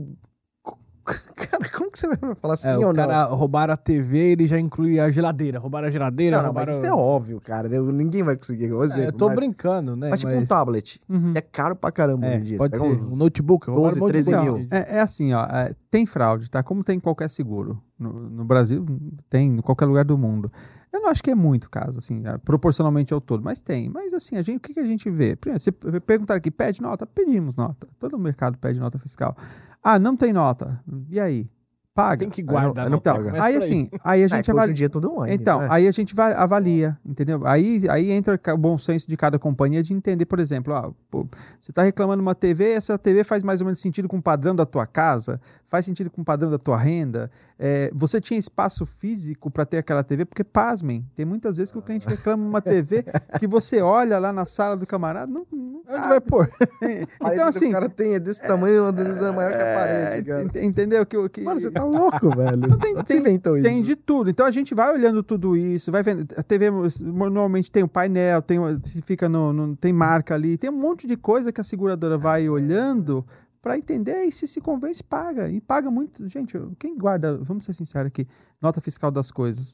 Cara, 1.36 1.70
como 1.70 1.92
que 1.92 1.98
você 2.00 2.08
vai 2.08 2.18
falar 2.36 2.54
assim 2.54 2.70
É, 2.70 2.78
ou 2.78 2.84
o 2.84 2.88
não? 2.88 2.94
cara 2.94 3.24
roubaram 3.26 3.74
a 3.74 3.78
TV, 3.78 4.18
ele 4.32 4.46
já 4.48 4.60
inclui 4.60 5.00
a 5.00 5.10
geladeira. 5.10 5.58
Roubaram 5.60 5.88
a 5.88 5.92
geladeira, 5.92 6.38
Não, 6.38 6.44
não, 6.48 6.54
mas 6.54 6.68
roubaram... 6.70 6.78
isso 6.78 6.86
é 6.86 6.94
óbvio, 6.96 7.42
cara. 7.42 7.68
Eu- 7.68 7.92
ninguém 7.92 8.24
vai 8.24 8.36
conseguir. 8.38 8.66
É, 8.66 8.84
exemplo, 8.84 9.04
eu 9.04 9.12
tô 9.14 9.26
mas, 9.28 9.36
brincando, 9.36 9.96
né? 9.96 10.10
mas 10.10 10.20
tipo 10.20 10.32
um 10.34 10.46
tablet. 10.46 11.02
Uhum. 11.10 11.34
É 11.36 11.42
caro 11.42 11.76
pra 11.76 11.92
caramba 11.92 12.26
É, 12.28 12.30
hoje 12.36 12.38
em 12.40 12.44
dia. 12.44 12.58
pode 12.58 12.78
ser. 12.78 12.84
um- 12.84 13.14
Um 13.14 13.16
notebook, 13.16 13.68
roubaram 13.68 13.90
12, 13.90 13.98
um 13.98 14.04
monte 14.04 14.08
de 14.18 14.24
13 14.24 14.32
coisa. 14.32 14.52
mil. 14.60 14.68
É, 14.70 14.98
é 14.98 15.00
assim, 15.02 15.34
ó, 15.34 15.44
é, 15.46 15.74
tem 15.90 16.06
fraude, 16.06 16.50
tá? 16.50 16.62
Como 16.62 16.84
tem 16.84 16.98
em 16.98 17.00
qualquer 17.00 17.30
seguro. 17.30 17.82
No, 17.98 18.14
no 18.14 18.46
Brasil, 18.46 18.86
tem, 19.30 19.56
em 19.58 19.62
qualquer 19.62 19.86
lugar 19.86 20.06
do 20.06 20.18
mundo. 20.18 20.52
Eu 20.92 21.02
não 21.02 21.10
acho 21.10 21.22
que 21.22 21.30
é 21.30 21.36
muito 21.36 21.70
caso, 21.70 22.00
assim, 22.00 22.24
é, 22.26 22.38
proporcionalmente 22.40 23.14
ao 23.14 23.22
todo, 23.22 23.44
mas 23.44 23.62
tem. 23.62 23.90
Mas 23.90 24.12
assim, 24.14 24.38
a 24.38 24.42
gente, 24.42 24.58
o 24.58 24.60
que, 24.60 24.74
que 24.74 24.80
a 24.80 24.86
gente 24.86 25.10
vê? 25.10 25.36
Primeiro, 25.36 25.62
você 25.64 25.72
perguntar 25.72 26.36
aqui, 26.36 26.50
pede 26.50 26.82
nota? 26.82 27.06
Pedimos 27.06 27.56
nota. 27.56 27.88
Todo 28.00 28.18
mercado 28.18 28.58
pede 28.58 28.80
nota 28.80 28.98
fiscal. 28.98 29.36
Ah, 29.84 29.98
não 30.00 30.16
tem 30.16 30.34
nota. 30.34 30.82
E 31.10 31.20
aí? 31.20 31.50
Paga. 31.94 32.20
Tem 32.20 32.30
que 32.30 32.42
guardar. 32.44 32.86
Aí 32.86 32.92
não- 32.92 32.98
aí 32.98 33.14
não 33.14 33.24
Começa 33.24 33.44
Aí 33.44 33.56
assim, 33.58 33.90
aí 34.04 34.22
a 34.22 34.26
É, 34.26 34.28
gente 34.30 34.46
que 34.46 34.52
hoje 34.52 34.58
em 34.58 34.60
avalia. 34.60 34.74
dia 34.76 34.86
é 34.86 34.90
tudo 34.90 35.12
online. 35.12 35.36
Então, 35.36 35.60
né? 35.60 35.68
aí 35.70 35.88
a 35.88 35.92
gente 35.92 36.16
vai, 36.16 36.34
avalia, 36.34 36.98
entendeu? 37.06 37.46
Aí, 37.46 37.84
aí 37.90 38.12
entra 38.12 38.40
o 38.54 38.58
bom 38.58 38.78
senso 38.78 39.08
de 39.10 39.18
cada 39.18 39.38
companhia 39.40 39.82
de 39.84 39.94
entender, 39.94 40.26
por 40.26 40.40
exemplo, 40.40 40.74
ah, 40.74 40.92
pô, 41.10 41.28
você 41.60 41.72
está 41.72 41.82
reclamando 41.84 42.22
uma 42.22 42.36
TV, 42.36 42.72
essa 42.72 42.98
TV 42.98 43.24
faz 43.24 43.44
mais 43.44 43.60
ou 43.60 43.66
menos 43.66 43.80
sentido 43.82 44.08
com 44.08 44.18
o 44.18 44.22
padrão 44.22 44.56
da 44.56 44.66
tua 44.66 44.86
casa, 44.86 45.42
faz 45.68 45.86
sentido 45.86 46.10
com 46.10 46.22
o 46.22 46.26
padrão 46.26 46.50
da 46.50 46.58
tua 46.58 46.78
renda. 46.78 47.30
É, 47.58 47.92
você 47.94 48.22
tinha 48.22 48.40
espaço 48.40 48.86
físico 48.86 49.52
para 49.52 49.66
ter 49.66 49.78
aquela 49.80 50.04
TV, 50.04 50.24
porque, 50.26 50.44
pasmem, 50.44 51.06
tem 51.16 51.26
muitas 51.26 51.58
vezes 51.58 51.72
que 51.74 51.78
o 51.80 51.82
cliente 51.82 52.08
reclama 52.08 52.44
uma 52.48 52.62
TV 52.62 53.04
que 53.40 53.48
você 53.48 53.82
olha 53.82 54.18
lá 54.20 54.32
na 54.32 54.46
sala 54.46 54.78
do 54.78 54.86
camarada, 54.88 55.30
não, 55.32 55.46
não 55.52 55.80
Onde 55.90 56.08
vai 56.08 56.22
pôr? 56.22 56.48
Parede 56.80 57.08
Então, 57.20 57.48
assim, 57.48 57.70
o 57.70 57.72
cara 57.72 57.90
tem 57.90 58.14
é 58.14 58.20
desse 58.20 58.42
tamanho, 58.44 58.84
uma 58.84 58.94
deles 58.94 59.18
é 59.18 59.32
maior 59.32 59.52
que 59.52 59.58
a 59.58 59.66
é, 59.66 59.76
parede, 59.76 60.28
cara. 60.30 60.66
entendeu? 60.66 61.04
Que, 61.06 61.30
que, 61.30 61.42
Mano, 61.42 61.60
você 61.60 61.72
tá 61.72 61.84
louco, 61.90 62.30
velho. 62.36 62.78
tem- 62.78 62.96
Onde 62.96 63.04
tem- 63.06 63.18
você 63.18 63.20
inventou 63.20 63.58
isso? 63.58 63.68
Tem 63.68 63.82
de 63.82 63.96
tudo. 63.96 64.30
Então 64.30 64.46
a 64.46 64.52
gente 64.52 64.74
vai 64.74 64.94
olhando 64.94 65.22
tudo 65.24 65.56
isso, 65.58 65.92
vai 65.92 66.04
vendo. 66.04 66.26
A 66.38 66.44
TV 66.44 66.70
normalmente 67.06 67.72
tem 67.72 67.84
o 67.84 67.88
painel, 67.88 68.42
tem, 68.42 68.60
fica 69.06 69.28
no, 69.28 69.52
no- 69.54 69.76
tem 69.76 69.92
marca 69.94 70.34
ali, 70.36 70.58
tem 70.58 70.70
um 70.70 70.80
monte 70.80 71.08
de 71.08 71.16
coisa 71.18 71.52
que 71.52 71.60
a 71.62 71.64
seguradora 71.64 72.18
vai 72.18 72.48
olhando 72.50 73.26
para 73.62 73.78
entender 73.78 74.24
e 74.24 74.32
se 74.32 74.48
se 74.48 74.62
convence, 74.62 75.04
paga. 75.04 75.50
E 75.50 75.60
paga 75.60 75.92
muito. 75.92 76.28
Gente, 76.30 76.58
quem 76.78 76.98
guarda, 76.98 77.38
vamos 77.38 77.66
ser 77.66 77.74
sinceros 77.74 78.08
aqui, 78.08 78.26
nota 78.62 78.80
fiscal 78.80 79.12
das 79.12 79.32
coisas. 79.32 79.74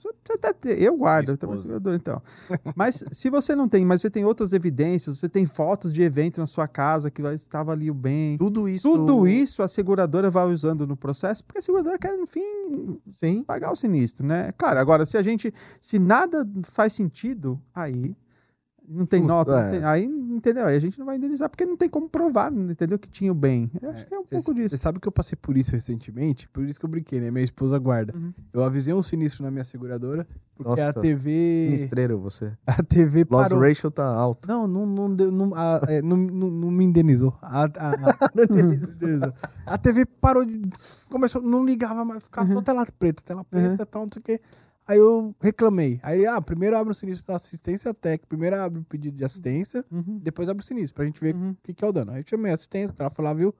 Eu 0.77 0.97
guardo, 0.97 1.37
eu 1.39 1.95
então. 1.95 2.21
Mas 2.75 3.03
se 3.11 3.29
você 3.29 3.55
não 3.55 3.67
tem, 3.67 3.85
mas 3.85 4.01
você 4.01 4.09
tem 4.09 4.25
outras 4.25 4.53
evidências, 4.53 5.19
você 5.19 5.29
tem 5.29 5.45
fotos 5.45 5.93
de 5.93 6.01
evento 6.01 6.39
na 6.39 6.47
sua 6.47 6.67
casa 6.67 7.11
que 7.11 7.21
estava 7.21 7.71
ali 7.71 7.91
o 7.91 7.93
bem. 7.93 8.37
Tudo 8.37 8.67
isso. 8.67 8.89
Tudo 8.89 9.27
isso 9.27 9.61
a 9.61 9.67
seguradora 9.67 10.31
vai 10.31 10.51
usando 10.51 10.87
no 10.87 10.97
processo, 10.97 11.43
porque 11.43 11.59
a 11.59 11.61
seguradora 11.61 11.99
quer, 11.99 12.17
no 12.17 12.25
fim, 12.25 12.99
Sim. 13.09 13.43
pagar 13.43 13.71
o 13.71 13.75
sinistro, 13.75 14.25
né? 14.25 14.51
Claro, 14.57 14.79
agora, 14.79 15.05
se 15.05 15.17
a 15.17 15.21
gente. 15.21 15.53
Se 15.79 15.99
nada 15.99 16.47
faz 16.63 16.93
sentido, 16.93 17.61
aí. 17.73 18.15
Não 18.87 19.05
tem 19.05 19.21
Justo, 19.21 19.33
nota, 19.35 19.51
não 19.51 19.59
é. 19.67 19.71
tem- 19.71 19.83
aí, 19.83 20.07
entendeu? 20.35 20.65
Aí 20.65 20.75
a 20.75 20.79
gente 20.79 20.97
não 20.99 21.05
vai 21.05 21.17
indenizar, 21.17 21.49
porque 21.49 21.65
não 21.65 21.77
tem 21.77 21.89
como 21.89 22.09
provar, 22.09 22.51
entendeu? 22.51 22.99
Que 22.99 23.09
tinha 23.09 23.31
o 23.31 23.35
bem. 23.35 23.71
Eu 23.81 23.89
acho 23.91 24.05
que 24.05 24.13
é 24.13 24.19
um 24.19 24.23
pouco 24.23 24.43
Você 24.53 24.53
disso. 24.53 24.77
sabe 24.77 24.99
que 24.99 25.07
eu 25.07 25.11
passei 25.11 25.37
por 25.41 25.57
isso 25.57 25.71
recentemente? 25.71 26.47
Por 26.49 26.63
isso 26.65 26.79
que 26.79 26.85
eu 26.85 26.89
brinquei, 26.89 27.19
né? 27.19 27.31
Minha 27.31 27.43
esposa 27.45 27.77
guarda. 27.79 28.13
Uhum. 28.15 28.33
Eu 28.53 28.63
avisei 28.63 28.93
um 28.93 29.01
sinistro 29.03 29.43
na 29.43 29.51
minha 29.51 29.63
seguradora, 29.63 30.27
porque 30.55 30.69
Nossa, 30.81 30.89
a 30.99 31.01
TV. 31.01 31.67
Sinistreiro 31.75 32.19
você. 32.19 32.53
A 32.67 32.83
TV 32.83 33.25
Loss 33.29 33.49
parou. 33.49 33.63
ratio 33.63 33.89
tá 33.91 34.05
alto. 34.05 34.47
Não, 34.47 34.67
não, 34.67 34.85
não, 34.85 35.15
deu- 35.15 35.31
não, 35.31 35.53
a- 35.55 35.81
é, 35.87 36.01
não, 36.01 36.15
não, 36.17 36.49
não 36.51 36.71
me 36.71 36.83
indenizou. 36.85 37.37
A, 37.41 37.63
a, 37.63 37.67
a- 37.67 37.69
não 38.35 38.67
me 38.69 38.75
indenizou. 38.75 39.33
A 39.65 39.77
TV 39.77 40.05
parou 40.05 40.45
de. 40.45 40.61
Começou, 41.09 41.41
não 41.41 41.65
ligava 41.65 42.03
mais, 42.05 42.23
ficava 42.23 42.47
Uhum. 42.49 42.55
só 42.55 42.61
tela 42.61 42.85
preta, 42.99 43.23
tela 43.23 43.43
preta 43.43 43.83
e 43.83 43.85
tal, 43.85 44.03
não 44.03 44.09
sei 44.13 44.19
o 44.19 44.23
quê. 44.23 44.41
Aí 44.87 44.97
eu 44.99 45.35
reclamei. 45.41 45.99
Aí 46.03 46.25
ah, 46.27 46.39
primeiro 46.41 46.77
abre 46.77 46.91
o 46.91 46.95
sinistro 46.95 47.27
da 47.27 47.35
assistência 47.35 47.93
técnica, 47.93 48.27
primeiro 48.27 48.55
abre 48.55 48.79
o 48.79 48.83
pedido 48.83 49.17
de 49.17 49.23
assistência, 49.25 49.83
Uhum. 49.91 50.19
depois 50.21 50.47
abre 50.47 50.63
o 50.63 50.65
sinistro, 50.65 50.95
pra 50.95 51.05
gente 51.05 51.19
ver 51.19 51.35
Uhum. 51.35 51.51
o 51.51 51.57
que, 51.63 51.73
que 51.73 51.83
é 51.83 51.87
o 51.87 51.91
dano. 51.91 52.11
Aí 52.11 52.21
eu 52.21 52.25
chamei 52.29 52.51
a 52.51 52.53
assistência, 52.55 52.93
o 52.93 52.95
cara 52.97 53.09
falou, 53.09 53.35
viu? 53.35 53.55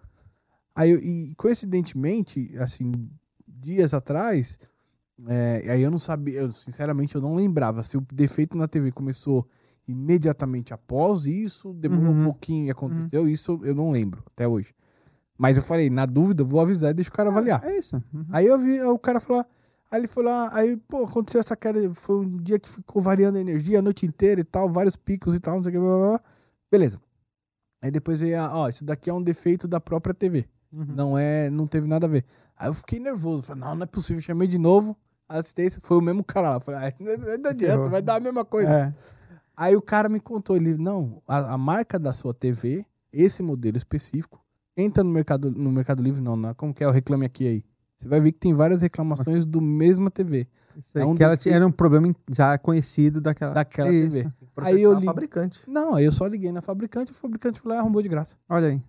Aí 0.75 0.91
eu, 0.91 0.99
e 0.99 1.33
coincidentemente, 1.35 2.53
assim, 2.59 2.91
dias 3.47 3.93
atrás, 3.93 4.59
é, 5.27 5.71
aí 5.71 5.81
eu 5.81 5.89
não 5.89 5.97
sabia, 5.97 6.39
eu, 6.41 6.51
sinceramente 6.51 7.15
eu 7.15 7.21
não 7.21 7.33
lembrava 7.35 7.81
se 7.81 7.97
o 7.97 8.05
defeito 8.13 8.57
na 8.57 8.67
TV 8.67 8.91
começou 8.91 9.47
imediatamente 9.87 10.73
após 10.73 11.25
isso, 11.25 11.73
demorou 11.73 12.11
Uhum. 12.13 12.21
um 12.21 12.23
pouquinho 12.25 12.67
e 12.67 12.71
aconteceu, 12.71 13.27
isso 13.27 13.59
eu 13.63 13.73
não 13.73 13.91
lembro 13.91 14.23
até 14.27 14.47
hoje. 14.47 14.73
Mas 15.37 15.57
eu 15.57 15.63
falei, 15.63 15.89
na 15.89 16.05
dúvida, 16.05 16.43
eu 16.43 16.45
vou 16.47 16.59
avisar 16.59 16.91
e 16.91 16.93
deixa 16.93 17.09
o 17.09 17.13
cara 17.13 17.29
avaliar. 17.29 17.63
É 17.63 17.77
isso. 17.77 17.95
Uhum. 18.13 18.25
Aí 18.29 18.45
eu 18.45 18.57
vi 18.59 18.81
o 18.81 18.97
cara 18.97 19.19
falar, 19.19 19.45
aí 19.89 20.01
ele 20.01 20.07
foi 20.07 20.23
lá, 20.23 20.49
aí, 20.53 20.77
pô, 20.77 21.05
aconteceu 21.05 21.39
essa 21.39 21.55
queda, 21.55 21.93
foi 21.93 22.25
um 22.25 22.37
dia 22.37 22.59
que 22.59 22.69
ficou 22.69 23.01
variando 23.01 23.37
a 23.37 23.41
energia 23.41 23.79
a 23.79 23.81
noite 23.81 24.05
inteira 24.05 24.41
e 24.41 24.43
tal, 24.43 24.69
vários 24.69 24.95
picos 24.95 25.33
e 25.33 25.39
tal, 25.39 25.55
não 25.55 25.63
sei 25.63 25.71
o 25.71 25.73
que, 25.73 25.79
blá, 25.79 25.97
blá, 25.97 26.07
blá. 26.09 26.21
Beleza. 26.71 26.99
Aí 27.81 27.91
depois 27.91 28.19
veio, 28.19 28.39
a, 28.39 28.57
ó, 28.57 28.67
isso 28.67 28.83
daqui 28.83 29.09
é 29.09 29.13
um 29.13 29.21
defeito 29.21 29.67
da 29.67 29.79
própria 29.79 30.13
TV. 30.13 30.47
Uhum. 30.71 30.85
Não 30.95 31.17
é, 31.17 31.49
não 31.49 31.67
teve 31.67 31.87
nada 31.87 32.05
a 32.05 32.09
ver. 32.09 32.25
Aí 32.57 32.67
eu 32.67 32.73
fiquei 32.73 32.99
nervoso. 32.99 33.43
Falei, 33.43 33.63
não, 33.63 33.75
não 33.75 33.83
é 33.83 33.85
possível. 33.85 34.21
Chamei 34.21 34.47
de 34.47 34.57
novo. 34.57 34.97
A 35.27 35.37
assistência 35.37 35.79
foi 35.81 35.97
o 35.97 36.01
mesmo 36.01 36.23
cara 36.23 36.51
lá. 36.51 36.59
Falei, 36.59 36.89
ah, 36.89 36.93
não, 36.99 37.37
não 37.37 37.49
adianta, 37.49 37.89
vai 37.89 38.01
dar 38.01 38.15
a 38.15 38.19
mesma 38.19 38.43
coisa. 38.43 38.73
É. 38.73 38.93
Aí 39.55 39.75
o 39.75 39.81
cara 39.81 40.09
me 40.09 40.19
contou, 40.19 40.57
ele, 40.57 40.75
não, 40.75 41.21
a, 41.27 41.53
a 41.53 41.57
marca 41.57 41.97
da 41.97 42.11
sua 42.11 42.33
TV, 42.33 42.85
esse 43.11 43.41
modelo 43.41 43.77
específico, 43.77 44.43
entra 44.75 45.03
no 45.03 45.09
Mercado, 45.09 45.49
no 45.49 45.71
mercado 45.71 46.03
Livre, 46.03 46.21
não, 46.21 46.35
na, 46.35 46.53
como 46.53 46.73
que 46.73 46.83
é 46.83 46.87
o 46.87 46.91
Reclame 46.91 47.25
Aqui 47.25 47.47
aí? 47.47 47.65
Você 48.05 48.09
vai 48.09 48.21
ver 48.21 48.31
que 48.33 48.39
tem 48.39 48.53
várias 48.53 48.83
reclamações 48.83 49.47
do 49.47 49.59
mesma 49.59 50.11
TV, 50.11 50.47
Isso 50.77 50.95
aí, 50.95 51.03
É 51.03 51.05
um 51.07 51.15
que 51.15 51.23
ela 51.23 51.35
era 51.47 51.65
um 51.65 51.71
problema 51.71 52.13
já 52.29 52.55
conhecido 52.55 53.19
daquela. 53.19 53.51
daquela 53.51 53.91
Isso. 53.91 54.09
TV. 54.11 54.29
Processar 54.53 54.75
Aí 54.75 54.83
eu 54.83 54.91
o 54.91 54.99
li- 54.99 55.05
fabricante. 55.07 55.59
Não, 55.67 55.95
aí 55.95 56.05
eu 56.05 56.11
só 56.11 56.27
liguei 56.27 56.51
na 56.51 56.61
fabricante, 56.61 57.11
o 57.11 57.15
fabricante 57.15 57.59
foi 57.59 57.71
lá 57.71 57.77
e 57.77 57.79
arrumou 57.79 58.03
de 58.03 58.07
graça. 58.09 58.35
Olha 58.47 58.67
aí. 58.67 58.81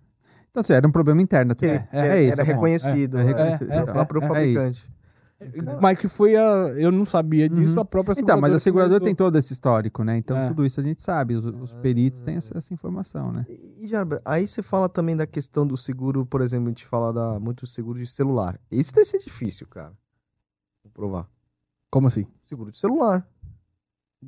Então, 0.51 0.61
assim, 0.61 0.75
era 0.75 0.87
um 0.87 0.93
problema 0.93 1.23
interno. 1.23 1.53
Até. 1.53 1.67
é, 1.67 1.89
é, 1.93 2.07
era, 2.07 2.21
isso. 2.21 2.33
era 2.33 2.43
é 2.43 2.45
bom. 2.45 2.53
reconhecido 2.53 3.19
É, 3.19 3.23
é 3.23 3.25
reconhecido, 3.25 3.73
é, 3.73 3.85
próprio 3.87 4.21
é, 4.21 4.25
é 4.25 4.29
fabricante. 4.29 4.91
Mas 5.82 5.99
que 5.99 6.09
foi 6.09 6.34
a. 6.34 6.43
Eu 6.78 6.91
não 6.91 7.05
sabia 7.05 7.49
disso, 7.49 7.74
Uhum. 7.74 7.80
a 7.80 7.84
própria 7.84 8.14
Então, 8.18 8.41
mas 8.41 8.53
a 8.55 8.59
seguradora 8.59 9.01
tem 9.03 9.14
todo 9.14 9.37
esse 9.37 9.53
histórico, 9.53 10.03
né? 10.03 10.16
Então, 10.16 10.37
É. 10.37 10.49
tudo 10.49 10.64
isso 10.64 10.80
a 10.80 10.82
gente 10.82 11.03
sabe. 11.03 11.34
Os, 11.34 11.45
os 11.45 11.74
peritos 11.74 12.22
têm 12.22 12.37
essa, 12.37 12.57
essa 12.57 12.72
informação, 12.72 13.30
né? 13.32 13.45
E, 13.49 13.84
e, 13.84 13.87
Jarba, 13.87 14.20
aí 14.24 14.47
você 14.47 14.62
fala 14.62 14.89
também 14.89 15.14
da 15.16 15.26
questão 15.26 15.66
do 15.66 15.76
seguro, 15.76 16.24
por 16.24 16.41
exemplo, 16.41 16.66
a 16.66 16.70
gente 16.70 16.87
fala 16.87 17.12
da, 17.12 17.39
muito 17.39 17.66
seguro 17.66 17.99
de 17.99 18.07
celular. 18.07 18.59
Esse 18.70 18.93
deve 18.95 19.05
ser 19.07 19.18
difícil, 19.18 19.66
cara. 19.66 19.93
Vou 20.82 20.91
provar. 20.93 21.28
Como 21.91 22.07
assim? 22.09 22.26
Seguro 22.41 22.70
de 22.70 22.78
celular. 22.78 23.26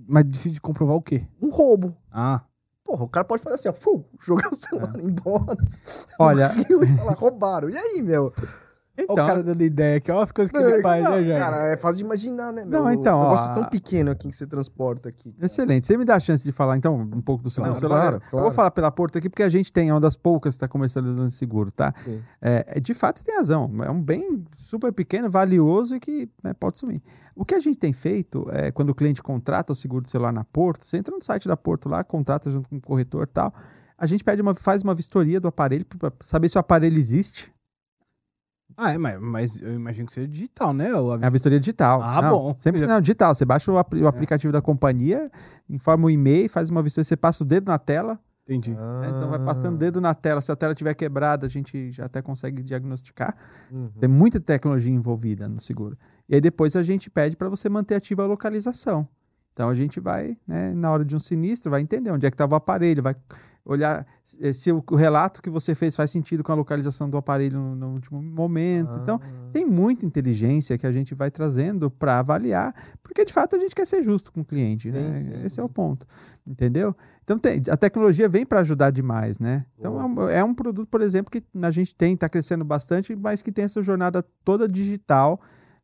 Mas 0.06 0.24
difícil 0.24 0.52
de 0.52 0.60
comprovar 0.60 0.96
o 0.96 1.02
quê? 1.02 1.26
Um 1.40 1.48
roubo. 1.50 1.96
Ah. 2.12 2.42
Porra, 2.84 3.04
o 3.04 3.08
cara 3.08 3.24
pode 3.24 3.42
fazer 3.42 3.54
assim, 3.56 3.68
ó, 3.68 3.72
fu, 3.72 4.04
jogar 4.20 4.52
o 4.52 4.56
celular 4.56 4.94
embora. 5.00 5.56
Olha, 6.18 6.52
E 6.68 6.96
falar, 6.96 7.14
roubaram. 7.14 7.68
E 7.70 7.76
aí, 7.76 8.02
meu? 8.02 8.32
Então, 8.98 9.14
Olha 9.14 9.24
o 9.24 9.26
cara 9.28 9.42
dando 9.42 9.62
ideia 9.62 9.96
aqui, 9.98 10.10
olha 10.10 10.22
as 10.22 10.32
coisas 10.32 10.50
que 10.50 10.58
ele 10.58 10.82
faz, 10.82 11.04
Não, 11.04 11.10
né, 11.12 11.24
Jair? 11.24 11.38
Cara, 11.38 11.72
é 11.72 11.76
fácil 11.76 11.98
de 11.98 12.04
imaginar, 12.04 12.52
né, 12.52 12.64
meu? 12.64 12.82
Não, 12.82 12.90
então, 12.90 13.18
Um 13.18 13.22
negócio 13.22 13.50
ó, 13.50 13.54
tão 13.54 13.62
a- 13.62 13.66
pequeno 13.68 14.10
aqui 14.10 14.28
que 14.28 14.34
você 14.36 14.46
transporta 14.46 15.08
aqui. 15.08 15.32
cara. 15.32 15.46
excelente. 15.46 15.86
Você 15.86 15.96
me 15.96 16.04
dá 16.04 16.16
a 16.16 16.20
chance 16.20 16.42
de 16.44 16.50
falar, 16.52 16.76
então, 16.76 16.96
um 16.96 17.20
pouco 17.22 17.42
do 17.42 17.50
seguro 17.50 17.70
Claro, 17.72 17.80
celular? 17.80 18.00
claro, 18.00 18.16
Eu 18.16 18.30
claro. 18.30 18.42
vou 18.44 18.52
falar 18.52 18.70
pela 18.70 18.90
Porto 18.90 19.16
aqui, 19.18 19.28
porque 19.28 19.42
a 19.42 19.48
gente 19.48 19.72
tem, 19.72 19.88
é 19.88 19.94
uma 19.94 20.00
das 20.00 20.16
poucas 20.16 20.54
que 20.54 20.56
está 20.56 20.68
comercializando 20.68 21.30
seguro, 21.30 21.70
tá? 21.70 21.94
É, 22.42 22.64
é, 22.76 22.80
de 22.80 22.92
fato, 22.94 23.18
você 23.20 23.26
tem 23.26 23.36
razão. 23.36 23.70
É 23.84 23.90
um 23.90 24.02
bem 24.02 24.44
super 24.56 24.92
pequeno, 24.92 25.30
valioso 25.30 25.94
e 25.96 26.00
que 26.00 26.28
né, 26.42 26.52
pode 26.54 26.78
sumir. 26.78 27.00
O 27.36 27.44
que 27.44 27.54
a 27.54 27.60
gente 27.60 27.78
tem 27.78 27.92
feito, 27.92 28.48
é, 28.50 28.72
quando 28.72 28.90
o 28.90 28.94
cliente 28.94 29.22
contrata 29.22 29.72
o 29.72 29.76
seguro 29.76 30.02
de 30.04 30.10
celular 30.10 30.32
na 30.32 30.42
Porto, 30.44 30.84
você 30.84 30.96
entra 30.96 31.14
no 31.14 31.22
site 31.22 31.46
da 31.46 31.56
Porto 31.56 31.88
lá, 31.88 32.02
contrata 32.02 32.50
junto 32.50 32.68
com 32.68 32.76
o 32.76 32.80
corretor 32.80 33.22
e 33.24 33.32
tal, 33.32 33.54
a 33.96 34.06
gente 34.06 34.22
pede 34.24 34.40
uma, 34.42 34.54
faz 34.54 34.82
uma 34.82 34.94
vistoria 34.94 35.40
do 35.40 35.46
aparelho 35.48 35.84
para 35.84 36.12
saber 36.20 36.48
se 36.48 36.56
o 36.56 36.60
aparelho 36.60 36.98
existe. 36.98 37.52
Ah, 38.80 38.92
é, 38.92 38.98
mas, 38.98 39.20
mas 39.20 39.60
eu 39.60 39.74
imagino 39.74 40.06
que 40.06 40.12
seja 40.12 40.28
digital, 40.28 40.72
né? 40.72 40.94
O 40.94 41.16
É 41.16 41.26
a 41.26 41.30
vistoria 41.30 41.58
digital. 41.58 42.00
Ah, 42.00 42.22
Não, 42.22 42.30
bom. 42.30 42.54
Sempre 42.56 42.86
não, 42.86 43.00
digital. 43.00 43.34
Você 43.34 43.44
baixa 43.44 43.72
o, 43.72 43.76
apli- 43.76 44.00
o 44.02 44.06
aplicativo 44.06 44.52
da 44.52 44.62
companhia, 44.62 45.28
informa 45.68 46.06
o 46.06 46.10
e-mail, 46.10 46.48
faz 46.48 46.70
uma 46.70 46.80
vistoria, 46.80 47.04
você 47.04 47.16
passa 47.16 47.42
o 47.42 47.46
dedo 47.46 47.66
na 47.66 47.76
tela, 47.78 48.20
Entendi. 48.46 48.70
né, 48.70 49.08
então 49.16 49.28
vai 49.30 49.44
passando 49.44 49.74
o 49.74 49.78
dedo 49.78 50.00
na 50.00 50.14
tela. 50.14 50.40
Se 50.40 50.52
a 50.52 50.56
tela 50.56 50.74
estiver 50.74 50.94
quebrada, 50.94 51.44
a 51.44 51.48
gente 51.48 51.90
já 51.90 52.04
até 52.04 52.22
consegue 52.22 52.62
diagnosticar. 52.62 53.36
Uhum. 53.68 53.90
Tem 53.98 54.08
muita 54.08 54.38
tecnologia 54.38 54.92
envolvida 54.92 55.48
no 55.48 55.60
seguro. 55.60 55.98
E 56.28 56.36
aí 56.36 56.40
depois 56.40 56.76
a 56.76 56.82
gente 56.84 57.10
pede 57.10 57.36
para 57.36 57.48
você 57.48 57.68
manter 57.68 57.96
ativa 57.96 58.22
a 58.22 58.26
localização. 58.26 59.08
Então 59.52 59.68
a 59.68 59.74
gente 59.74 59.98
vai, 59.98 60.36
né, 60.46 60.72
na 60.72 60.88
hora 60.92 61.04
de 61.04 61.16
um 61.16 61.18
sinistro, 61.18 61.68
vai 61.68 61.80
entender 61.80 62.12
onde 62.12 62.24
é 62.24 62.30
que 62.30 62.34
estava 62.34 62.54
o 62.54 62.56
aparelho, 62.56 63.02
vai 63.02 63.16
olhar 63.68 64.06
eh, 64.40 64.52
se 64.52 64.72
o 64.72 64.82
relato 64.96 65.42
que 65.42 65.50
você 65.50 65.74
fez 65.74 65.94
faz 65.94 66.10
sentido 66.10 66.42
com 66.42 66.50
a 66.50 66.54
localização 66.54 67.08
do 67.08 67.16
aparelho 67.18 67.58
no, 67.60 67.74
no 67.76 67.88
último 67.92 68.20
momento. 68.22 68.92
Então 69.02 69.20
Ah. 69.22 69.50
tem 69.52 69.64
muita 69.66 70.06
inteligência 70.06 70.76
que 70.78 70.86
a 70.86 70.90
gente 70.90 71.14
vai 71.14 71.30
trazendo 71.30 71.90
para 71.90 72.18
avaliar, 72.18 72.74
porque 73.02 73.24
de 73.24 73.32
fato 73.32 73.54
a 73.56 73.58
gente 73.58 73.74
quer 73.74 73.86
ser 73.86 74.02
justo 74.02 74.32
com 74.32 74.40
o 74.40 74.44
cliente, 74.44 74.90
né? 74.90 75.14
Sim, 75.14 75.24
sim, 75.24 75.44
Esse 75.44 75.60
é 75.60 75.62
o 75.62 75.68
ponto, 75.68 76.06
entendeu? 76.46 76.96
Então 77.22 77.38
tem- 77.38 77.60
a 77.70 77.76
tecnologia 77.76 78.26
vem 78.26 78.46
para 78.46 78.60
ajudar 78.60 78.90
demais, 78.90 79.38
né? 79.38 79.66
Então 79.78 80.00
é 80.00 80.04
um, 80.04 80.28
é 80.30 80.42
um 80.44 80.54
produto, 80.54 80.88
por 80.88 81.02
exemplo, 81.02 81.30
que 81.30 81.42
a 81.62 81.70
gente 81.70 81.94
tem, 81.94 82.14
está 82.14 82.26
crescendo 82.28 82.64
bastante, 82.64 83.14
mas 83.14 83.42
que 83.42 83.52
tem 83.52 83.66
essa 83.66 83.82
jornada 83.82 84.24
toda 84.42 84.66
digital 84.66 85.38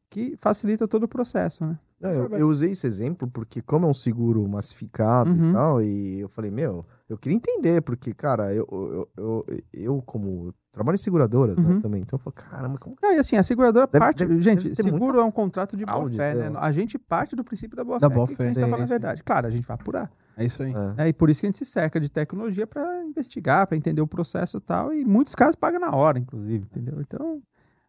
que 0.09 0.37
facilita 0.41 0.89
todo 0.89 1.03
o 1.05 1.09
processo, 1.09 1.66
né? 1.66 1.78
Não, 2.05 2.11
eu, 2.13 2.29
eu 2.39 2.49
usei 2.49 2.71
esse 2.73 2.87
exemplo 2.87 3.29
porque, 3.29 3.61
como 3.63 3.87
é 3.87 3.89
um 3.89 3.95
seguro 3.95 4.47
massificado 4.49 5.31
Uhum. 5.31 5.51
e 5.51 5.53
tal, 5.53 5.83
e 5.83 6.21
eu 6.21 6.29
falei, 6.29 6.51
meu, 6.51 6.85
eu 7.09 7.17
queria 7.19 7.37
entender, 7.37 7.81
porque, 7.83 8.13
cara, 8.15 8.53
eu, 8.55 8.67
eu, 8.71 9.09
eu, 9.17 9.47
eu 9.73 10.03
como 10.03 10.55
trabalho 10.71 10.95
em 10.97 10.99
seguradora 10.99 11.55
né, 11.55 11.63
Uhum. 11.75 11.81
também, 11.81 12.03
então 12.03 12.19
eu 12.19 12.23
falei, 12.23 12.51
caramba, 12.51 12.79
como 12.79 12.97
Não, 13.03 13.13
e 13.13 13.19
assim, 13.19 13.37
a 13.37 13.43
seguradora 13.43 13.87
Deve- 13.87 13.99
parte. 13.99 14.27
deve- 14.27 14.41
gente, 14.41 14.63
deve 14.69 14.75
seguro 14.83 15.19
é 15.21 15.25
um 15.25 15.31
contrato 15.31 15.77
de 15.77 15.87
boa 15.87 16.09
fé, 16.11 16.35
né? 16.35 16.53
A 16.57 16.71
gente 16.73 16.99
parte 16.99 17.35
do 17.35 17.43
princípio 17.45 17.77
da 17.77 17.85
boa 17.85 17.99
Da 17.99 18.09
fé. 18.09 18.15
boa 18.15 18.27
que 18.27 18.35
fé. 18.35 18.45
A 18.45 18.47
gente 18.49 18.61
tá 18.61 18.67
falando 18.67 18.83
a 18.83 18.87
sim. 18.87 18.91
verdade. 18.91 19.23
Claro, 19.23 19.47
a 19.47 19.51
gente 19.51 19.67
vai 19.67 19.75
apurar. 19.77 20.11
É 20.37 20.45
isso 20.45 20.63
aí. 20.65 20.75
É. 20.99 21.05
É, 21.05 21.09
e 21.09 21.13
por 21.13 21.31
isso 21.31 21.41
que 21.41 21.47
a 21.47 21.49
gente 21.51 21.59
se 21.59 21.65
cerca 21.65 22.01
de 22.01 22.09
tecnologia 22.09 22.67
para 22.67 23.05
investigar, 23.05 23.67
para 23.69 23.77
entender 23.77 24.01
o 24.01 24.07
processo 24.07 24.57
e 24.59 24.61
tal. 24.61 24.93
E 24.93 25.03
em 25.03 25.05
muitos 25.05 25.33
casos 25.35 25.55
paga 25.55 25.79
na 25.79 25.95
hora, 25.95 26.19
inclusive, 26.19 26.65
entendeu? 26.65 27.01
Então, 27.01 27.41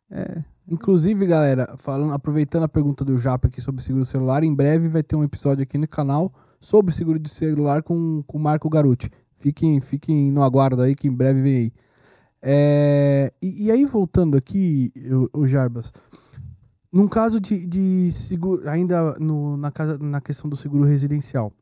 é, 0.09 0.43
Inclusive, 0.67 1.27
galera, 1.27 1.75
falando, 1.77 2.13
aproveitando 2.13 2.63
a 2.63 2.67
pergunta 2.67 3.05
do 3.05 3.19
Japa 3.19 3.47
aqui 3.47 3.61
sobre 3.61 3.83
seguro 3.83 4.03
celular, 4.03 4.43
em 4.43 4.53
breve 4.53 4.87
vai 4.87 5.03
ter 5.03 5.15
um 5.15 5.23
episódio 5.23 5.61
aqui 5.61 5.77
no 5.77 5.87
canal 5.87 6.33
sobre 6.59 6.91
seguro 6.91 7.19
de 7.19 7.29
celular 7.29 7.83
com, 7.83 8.23
o 8.27 8.39
Marco 8.39 8.67
Garuti. 8.67 9.11
Fiquem, 9.37 9.79
fiquem 9.79 10.31
no 10.31 10.41
aguardo 10.41 10.81
aí 10.81 10.95
que 10.95 11.07
em 11.07 11.13
breve 11.13 11.41
vem 11.41 11.55
aí. 11.55 11.73
É, 12.41 13.33
e, 13.39 13.65
e 13.65 13.71
aí, 13.71 13.85
voltando 13.85 14.35
aqui, 14.35 14.91
o, 15.33 15.41
o 15.41 15.47
Jarbas, 15.47 15.93
num 16.91 17.07
caso 17.07 17.39
de, 17.39 17.65
de 17.67 18.11
seguro, 18.11 18.67
ainda 18.67 19.13
no- 19.19 19.57
na, 19.57 19.71
casa, 19.71 19.99
na 19.99 20.19
questão 20.19 20.49
do 20.49 20.55
seguro 20.55 20.83
residencial, 20.83 21.53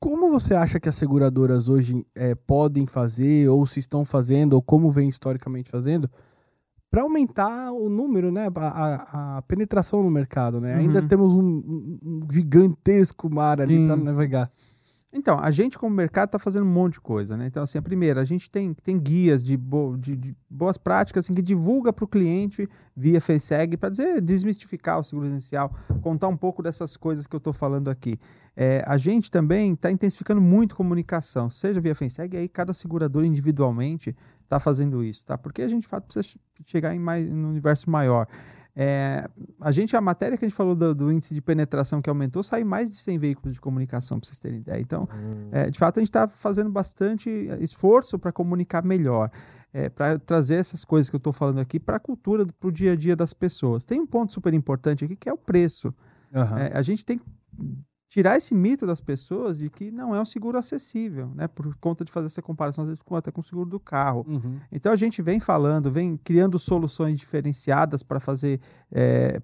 como 0.00 0.30
você 0.30 0.54
acha 0.54 0.80
que 0.80 0.88
as 0.88 0.96
seguradoras 0.96 1.68
hoje 1.68 2.04
é, 2.14 2.34
podem 2.34 2.86
fazer, 2.86 3.48
ou 3.48 3.64
se 3.66 3.78
estão 3.78 4.04
fazendo, 4.04 4.54
ou 4.54 4.62
como 4.62 4.90
vem 4.90 5.08
historicamente 5.08 5.70
fazendo, 5.70 6.10
para 6.94 7.02
aumentar 7.02 7.72
o 7.72 7.88
número, 7.88 8.30
né, 8.30 8.46
a, 8.54 9.38
a- 9.38 9.42
penetração 9.42 10.00
no 10.00 10.08
mercado, 10.12 10.60
né? 10.60 10.76
Ainda 10.76 11.00
Uhum. 11.00 11.08
temos 11.08 11.34
um, 11.34 11.40
um- 12.00 12.26
gigantesco 12.30 13.28
mar 13.28 13.60
ali 13.60 13.84
para 13.84 13.96
navegar. 13.96 14.48
Então, 15.12 15.36
a 15.38 15.50
gente, 15.50 15.76
como 15.76 15.94
mercado, 15.94 16.26
está 16.28 16.38
fazendo 16.38 16.64
um 16.66 16.72
monte 16.72 16.94
de 16.94 17.00
coisa, 17.00 17.36
né? 17.36 17.46
Então, 17.48 17.64
assim, 17.64 17.78
a 17.78 17.82
primeira, 17.82 18.20
a 18.20 18.24
gente 18.24 18.48
tem, 18.48 18.72
tem 18.74 18.96
guias 18.96 19.44
de, 19.44 19.56
bo- 19.56 19.96
de- 19.96 20.14
de 20.16 20.36
boas 20.48 20.76
práticas 20.78 21.24
assim, 21.24 21.34
que 21.34 21.42
divulga 21.42 21.92
para 21.92 22.04
o 22.04 22.08
cliente 22.08 22.68
via 22.96 23.20
FaceSeg 23.20 23.76
para 23.76 23.88
dizer, 23.90 24.20
desmistificar 24.20 25.00
o 25.00 25.04
seguro 25.04 25.26
essencial, 25.26 25.72
contar 26.00 26.28
um 26.28 26.36
pouco 26.36 26.62
dessas 26.62 26.96
coisas 26.96 27.26
que 27.26 27.34
eu 27.34 27.38
estou 27.38 27.52
falando 27.52 27.90
aqui. 27.90 28.18
É, 28.56 28.84
a 28.86 28.96
gente 28.96 29.32
também 29.32 29.72
está 29.72 29.90
intensificando 29.90 30.40
muito 30.40 30.76
comunicação, 30.76 31.50
seja 31.50 31.80
via 31.80 31.92
FaceSeg, 31.94 32.36
aí 32.36 32.48
cada 32.48 32.72
segurador 32.72 33.24
individualmente 33.24 34.14
está 34.44 34.60
fazendo 34.60 35.02
isso, 35.02 35.24
tá? 35.26 35.36
Porque 35.36 35.62
a 35.62 35.68
gente, 35.68 35.82
de 35.82 35.88
fato, 35.88 36.04
precisa 36.04 36.22
che- 36.22 36.38
chegar 36.64 36.94
em 36.94 36.98
mais, 36.98 37.28
no 37.28 37.48
universo 37.48 37.90
maior. 37.90 38.26
É, 38.76 39.28
a 39.60 39.70
gente, 39.70 39.96
a 39.96 40.00
matéria 40.00 40.36
que 40.36 40.44
a 40.44 40.48
gente 40.48 40.56
falou 40.56 40.74
do, 40.74 40.94
do 40.94 41.12
índice 41.12 41.32
de 41.32 41.40
penetração 41.40 42.02
que 42.02 42.10
aumentou, 42.10 42.42
saiu 42.42 42.66
mais 42.66 42.90
de 42.90 42.96
100 42.96 43.18
veículos 43.18 43.54
de 43.54 43.60
comunicação, 43.60 44.18
para 44.18 44.26
vocês 44.26 44.38
terem 44.38 44.58
ideia. 44.58 44.80
Então, 44.80 45.08
Hum, 45.12 45.48
é, 45.52 45.70
de 45.70 45.78
fato, 45.78 45.98
a 45.98 46.00
gente 46.00 46.08
está 46.08 46.26
fazendo 46.26 46.70
bastante 46.70 47.30
esforço 47.60 48.18
para 48.18 48.32
comunicar 48.32 48.84
melhor, 48.84 49.30
para 49.94 50.18
trazer 50.18 50.54
essas 50.56 50.84
coisas 50.84 51.08
que 51.10 51.16
eu 51.16 51.18
estou 51.18 51.32
falando 51.32 51.58
aqui 51.60 51.78
para 51.80 51.96
a 51.96 52.00
cultura, 52.00 52.44
para 52.46 52.68
o 52.68 52.72
dia 52.72 52.92
a 52.92 52.96
dia 52.96 53.14
das 53.16 53.32
pessoas. 53.32 53.84
Tem 53.84 54.00
um 54.00 54.06
ponto 54.06 54.32
super 54.32 54.52
importante 54.54 55.04
aqui 55.04 55.14
que 55.16 55.28
é 55.28 55.32
o 55.32 55.38
preço. 55.38 55.92
É, 56.58 56.76
a 56.76 56.82
gente 56.82 57.04
tem 57.04 57.20
tirar 58.14 58.36
esse 58.36 58.54
mito 58.54 58.86
das 58.86 59.00
pessoas 59.00 59.58
de 59.58 59.68
que 59.68 59.90
não 59.90 60.14
é 60.14 60.20
um 60.20 60.24
seguro 60.24 60.56
acessível, 60.56 61.32
né? 61.34 61.48
Por 61.48 61.74
conta 61.80 62.04
de 62.04 62.12
fazer 62.12 62.26
essa 62.28 62.40
comparação 62.40 62.84
às 62.84 62.88
vezes 62.88 63.02
com, 63.02 63.16
até 63.16 63.32
com 63.32 63.40
o 63.40 63.42
seguro 63.44 63.68
do 63.68 63.80
carro. 63.80 64.24
Uhum. 64.28 64.60
Então 64.70 64.92
a 64.92 64.96
gente 64.96 65.20
vem 65.20 65.40
falando, 65.40 65.90
vem 65.90 66.16
criando 66.22 66.56
soluções 66.56 67.18
diferenciadas 67.18 68.04
para 68.04 68.20
fazer, 68.20 68.60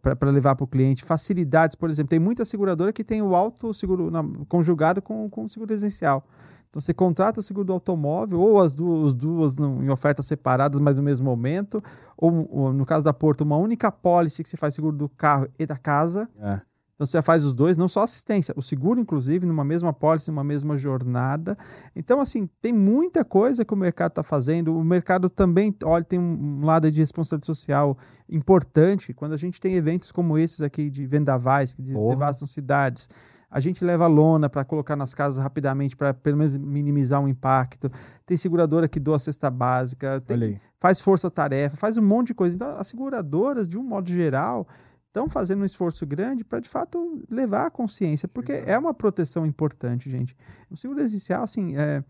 para 0.00 0.30
levar 0.30 0.54
para 0.54 0.62
o 0.62 0.68
cliente, 0.68 1.02
facilidades, 1.02 1.74
por 1.74 1.90
exemplo. 1.90 2.10
Tem 2.10 2.20
muita 2.20 2.44
seguradora 2.44 2.92
que 2.92 3.02
tem 3.02 3.20
o 3.20 3.34
auto 3.34 3.74
seguro 3.74 4.08
na- 4.08 4.22
conjugado 4.48 5.02
com, 5.02 5.28
com 5.28 5.42
o 5.42 5.48
seguro 5.48 5.74
essencial. 5.74 6.24
Então 6.68 6.80
você 6.80 6.94
contrata 6.94 7.40
o 7.40 7.42
seguro 7.42 7.66
do 7.66 7.72
automóvel, 7.72 8.38
ou 8.38 8.60
as 8.60 8.76
duas, 8.76 9.16
duas 9.16 9.58
não- 9.58 9.82
em 9.82 9.90
ofertas 9.90 10.26
separadas, 10.26 10.78
mas 10.78 10.96
no 10.96 11.02
mesmo 11.02 11.24
momento, 11.28 11.82
ou, 12.16 12.48
ou, 12.48 12.72
no 12.72 12.86
caso 12.86 13.04
da 13.04 13.12
Porto, 13.12 13.40
uma 13.40 13.56
única 13.56 13.90
pólice 13.90 14.44
que 14.44 14.48
você 14.48 14.56
faz 14.56 14.76
seguro 14.76 14.96
do 14.96 15.08
carro 15.08 15.48
e 15.58 15.66
da 15.66 15.76
casa. 15.76 16.28
É. 16.38 16.60
Então 17.00 17.06
você 17.06 17.22
faz 17.22 17.46
os 17.46 17.56
dois, 17.56 17.78
não 17.78 17.88
só 17.88 18.02
assistência, 18.02 18.52
o 18.54 18.60
seguro, 18.60 19.00
inclusive, 19.00 19.46
numa 19.46 19.64
mesma 19.64 19.90
pólice, 19.90 20.30
numa 20.30 20.44
mesma 20.44 20.76
jornada. 20.76 21.56
Então, 21.96 22.20
assim, 22.20 22.46
tem 22.60 22.74
muita 22.74 23.24
coisa 23.24 23.64
que 23.64 23.72
o 23.72 23.76
mercado 23.76 24.10
está 24.10 24.22
fazendo. 24.22 24.76
O 24.76 24.84
mercado 24.84 25.30
também, 25.30 25.74
olha, 25.82 26.04
tem 26.04 26.18
um 26.18 26.62
lado 26.62 26.90
de 26.90 27.00
responsabilidade 27.00 27.46
social 27.46 27.96
importante. 28.28 29.14
Quando 29.14 29.32
a 29.32 29.38
gente 29.38 29.58
tem 29.58 29.76
eventos 29.76 30.12
como 30.12 30.36
esses 30.36 30.60
aqui 30.60 30.90
de 30.90 31.06
vendavais, 31.06 31.72
que 31.72 31.90
Porra. 31.90 32.10
devastam 32.10 32.46
cidades. 32.46 33.08
A 33.50 33.60
gente 33.60 33.82
leva 33.82 34.06
lona 34.06 34.50
para 34.50 34.62
colocar 34.62 34.94
nas 34.94 35.14
casas 35.14 35.42
rapidamente, 35.42 35.96
para 35.96 36.12
pelo 36.12 36.36
menos 36.36 36.54
minimizar 36.54 37.24
o 37.24 37.26
impacto. 37.26 37.90
Tem 38.26 38.36
seguradora 38.36 38.86
que 38.86 39.00
doa 39.00 39.18
cesta 39.18 39.50
básica. 39.50 40.20
Tem, 40.20 40.60
faz 40.78 41.00
força-tarefa, 41.00 41.78
faz 41.78 41.96
um 41.96 42.02
monte 42.02 42.28
de 42.28 42.34
coisa. 42.34 42.56
Então, 42.56 42.68
as 42.72 42.88
seguradoras, 42.88 43.66
de 43.66 43.78
um 43.78 43.82
modo 43.82 44.10
geral, 44.10 44.68
estão 45.10 45.28
fazendo 45.28 45.62
um 45.62 45.64
esforço 45.64 46.06
grande 46.06 46.44
para, 46.44 46.60
de 46.60 46.68
fato, 46.68 47.20
levar 47.28 47.66
a 47.66 47.70
consciência, 47.70 48.28
porque 48.28 48.52
é 48.52 48.78
uma 48.78 48.94
proteção 48.94 49.44
importante, 49.44 50.08
gente. 50.08 50.36
O 50.70 50.76
seguro 50.76 51.02
essencial, 51.02 51.42
assim, 51.42 51.76
é, 51.76 52.02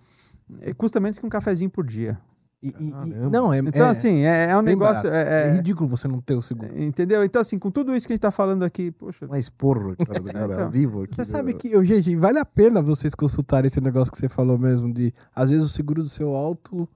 é, 0.61 0.74
custa 0.74 1.01
menos 1.01 1.18
que 1.18 1.24
um 1.26 1.30
cafezinho 1.30 1.70
por 1.70 1.84
dia. 1.84 2.18
E, 2.62 2.68
e- 2.78 2.88
e- 2.90 3.30
não, 3.30 3.51
é, 3.55 3.59
Então, 3.61 3.86
é- 3.86 3.88
assim, 3.88 4.18
é, 4.18 4.51
é 4.51 4.57
um 4.57 4.61
negócio. 4.61 5.09
é- 5.09 5.46
é 5.46 5.48
é- 5.48 5.53
ridículo 5.55 5.88
você 5.88 6.07
não 6.07 6.20
ter 6.20 6.34
o 6.34 6.42
seguro. 6.42 6.78
entendeu? 6.78 7.24
Então, 7.24 7.40
assim, 7.40 7.59
com 7.59 7.70
tudo 7.70 7.96
isso 7.96 8.07
que 8.07 8.12
a 8.12 8.14
gente 8.16 8.18
está 8.18 8.30
falando 8.30 8.62
aqui, 8.64 8.90
poxa. 8.90 9.26
Mas 9.26 9.48
porra, 9.48 9.96
cara, 10.44 10.55
Então. 10.55 10.70
vivo 10.70 11.05
aqui. 11.05 11.14
Você 11.14 11.24
sabe 11.24 11.55
que, 11.55 11.72
eu, 11.72 11.82
gente, 11.82 12.14
vale 12.16 12.38
a 12.38 12.44
pena 12.44 12.82
vocês 12.82 13.14
consultarem 13.14 13.66
esse 13.66 13.80
negócio 13.80 14.12
que 14.12 14.18
você 14.18 14.28
falou 14.28 14.59
mesmo, 14.59 14.92
de 14.92 15.11
às 15.34 15.48
vezes 15.48 15.64
o 15.64 15.68
seguro 15.70 16.03
do 16.03 16.09
seu 16.11 16.34
alto, 16.34 16.86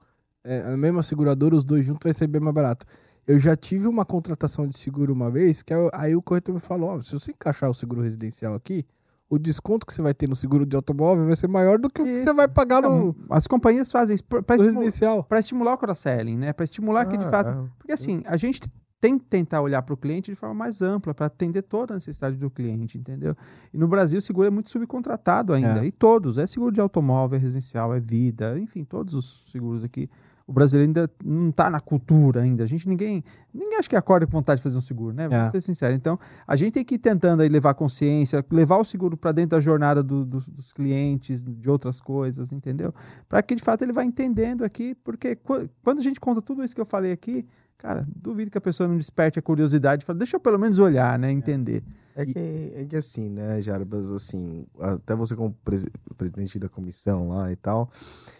é, 0.43 0.59
a 0.71 0.77
mesma 0.77 1.01
seguradora, 1.01 1.55
os 1.55 1.63
dois 1.63 1.83
juntos 1.83 2.01
vai 2.03 2.13
ser 2.13 2.27
bem 2.27 2.39
mais 2.39 2.53
barato. 2.53 2.85
Eu 3.27 3.39
já 3.39 3.55
tive 3.55 3.87
uma 3.87 4.05
contratação 4.05 4.67
de 4.67 4.77
seguro 4.77 5.11
uma 5.13 5.31
vez, 5.31 5.63
que 5.63 5.73
aí- 5.73 5.89
aí 5.93 6.15
o 6.15 6.21
corretor 6.21 6.53
me 6.53 6.59
falou, 6.61 6.89
ó, 6.89 7.01
se 7.01 7.11
você 7.13 7.31
encaixar 7.31 7.69
o 7.69 7.73
seguro 7.73 8.01
residencial 8.01 8.53
aqui, 8.53 8.85
o 9.27 9.39
desconto 9.39 9.85
que 9.87 9.91
você 9.93 10.01
vai 10.01 10.13
ter 10.13 10.29
no 10.29 10.35
seguro 10.35 10.65
de 10.65 10.75
automóvel 10.75 11.25
vai 11.25 11.35
ser 11.35 11.47
maior 11.47 11.79
do 11.79 11.89
que 11.89 12.01
o 12.01 12.05
que 12.05 12.17
você 12.23 12.31
vai 12.33 12.47
pagar 12.47 12.83
no, 12.83 13.09
Então, 13.09 13.15
as 13.31 13.47
companhias 13.47 13.91
fazem 13.91 14.13
isso 14.13 14.23
para 14.23 14.55
no 14.57 14.63
residencial. 14.63 15.25
estimular 15.39 15.73
o 15.73 15.77
cross-selling, 15.77 16.37
né? 16.37 16.53
Para 16.53 16.63
estimular 16.65 17.05
que, 17.05 17.17
de 17.17 17.25
Ah, 17.25 17.29
fato. 17.31 17.49
é. 17.49 17.69
Porque, 17.79 17.91
assim, 17.91 18.21
a 18.27 18.37
gente 18.37 18.61
tem 19.01 19.17
que 19.17 19.25
tentar 19.25 19.61
olhar 19.61 19.81
para 19.81 19.93
o 19.93 19.97
cliente 19.97 20.31
de 20.31 20.35
forma 20.35 20.53
mais 20.55 20.81
ampla, 20.83 21.13
para 21.13 21.25
atender 21.25 21.63
toda 21.63 21.93
a 21.93 21.97
necessidade 21.97 22.37
do 22.37 22.49
cliente, 22.49 22.97
entendeu? 22.97 23.35
E 23.73 23.77
no 23.77 23.87
Brasil, 23.87 24.19
o 24.19 24.21
seguro 24.21 24.47
é 24.47 24.51
muito 24.51 24.69
subcontratado 24.69 25.51
ainda. 25.53 25.83
É. 25.83 25.85
E 25.87 25.91
todos. 25.91 26.37
É 26.37 26.45
seguro 26.47 26.71
de 26.71 26.79
automóvel, 26.81 27.37
é 27.37 27.41
residencial, 27.41 27.93
é 27.93 27.99
vida, 27.99 28.57
enfim, 28.59 28.83
todos 28.83 29.13
os 29.15 29.49
seguros 29.51 29.83
aqui. 29.83 30.07
O 30.47 30.53
brasileiro 30.53 30.87
ainda 30.89 31.09
não 31.23 31.49
está 31.49 31.71
na 31.71 31.79
cultura 31.79 32.41
ainda. 32.41 32.63
A 32.63 32.67
gente, 32.67 32.87
ninguém, 32.87 33.23
ninguém 33.51 33.79
acha 33.79 33.89
que 33.89 33.95
acorda 33.95 34.27
com 34.27 34.33
vontade 34.33 34.59
de 34.59 34.63
fazer 34.63 34.77
um 34.77 34.81
seguro, 34.81 35.11
né? 35.15 35.27
Vamos 35.27 35.47
É. 35.47 35.51
ser 35.51 35.61
sinceros. 35.61 35.95
Então, 35.95 36.19
a 36.45 36.55
gente 36.55 36.73
tem 36.73 36.85
que 36.85 36.95
ir 36.95 36.99
tentando 36.99 37.41
aí 37.41 37.49
levar 37.49 37.73
consciência, 37.73 38.45
levar 38.51 38.77
o 38.77 38.85
seguro 38.85 39.17
para 39.17 39.31
dentro 39.31 39.51
da 39.51 39.59
jornada 39.59 40.03
do- 40.03 40.23
dos- 40.23 40.47
dos 40.47 40.71
clientes, 40.71 41.43
de 41.43 41.67
outras 41.69 41.99
coisas, 41.99 42.51
entendeu? 42.51 42.93
Para 43.27 43.41
que, 43.41 43.55
de 43.55 43.63
fato, 43.63 43.81
ele 43.83 43.91
vá 43.91 44.05
entendendo 44.05 44.63
aqui, 44.63 44.93
porque 45.03 45.35
qu- 45.35 45.67
quando 45.83 45.97
a 45.97 46.03
gente 46.03 46.19
conta 46.19 46.43
tudo 46.43 46.63
isso 46.63 46.75
que 46.75 46.81
eu 46.81 46.85
falei 46.85 47.11
aqui, 47.11 47.43
cara, 47.75 48.07
duvido 48.15 48.51
que 48.51 48.57
a 48.57 48.61
pessoa 48.61 48.87
não 48.87 48.97
desperte 48.97 49.39
a 49.39 49.41
curiosidade 49.41 50.03
e 50.03 50.05
fale, 50.05 50.19
deixa 50.19 50.35
eu 50.35 50.39
pelo 50.39 50.59
menos 50.59 50.77
olhar, 50.77 51.17
né? 51.17 51.31
Entender. 51.31 51.83
É 52.15 52.23
que, 52.23 52.71
é 52.75 52.85
que 52.85 52.95
assim, 52.95 53.29
né, 53.31 53.59
Jarbas, 53.61 54.13
assim, 54.13 54.67
até 54.79 55.15
você 55.15 55.35
como 55.35 55.53
presi- 55.65 55.91
presidente 56.15 56.59
da 56.59 56.69
comissão 56.69 57.29
lá 57.29 57.51
e 57.51 57.55
tal, 57.55 57.89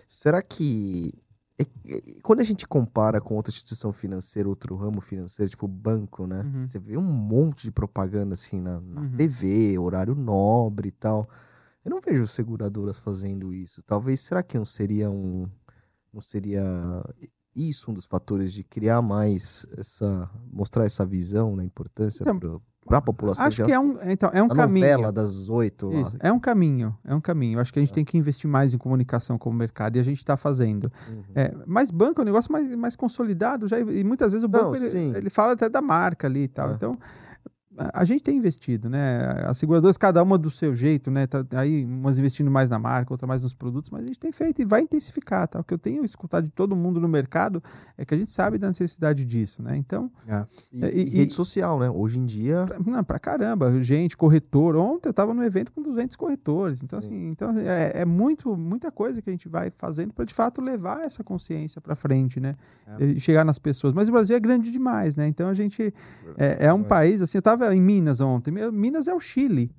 será 0.07 0.41
que 0.41 1.11
é- 1.11 1.11
é- 1.11 1.24
quando 2.25 2.39
a 2.41 2.43
gente 2.43 2.67
compara 2.67 3.21
com 3.21 3.35
outra 3.35 3.51
instituição 3.51 3.93
financeira, 3.93 4.49
outro 4.49 4.75
ramo 4.75 4.99
financeiro, 5.01 5.49
tipo 5.49 5.67
banco, 5.67 6.25
né, 6.27 6.41
Uhum. 6.43 6.67
você 6.67 6.79
vê 6.79 6.97
um 6.97 7.03
monte 7.03 7.63
de 7.63 7.71
propaganda 7.71 8.33
assim 8.33 8.59
na, 8.59 8.79
na 8.81 9.01
Uhum. 9.01 9.17
TV, 9.17 9.77
horário 9.79 10.15
nobre 10.15 10.89
e 10.89 10.91
tal. 10.91 11.29
Eu 11.83 11.91
não 11.91 12.01
vejo 12.01 12.25
seguradoras 12.27 12.97
fazendo 12.97 13.53
isso. 13.53 13.83
Talvez, 13.83 14.19
será 14.19 14.41
que 14.41 14.57
não 14.57 14.65
seria 14.65 15.09
um, 15.09 15.47
não 16.11 16.19
seria 16.19 16.63
isso 17.55 17.91
um 17.91 17.93
dos 17.93 18.05
fatores 18.05 18.51
de 18.51 18.63
criar 18.63 19.01
mais 19.01 19.65
essa, 19.77 20.29
mostrar 20.51 20.85
essa 20.85 21.05
visão, 21.05 21.55
né, 21.55 21.63
importância 21.63 22.23
Então, 22.23 22.61
para 22.85 22.99
a 22.99 23.01
população 23.01 23.45
Acho 23.45 23.65
que 23.65 23.71
é 23.71 23.79
um, 23.79 23.97
então, 24.03 24.29
é 24.31 24.41
um 24.41 24.45
a 24.45 24.55
caminho. 24.55 24.85
novela 24.85 25.11
das 25.11 25.49
oito 25.49 25.91
é 26.19 26.31
um 26.31 26.39
caminho, 26.39 26.95
é 27.03 27.15
um 27.15 27.21
caminho. 27.21 27.59
Acho 27.59 27.73
que 27.73 27.79
a 27.79 27.81
gente 27.81 27.91
tem 27.91 28.05
que 28.05 28.17
investir 28.17 28.49
mais 28.49 28.73
em 28.73 28.77
comunicação 28.77 29.37
com 29.37 29.49
o 29.49 29.53
mercado 29.53 29.95
e 29.95 29.99
a 29.99 30.03
gente 30.03 30.17
está 30.17 30.37
fazendo. 30.37 30.91
Uhum. 31.09 31.23
É, 31.33 31.53
mas 31.65 31.89
banco 31.89 32.21
é 32.21 32.23
um 32.23 32.25
negócio 32.25 32.51
mais, 32.51 32.75
mais 32.75 32.95
consolidado 32.95 33.67
já, 33.67 33.79
e 33.79 34.03
muitas 34.03 34.31
vezes 34.31 34.47
o 34.47 34.51
Não, 34.51 34.59
banco 34.59 34.75
ele, 34.75 34.89
sim. 34.89 35.13
ele 35.15 35.29
fala 35.29 35.53
até 35.53 35.67
da 35.67 35.81
marca 35.81 36.27
ali 36.27 36.43
e 36.43 36.47
tal. 36.47 36.69
É. 36.69 36.73
Então, 36.73 36.97
a, 37.77 38.05
gente 38.05 38.23
tem 38.23 38.37
investido, 38.37 38.89
né? 38.89 39.43
As 39.45 39.57
seguradoras, 39.57 39.97
cada 39.97 40.21
uma 40.23 40.37
do 40.37 40.49
seu 40.49 40.73
jeito, 40.75 41.09
né? 41.11 41.27
Tá, 41.27 41.43
aí 41.55 41.83
umas 41.85 42.17
investindo 42.19 42.49
mais 42.49 42.69
na 42.69 42.79
marca, 42.79 43.13
outra 43.13 43.27
mais 43.27 43.43
nos 43.43 43.53
produtos, 43.53 43.89
mas 43.89 44.03
a 44.03 44.07
gente 44.07 44.19
tem 44.19 44.31
feito 44.31 44.61
e 44.61 44.65
vai 44.65 44.81
intensificar, 44.81 45.47
tá? 45.47 45.59
O 45.59 45.63
que 45.63 45.73
eu 45.73 45.77
tenho 45.77 46.03
escutado 46.05 46.45
de 46.45 46.51
todo 46.51 46.75
mundo 46.75 46.99
no 46.99 47.07
mercado 47.07 47.61
é 47.97 48.05
que 48.05 48.13
a 48.13 48.17
gente 48.17 48.31
sabe 48.31 48.57
da 48.57 48.67
necessidade 48.67 49.23
disso, 49.25 49.61
né? 49.61 49.75
Então, 49.77 50.11
E, 50.71 50.83
É, 50.83 50.89
e- 50.95 51.07
e 51.07 51.09
rede 51.17 51.33
social, 51.33 51.79
né? 51.79 51.89
Hoje 51.89 52.19
em 52.19 52.25
dia. 52.25 52.65
Pra, 52.65 52.79
não, 52.79 53.03
pra 53.03 53.19
caramba, 53.19 53.81
gente, 53.81 54.15
corretor. 54.17 54.75
Ontem 54.75 55.09
eu 55.09 55.13
tava 55.13 55.33
no 55.33 55.43
evento 55.43 55.71
com 55.71 55.81
200 55.81 56.15
corretores. 56.15 56.83
Então, 56.83 56.99
Sim. 57.01 57.07
assim, 57.07 57.27
então 57.29 57.57
é, 57.57 57.91
é 58.01 58.05
muito, 58.05 58.55
muita 58.55 58.91
coisa 58.91 59.21
que 59.21 59.29
a 59.29 59.33
gente 59.33 59.47
vai 59.49 59.71
fazendo 59.77 60.13
para 60.13 60.25
de 60.25 60.33
fato 60.33 60.61
levar 60.61 61.01
essa 61.03 61.23
consciência 61.23 61.79
para 61.81 61.95
frente, 61.95 62.39
né? 62.39 62.55
É. 62.99 63.05
E 63.05 63.19
chegar 63.19 63.43
nas 63.45 63.59
pessoas. 63.59 63.93
Mas 63.93 64.07
o 64.09 64.11
Brasil 64.11 64.35
é 64.35 64.39
grande 64.39 64.71
demais, 64.71 65.15
né? 65.15 65.27
Então 65.27 65.47
a 65.49 65.53
gente 65.53 65.93
é, 66.37 66.67
é 66.67 66.73
um 66.73 66.81
É. 66.81 66.83
país, 66.83 67.21
assim, 67.21 67.37
eu 67.37 67.41
tava 67.41 67.64
em 67.73 67.81
Minas 67.81 68.21
ontem. 68.21 68.51
Minas 68.71 69.07
é 69.07 69.13
o 69.13 69.19
Chile. 69.19 69.71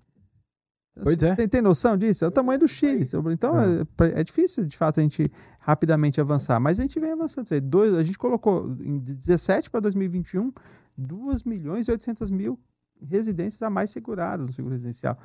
Pois 1.02 1.22
é. 1.22 1.34
Tem, 1.34 1.46
tem 1.46 1.60
noção 1.60 1.96
disso? 1.96 2.24
É 2.24 2.28
o 2.28 2.30
tamanho 2.30 2.60
do 2.60 2.68
Chile. 2.68 3.06
Então 3.32 3.60
É. 3.60 3.82
é, 3.82 4.20
é 4.20 4.24
difícil, 4.24 4.64
de 4.64 4.76
fato, 4.76 4.98
a 4.98 5.02
gente 5.02 5.30
rapidamente 5.60 6.20
avançar. 6.20 6.58
Mas 6.58 6.78
a 6.78 6.82
gente 6.82 6.98
vem 6.98 7.12
avançando. 7.12 7.48
Dois, 7.60 7.92
a 7.92 8.02
gente 8.02 8.18
colocou 8.18 8.74
em 8.80 8.98
17 8.98 9.70
para 9.70 9.80
2021 9.80 10.52
2 10.96 11.42
milhões 11.42 11.88
e 11.88 11.90
800 11.90 12.30
mil 12.30 12.58
residências 13.02 13.62
a 13.62 13.68
mais 13.68 13.90
seguradas 13.90 14.46
no 14.46 14.52
seguro 14.54 14.72
residencial. 14.74 15.18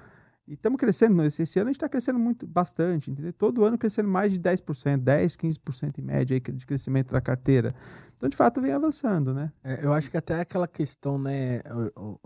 E 0.47 0.53
estamos 0.53 0.77
crescendo. 0.79 1.21
Esse, 1.23 1.43
esse 1.43 1.59
ano 1.59 1.69
a 1.69 1.71
gente 1.71 1.77
está 1.77 1.87
crescendo 1.87 2.17
muito, 2.19 2.47
bastante, 2.47 3.09
entendeu? 3.11 3.31
Todo 3.31 3.63
ano 3.63 3.77
crescendo 3.77 4.09
mais 4.09 4.33
de 4.33 4.39
10%, 4.39 4.97
10%, 5.03 5.37
15% 5.37 5.99
em 5.99 6.01
média 6.01 6.35
aí 6.35 6.53
de 6.53 6.65
crescimento 6.65 7.11
da 7.11 7.21
carteira. 7.21 7.73
Então, 8.15 8.27
de 8.29 8.35
fato, 8.35 8.61
vem 8.61 8.71
avançando, 8.71 9.33
né? 9.33 9.51
É, 9.63 9.85
eu 9.85 9.93
acho 9.93 10.09
que 10.09 10.17
até 10.17 10.39
aquela 10.41 10.67
questão, 10.67 11.17
né, 11.17 11.61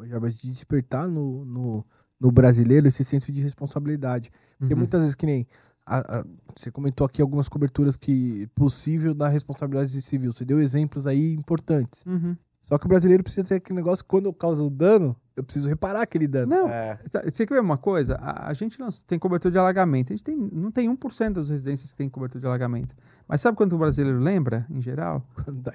Jarbas, 0.07 0.37
de 0.37 0.47
despertar 0.49 1.07
no, 1.07 1.43
no, 1.45 1.85
no 2.19 2.31
brasileiro 2.31 2.87
esse 2.87 3.03
senso 3.03 3.31
de 3.31 3.41
responsabilidade. 3.41 4.31
Porque 4.57 4.73
Uhum. 4.73 4.79
muitas 4.79 5.01
vezes 5.01 5.15
que 5.15 5.25
nem. 5.25 5.47
a- 5.85 6.19
a- 6.19 6.25
você 6.57 6.71
comentou 6.71 7.05
aqui 7.05 7.21
algumas 7.21 7.47
coberturas 7.47 7.95
que 7.95 8.47
possível 8.55 9.13
da 9.13 9.27
responsabilidade 9.27 10.01
civil. 10.01 10.33
Você 10.33 10.43
deu 10.43 10.59
exemplos 10.59 11.05
aí 11.05 11.33
importantes. 11.33 12.03
Uhum. 12.07 12.35
Só 12.61 12.79
que 12.79 12.85
o 12.87 12.89
brasileiro 12.89 13.21
precisa 13.21 13.45
ter 13.45 13.55
aquele 13.55 13.75
negócio 13.77 14.03
que 14.03 14.09
quando 14.09 14.25
eu 14.25 14.33
causo 14.33 14.65
o 14.65 14.69
dano, 14.71 15.15
eu 15.35 15.43
preciso 15.43 15.67
reparar 15.67 16.01
aquele 16.01 16.27
dano. 16.27 16.47
Não, 16.55 16.69
É. 16.69 16.97
Você 17.25 17.45
quer 17.45 17.55
ver 17.55 17.59
uma 17.61 17.77
coisa? 17.77 18.15
A, 18.21 18.49
a 18.49 18.53
gente 18.53 18.81
lança- 18.81 19.03
tem 19.05 19.19
cobertura 19.19 19.51
de 19.51 19.57
alagamento. 19.57 20.13
A 20.13 20.15
gente 20.15 20.23
tem, 20.23 20.35
não 20.35 20.71
tem 20.71 20.89
1% 20.89 21.33
das 21.33 21.49
residências 21.49 21.91
que 21.91 21.97
tem 21.97 22.07
cobertura 22.09 22.39
de 22.41 22.47
alagamento. 22.47 22.95
Mas 23.27 23.41
sabe 23.41 23.57
quanto 23.57 23.75
o 23.75 23.79
brasileiro 23.79 24.19
lembra, 24.19 24.65
em 24.69 24.81
geral? 24.81 25.25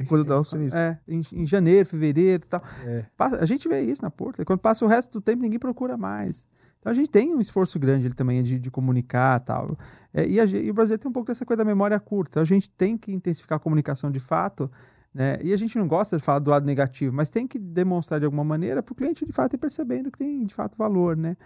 Quando 0.09 0.25
dá 0.25 0.41
o 0.41 0.45
sinistro. 0.45 0.79
É, 0.79 0.99
em, 1.07 1.21
em 1.33 1.45
janeiro, 1.47 1.87
fevereiro 1.87 2.45
e 2.45 2.47
tal. 2.49 2.63
É. 2.87 3.05
Passa- 3.17 3.37
A 3.43 3.45
gente 3.47 3.69
vê 3.69 3.81
isso 3.83 4.03
na 4.03 4.11
porta. 4.11 4.45
Quando 4.45 4.61
passa 4.61 4.85
o 4.85 4.89
resto 4.89 5.13
do 5.13 5.21
tempo, 5.21 5.43
ninguém 5.43 5.59
procura 5.59 5.97
mais. 5.97 6.47
Então 6.79 6.91
a 6.91 6.95
gente 6.95 7.11
tem 7.11 7.35
um 7.35 7.41
esforço 7.41 7.79
grande 7.79 8.07
ali 8.07 8.15
também 8.15 8.43
de, 8.43 8.59
de 8.59 8.71
comunicar 8.71 9.39
e 9.39 9.45
tal. 9.45 9.77
É, 10.15 10.27
e, 10.27 10.41
a 10.41 10.47
e 10.47 10.71
o 10.71 10.73
Brasil 10.73 10.97
tem 10.97 11.11
um 11.11 11.13
pouco 11.13 11.27
dessa 11.27 11.45
coisa 11.45 11.59
da 11.59 11.65
memória 11.65 12.01
curta. 12.01 12.41
A 12.41 12.45
gente 12.45 12.71
tem 12.71 12.97
que 12.97 13.13
intensificar 13.13 13.57
a 13.57 13.61
comunicação 13.61 14.11
de 14.11 14.19
fato. 14.21 14.71
Né? 15.13 15.39
E 15.43 15.53
a 15.53 15.57
gente 15.57 15.77
não 15.77 15.89
gosta 15.89 16.17
de 16.17 16.23
falar 16.23 16.39
do 16.39 16.51
lado 16.51 16.65
negativo, 16.65 17.13
mas 17.15 17.31
tem 17.31 17.47
que 17.47 17.59
demonstrar 17.59 18.21
de 18.21 18.27
alguma 18.27 18.45
maneira 18.45 18.81
para 18.83 18.93
o 18.93 18.95
cliente 18.95 19.27
de 19.27 19.33
fato 19.33 19.55
ir 19.55 19.59
percebendo 19.59 20.11
que 20.11 20.19
tem 20.19 20.45
de 20.47 20.55
fato 20.55 20.77
valor. 20.79 21.17
Né? 21.17 21.37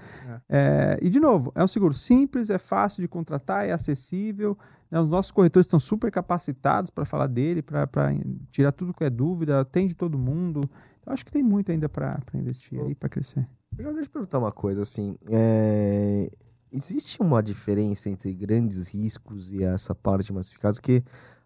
É, 0.49 0.99
e 1.01 1.09
de 1.09 1.19
novo, 1.19 1.51
é 1.55 1.65
um 1.65 1.69
seguro 1.69 1.95
simples, 1.95 2.51
é 2.51 2.59
fácil 2.59 3.01
de 3.01 3.09
contratar, 3.09 3.67
é 3.67 3.73
acessível. 3.73 4.57
né? 4.91 5.01
Os 5.01 5.09
nossos 5.09 5.33
corretores 5.33 5.67
estão 5.67 5.81
super 5.81 6.11
capacitados 6.11 6.91
para 6.91 7.07
falar 7.07 7.27
dele, 7.27 7.63
para 7.63 7.89
tirar 8.51 8.73
tudo 8.73 8.93
que 8.93 9.05
é 9.05 9.11
dúvida, 9.11 9.61
atende 9.61 9.95
todo 9.95 10.19
mundo. 10.19 10.61
Então, 11.01 11.13
acho 11.13 11.25
que 11.25 11.33
tem 11.33 11.43
muito 11.43 11.73
ainda 11.73 11.89
para 11.89 12.21
investir 12.35 12.81
aí, 12.81 12.95
para 12.95 13.09
crescer. 13.09 13.49
Já 13.79 13.91
deixa 13.93 14.09
eu 14.09 14.13
perguntar 14.13 14.39
uma 14.39 14.53
coisa, 14.53 14.83
assim. 14.83 15.17
é, 15.31 16.29
Existe 16.71 17.23
uma 17.23 17.41
diferença 17.41 18.11
entre 18.11 18.35
grandes 18.35 18.89
riscos 18.89 19.53
e 19.53 19.63
essa 19.63 19.95
parte 19.95 20.33
massificada? 20.33 20.77
Que 20.83 21.05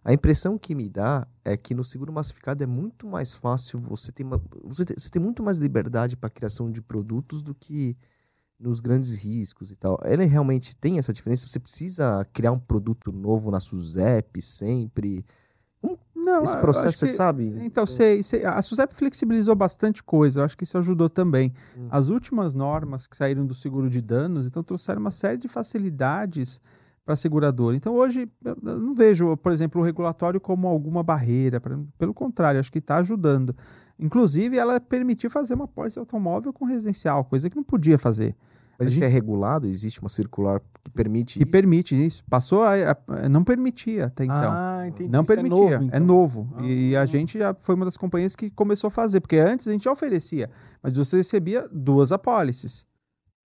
a 0.09 0.13
impressão 0.13 0.57
que 0.57 0.73
me 0.73 0.89
dá 0.89 1.27
é 1.45 1.55
que 1.55 1.75
no 1.75 1.83
seguro 1.83 2.11
massificado 2.11 2.63
é 2.63 2.67
muito 2.67 3.05
mais 3.07 3.35
fácil, 3.35 3.79
você 3.79 4.11
tem, 4.11 4.25
uma- 4.25 4.41
você 4.63 4.83
tem, 4.83 4.95
você 4.97 5.09
tem 5.09 5.21
muito 5.21 5.43
mais 5.43 5.57
liberdade 5.59 6.17
para 6.17 6.27
a 6.27 6.31
criação 6.31 6.71
de 6.71 6.81
produtos 6.81 7.41
do 7.43 7.53
que 7.53 7.95
nos 8.59 8.79
grandes 8.79 9.21
riscos 9.23 9.71
e 9.71 9.75
tal. 9.75 9.99
Ele 10.03 10.25
realmente 10.25 10.75
tem 10.75 10.97
essa 10.97 11.13
diferença? 11.13 11.47
Você 11.47 11.59
precisa 11.59 12.25
criar 12.33 12.51
um 12.51 12.59
produto 12.59 13.11
novo 13.11 13.51
na 13.51 13.59
SUSEP 13.59 14.41
sempre? 14.41 15.23
Não, 16.13 16.43
Esse 16.43 16.57
processo, 16.57 16.87
acho 16.89 16.97
você 16.97 17.05
que- 17.05 17.13
sabe? 17.13 17.55
Então, 17.61 17.85
sei, 17.85 18.21
sei, 18.21 18.43
a 18.43 18.61
SUSEP 18.61 18.93
flexibilizou 18.93 19.55
bastante 19.55 20.03
coisa, 20.03 20.39
eu 20.41 20.43
acho 20.43 20.57
que 20.57 20.65
isso 20.65 20.77
ajudou 20.77 21.09
também. 21.09 21.53
Hum. 21.77 21.87
As 21.89 22.09
últimas 22.09 22.53
normas 22.53 23.07
que 23.07 23.15
saíram 23.15 23.45
do 23.45 23.53
seguro 23.55 23.89
de 23.89 24.01
danos, 24.01 24.45
então 24.45 24.61
trouxeram 24.61 24.99
uma 24.99 25.11
série 25.11 25.37
de 25.37 25.47
facilidades 25.47 26.59
para 27.09 27.15
a 27.15 27.17
seguradora. 27.17 27.75
Então, 27.75 27.95
hoje, 27.95 28.29
não 28.61 28.93
vejo, 28.93 29.35
por 29.37 29.51
exemplo, 29.51 29.81
o 29.81 29.83
regulatório 29.83 30.39
como 30.39 30.67
alguma 30.67 31.01
barreira, 31.01 31.59
pra- 31.59 31.79
pelo 31.97 32.13
contrário, 32.13 32.59
acho 32.59 32.71
que 32.71 32.77
está 32.77 32.97
ajudando. 32.97 33.55
Inclusive, 33.97 34.55
ela 34.59 34.79
permitiu 34.79 35.27
fazer 35.27 35.55
uma 35.55 35.67
pólice 35.67 35.97
automóvel 35.97 36.53
com 36.53 36.65
residencial, 36.65 37.25
coisa 37.25 37.49
que 37.49 37.55
não 37.55 37.63
podia 37.63 37.97
fazer. 37.97 38.35
Mas 38.77 38.89
A 38.89 38.91
isso 38.91 38.99
gente- 39.01 39.05
é 39.05 39.07
regulado? 39.11 39.65
Existe 39.67 39.99
uma 39.99 40.07
circular 40.07 40.61
que 40.83 40.91
permite 40.91 41.39
que 41.39 41.43
isso? 41.43 41.51
permite 41.51 42.05
isso. 42.05 42.23
Passou 42.29 42.61
a, 42.61 42.91
a- 42.91 43.27
não 43.27 43.43
permitia 43.43 44.05
até 44.05 44.25
então. 44.25 44.35
ah, 44.53 44.83
entendi. 44.87 45.09
Não 45.11 45.23
Isso 45.23 45.31
é 45.31 45.35
permitia, 45.35 45.57
novo, 45.79 45.83
é 45.83 45.87
então. 45.87 45.99
novo. 46.05 46.47
E 46.61 46.95
Ah. 46.95 47.01
a 47.01 47.05
gente 47.07 47.39
já 47.39 47.55
foi 47.59 47.73
uma 47.73 47.85
das 47.85 47.97
companhias 47.97 48.35
que 48.35 48.51
começou 48.51 48.87
a 48.89 48.91
fazer, 48.91 49.19
porque 49.19 49.37
antes 49.37 49.67
a 49.67 49.71
gente 49.71 49.83
já 49.85 49.91
oferecia, 49.91 50.47
mas 50.83 50.93
você 50.95 51.17
recebia 51.17 51.67
duas 51.71 52.11
apólices. 52.11 52.85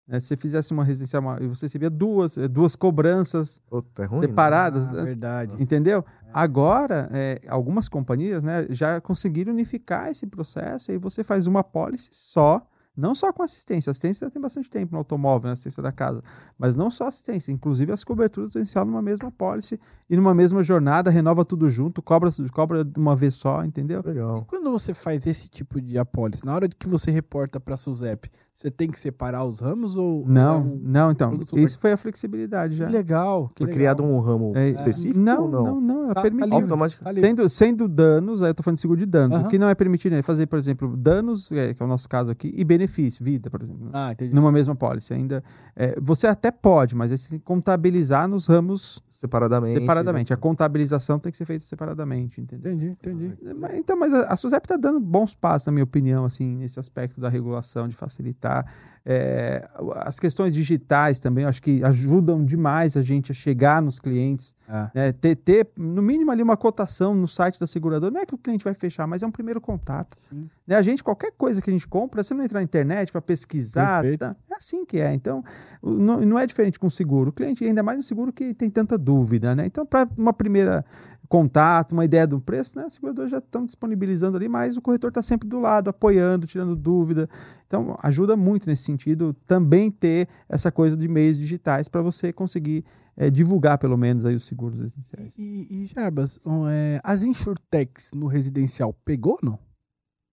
Né? 0.07 0.21
Se 0.21 0.29
você 0.29 0.37
fizesse 0.37 0.73
uma 0.73 0.85
residencial, 0.85 1.23
uma- 1.23 1.37
você 1.49 1.67
recebia 1.67 1.89
duas, 1.91 2.37
eh, 2.37 2.47
duas 2.47 2.77
cobranças 2.77 3.61
Puta, 3.69 4.03
é 4.03 4.07
ruim, 4.07 4.21
né? 4.21 4.27
separadas. 4.29 4.89
Ah, 4.91 4.93
né? 4.93 5.03
verdade. 5.03 5.57
Entendeu? 5.59 6.05
Agora, 6.33 7.09
é, 7.13 7.41
algumas 7.49 7.89
companhias 7.89 8.43
né, 8.45 8.67
já 8.71 9.01
conseguiram 9.01 9.53
unificar 9.53 10.11
esse 10.11 10.27
processo 10.27 10.93
e 10.93 10.99
você 10.99 11.23
faz 11.25 11.47
uma 11.47 11.61
apólice 11.61 12.09
só, 12.13 12.67
não 12.97 13.14
só 13.14 13.32
com 13.32 13.42
assistência. 13.42 13.90
Assistência 13.90 14.26
já 14.26 14.30
tem 14.30 14.40
bastante 14.40 14.70
tempo 14.70 14.92
no 14.92 14.99
automóvel, 14.99 15.49
na 15.49 15.53
assistência 15.53 15.82
da 15.82 15.90
casa, 15.92 16.22
mas 16.59 16.76
não 16.76 16.90
só 16.90 17.07
assistência, 17.09 17.51
inclusive 17.53 17.90
as 17.92 18.05
coberturas 18.05 18.53
do 18.53 18.59
inicial 18.59 18.84
numa 18.84 19.03
mesma 19.03 19.28
apólice 19.28 19.80
e 20.09 20.16
numa 20.16 20.34
mesma 20.34 20.62
jornada, 20.62 21.11
renova 21.11 21.45
tudo 21.45 21.68
junto, 21.68 22.01
cobra, 22.03 22.30
cobra 22.53 22.84
de 22.84 22.99
uma 22.99 23.16
vez 23.16 23.34
só, 23.34 23.64
entendeu? 23.64 24.03
Legal. 24.05 24.45
Quando 24.49 24.70
você 24.70 24.95
faz 24.95 25.26
esse 25.26 25.49
tipo 25.49 25.80
de 25.80 25.99
apólice, 25.99 26.45
na 26.45 26.55
hora 26.55 26.68
de 26.68 26.76
que 26.76 26.88
você 26.88 27.11
reporta 27.11 27.59
para 27.59 27.74
a 27.74 27.76
SUSEP, 27.76 28.30
você 28.55 28.70
tem 28.70 28.88
que 28.88 29.01
separar 29.01 29.45
os 29.45 29.59
ramos 29.61 29.97
ou 29.97 30.24
Não, 30.28 30.55
é 30.55 30.59
um- 30.59 30.80
não, 30.82 31.11
então. 31.11 31.38
Isso 31.57 31.76
foi 31.78 31.90
a 31.92 31.97
flexibilidade 31.97 32.76
já. 32.76 32.86
Que 32.86 32.92
legal, 32.92 33.49
que 33.55 33.64
Foi 33.64 33.66
legal. 33.74 33.97
criado 33.97 34.03
um 34.05 34.20
ramo 34.20 34.53
É, 34.57 34.68
específico 34.68 35.18
não, 35.18 35.42
ou 35.45 35.51
não? 35.51 35.64
não, 35.64 35.80
não, 35.80 36.05
é 36.05 36.09
Tá- 36.09 36.14
tá 36.14 36.22
permitido. 36.22 36.51
livre. 36.51 36.62
Automático. 36.64 37.03
Tá 37.03 37.11
ali. 37.11 37.20
Sendo, 37.20 37.49
sendo 37.49 37.88
danos, 37.88 38.42
aí 38.42 38.51
eu 38.51 38.55
tô 38.55 38.62
falando 38.62 38.76
de 38.76 38.80
seguro 38.82 39.01
de 39.01 39.07
danos. 39.07 39.36
Aham. 39.38 39.47
O 39.47 39.51
que 39.51 39.59
não 39.59 39.68
é 39.68 39.74
permitido 39.74 40.14
é 40.14 40.22
fazer, 40.22 40.47
por 40.47 40.59
exemplo, 40.59 40.97
danos, 40.97 41.51
é, 41.51 41.74
que 41.74 41.82
é 41.82 41.86
o 41.86 41.88
nosso 41.88 42.09
caso 42.09 42.30
aqui, 42.30 42.53
e 42.57 42.64
benefício, 42.85 43.24
vida, 43.24 43.51
por 43.51 43.62
exemplo. 43.62 43.91
Ah, 43.93 44.12
entendi. 44.12 44.35
numa 44.35 44.53
mesma 44.53 44.74
pólice. 44.76 45.12
Ainda, 45.14 45.43
é, 45.74 45.99
você 46.01 46.26
até 46.26 46.51
pode, 46.51 46.95
mas 46.95 47.11
você 47.11 47.28
tem 47.28 47.39
que 47.39 47.45
contabilizar 47.45 48.28
nos 48.28 48.47
ramos 48.47 49.03
Separadamente. 49.11 49.80
separadamente. 49.80 50.32
A 50.32 50.37
contabilização 50.37 51.18
tem 51.18 51.30
que 51.30 51.37
ser 51.39 51.45
feita 51.45 51.64
separadamente, 51.64 52.41
entendeu? 52.41 52.72
Entendi, 52.72 52.89
entendi. 52.91 53.35
Mas- 53.59 53.74
Então, 53.74 53.97
mas 53.99 54.12
a, 54.12 54.26
a 54.26 54.37
SUSEP 54.37 54.64
está 54.66 54.76
dando 54.76 55.01
bons 55.01 55.35
passos, 55.35 55.66
na 55.66 55.72
minha 55.72 55.85
opinião, 55.85 56.24
assim, 56.24 56.57
nesse 56.57 56.78
aspecto 56.78 57.20
da 57.20 57.28
regulação, 57.28 57.89
de 57.89 57.97
facilitar. 57.97 58.66
É, 59.07 59.69
as 59.97 60.19
questões 60.19 60.55
digitais 60.55 61.21
também, 61.21 61.45
acho 61.45 61.61
que 61.61 61.85
ajudam 61.85 62.43
demais 62.43 62.97
a 62.97 63.03
gente 63.03 63.31
a 63.31 63.35
chegar 63.35 63.83
nos 63.83 63.99
clientes, 63.99 64.57
Ah, 64.67 64.91
né? 64.95 65.13
ter, 65.13 65.37
ter, 65.37 65.69
no 65.77 66.01
mínimo, 66.01 66.31
ali 66.31 66.43
uma 66.43 66.57
cotação 66.57 67.15
no 67.15 67.29
site 67.29 67.61
da 67.61 67.67
seguradora. 67.67 68.11
Não 68.11 68.21
é 68.23 68.25
que 68.25 68.35
o 68.35 68.39
cliente 68.39 68.65
vai 68.65 68.73
fechar, 68.73 69.07
mas 69.07 69.23
é 69.23 69.27
um 69.27 69.31
primeiro 69.31 69.61
contato. 69.61 70.17
Sim. 70.31 70.49
Né? 70.67 70.75
A 70.75 70.81
gente, 70.81 71.05
qualquer 71.05 71.33
coisa 71.33 71.61
que 71.61 71.69
a 71.69 71.73
gente 71.73 71.87
compra, 71.87 72.25
você 72.25 72.33
não 72.33 72.43
entrar 72.43 72.61
na 72.61 72.65
internet 72.65 73.13
para 73.13 73.21
pesquisar. 73.21 74.03
Tá? 74.19 74.35
É 74.51 74.55
assim 74.55 74.87
que 74.87 74.99
é. 74.99 75.13
Então, 75.13 75.45
não, 75.83 76.21
não 76.23 76.39
é 76.39 76.47
diferente 76.47 76.79
com 76.79 76.87
o 76.87 76.91
seguro. 76.91 77.29
O 77.29 77.33
cliente, 77.33 77.63
ainda 77.63 77.83
mais 77.83 77.99
no 77.99 78.03
seguro 78.03 78.33
que 78.33 78.55
tem 78.55 78.71
tanta 78.71 78.97
dúvida, 78.97 79.55
né? 79.55 79.67
Então, 79.67 79.85
para 79.85 80.09
uma 80.17 80.33
primeira 80.33 80.83
contato, 81.29 81.93
uma 81.93 82.05
ideia 82.05 82.27
do 82.27 82.41
preço, 82.41 82.79
né? 82.79 82.87
Os 82.87 82.95
seguradores 82.95 83.31
já 83.31 83.39
estão 83.39 83.64
disponibilizando 83.64 84.37
ali, 84.37 84.49
mas 84.49 84.77
o 84.77 84.83
corretor 84.83 85.09
está 85.09 85.22
sempre 85.22 85.49
do 85.49 85.59
lado, 85.59 85.89
apoiando, 85.91 86.47
tirando 86.47 86.77
dúvida. 86.77 87.29
Então, 87.66 87.97
ajuda 88.03 88.37
muito 88.37 88.66
nesse 88.68 88.85
sentido 88.85 89.35
também 89.47 89.91
ter 89.91 90.29
essa 90.49 90.70
coisa 90.70 90.97
de 90.97 91.09
meios 91.09 91.39
digitais 91.39 91.89
para 91.89 92.03
você 92.03 92.33
conseguir 92.33 92.85
eh, 93.16 93.31
divulgar, 93.31 93.79
pelo 93.79 93.97
menos, 93.97 94.25
aí 94.27 94.35
os 94.35 94.45
seguros 94.45 94.81
essenciais. 94.81 95.35
E, 95.39 95.66
e 95.70 95.87
Jarbas, 95.87 96.39
é, 96.70 97.01
as 97.03 97.22
insurtechs 97.22 98.12
no 98.12 98.27
residencial 98.27 98.93
pegou 99.05 99.39
não? 99.43 99.59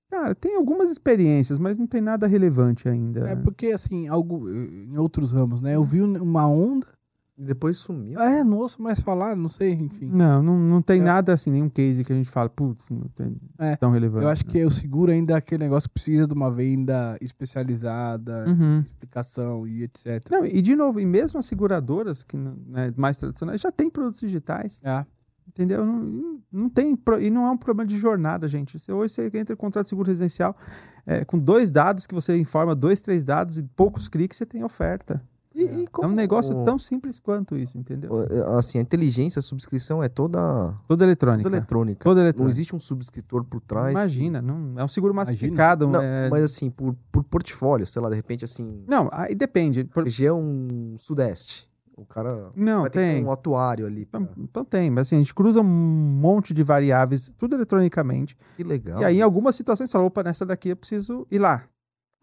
Cara, 0.10 0.36
tem 0.36 0.58
algumas 0.58 0.92
experiências, 0.92 1.58
mas 1.58 1.78
não 1.78 1.88
tem 1.88 2.02
nada 2.02 2.28
relevante 2.28 2.90
ainda. 2.90 3.30
É 3.30 3.36
porque 3.36 3.68
assim, 3.68 4.10
algo 4.10 4.50
em 4.52 4.98
outros 4.98 5.32
ramos, 5.32 5.62
né? 5.62 5.76
Eu 5.78 5.84
vi 5.86 6.02
um- 6.02 6.22
uma 6.22 6.46
onda. 6.46 6.86
Depois 7.44 7.78
sumiu. 7.78 8.20
É, 8.20 8.44
não 8.44 8.58
ouço 8.60 8.80
mais 8.82 9.00
falar, 9.00 9.36
não 9.36 9.50
sei, 9.50 9.74
enfim. 9.74 10.12
Não, 10.14 10.44
não, 10.44 10.60
não 10.60 10.82
tem 10.82 11.02
É. 11.02 11.04
nada 11.04 11.34
assim, 11.34 11.50
nenhum 11.50 11.70
case 11.70 12.04
que 12.04 12.14
a 12.14 12.16
gente 12.16 12.30
fala, 12.30 12.48
putz, 12.50 12.90
não 12.92 13.08
tem 13.16 13.36
É, 13.58 13.76
tão 13.76 13.90
relevante. 13.90 14.24
Eu 14.24 14.30
acho 14.30 14.46
que 14.46 14.64
o 14.64 14.70
seguro 14.70 15.12
ainda 15.12 15.34
é 15.34 15.38
aquele 15.38 15.64
negócio 15.64 15.90
que 15.90 15.94
precisa 15.96 16.28
de 16.28 16.34
uma 16.36 16.52
venda 16.52 17.18
especializada, 17.66 18.46
Uhum. 18.48 18.82
explicação 18.82 19.68
e 19.68 19.84
etc. 19.84 20.24
Não, 20.32 20.46
e 20.46 20.62
de 20.62 20.76
novo, 20.76 21.00
e 21.00 21.06
mesmo 21.06 21.40
as 21.40 21.46
seguradoras, 21.46 22.24
que 22.24 22.38
né, 22.38 22.94
mais 22.96 23.18
tradicionais, 23.18 23.62
já 23.62 23.72
tem 23.72 23.90
produtos 23.90 24.20
digitais, 24.20 24.80
Ah, 24.84 25.06
entendeu? 25.48 25.86
Não, 25.86 26.40
não 26.52 26.70
tem, 26.70 26.98
e 27.20 27.30
não 27.30 27.46
é 27.48 27.52
um 27.52 27.58
problema 27.58 27.88
de 27.88 27.98
jornada, 27.98 28.48
gente. 28.48 28.78
Você, 28.80 28.92
hoje 28.92 29.14
você 29.16 29.26
entra 29.34 29.54
em 29.54 29.58
contrato 29.58 29.86
de 29.86 29.90
seguro 29.90 30.08
residencial 30.10 30.56
é, 31.06 31.26
com 31.26 31.40
dois 31.40 31.72
dados 31.72 32.06
que 32.06 32.14
você 32.14 32.38
informa, 32.38 32.76
dois, 32.76 33.02
três 33.02 33.24
dados 33.24 33.58
e 33.58 33.64
poucos 33.64 34.08
cliques 34.08 34.38
você 34.38 34.46
tem 34.46 34.64
oferta. 34.64 35.22
E, 35.54 35.64
e 35.64 35.88
É 36.02 36.06
um 36.08 36.12
negócio 36.14 36.64
tão 36.64 36.80
simples 36.80 37.20
quanto 37.20 37.58
isso, 37.58 37.78
entendeu? 37.78 38.12
Assim, 38.58 38.78
a 38.80 38.82
inteligência, 38.82 39.40
a 39.40 39.44
subscrição 39.44 40.02
é 40.02 40.08
toda, 40.08 40.74
Toda 40.88 41.04
eletrônica. 41.04 41.44
toda 41.44 41.58
eletrônica. 41.58 42.04
Toda 42.04 42.16
Não 42.22 42.26
eletrônica. 42.28 42.54
existe 42.56 42.76
um 42.76 42.80
subscritor 42.80 43.44
por 43.44 43.60
trás. 43.60 43.92
Imagina, 43.92 44.42
não, 44.42 44.80
é 44.80 44.84
um 44.84 44.88
seguro 44.88 45.14
massificado. 45.14 45.88
Não, 45.88 46.02
é- 46.02 46.30
mas 46.30 46.44
assim, 46.44 46.70
por, 46.70 46.96
por 47.12 47.24
portfólio, 47.24 47.86
sei 47.86 48.02
lá, 48.02 48.10
de 48.10 48.16
repente 48.16 48.46
assim, 48.46 48.84
Não, 48.88 49.10
aí 49.12 49.36
depende. 49.36 49.84
Por- 49.84 50.04
região 50.06 50.96
sudeste. 50.98 51.70
O 51.98 52.06
cara 52.06 52.50
Não, 52.56 52.90
tem. 52.90 53.22
ter 53.22 53.28
um 53.28 53.32
atuário 53.32 53.86
ali. 53.86 54.06
pra- 54.06 54.22
Então, 54.22 54.34
então 54.44 54.66
tem, 54.66 54.90
mas 54.90 55.08
assim, 55.08 55.16
a 55.18 55.20
gente 55.20 55.36
cruza 55.36 55.60
um 55.62 55.64
monte 55.66 56.54
de 56.54 56.64
variáveis, 56.64 57.32
tudo 57.38 57.56
eletronicamente. 57.56 58.36
Que 58.58 58.64
legal. 58.64 59.02
e 59.02 59.06
aí, 59.06 59.18
em 59.18 59.22
algumas 59.22 59.56
situações, 59.56 59.90
você 59.90 59.94
fala, 59.94 60.06
opa, 60.06 60.24
nessa 60.24 60.46
daqui 60.46 60.70
eu 60.70 60.76
preciso 60.78 61.28
ir 61.30 61.38
lá. 61.40 61.64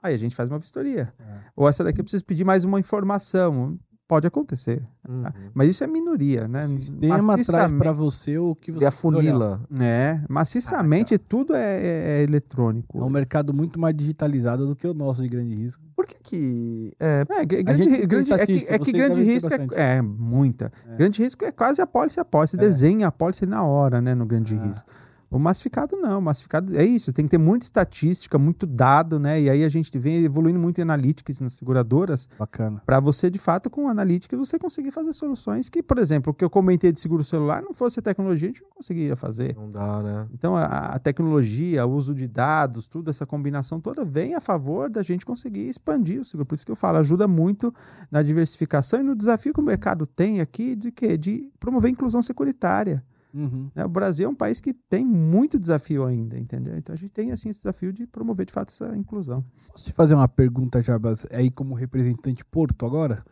Aí 0.03 0.15
a 0.15 0.19
gente 0.19 0.35
faz 0.37 0.49
uma 0.49 0.59
vistoria. 0.59 1.13
É. 1.19 1.25
Ou 1.57 1.69
essa 1.69 1.83
daqui 1.83 2.01
eu 2.01 2.05
preciso 2.05 2.25
pedir 2.25 2.45
mais 2.45 2.65
uma 2.65 2.79
informação. 2.79 3.79
Pode 4.07 4.27
acontecer. 4.27 4.83
Uhum. 5.07 5.23
Mas 5.53 5.69
isso 5.69 5.85
é 5.85 5.87
minoria, 5.87 6.49
né? 6.49 6.65
o 6.65 6.69
sistema 6.81 7.37
traz 7.45 7.71
para 7.73 7.93
você 7.93 8.39
o 8.39 8.55
que 8.55 8.73
você 8.73 8.83
E 8.83 8.87
a 8.87 8.91
funila. 8.91 9.61
É, 9.79 10.19
maciçamente 10.31 11.19
tudo 11.19 11.55
é, 11.55 11.61
é- 11.61 12.21
é 12.21 12.23
eletrônico. 12.23 12.99
É 12.99 13.05
um 13.05 13.11
mercado 13.11 13.53
muito 13.53 13.79
mais 13.79 13.95
digitalizado 13.95 14.67
do 14.67 14.75
que 14.75 14.87
o 14.87 14.95
nosso 14.95 15.21
de 15.21 15.29
grande 15.29 15.55
risco. 15.55 15.83
Por 15.95 16.07
que 16.07 16.17
que... 16.23 16.95
É, 16.99 17.21
É, 17.29 17.45
gr- 17.45 17.59
A 17.59 17.63
grande, 17.65 17.83
gente 17.85 17.91
ri- 17.91 17.99
tem 17.99 18.09
grande- 18.09 18.33
é 18.33 18.47
que, 18.47 18.67
é 18.67 18.79
que 18.79 18.93
grande 18.93 19.23
risco 19.23 19.51
é, 19.75 19.97
é 19.99 20.01
muita. 20.01 20.73
É. 20.89 20.97
Grande 20.97 21.23
risco 21.23 21.45
é 21.45 21.53
quase 21.53 21.83
a 21.83 21.85
apólice. 21.85 22.17
Você 22.41 22.57
É. 22.57 22.61
desenha 22.61 23.07
a 23.07 23.09
apólice 23.11 23.45
na 23.45 23.63
hora, 23.63 24.01
né, 24.01 24.15
no 24.15 24.25
grande 24.25 24.57
Ah. 24.57 24.63
risco. 24.69 24.89
O 25.31 25.39
massificado 25.39 25.97
não, 25.97 26.20
o 26.20 26.22
massificado 26.22 26.74
é 26.76 26.85
isso, 26.85 27.12
tem 27.12 27.26
que 27.26 27.31
ter 27.31 27.39
muita 27.39 27.64
estatística, 27.66 28.39
muito 28.39 28.66
dado, 28.66 29.18
né? 29.18 29.41
E 29.41 29.51
aí 29.51 29.62
a 29.62 29.68
gente 29.68 29.97
vem 29.99 30.24
evoluindo 30.24 30.59
muito 30.59 30.79
em 30.79 30.83
analytics 30.83 31.41
nas 31.41 31.53
seguradoras, 31.53 32.26
Bacana. 32.39 32.83
para 32.87 32.99
você, 32.99 33.29
de 33.29 33.39
fato, 33.39 33.68
com 33.68 33.89
analytics, 33.89 34.39
você 34.39 34.59
conseguir 34.59 34.91
fazer 34.91 35.12
soluções 35.12 35.68
que, 35.68 35.83
por 35.83 35.99
exemplo, 35.99 36.31
o 36.31 36.35
que 36.35 36.45
eu 36.45 36.49
comentei 36.49 36.91
de 36.91 36.99
seguro 36.99 37.22
celular, 37.22 37.62
não 37.62 37.74
fosse 37.74 37.99
a 37.99 38.03
tecnologia, 38.03 38.49
a 38.49 38.53
gente 38.53 38.62
não 38.62 38.70
conseguiria 38.70 39.16
fazer. 39.16 39.55
não 39.55 39.70
dá, 39.70 40.03
né? 40.03 40.26
Então, 40.33 40.57
a, 40.57 40.64
a 40.64 40.99
tecnologia, 40.99 41.85
o 41.85 41.93
uso 41.93 42.14
de 42.14 42.26
dados, 42.26 42.89
tudo, 42.89 43.11
essa 43.11 43.26
combinação 43.26 43.81
toda 43.81 44.05
vem 44.05 44.35
a 44.35 44.41
favor 44.41 44.89
da 44.89 45.03
gente 45.03 45.26
conseguir 45.26 45.68
expandir 45.68 46.20
o 46.20 46.24
seguro. 46.24 46.47
Por 46.47 46.55
isso 46.55 46.64
que 46.64 46.72
eu 46.72 46.76
falo, 46.76 46.99
ajuda 46.99 47.29
muito 47.29 47.72
na 48.11 48.22
diversificação 48.22 49.01
e 49.01 49.03
no 49.03 49.14
desafio 49.14 49.53
que 49.53 49.61
o 49.61 49.62
mercado 49.62 50.07
tem 50.07 50.41
aqui 50.41 50.74
de 50.74 50.91
quê? 50.91 51.18
De 51.18 51.51
promover 51.61 51.89
a 51.89 51.93
inclusão 51.93 52.22
securitária. 52.22 53.05
Uhum. 53.35 53.70
né? 53.74 53.85
O 53.85 53.89
Brasil 53.89 54.26
é 54.26 54.31
um 54.31 54.35
país 54.35 54.61
que 54.61 54.72
tem 54.72 55.05
muito 55.05 55.59
desafio 55.59 56.05
ainda, 56.07 56.39
entendeu? 56.39 56.76
Então, 56.76 56.93
a 56.95 56.97
gente 56.97 57.11
tem, 57.11 57.31
assim, 57.31 57.49
esse 57.51 57.61
desafio 57.61 57.93
de 57.93 58.07
promover, 58.07 58.47
de 58.47 58.53
fato, 58.53 58.70
essa 58.70 58.97
inclusão. 58.97 59.45
Posso 59.70 59.85
te 59.85 59.93
fazer 59.93 60.14
uma 60.14 60.29
pergunta, 60.29 60.83
Jarbas, 60.83 61.26
aí 61.31 61.51
como 61.51 61.74
representante 61.74 62.45
Porto 62.45 62.87
agora? 62.87 63.24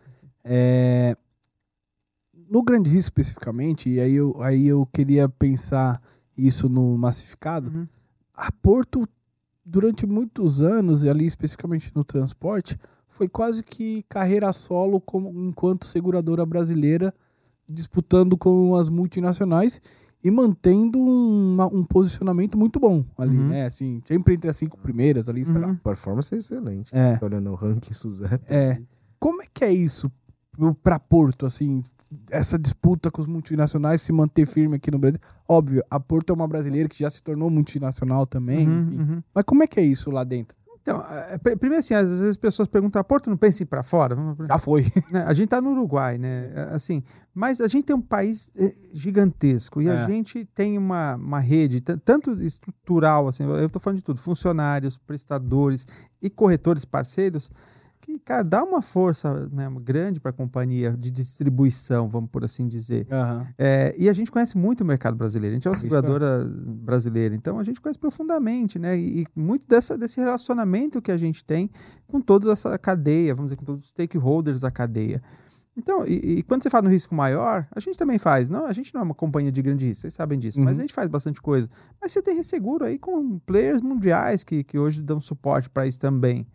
É, 0.44 1.16
No 2.48 2.62
grande 2.62 2.88
risco 2.88 3.08
especificamente, 3.20 3.88
e 3.90 3.98
aí 3.98 4.14
eu, 4.14 4.40
aí 4.42 4.66
eu 4.68 4.86
queria 4.92 5.28
pensar 5.28 6.00
isso 6.36 6.68
no 6.68 6.96
massificado, 6.96 7.70
Uhum. 7.70 7.88
a 8.34 8.52
Porto, 8.52 9.08
durante 9.64 10.06
muitos 10.06 10.62
anos, 10.62 11.02
e 11.02 11.08
ali 11.08 11.26
especificamente 11.26 11.90
no 11.94 12.04
transporte, 12.04 12.78
foi 13.08 13.28
quase 13.28 13.62
que 13.64 14.04
carreira 14.08 14.52
solo 14.52 15.00
como, 15.00 15.30
enquanto 15.48 15.86
seguradora 15.86 16.44
brasileira, 16.46 17.12
disputando 17.68 18.36
com 18.36 18.74
as 18.76 18.88
multinacionais 18.88 19.80
e 20.24 20.30
mantendo 20.30 20.98
um, 20.98 21.56
um 21.72 21.84
posicionamento 21.84 22.56
muito 22.58 22.80
bom 22.80 23.04
ali, 23.18 23.36
Uhum. 23.36 23.48
né? 23.48 23.66
Assim, 23.66 24.02
sempre 24.06 24.34
entre 24.34 24.50
as 24.50 24.56
cinco 24.56 24.76
primeiras 24.78 25.28
ali, 25.28 25.44
sei 25.44 25.54
lá. 25.56 25.68
Uhum. 25.68 25.76
Performance 25.76 26.34
é 26.34 26.38
excelente. 26.38 26.90
É. 26.94 27.18
Olhando 27.22 27.50
o 27.50 27.54
ranking 27.54 27.92
Suzette. 27.92 28.44
É. 28.48 28.80
Como 29.18 29.42
é 29.42 29.46
que 29.52 29.64
é 29.64 29.72
isso 29.72 30.10
para 30.82 30.98
Porto, 30.98 31.44
assim, 31.44 31.82
essa 32.30 32.58
disputa 32.58 33.10
com 33.10 33.20
os 33.20 33.26
multinacionais 33.28 34.00
se 34.00 34.10
manter 34.10 34.46
firme 34.46 34.76
aqui 34.76 34.90
no 34.90 34.98
Brasil? 34.98 35.20
Óbvio, 35.46 35.82
a 35.90 36.00
Porto 36.00 36.30
é 36.30 36.34
uma 36.34 36.48
brasileira 36.48 36.88
que 36.88 36.98
já 36.98 37.10
se 37.10 37.22
tornou 37.22 37.50
multinacional 37.50 38.26
também, 38.26 38.66
Uhum, 38.66 38.78
enfim. 38.78 38.98
uhum. 38.98 39.22
Mas 39.34 39.44
como 39.44 39.62
é 39.62 39.66
que 39.66 39.78
é 39.78 39.84
isso 39.84 40.10
lá 40.10 40.24
dentro? 40.24 40.56
Então, 40.88 41.04
é, 41.10 41.36
pr- 41.36 41.56
primeiro 41.56 41.80
assim, 41.80 41.94
às 41.94 42.08
vezes 42.08 42.22
as 42.22 42.36
pessoas 42.36 42.68
perguntam, 42.68 43.02
Porto 43.02 43.28
não 43.28 43.36
pensa 43.36 43.60
em 43.60 43.64
ir 43.64 43.66
para 43.66 43.82
fora? 43.82 44.16
Já 44.48 44.56
foi. 44.56 44.82
né, 45.10 45.24
A 45.26 45.34
gente 45.34 45.46
está 45.46 45.60
no 45.60 45.70
Uruguai, 45.72 46.16
né? 46.16 46.52
é, 46.54 46.68
Assim, 46.74 47.02
mas 47.34 47.60
a 47.60 47.66
gente 47.66 47.86
tem 47.86 47.96
um 47.96 48.00
país 48.00 48.52
gigantesco 48.92 49.82
e 49.82 49.88
É. 49.88 49.90
a 49.90 50.06
gente 50.06 50.44
tem 50.54 50.78
uma, 50.78 51.16
uma 51.16 51.40
rede 51.40 51.80
tan- 51.80 51.98
tanto 51.98 52.40
estrutural, 52.42 53.28
assim, 53.28 53.42
eu 53.44 53.66
estou 53.66 53.80
falando 53.80 53.98
de 53.98 54.04
tudo, 54.04 54.20
funcionários, 54.20 54.96
prestadores 54.96 55.86
e 56.22 56.30
corretores 56.30 56.84
parceiros, 56.84 57.50
que 58.06 58.18
cara, 58.20 58.44
dá 58.44 58.62
uma 58.62 58.80
força 58.80 59.48
né, 59.50 59.68
grande 59.82 60.20
para 60.20 60.30
a 60.30 60.32
companhia 60.32 60.96
de 60.96 61.10
distribuição, 61.10 62.08
vamos 62.08 62.30
por 62.30 62.44
assim 62.44 62.68
dizer. 62.68 63.06
Aham. 63.10 63.48
É, 63.58 63.94
e 63.98 64.08
a 64.08 64.12
gente 64.12 64.30
conhece 64.30 64.56
muito 64.56 64.82
o 64.82 64.84
mercado 64.84 65.16
brasileiro. 65.16 65.54
A 65.54 65.56
gente 65.56 65.66
é 65.66 65.70
uma 65.70 65.74
Isso 65.74 65.82
seguradora 65.82 66.44
brasileira, 66.44 67.34
então 67.34 67.58
a 67.58 67.64
gente 67.64 67.80
conhece 67.80 67.98
profundamente, 67.98 68.78
né? 68.78 68.96
E, 68.96 69.22
e 69.22 69.26
muito 69.34 69.66
dessa, 69.66 69.98
desse 69.98 70.20
relacionamento 70.20 71.02
que 71.02 71.10
a 71.10 71.16
gente 71.16 71.44
tem 71.44 71.68
com 72.06 72.20
toda 72.20 72.52
essa 72.52 72.78
cadeia, 72.78 73.34
vamos 73.34 73.50
dizer, 73.50 73.56
com 73.56 73.64
todos 73.64 73.84
os 73.84 73.90
stakeholders 73.90 74.60
da 74.60 74.70
cadeia. 74.70 75.20
Então, 75.76 76.06
e, 76.06 76.38
e 76.38 76.42
quando 76.44 76.62
você 76.62 76.70
fala 76.70 76.84
no 76.84 76.90
risco 76.90 77.14
maior, 77.14 77.66
a 77.70 77.80
gente 77.80 77.98
também 77.98 78.18
faz. 78.18 78.48
Não, 78.48 78.64
a 78.64 78.72
gente 78.72 78.94
não 78.94 79.02
é 79.02 79.04
uma 79.04 79.14
companhia 79.14 79.52
de 79.52 79.60
grande 79.60 79.84
risco, 79.84 80.02
vocês 80.02 80.14
sabem 80.14 80.38
disso, 80.38 80.58
mas 80.60 80.74
Uhum. 80.74 80.78
a 80.78 80.80
gente 80.82 80.94
faz 80.94 81.08
bastante 81.08 81.42
coisa. 81.42 81.68
Mas 82.00 82.12
você 82.12 82.22
tem 82.22 82.34
resseguro 82.34 82.84
aí 82.84 82.98
com 82.98 83.38
players 83.40 83.82
mundiais 83.82 84.42
que, 84.42 84.64
que 84.64 84.78
hoje 84.78 85.02
dão 85.02 85.20
suporte 85.20 85.68
para 85.68 85.86
isso 85.86 85.98
também. 86.00 86.46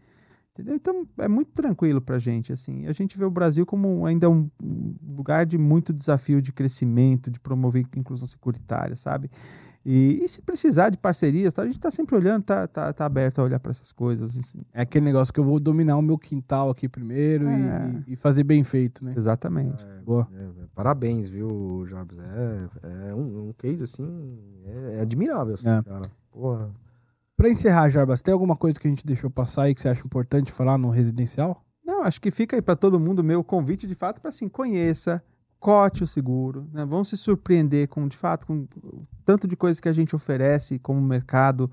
Entendeu? 0.62 0.76
Então 0.76 1.08
é 1.18 1.28
muito 1.28 1.52
tranquilo 1.52 2.00
pra 2.02 2.18
gente, 2.18 2.54
assim. 2.54 2.86
A 2.88 2.94
gente 2.94 3.18
vê 3.18 3.26
o 3.26 3.32
Brasil 3.32 3.66
como 3.66 4.06
ainda 4.06 4.30
um 4.30 4.50
um 4.64 4.96
lugar 5.18 5.46
de 5.46 5.58
muito 5.58 5.92
desafio 5.94 6.42
de 6.42 6.52
crescimento, 6.54 7.30
de 7.30 7.40
promover 7.40 7.86
inclusão 7.96 8.26
securitária, 8.28 8.96
sabe? 8.96 9.30
E, 9.84 10.20
e 10.24 10.28
se 10.30 10.42
precisar 10.44 10.90
de 10.92 10.98
parcerias, 11.00 11.54
tá? 11.56 11.64
a 11.64 11.66
gente 11.66 11.80
tá 11.80 11.90
sempre 11.90 12.16
olhando, 12.16 12.44
tá, 12.44 12.68
tá, 12.68 12.94
tá 12.94 13.04
aberto 13.04 13.40
a 13.40 13.44
olhar 13.44 13.60
para 13.60 13.72
essas 13.72 13.92
coisas. 13.92 14.38
assim. 14.38 14.62
É 14.72 14.82
aquele 14.82 15.06
negócio 15.06 15.34
que 15.34 15.40
eu 15.40 15.44
vou 15.44 15.60
dominar 15.60 15.98
o 15.98 16.02
meu 16.04 16.20
quintal 16.20 16.70
aqui 16.70 16.88
primeiro 16.88 17.50
e- 17.50 17.54
É. 17.54 18.04
e, 18.08 18.14
e 18.14 18.16
fazer 18.16 18.44
bem 18.44 18.64
feito, 18.64 19.04
né? 19.04 19.14
Exatamente. 19.18 19.84
Boa. 20.06 20.28
É, 20.36 20.44
é, 20.44 20.66
parabéns, 20.76 21.28
viu, 21.30 21.84
Jarbs? 21.88 22.18
É, 22.20 23.10
é 23.10 23.16
um, 23.16 23.50
um 23.50 23.54
case 23.54 23.84
assim, 23.84 24.38
é, 24.66 24.98
é 24.98 25.02
admirável, 25.02 25.56
assim, 25.56 25.68
É. 25.68 25.82
cara. 25.82 26.12
Porra. 26.32 26.70
Pra 27.42 27.50
encerrar, 27.50 27.90
Jarbas, 27.90 28.22
tem 28.22 28.32
alguma 28.32 28.56
coisa 28.56 28.80
que 28.80 28.86
a 28.86 28.90
gente 28.92 29.04
deixou 29.04 29.28
passar 29.28 29.64
aí 29.64 29.74
que 29.74 29.82
você 29.82 29.90
acha 29.90 30.06
importante 30.06 30.52
falar 30.52 30.78
no 30.78 30.92
residencial? 30.92 31.66
Não, 31.84 32.04
acho 32.04 32.22
que 32.22 32.30
fica 32.30 32.56
aí 32.56 32.62
para 32.62 32.76
todo 32.76 33.00
mundo 33.00 33.18
o 33.18 33.24
meu 33.24 33.44
convite 33.44 33.88
de 33.88 33.96
fato 33.96 34.22
para 34.22 34.30
assim, 34.30 34.48
conheça, 34.48 35.24
cote 35.60 36.04
o 36.04 36.08
seguro, 36.08 36.70
né? 36.72 36.86
Vão 36.86 37.04
se 37.04 37.18
surpreender 37.18 37.88
com 37.88 38.08
de 38.08 38.16
fato 38.16 38.46
com 38.46 38.68
o 38.84 39.02
tanto 39.26 39.48
de 39.48 39.56
coisa 39.56 39.82
que 39.82 39.90
a 39.90 39.92
gente 39.92 40.16
oferece 40.16 40.78
como 40.78 41.02
mercado, 41.02 41.72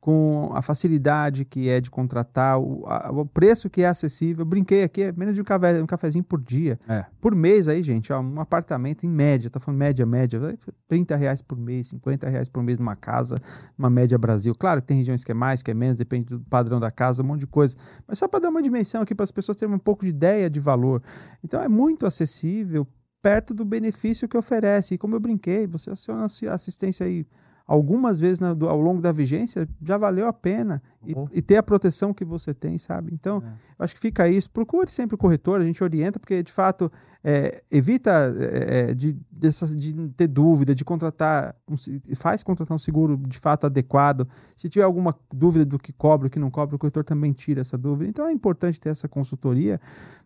com 0.00 0.50
a 0.54 0.62
facilidade 0.62 1.44
que 1.44 1.68
é 1.68 1.80
de 1.80 1.90
contratar, 1.90 2.58
o, 2.60 2.84
a- 2.86 3.10
o 3.10 3.26
preço 3.26 3.68
que 3.68 3.82
é 3.82 3.86
acessível. 3.88 4.42
Eu 4.42 4.46
brinquei 4.46 4.84
aqui, 4.84 5.02
é 5.02 5.12
menos 5.12 5.34
de 5.34 5.40
um, 5.40 5.44
café, 5.44 5.82
um 5.82 5.86
cafezinho 5.86 6.22
por 6.22 6.40
dia. 6.40 6.78
É. 6.88 7.04
Por 7.20 7.34
mês 7.34 7.66
aí, 7.66 7.82
gente, 7.82 8.12
ó, 8.12 8.20
um 8.20 8.40
apartamento 8.40 9.04
em 9.04 9.08
média, 9.08 9.50
tá 9.50 9.58
falando 9.58 9.78
média, 9.80 10.06
média, 10.06 10.38
vai 10.38 10.56
30 10.86 11.16
reais 11.16 11.42
por 11.42 11.58
mês, 11.58 11.88
50 11.88 12.28
reais 12.28 12.48
por 12.48 12.62
mês 12.62 12.78
numa 12.78 12.94
casa, 12.94 13.36
uma 13.76 13.90
média 13.90 14.16
Brasil. 14.16 14.54
Claro 14.54 14.80
que 14.80 14.86
tem 14.86 14.98
regiões 14.98 15.24
que 15.24 15.32
é 15.32 15.34
mais, 15.34 15.62
que 15.64 15.70
é 15.70 15.74
menos, 15.74 15.98
depende 15.98 16.26
do 16.26 16.40
padrão 16.40 16.78
da 16.78 16.90
casa, 16.92 17.22
um 17.22 17.26
monte 17.26 17.40
de 17.40 17.46
coisa. 17.48 17.76
Mas 18.06 18.18
só 18.18 18.28
para 18.28 18.40
dar 18.40 18.50
uma 18.50 18.62
dimensão 18.62 19.02
aqui 19.02 19.14
para 19.16 19.24
as 19.24 19.32
pessoas 19.32 19.58
terem 19.58 19.74
um 19.74 19.78
pouco 19.80 20.04
de 20.04 20.10
ideia 20.10 20.48
de 20.48 20.60
valor. 20.60 21.02
Então 21.42 21.60
é 21.60 21.68
muito 21.68 22.06
acessível, 22.06 22.86
perto 23.20 23.52
do 23.52 23.64
benefício 23.64 24.28
que 24.28 24.36
oferece. 24.38 24.94
E 24.94 24.98
como 24.98 25.16
eu 25.16 25.20
brinquei, 25.20 25.66
você 25.66 25.90
aciona 25.90 26.24
assi- 26.26 26.46
assistência 26.46 27.04
aí 27.04 27.26
algumas 27.68 28.18
vezes 28.18 28.40
na- 28.40 28.54
do- 28.54 28.66
ao 28.68 28.80
longo 28.80 29.02
da 29.02 29.12
vigência, 29.12 29.68
já 29.84 29.98
valeu 29.98 30.26
a 30.26 30.32
pena. 30.32 30.82
E, 31.06 31.12
Uhum. 31.14 31.28
e 31.30 31.42
ter 31.42 31.56
a 31.58 31.62
proteção 31.62 32.12
que 32.14 32.24
você 32.24 32.52
tem, 32.54 32.78
sabe? 32.78 33.12
Então, 33.12 33.42
É. 33.44 33.46
eu 33.78 33.84
acho 33.84 33.94
que 33.94 34.00
fica 34.00 34.26
isso. 34.28 34.50
Procure 34.50 34.90
sempre 34.90 35.14
o 35.14 35.18
corretor, 35.18 35.60
a 35.60 35.64
gente 35.64 35.84
orienta, 35.84 36.18
porque 36.18 36.42
de 36.42 36.50
fato 36.50 36.90
é, 37.24 37.62
evita 37.70 38.10
é, 38.38 38.90
é, 38.90 38.94
de, 38.94 39.14
dessas- 39.30 39.74
de 39.76 40.08
ter 40.10 40.28
dúvida, 40.28 40.72
de 40.74 40.84
contratar, 40.84 41.54
um 41.68 41.74
faz 42.16 42.42
contratar 42.44 42.74
um 42.74 42.78
seguro 42.78 43.16
de 43.18 43.38
fato 43.38 43.66
adequado. 43.66 44.26
Se 44.56 44.68
tiver 44.68 44.84
alguma 44.84 45.14
dúvida 45.34 45.64
do 45.64 45.78
que 45.80 45.92
cobra, 45.92 46.28
o 46.28 46.30
que 46.30 46.38
não 46.38 46.48
cobra, 46.50 46.76
o 46.76 46.78
corretor 46.78 47.02
também 47.04 47.32
tira 47.32 47.60
essa 47.60 47.76
dúvida. 47.76 48.08
Então 48.08 48.26
é 48.26 48.32
importante 48.32 48.78
ter 48.80 48.90
essa 48.90 49.08
consultoria. 49.08 49.80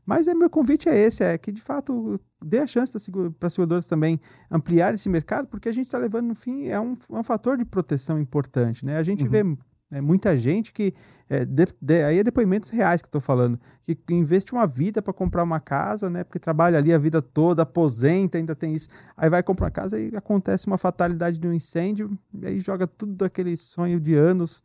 Mas 0.06 0.28
é, 0.28 0.34
meu 0.34 0.50
convite 0.50 0.88
é 0.88 0.96
esse, 0.96 1.24
é 1.24 1.36
que 1.38 1.50
de 1.50 1.62
fato 1.62 2.20
dê 2.44 2.58
a 2.58 2.66
chance 2.66 2.92
para 3.38 3.46
as 3.46 3.54
seguradoras 3.54 3.86
também 3.86 4.20
ampliar 4.50 4.94
esse 4.94 5.08
mercado, 5.08 5.46
porque 5.48 5.68
a 5.68 5.72
gente 5.72 5.86
está 5.86 5.98
levando, 5.98 6.28
no 6.28 6.34
fim, 6.34 6.66
é 6.66 6.80
um, 6.80 6.96
é 7.10 7.18
um 7.18 7.22
fator 7.22 7.56
de 7.56 7.64
proteção 7.64 8.18
importante. 8.18 8.84
Né? 8.84 8.96
A 8.96 9.02
gente 9.02 9.24
Uhum. 9.24 9.30
vê 9.30 9.42
é, 9.92 10.00
muita 10.00 10.36
gente 10.36 10.72
que, 10.72 10.94
é, 11.34 11.44
de- 11.44 11.64
de- 11.80 12.02
aí 12.04 12.18
é 12.18 12.22
depoimentos 12.24 12.70
reais 12.70 13.00
que 13.02 13.08
estou 13.08 13.20
falando, 13.20 13.58
que 13.82 13.96
investe 14.10 14.52
uma 14.52 14.66
vida 14.66 15.00
para 15.02 15.12
comprar 15.12 15.42
uma 15.42 15.58
casa, 15.58 16.08
né? 16.10 16.22
Porque 16.24 16.38
trabalha 16.38 16.78
ali 16.78 16.92
a 16.92 16.98
vida 16.98 17.20
toda, 17.22 17.62
aposenta, 17.62 18.38
ainda 18.38 18.54
tem 18.54 18.74
isso. 18.74 18.88
Aí 19.16 19.28
vai 19.30 19.42
comprar 19.42 19.66
uma 19.66 19.70
casa 19.70 19.98
e 19.98 20.14
acontece 20.14 20.66
uma 20.66 20.78
fatalidade 20.78 21.38
de 21.38 21.48
um 21.48 21.52
incêndio, 21.52 22.16
e 22.34 22.46
aí 22.46 22.60
joga 22.60 22.86
tudo 22.86 23.24
aquele 23.24 23.56
sonho 23.56 23.98
de 23.98 24.14
anos 24.14 24.62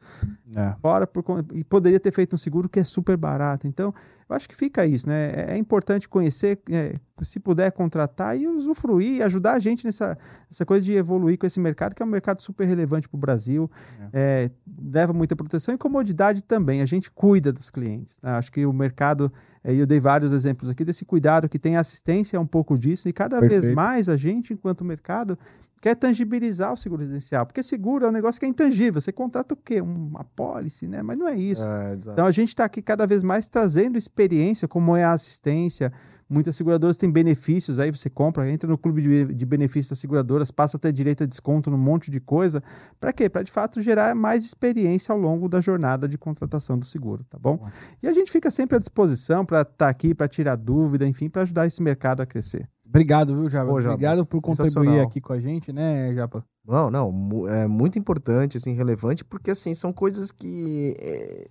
É. 0.55 0.73
fora 0.81 1.07
por 1.07 1.23
e 1.53 1.63
poderia 1.63 1.99
ter 1.99 2.11
feito 2.11 2.35
um 2.35 2.37
seguro 2.37 2.67
que 2.69 2.79
é 2.79 2.83
super 2.83 3.15
barato. 3.17 3.65
Então, 3.67 3.93
eu 4.29 4.35
acho 4.35 4.47
que 4.49 4.55
fica 4.55 4.85
isso, 4.85 5.07
né? 5.07 5.31
É 5.35 5.53
é 5.53 5.57
importante 5.57 6.07
conhecer, 6.09 6.59
é, 6.69 6.95
se 7.21 7.39
puder 7.39 7.71
contratar 7.71 8.37
e 8.37 8.45
usufruir, 8.47 9.13
e 9.17 9.23
ajudar 9.23 9.53
a 9.53 9.59
gente 9.59 9.85
nessa, 9.85 10.17
nessa 10.51 10.65
coisa 10.65 10.85
de 10.85 10.93
evoluir 10.93 11.37
com 11.37 11.47
esse 11.47 11.59
mercado, 11.59 11.95
que 11.95 12.03
é 12.03 12.05
um 12.05 12.09
mercado 12.09 12.41
super 12.41 12.65
relevante 12.67 13.07
para 13.07 13.17
o 13.17 13.19
Brasil, 13.19 13.71
é, 14.13 14.51
leva 14.93 15.13
muita 15.13 15.35
proteção 15.35 15.73
e 15.73 15.77
comodidade 15.77 16.41
também. 16.41 16.56
A 16.81 16.85
gente 16.85 17.09
cuida 17.11 17.51
dos 17.51 17.69
clientes. 17.69 18.15
né? 18.21 18.31
Acho 18.31 18.51
que 18.51 18.65
o 18.65 18.73
mercado, 18.73 19.31
é, 19.63 19.73
e 19.73 19.79
eu 19.79 19.85
dei 19.85 19.99
vários 19.99 20.31
exemplos 20.31 20.69
aqui 20.69 20.83
desse 20.83 21.05
cuidado 21.05 21.47
que 21.47 21.59
tem 21.59 21.75
a 21.75 21.79
assistência 21.79 22.37
é 22.37 22.39
um 22.39 22.47
pouco 22.47 22.77
disso, 22.77 23.07
e 23.07 23.13
cada 23.13 23.39
vez 23.39 23.51
Perfeito. 23.51 23.75
mais 23.75 24.09
a 24.09 24.17
gente, 24.17 24.53
enquanto 24.53 24.83
mercado, 24.83 25.37
quer 25.81 25.95
tangibilizar 25.95 26.73
o 26.73 26.77
seguro 26.77 27.01
residencial, 27.01 27.45
porque 27.45 27.61
seguro 27.61 28.05
é 28.05 28.09
um 28.09 28.11
negócio 28.11 28.39
que 28.39 28.45
é 28.45 28.49
intangível. 28.49 28.99
Você 28.99 29.11
contrata 29.11 29.53
o 29.53 29.57
quê? 29.57 29.79
Uma 29.81 30.23
pólice, 30.23 30.87
né? 30.87 31.01
Mas 31.01 31.17
não 31.17 31.27
é 31.27 31.37
isso. 31.37 31.63
É. 31.63 31.93
Então 31.95 32.25
a 32.25 32.31
gente 32.31 32.49
está 32.49 32.65
aqui 32.65 32.81
cada 32.81 33.05
vez 33.05 33.23
mais 33.23 33.47
trazendo 33.49 33.97
experiência, 33.97 34.67
como 34.67 34.95
é 34.95 35.03
a 35.03 35.13
assistência. 35.13 35.91
Muitas 36.29 36.55
seguradoras 36.55 36.97
têm 36.97 37.09
benefícios, 37.09 37.79
aí 37.79 37.89
você 37.89 38.09
compra, 38.09 38.49
entra 38.51 38.69
no 38.69 38.77
clube 38.77 39.01
de, 39.01 39.33
de 39.33 39.45
benefícios 39.45 39.89
das 39.89 39.99
seguradoras, 39.99 40.51
passa 40.51 40.75
a 40.75 40.79
ter 40.79 40.91
direito 40.91 41.23
a 41.23 41.25
desconto 41.25 41.71
num 41.71 41.77
monte 41.77 42.11
de 42.11 42.19
coisa. 42.19 42.61
Para 42.99 43.13
quê? 43.13 43.29
Para 43.29 43.43
de 43.43 43.51
fato 43.51 43.81
gerar 43.81 44.13
mais 44.13 44.43
experiência 44.43 45.13
ao 45.13 45.19
longo 45.19 45.47
da 45.47 45.61
jornada 45.61 46.07
de 46.07 46.17
contratação 46.17 46.77
do 46.77 46.85
seguro, 46.85 47.23
tá 47.29 47.37
bom? 47.39 47.65
E 48.03 48.07
a 48.07 48.13
gente 48.13 48.31
fica 48.31 48.51
sempre 48.51 48.75
à 48.75 48.79
disposição 48.79 49.45
para 49.45 49.61
estar 49.61 49.87
aqui, 49.87 50.13
para 50.13 50.27
tirar 50.27 50.55
dúvida, 50.57 51.07
enfim, 51.07 51.29
para 51.29 51.43
ajudar 51.43 51.65
esse 51.65 51.81
mercado 51.81 52.21
a 52.21 52.25
crescer. 52.25 52.69
Obrigado, 52.87 53.35
viu, 53.35 53.49
Japa? 53.49 53.69
Pô, 53.69 53.81
Japa, 53.81 53.95
Obrigado 53.95 54.25
por 54.25 54.41
contribuir 54.41 55.01
aqui 55.01 55.19
com 55.19 55.33
a 55.33 55.39
gente, 55.39 55.73
né, 55.73 56.13
Japa? 56.13 56.43
Não, 56.65 56.89
não, 56.89 57.47
é 57.47 57.67
muito 57.67 57.99
importante, 57.99 58.57
assim, 58.57 58.73
relevante, 58.73 59.23
porque, 59.23 59.51
assim, 59.51 59.73
são 59.73 59.91
coisas 59.91 60.31
que 60.31 60.95
é, 60.99 61.47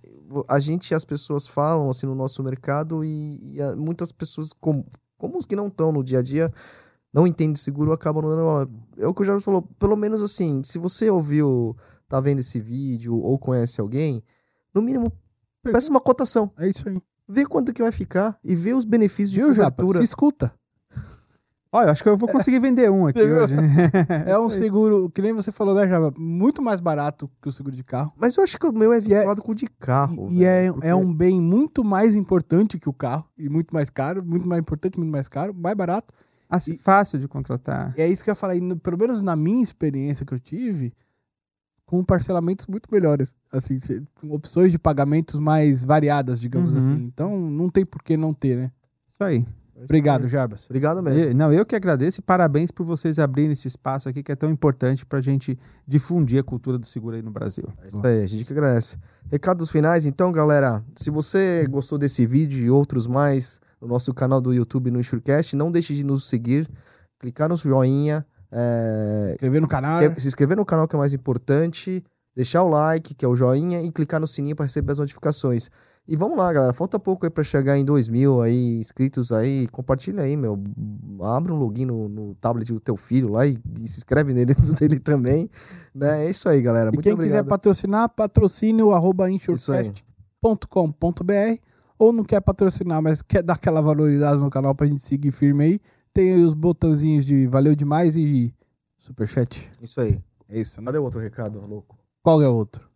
a 0.47 0.59
gente, 0.59 0.93
as 0.93 1.05
pessoas 1.05 1.47
falam, 1.47 1.89
assim, 1.89 2.05
no 2.05 2.15
nosso 2.15 2.43
mercado 2.43 3.03
e, 3.03 3.57
e 3.57 3.75
muitas 3.75 4.11
pessoas, 4.11 4.51
como, 4.53 4.85
como 5.17 5.37
os 5.37 5.45
que 5.45 5.55
não 5.55 5.67
estão 5.67 5.91
no 5.91 6.03
dia 6.03 6.19
a 6.19 6.21
dia, 6.21 6.51
não 7.13 7.25
entendem 7.25 7.53
de 7.53 7.59
seguro, 7.59 7.91
acabam 7.91 8.23
não 8.23 8.29
dando. 8.29 8.71
É 8.97 9.07
o 9.07 9.13
que 9.13 9.21
o 9.21 9.25
Jorge 9.25 9.43
falou, 9.43 9.61
pelo 9.79 9.95
menos, 9.95 10.21
assim, 10.21 10.61
se 10.63 10.77
você 10.77 11.09
ouviu, 11.09 11.75
tá 12.07 12.19
vendo 12.19 12.39
esse 12.39 12.59
vídeo 12.59 13.15
ou 13.15 13.37
conhece 13.39 13.79
alguém, 13.81 14.23
no 14.73 14.81
mínimo, 14.81 15.11
peça 15.63 15.89
uma 15.89 16.01
cotação, 16.01 16.51
É 16.57 16.67
isso 16.67 16.87
aí. 16.87 17.01
vê 17.27 17.45
quanto 17.45 17.73
que 17.73 17.81
vai 17.81 17.91
ficar 17.91 18.37
e 18.43 18.55
vê 18.55 18.73
os 18.73 18.85
benefícios 18.85 19.31
de 19.31 19.39
Viu, 19.39 19.53
Japa? 19.53 19.71
cobertura. 19.71 19.99
Se 19.99 20.05
escuta. 20.05 20.53
Olha, 21.71 21.87
eu 21.87 21.91
acho 21.91 22.01
que 22.01 22.09
eu 22.09 22.15
vou 22.17 22.29
conseguir 22.29 22.59
vender 22.59 22.89
um 22.89 23.07
aqui 23.07 23.21
hoje. 23.21 23.55
É 24.25 24.37
um 24.39 24.49
seguro, 24.49 25.09
que 25.09 25.21
nem 25.21 25.33
você 25.33 25.51
falou, 25.51 25.75
né, 25.75 25.87
Japa? 25.87 26.13
Muito 26.17 26.61
mais 26.61 26.79
barato 26.79 27.29
que 27.41 27.49
o 27.49 27.51
seguro 27.51 27.75
de 27.75 27.83
carro. 27.83 28.13
Mas 28.17 28.37
eu 28.37 28.43
acho 28.43 28.57
que 28.57 28.65
o 28.65 28.71
meu 28.71 28.93
é 28.93 28.97
é- 28.97 29.01
vinculado 29.01 29.41
com 29.41 29.51
o 29.51 29.55
de 29.55 29.67
carro. 29.67 30.29
E, 30.31 30.39
e 30.39 30.45
é, 30.45 30.61
velho, 30.61 30.73
porque- 30.75 30.87
é 30.87 30.95
um 30.95 31.13
bem 31.13 31.41
muito 31.41 31.83
mais 31.83 32.15
importante 32.15 32.79
que 32.79 32.87
o 32.89 32.93
carro. 32.93 33.25
E 33.37 33.49
muito 33.49 33.73
mais 33.73 33.89
caro, 33.89 34.23
muito 34.23 34.47
mais 34.47 34.61
importante, 34.61 34.97
muito 34.97 35.11
mais 35.11 35.27
caro, 35.27 35.53
mais 35.53 35.75
barato. 35.75 36.13
Assim, 36.49 36.77
fácil 36.77 37.19
de 37.19 37.27
contratar. 37.27 37.93
E 37.97 38.01
é 38.01 38.07
isso 38.07 38.23
que 38.23 38.31
eu 38.31 38.35
falei, 38.35 38.61
no- 38.61 38.77
pelo 38.77 38.97
menos 38.97 39.21
na 39.21 39.35
minha 39.35 39.61
experiência 39.61 40.25
que 40.25 40.33
eu 40.33 40.39
tive, 40.39 40.93
com 41.85 42.01
parcelamentos 42.03 42.65
muito 42.67 42.87
melhores. 42.89 43.35
Assim, 43.51 43.77
cê- 43.79 44.01
com 44.15 44.31
opções 44.31 44.71
de 44.71 44.79
pagamentos 44.79 45.37
mais 45.39 45.83
variadas, 45.83 46.39
digamos 46.39 46.71
Uhum. 46.73 46.79
assim. 46.79 47.03
Então, 47.03 47.37
não 47.37 47.69
tem 47.69 47.85
por 47.85 48.01
que 48.01 48.15
não 48.15 48.33
ter, 48.33 48.55
né? 48.55 48.71
Isso 49.11 49.21
aí. 49.23 49.45
Obrigado, 49.83 50.27
Jarbas. 50.27 50.65
Obrigado 50.65 51.01
mesmo. 51.03 51.19
Eu- 51.19 51.35
não, 51.35 51.53
eu 51.53 51.65
que 51.65 51.75
agradeço 51.75 52.19
e 52.19 52.23
parabéns 52.23 52.71
por 52.71 52.85
vocês 52.85 53.19
abrirem 53.19 53.51
esse 53.51 53.67
espaço 53.67 54.09
aqui 54.09 54.23
que 54.23 54.31
é 54.31 54.35
tão 54.35 54.49
importante 54.49 55.05
para 55.05 55.19
a 55.19 55.21
gente 55.21 55.57
difundir 55.87 56.39
a 56.39 56.43
cultura 56.43 56.77
do 56.77 56.85
seguro 56.85 57.15
aí 57.15 57.21
no 57.21 57.31
Brasil. 57.31 57.65
É 57.83 57.87
isso 57.87 58.01
aí, 58.03 58.23
a 58.23 58.27
gente 58.27 58.43
que 58.45 58.53
agradece. 58.53 58.97
Recados 59.29 59.69
finais, 59.69 60.05
então, 60.05 60.31
galera. 60.31 60.83
Se 60.95 61.09
você 61.09 61.65
gostou 61.69 61.97
desse 61.97 62.25
vídeo 62.25 62.59
e 62.65 62.69
outros 62.69 63.05
mais 63.07 63.59
no 63.79 63.87
nosso 63.87 64.13
canal 64.13 64.41
do 64.41 64.53
YouTube 64.53 64.89
no 64.89 64.99
Insurecast, 64.99 65.55
não 65.55 65.71
deixe 65.71 65.93
de 65.93 66.03
nos 66.03 66.27
seguir, 66.27 66.67
clicar 67.19 67.47
no 67.47 67.55
joinha, 67.55 68.25
é, 68.51 69.31
Inscrever 69.33 69.61
no 69.61 69.67
canal. 69.67 70.01
se- 70.01 70.21
se 70.21 70.27
inscrever 70.27 70.57
no 70.57 70.65
canal 70.65 70.87
que 70.87 70.95
é 70.95 70.99
mais 70.99 71.13
importante, 71.13 72.03
deixar 72.35 72.63
o 72.63 72.69
like, 72.69 73.13
que 73.13 73.23
é 73.25 73.27
o 73.27 73.35
joinha, 73.35 73.81
e 73.81 73.91
clicar 73.91 74.19
no 74.19 74.27
sininho 74.27 74.55
para 74.55 74.65
receber 74.65 74.91
as 74.93 74.99
notificações. 74.99 75.69
E 76.07 76.15
vamos 76.15 76.37
lá, 76.37 76.53
galera. 76.53 76.71
Falta 76.71 76.97
pouco 76.97 77.25
aí 77.25 77.29
para 77.29 77.43
chegar 77.43 77.77
em 77.77 77.83
2 77.83 78.07
mil 78.07 78.41
aí, 78.41 78.79
inscritos 78.79 79.33
aí. 79.33 79.67
Compartilha 79.67 80.23
aí, 80.23 80.37
meu. 80.37 80.57
Abre 81.21 81.51
um 81.51 81.57
login 81.57 81.85
no, 81.85 82.07
no 82.07 82.35
tablet 82.35 82.71
do 82.71 82.79
teu 82.79 82.95
filho 82.95 83.33
lá 83.33 83.45
e, 83.45 83.59
e 83.81 83.87
se 83.87 83.97
inscreve 83.97 84.33
nele 84.33 84.53
dele 84.79 84.99
também. 84.99 85.49
Né? 85.93 86.25
É 86.25 86.29
isso 86.29 86.47
aí, 86.47 86.61
galera. 86.61 86.89
E 86.89 86.93
Muito 86.93 87.03
quem 87.03 87.13
obrigado. 87.13 87.39
quiser 87.39 87.49
patrocinar, 87.49 88.07
patrocínio 88.09 88.93
arroba 88.93 89.29
insurecast.com.br 89.29 91.61
ou 91.99 92.13
não 92.13 92.23
quer 92.23 92.39
patrocinar, 92.41 93.01
mas 93.01 93.21
quer 93.21 93.43
dar 93.43 93.55
aquela 93.55 93.81
valorizada 93.81 94.37
no 94.37 94.49
canal 94.49 94.73
pra 94.75 94.87
gente 94.87 95.03
seguir 95.03 95.31
firme 95.31 95.63
aí, 95.63 95.79
tem 96.13 96.33
aí 96.33 96.43
os 96.43 96.53
botãozinhos 96.53 97.25
de 97.25 97.47
valeu 97.47 97.75
demais 97.75 98.15
e 98.15 98.53
superchat. 98.99 99.69
Isso 99.81 99.99
aí. 99.99 100.21
É 100.47 100.59
isso, 100.59 100.79
né? 100.79 100.85
Cadê 100.85 100.99
o 100.99 101.03
outro 101.03 101.19
recado, 101.19 101.59
louco? 101.67 101.97
Qual 102.23 102.41
é 102.41 102.47
o 102.47 102.53
outro? 102.53 102.86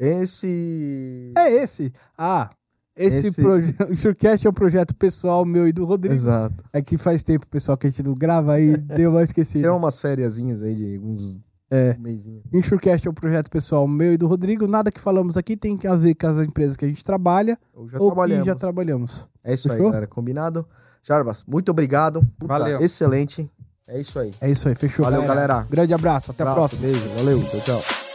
Esse. 0.00 1.32
É 1.36 1.52
esse. 1.62 1.92
Ah, 2.16 2.48
esse, 2.96 3.28
Esse- 3.28 3.42
projeto. 3.42 3.92
O 3.92 3.94
Surecast 3.96 4.46
é 4.46 4.50
um 4.50 4.52
projeto 4.52 4.94
pessoal 4.96 5.44
meu 5.44 5.68
e 5.68 5.72
do 5.72 5.84
Rodrigo. 5.84 6.14
Exato. 6.14 6.64
É 6.72 6.80
que 6.82 6.96
faz 6.96 7.22
tempo, 7.22 7.46
pessoal, 7.46 7.76
que 7.76 7.86
a 7.86 7.90
gente 7.90 8.02
não 8.02 8.14
grava 8.14 8.54
aí, 8.54 8.76
deu 8.96 9.10
uma 9.10 9.22
esquecida. 9.22 9.68
Tem 9.68 9.76
umas 9.76 10.00
fériasinhas 10.00 10.62
aí 10.62 10.74
de 10.74 10.98
uns 10.98 11.36
É. 11.70 11.96
meizinhos. 11.98 12.42
Insurecast 12.52 13.06
é 13.06 13.10
um 13.10 13.14
projeto 13.14 13.48
pessoal 13.50 13.86
meu 13.86 14.12
e 14.14 14.16
do 14.16 14.26
Rodrigo. 14.26 14.66
Nada 14.66 14.90
que 14.90 14.98
falamos 15.00 15.36
aqui 15.36 15.56
tem 15.56 15.78
a 15.86 15.94
ver 15.94 16.14
com 16.14 16.26
as 16.26 16.38
empresas 16.46 16.76
que 16.76 16.84
a 16.84 16.88
gente 16.88 17.04
trabalha 17.04 17.58
Ou 17.74 17.88
já 17.88 17.98
ou 17.98 18.06
trabalhamos. 18.08 18.46
já 18.46 18.54
trabalhamos. 18.54 19.26
É 19.44 19.54
isso 19.54 19.68
aí, 19.70 19.76
Fechou? 19.76 19.90
galera. 19.90 20.06
Combinado? 20.06 20.66
Jarbas, 21.02 21.44
muito 21.46 21.70
obrigado. 21.70 22.20
Puta, 22.38 22.46
Valeu. 22.58 22.80
Excelente. 22.80 23.50
É 23.86 24.00
isso 24.00 24.18
aí. 24.18 24.32
É 24.40 24.50
isso 24.50 24.68
aí, 24.68 24.74
fechou. 24.74 25.04
Valeu, 25.04 25.22
galera. 25.22 25.66
Grande 25.70 25.94
abraço, 25.94 26.30
até 26.30 26.42
a 26.44 26.50
Abraço, 26.52 26.76
próxima. 26.76 26.92
Beijo. 26.92 27.16
Valeu. 27.16 27.42
Tchau, 27.44 27.60
tchau. 27.80 28.09